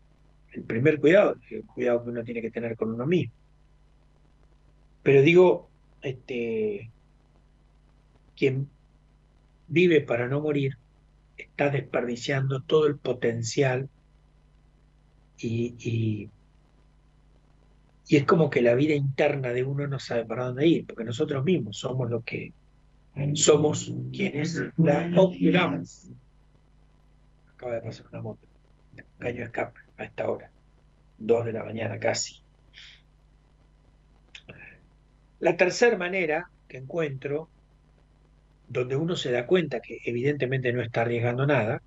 El 0.52 0.64
primer 0.64 1.00
cuidado, 1.00 1.36
el 1.50 1.64
cuidado 1.64 2.02
que 2.02 2.10
uno 2.10 2.24
tiene 2.24 2.42
que 2.42 2.50
tener 2.50 2.76
con 2.76 2.92
uno 2.92 3.06
mismo. 3.06 3.32
Pero 5.02 5.22
digo, 5.22 5.68
este, 6.02 6.90
quien 8.36 8.68
vive 9.68 10.00
para 10.00 10.28
no 10.28 10.40
morir 10.40 10.76
está 11.36 11.70
desperdiciando 11.70 12.60
todo 12.60 12.86
el 12.86 12.98
potencial 12.98 13.88
y, 15.38 15.74
y, 15.78 16.30
es 18.08 18.24
como 18.24 18.50
que 18.50 18.62
la 18.62 18.74
vida 18.74 18.94
interna 18.94 19.50
de 19.50 19.64
uno 19.64 19.86
no 19.86 19.98
sabe 19.98 20.24
para 20.24 20.46
dónde 20.46 20.66
ir, 20.66 20.86
porque 20.86 21.04
nosotros 21.04 21.44
mismos 21.44 21.78
somos 21.78 22.10
lo 22.10 22.22
que 22.22 22.52
somos 23.34 23.92
quienes 24.12 24.60
la 24.76 25.10
obligamos. 25.16 26.10
Acaba 27.54 27.74
de 27.74 27.80
pasar 27.82 28.06
una 28.12 28.22
moto, 28.22 28.46
caño 29.18 29.44
escape 29.44 29.80
a 29.98 30.04
esta 30.04 30.28
hora, 30.28 30.50
dos 31.18 31.44
de 31.44 31.52
la 31.52 31.64
mañana 31.64 31.98
casi. 31.98 32.42
La 35.40 35.56
tercera 35.56 35.96
manera 35.96 36.50
que 36.68 36.78
encuentro 36.78 37.48
donde 38.68 38.96
uno 38.96 39.16
se 39.16 39.30
da 39.30 39.46
cuenta 39.46 39.80
que 39.80 39.98
evidentemente 40.04 40.72
no 40.72 40.82
está 40.82 41.02
arriesgando 41.02 41.46
nada, 41.46 41.82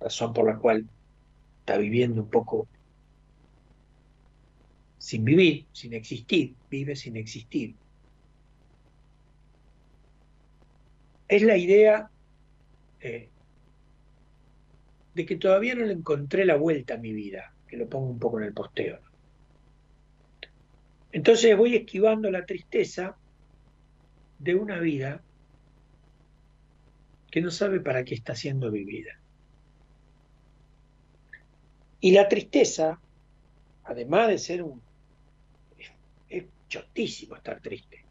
razón 0.00 0.32
por 0.32 0.46
la 0.46 0.58
cual 0.58 0.86
está 1.60 1.76
viviendo 1.76 2.22
un 2.22 2.30
poco 2.30 2.68
sin 4.98 5.24
vivir, 5.24 5.66
sin 5.72 5.94
existir, 5.94 6.54
vive 6.70 6.96
sin 6.96 7.16
existir. 7.16 7.74
Es 11.28 11.42
la 11.42 11.56
idea 11.56 12.10
eh, 13.00 13.28
de 15.14 15.26
que 15.26 15.36
todavía 15.36 15.74
no 15.74 15.84
le 15.84 15.92
encontré 15.92 16.44
la 16.44 16.56
vuelta 16.56 16.94
a 16.94 16.98
mi 16.98 17.12
vida, 17.12 17.52
que 17.66 17.76
lo 17.76 17.88
pongo 17.88 18.08
un 18.08 18.18
poco 18.18 18.38
en 18.38 18.46
el 18.46 18.54
posteo. 18.54 18.98
Entonces 21.12 21.56
voy 21.56 21.76
esquivando 21.76 22.30
la 22.30 22.44
tristeza 22.44 23.16
de 24.38 24.54
una 24.54 24.78
vida 24.78 25.22
que 27.30 27.40
no 27.40 27.50
sabe 27.50 27.80
para 27.80 28.04
qué 28.04 28.14
está 28.14 28.34
siendo 28.34 28.70
vivida. 28.70 29.18
Y 32.00 32.12
la 32.12 32.28
tristeza, 32.28 33.00
además 33.84 34.28
de 34.28 34.38
ser 34.38 34.62
un... 34.62 34.80
chotísimo 36.68 37.36
estar 37.36 37.60
triste. 37.60 38.04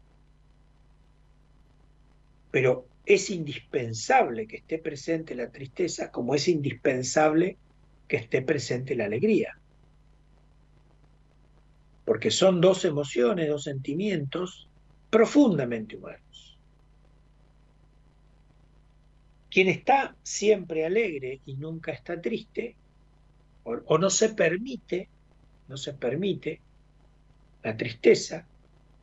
Pero 2.50 2.86
es 3.04 3.30
indispensable 3.30 4.46
que 4.46 4.56
esté 4.56 4.78
presente 4.78 5.34
la 5.34 5.50
tristeza 5.50 6.10
como 6.10 6.34
es 6.34 6.48
indispensable 6.48 7.56
que 8.06 8.16
esté 8.16 8.42
presente 8.42 8.94
la 8.94 9.04
alegría. 9.04 9.58
Porque 12.04 12.30
son 12.30 12.60
dos 12.60 12.84
emociones, 12.84 13.48
dos 13.48 13.64
sentimientos 13.64 14.68
profundamente 15.10 15.96
humanos. 15.96 16.58
Quien 19.50 19.68
está 19.68 20.16
siempre 20.22 20.84
alegre 20.84 21.40
y 21.46 21.54
nunca 21.54 21.92
está 21.92 22.20
triste, 22.20 22.76
o, 23.64 23.98
no 23.98 24.10
se 24.10 24.30
permite, 24.30 25.08
no 25.68 25.76
se 25.76 25.92
permite 25.94 26.60
la 27.62 27.76
tristeza 27.76 28.46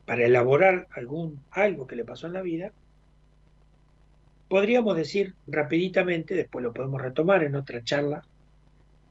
para 0.05 0.25
elaborar 0.25 0.87
algún, 0.91 1.43
algo 1.51 1.87
que 1.87 1.95
le 1.95 2.05
pasó 2.05 2.27
en 2.27 2.33
la 2.33 2.41
vida, 2.41 2.71
podríamos 4.47 4.95
decir 4.95 5.33
rapiditamente, 5.47 6.35
después 6.35 6.63
lo 6.63 6.73
podemos 6.73 7.01
retomar 7.01 7.43
en 7.43 7.55
otra 7.55 7.83
charla, 7.83 8.23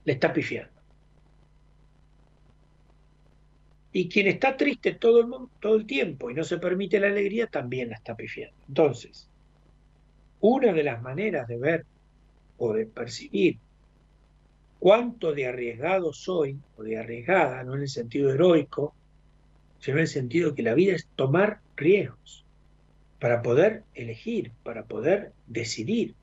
le 0.05 0.13
está 0.13 0.33
pifiando. 0.33 0.73
Y 3.93 4.09
quien 4.09 4.27
está 4.27 4.57
triste 4.57 4.95
todo 4.95 5.21
el, 5.21 5.49
todo 5.61 5.77
el 5.77 5.87
tiempo 5.87 6.31
y 6.31 6.35
no 6.35 6.43
se 6.43 6.59
permite 6.59 6.99
la 6.99 7.09
alegría, 7.09 7.47
también 7.47 7.91
la 7.91 7.97
está 7.97 8.17
pifiando. 8.17 8.57
Entonces, 8.69 9.29
una 10.41 10.73
de 10.73 10.83
las 10.83 11.01
maneras 11.01 11.47
de 11.49 11.59
ver 11.59 11.87
o 12.59 12.73
de 12.73 12.87
percibir 12.87 13.59
cuánto 14.79 15.33
de 15.33 15.47
arriesgado 15.47 16.13
soy, 16.13 16.59
o 16.77 16.83
de 16.83 16.99
arriesgada, 16.99 17.63
no 17.65 17.75
en 17.75 17.83
el 17.83 17.89
sentido 17.89 18.33
heroico, 18.33 18.95
sino 19.85 19.99
en 19.99 20.05
el 20.05 20.09
sentido 20.09 20.55
que 20.55 20.63
la 20.63 20.73
vida 20.73 20.95
es 20.95 21.07
tomar 21.15 21.61
riesgos 21.77 22.43
para 23.21 23.43
poder 23.43 23.85
elegir, 23.93 24.51
para 24.63 24.87
poder 24.87 25.35
decidir. 25.47 26.15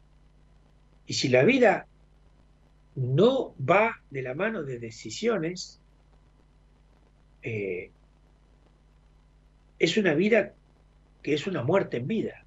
Y 1.06 1.14
si 1.14 1.28
la 1.28 1.44
vida 1.44 1.86
no 2.96 3.54
va 3.58 4.02
de 4.10 4.24
la 4.24 4.34
mano 4.34 4.64
de 4.64 4.80
decisiones, 4.80 5.80
eh, 7.44 7.92
es 9.78 9.96
una 9.96 10.16
vida 10.16 10.56
que 11.22 11.36
es 11.36 11.46
una 11.46 11.62
muerte 11.62 11.98
en 11.98 12.08
vida. 12.08 12.44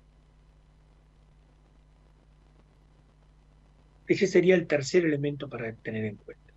Ese 4.08 4.26
sería 4.26 4.56
el 4.56 4.66
tercer 4.66 5.04
elemento 5.04 5.48
para 5.48 5.72
tener 5.74 6.06
en 6.06 6.16
cuenta. 6.16 6.52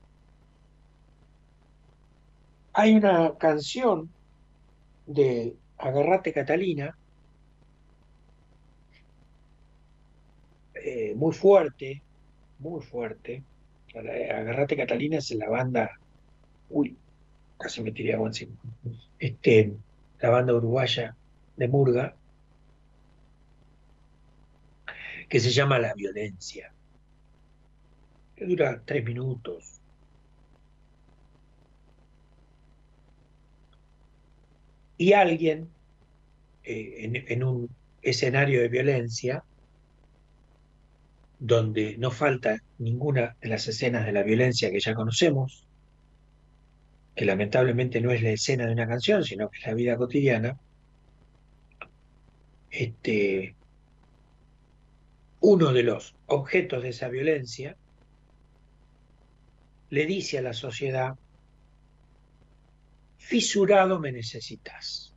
Hay 2.74 2.96
una 2.96 3.38
canción 3.38 4.17
de 5.08 5.56
Agarrate 5.78 6.34
Catalina, 6.34 6.96
eh, 10.76 11.14
muy 11.16 11.34
fuerte, 11.34 12.02
muy 12.60 12.82
fuerte. 12.82 13.44
Agarrate 13.96 14.78
Catalina 14.78 15.18
es 15.18 15.32
la 15.32 15.50
banda, 15.50 15.90
uy, 16.70 16.96
casi 17.58 17.82
me 17.82 17.92
tiré 17.92 18.14
agua 18.14 18.28
encima, 18.28 18.56
este, 19.18 19.74
la 20.20 20.30
banda 20.30 20.54
uruguaya 20.54 21.16
de 21.56 21.68
Murga, 21.68 22.16
que 25.28 25.40
se 25.40 25.50
llama 25.50 25.80
La 25.80 25.94
Violencia 25.96 26.72
que 28.38 28.46
dura 28.46 28.82
tres 28.86 29.04
minutos. 29.04 29.77
Y 34.98 35.14
alguien 35.14 35.70
eh, 36.64 37.24
en, 37.28 37.44
un 37.44 37.70
escenario 38.02 38.62
de 38.62 38.68
violencia, 38.68 39.44
donde 41.40 41.98
no 41.98 42.12
falta 42.12 42.58
ninguna 42.80 43.36
de 43.42 43.50
las 43.50 43.68
escenas 43.68 44.06
de 44.06 44.12
la 44.12 44.24
violencia 44.24 44.72
que 44.72 44.80
ya 44.80 44.96
conocemos, 44.96 45.66
que 47.16 47.26
lamentablemente 47.26 48.02
no 48.02 48.12
es 48.12 48.22
la 48.22 48.32
escena 48.32 48.66
de 48.66 48.74
una 48.74 48.88
canción, 48.88 49.24
sino 49.24 49.50
que 49.50 49.60
es 49.60 49.66
la 49.66 49.74
vida 49.74 49.98
cotidiana, 49.98 50.58
este, 52.70 53.56
uno 55.40 55.74
de 55.74 55.84
los 55.84 56.16
objetos 56.26 56.84
de 56.84 56.90
esa 56.90 57.08
violencia 57.08 57.76
le 59.90 60.06
dice 60.06 60.40
a 60.40 60.42
la 60.42 60.54
sociedad, 60.54 61.16
fisurado 63.28 64.00
me 64.00 64.12
necesitas. 64.14 65.14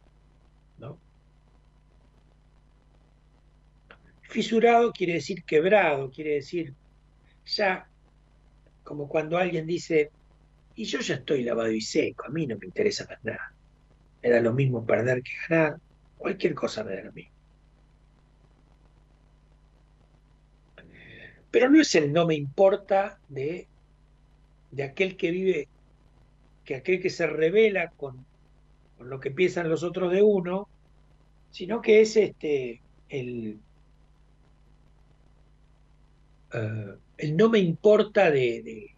¿no? 0.78 0.98
Fisurado 4.22 4.92
quiere 4.92 5.14
decir 5.14 5.44
quebrado, 5.44 6.10
quiere 6.10 6.34
decir 6.34 6.74
ya 7.46 7.88
como 8.82 9.08
cuando 9.08 9.38
alguien 9.38 9.66
dice, 9.66 10.10
y 10.74 10.84
yo 10.84 10.98
ya 10.98 11.14
estoy 11.16 11.44
lavado 11.44 11.70
y 11.70 11.80
seco, 11.80 12.26
a 12.26 12.30
mí 12.30 12.46
no 12.48 12.58
me 12.58 12.66
interesa 12.66 13.06
más 13.08 13.22
nada. 13.22 13.54
Me 14.22 14.30
da 14.30 14.40
lo 14.40 14.52
mismo 14.52 14.84
perder 14.84 15.22
que 15.22 15.30
ganar, 15.48 15.78
cualquier 16.18 16.54
cosa 16.54 16.82
me 16.82 16.96
da 16.96 17.02
lo. 17.02 17.12
Pero 21.52 21.70
no 21.70 21.80
es 21.80 21.94
el 21.94 22.12
no 22.12 22.26
me 22.26 22.34
importa 22.34 23.20
de 23.28 23.68
de 24.70 24.84
aquel 24.84 25.16
que 25.16 25.30
vive, 25.30 25.68
que 26.70 26.76
aquel 26.76 27.02
que 27.02 27.10
se 27.10 27.26
revela 27.26 27.90
con, 27.96 28.24
con 28.96 29.10
lo 29.10 29.18
que 29.18 29.32
piensan 29.32 29.68
los 29.68 29.82
otros 29.82 30.12
de 30.12 30.22
uno, 30.22 30.68
sino 31.50 31.82
que 31.82 32.00
es 32.00 32.16
este 32.16 32.80
el, 33.08 33.58
eh, 36.52 36.94
el 37.18 37.36
no 37.36 37.48
me 37.48 37.58
importa 37.58 38.30
de, 38.30 38.94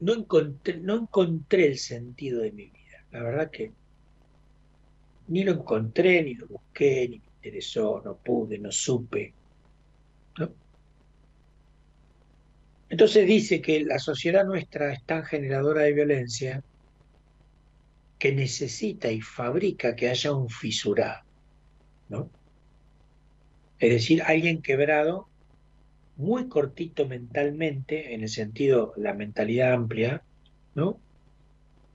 no 0.00 0.12
encontré, 0.12 0.76
no 0.76 0.96
encontré 0.96 1.68
el 1.68 1.78
sentido 1.78 2.42
de 2.42 2.52
mi 2.52 2.66
vida. 2.66 3.02
La 3.10 3.22
verdad 3.22 3.50
que 3.50 3.72
ni 5.28 5.44
lo 5.44 5.52
encontré, 5.52 6.22
ni 6.22 6.34
lo 6.34 6.46
busqué, 6.46 7.08
ni 7.08 7.20
me 7.20 7.24
interesó, 7.36 8.02
no 8.04 8.16
pude, 8.18 8.58
no 8.58 8.70
supe. 8.70 9.32
Entonces 12.90 13.26
dice 13.26 13.62
que 13.62 13.84
la 13.84 14.00
sociedad 14.00 14.44
nuestra 14.44 14.92
es 14.92 15.04
tan 15.04 15.24
generadora 15.24 15.82
de 15.82 15.92
violencia 15.92 16.62
que 18.18 18.32
necesita 18.32 19.10
y 19.10 19.20
fabrica 19.20 19.94
que 19.94 20.10
haya 20.10 20.32
un 20.32 20.50
fisurado, 20.50 21.22
¿no? 22.08 22.28
Es 23.78 23.90
decir, 23.90 24.22
alguien 24.22 24.60
quebrado, 24.60 25.28
muy 26.16 26.48
cortito 26.48 27.06
mentalmente, 27.06 28.12
en 28.12 28.22
el 28.22 28.28
sentido, 28.28 28.92
la 28.96 29.14
mentalidad 29.14 29.72
amplia, 29.72 30.22
¿no? 30.74 31.00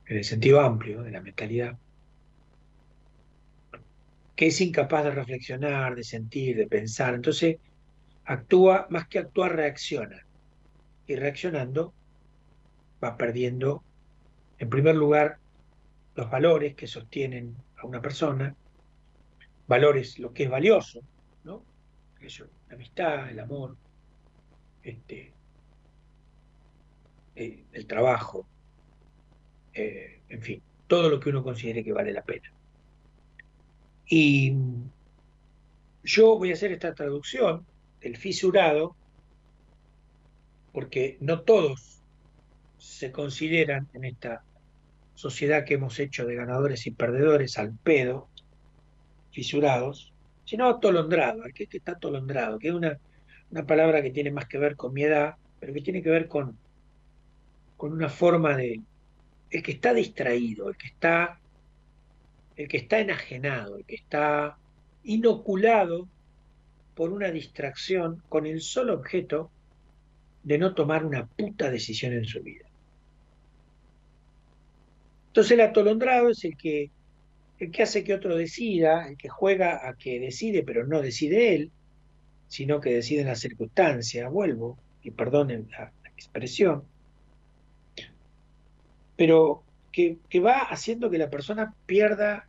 En 0.07 0.17
el 0.17 0.23
sentido 0.23 0.61
amplio 0.61 1.03
de 1.03 1.11
la 1.11 1.21
mentalidad, 1.21 1.77
que 4.35 4.47
es 4.47 4.61
incapaz 4.61 5.03
de 5.03 5.11
reflexionar, 5.11 5.95
de 5.95 6.03
sentir, 6.03 6.55
de 6.57 6.67
pensar. 6.67 7.13
Entonces, 7.13 7.57
actúa, 8.23 8.87
más 8.89 9.07
que 9.07 9.19
actuar, 9.19 9.55
reacciona. 9.55 10.24
Y 11.07 11.15
reaccionando, 11.15 11.93
va 13.03 13.17
perdiendo, 13.17 13.83
en 14.57 14.69
primer 14.69 14.95
lugar, 14.95 15.37
los 16.15 16.29
valores 16.29 16.75
que 16.75 16.87
sostienen 16.87 17.55
a 17.77 17.85
una 17.85 18.01
persona, 18.01 18.55
valores, 19.67 20.19
lo 20.19 20.33
que 20.33 20.43
es 20.43 20.49
valioso, 20.49 21.01
¿no? 21.43 21.63
la 22.19 22.75
amistad, 22.75 23.29
el 23.29 23.39
amor, 23.39 23.77
este, 24.81 25.31
eh, 27.35 27.65
el 27.71 27.85
trabajo, 27.85 28.47
eh, 29.73 30.21
en 30.29 30.41
fin, 30.41 30.61
todo 30.87 31.09
lo 31.09 31.19
que 31.19 31.29
uno 31.29 31.43
considere 31.43 31.83
que 31.83 31.91
vale 31.91 32.11
la 32.11 32.23
pena. 32.23 32.51
Y 34.07 34.55
yo 36.03 36.37
voy 36.37 36.51
a 36.51 36.53
hacer 36.53 36.71
esta 36.71 36.93
traducción 36.93 37.65
del 37.99 38.17
fisurado 38.17 38.95
porque 40.75 41.17
no 41.21 41.39
todos 41.39 42.01
se 42.77 43.13
consideran 43.13 43.87
en 43.93 44.03
esta 44.03 44.43
sociedad 45.13 45.63
que 45.63 45.75
hemos 45.75 45.97
hecho 45.99 46.25
de 46.25 46.35
ganadores 46.35 46.85
y 46.85 46.91
perdedores 46.91 47.57
al 47.57 47.71
pedo, 47.77 48.27
fisurados, 49.31 50.11
sino 50.43 50.67
atolondrado, 50.67 51.43
al 51.43 51.53
que, 51.53 51.69
está 51.71 51.93
atolondrado, 51.93 52.59
que 52.59 52.67
es 52.67 52.73
una, 52.73 52.99
una, 53.51 53.65
palabra 53.65 54.01
que 54.01 54.11
tiene 54.11 54.31
más 54.31 54.47
que 54.49 54.57
ver 54.57 54.75
con 54.75 54.93
mi 54.93 55.03
edad, 55.03 55.35
pero 55.61 55.71
que 55.71 55.79
tiene 55.79 56.03
que 56.03 56.09
ver 56.09 56.27
con, 56.27 56.57
con 57.77 57.93
una 57.93 58.09
forma 58.09 58.57
de 58.57 58.81
el 59.51 59.63
que 59.63 59.71
está 59.71 59.93
distraído, 59.93 60.67
el 60.67 60.75
que 60.75 60.87
está, 60.87 61.39
el 62.57 62.67
que 62.67 62.77
está 62.77 62.99
enajenado, 62.99 63.77
el 63.77 63.85
que 63.85 63.95
está 63.95 64.57
inoculado 65.05 66.09
por 66.95 67.13
una 67.13 67.31
distracción 67.31 68.21
con 68.27 68.45
el 68.45 68.59
solo 68.59 68.93
objeto 68.95 69.51
de 70.45 70.57
no 70.57 70.73
tomar 70.73 71.03
una 71.05 71.25
puta 71.25 71.69
decisión 71.69 72.13
en 72.13 72.25
su 72.25 72.41
vida. 72.41 72.65
Entonces 75.27 75.51
el 75.51 75.61
atolondrado 75.61 76.29
es 76.29 76.45
el 76.45 76.55
que 76.55 76.91
el 77.59 77.71
que 77.71 77.83
hace 77.83 78.03
que 78.03 78.13
otro 78.13 78.35
decida, 78.35 79.07
el 79.07 79.17
que 79.17 79.29
juega 79.29 79.87
a 79.87 79.95
que 79.95 80.19
decide, 80.19 80.63
pero 80.63 80.85
no 80.85 81.01
decide 81.01 81.55
él, 81.55 81.71
sino 82.47 82.79
que 82.79 82.93
decide 82.93 83.21
en 83.21 83.27
la 83.27 83.35
circunstancia, 83.35 84.29
vuelvo, 84.29 84.77
y 85.01 85.11
perdonen 85.11 85.67
la, 85.71 85.91
expresión, 86.17 86.83
pero 89.17 89.63
que, 89.91 90.17
va 90.39 90.59
haciendo 90.59 91.09
que 91.09 91.17
la 91.17 91.29
persona 91.29 91.73
pierda 91.85 92.47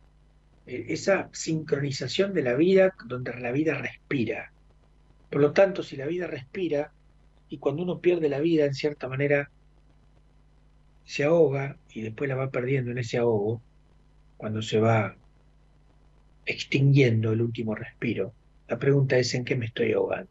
eh, 0.65 0.85
esa 0.89 1.29
sincronización 1.33 2.33
de 2.33 2.43
la 2.43 2.53
vida 2.53 2.93
donde 3.05 3.33
la 3.37 3.51
vida 3.51 3.73
respira. 3.73 4.53
Por 5.29 5.41
lo 5.41 5.51
tanto, 5.51 5.83
si 5.83 5.97
la 5.97 6.05
vida 6.05 6.27
respira, 6.27 6.93
y 7.49 7.57
cuando 7.57 7.83
uno 7.83 7.99
pierde 7.99 8.29
la 8.29 8.39
vida, 8.39 8.65
en 8.65 8.73
cierta 8.73 9.07
manera, 9.07 9.49
se 11.05 11.23
ahoga 11.23 11.77
y 11.93 12.01
después 12.01 12.27
la 12.27 12.35
va 12.35 12.51
perdiendo 12.51 12.91
en 12.91 12.97
ese 12.97 13.17
ahogo, 13.17 13.61
cuando 14.35 14.61
se 14.61 14.79
va 14.79 15.15
extinguiendo 16.45 17.31
el 17.31 17.41
último 17.41 17.75
respiro. 17.75 18.33
La 18.67 18.77
pregunta 18.77 19.17
es 19.17 19.33
en 19.33 19.45
qué 19.45 19.55
me 19.55 19.67
estoy 19.67 19.93
ahogando. 19.93 20.29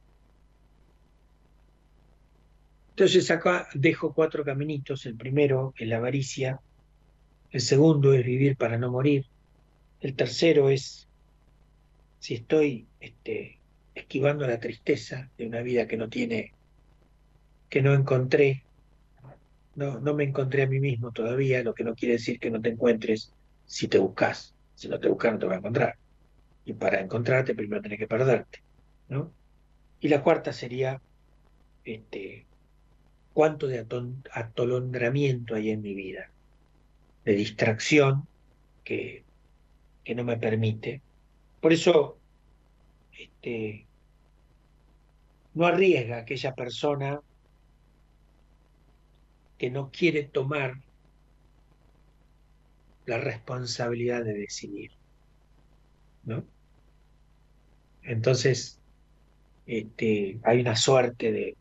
Entonces 2.91 3.31
acá 3.31 3.69
dejo 3.75 4.15
cuatro 4.15 4.45
caminitos. 4.45 5.05
El 5.07 5.17
primero 5.17 5.75
es 5.77 5.89
la 5.89 5.99
avaricia. 5.99 6.61
El 7.51 7.61
segundo 7.61 8.13
es 8.15 8.25
vivir 8.25 8.57
para 8.57 8.79
no 8.79 8.91
morir. 8.91 9.27
El 10.01 10.15
tercero 10.15 10.71
es 10.71 11.07
si 12.19 12.35
estoy 12.35 12.87
este, 13.01 13.61
esquivando 13.95 14.47
la 14.47 14.61
tristeza 14.61 15.31
de 15.37 15.47
una 15.47 15.63
vida 15.63 15.87
que 15.87 15.97
no 15.97 16.09
tiene, 16.09 16.53
que 17.69 17.83
no 17.83 17.95
encontré. 17.95 18.65
No, 19.75 20.01
no 20.01 20.15
me 20.15 20.25
encontré 20.25 20.63
a 20.63 20.67
mí 20.67 20.81
mismo 20.81 21.13
todavía, 21.13 21.63
lo 21.63 21.75
que 21.75 21.85
no 21.85 21.95
quiere 21.95 22.15
decir 22.15 22.39
que 22.39 22.51
no 22.51 22.61
te 22.61 22.71
encuentres 22.71 23.33
si 23.67 23.89
te 23.89 23.99
buscas. 23.99 24.55
Si 24.75 24.89
no 24.89 24.99
te 24.99 25.09
buscas, 25.09 25.33
no 25.33 25.39
te 25.39 25.47
vas 25.47 25.57
a 25.57 25.59
encontrar. 25.59 25.97
Y 26.65 26.73
para 26.73 27.01
encontrarte, 27.01 27.55
primero 27.55 27.83
tenés 27.83 27.99
que 27.99 28.07
perderte. 28.07 28.63
¿no? 29.09 29.33
Y 30.01 30.09
la 30.09 30.23
cuarta 30.23 30.53
sería 30.53 31.01
este, 31.85 32.47
cuánto 33.33 33.67
de 33.67 33.87
atolondramiento 34.33 35.55
hay 35.55 35.71
en 35.71 35.83
mi 35.83 35.95
vida, 35.95 36.31
de 37.25 37.35
distracción 37.35 38.27
que, 38.85 39.25
que 40.05 40.15
no 40.15 40.25
me 40.25 40.37
permite. 40.37 41.03
Por 41.61 41.73
eso, 41.73 42.19
este, 43.19 43.87
no 45.55 45.67
arriesga 45.67 46.19
aquella 46.19 46.55
persona 46.55 47.21
que 49.59 49.71
no 49.71 49.91
quiere 49.91 50.25
tomar 50.25 50.75
la 53.07 53.19
responsabilidad 53.19 54.25
de 54.25 54.35
decidir. 54.35 54.91
¿no? 56.25 56.45
Entonces, 58.03 58.79
este, 59.67 60.39
hay 60.43 60.61
una 60.61 60.77
suerte 60.77 61.33
de... 61.33 61.57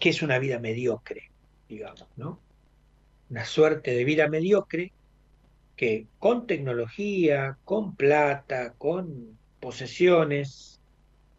que 0.00 0.08
es 0.08 0.20
una 0.20 0.40
vida 0.40 0.58
mediocre, 0.58 1.30
digamos, 1.68 2.04
¿no? 2.16 2.40
Una 3.30 3.44
suerte 3.44 3.92
de 3.94 4.04
vida 4.04 4.26
mediocre 4.26 4.90
que 5.76 6.08
con 6.18 6.48
tecnología, 6.48 7.56
con 7.64 7.94
plata, 7.94 8.72
con 8.72 9.38
posesiones, 9.60 10.80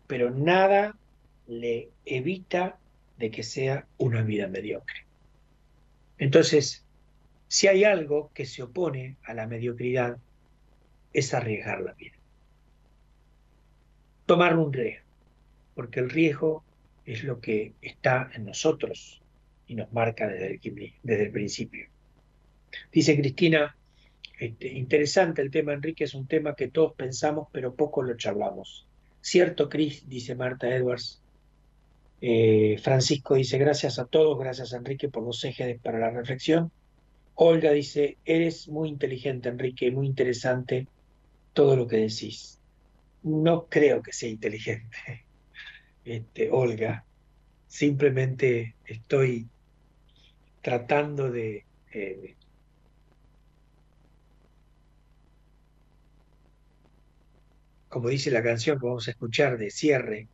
pero 0.07 0.31
nada 0.31 0.95
le 1.47 1.89
evita 2.05 2.77
de 3.17 3.31
que 3.31 3.43
sea 3.43 3.87
una 3.97 4.21
vida 4.21 4.47
mediocre. 4.47 5.05
Entonces, 6.17 6.85
si 7.47 7.67
hay 7.67 7.83
algo 7.83 8.31
que 8.33 8.45
se 8.45 8.63
opone 8.63 9.17
a 9.23 9.33
la 9.33 9.47
mediocridad, 9.47 10.17
es 11.13 11.33
arriesgar 11.33 11.81
la 11.81 11.93
vida. 11.93 12.15
Tomar 14.25 14.57
un 14.57 14.73
riesgo, 14.73 15.05
porque 15.75 15.99
el 15.99 16.09
riesgo 16.09 16.63
es 17.05 17.23
lo 17.23 17.39
que 17.39 17.73
está 17.81 18.31
en 18.33 18.45
nosotros 18.45 19.21
y 19.67 19.75
nos 19.75 19.91
marca 19.93 20.27
desde 20.27 20.59
el, 21.03 21.31
principio. 21.31 21.87
Dice 22.91 23.15
Cristina, 23.17 23.75
este, 24.39 24.67
interesante 24.69 25.41
el 25.41 25.51
tema, 25.51 25.73
Enrique, 25.73 26.05
es 26.05 26.15
un 26.15 26.27
tema 26.27 26.55
que 26.55 26.69
todos 26.69 26.93
pensamos, 26.93 27.47
pero 27.51 27.75
poco 27.75 28.01
lo 28.01 28.15
charlamos. 28.17 28.87
Cierto, 29.21 29.69
Cris, 29.69 30.07
dice 30.09 30.35
Marta 30.35 30.73
Edwards, 30.75 31.22
eh, 32.25 32.77
Francisco 32.81 33.35
dice, 33.35 33.57
gracias 33.57 33.99
a 33.99 34.05
todos, 34.05 34.39
gracias 34.39 34.71
Enrique 34.71 35.09
por 35.09 35.23
los 35.23 35.43
ejes 35.43 35.77
para 35.81 35.99
la 35.99 36.09
reflexión. 36.09 36.71
Olga 37.35 37.73
dice, 37.73 38.17
eres 38.23 38.69
muy 38.69 38.87
inteligente, 38.87 39.49
Enrique, 39.49 39.91
muy 39.91 40.07
interesante 40.07 40.87
todo 41.51 41.75
lo 41.75 41.85
que 41.85 41.97
decís. 41.97 42.61
No 43.23 43.65
creo 43.65 44.01
que 44.01 44.13
sea 44.13 44.29
inteligente, 44.29 44.95
este, 46.05 46.49
Olga. 46.49 47.03
Simplemente 47.67 48.75
estoy 48.85 49.49
tratando 50.61 51.29
de... 51.29 51.65
Eh, 51.91 52.35
como 57.89 58.07
dice 58.07 58.31
la 58.31 58.41
canción 58.41 58.79
que 58.79 58.85
vamos 58.85 59.09
a 59.09 59.11
escuchar 59.11 59.57
de 59.57 59.69
cierre, 59.69 60.29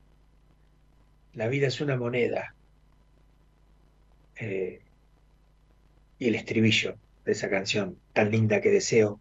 la 1.33 1.47
vida 1.47 1.67
es 1.67 1.81
una 1.81 1.97
moneda. 1.97 2.55
Eh, 4.35 4.81
y 6.17 6.27
el 6.27 6.35
estribillo, 6.35 6.97
de 7.25 7.31
esa 7.33 7.49
canción 7.49 7.97
tan 8.13 8.31
linda 8.31 8.61
que 8.61 8.71
deseo 8.71 9.19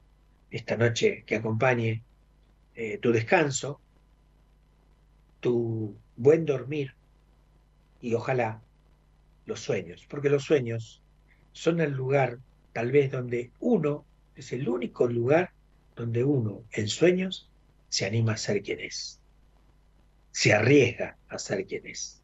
esta 0.51 0.77
noche 0.77 1.25
que 1.27 1.37
acompañe 1.37 2.03
eh, 2.75 2.99
tu 2.99 3.13
descanso, 3.13 3.81
tu 5.41 5.97
buen 6.17 6.45
dormir 6.45 6.95
y 8.01 8.15
ojalá 8.15 8.63
los 9.47 9.61
sueños, 9.61 10.07
porque 10.09 10.31
los 10.31 10.45
sueños 10.45 11.03
son 11.53 11.81
el 11.81 11.93
lugar 11.93 12.39
tal 12.73 12.93
vez 12.93 13.11
donde 13.11 13.51
uno, 13.61 14.05
es 14.37 14.53
el 14.53 14.69
único 14.69 15.09
lugar 15.09 15.51
donde 15.97 16.23
uno 16.23 16.63
en 16.73 16.89
sueños 16.89 17.51
se 17.89 18.07
anima 18.07 18.33
a 18.33 18.37
ser 18.37 18.63
quien 18.63 18.81
es, 18.81 19.18
se 20.39 20.53
arriesga 20.53 21.19
a 21.29 21.37
ser 21.37 21.67
quien 21.67 21.85
es. 21.89 22.23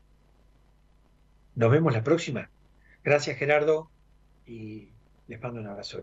Nos 1.56 1.68
vemos 1.68 1.92
la 1.92 2.04
próxima. 2.04 2.48
Gracias 3.02 3.36
Gerardo 3.36 3.90
y 4.46 4.92
les 5.26 5.42
mando 5.42 5.58
un 5.58 5.66
abrazo. 5.66 6.00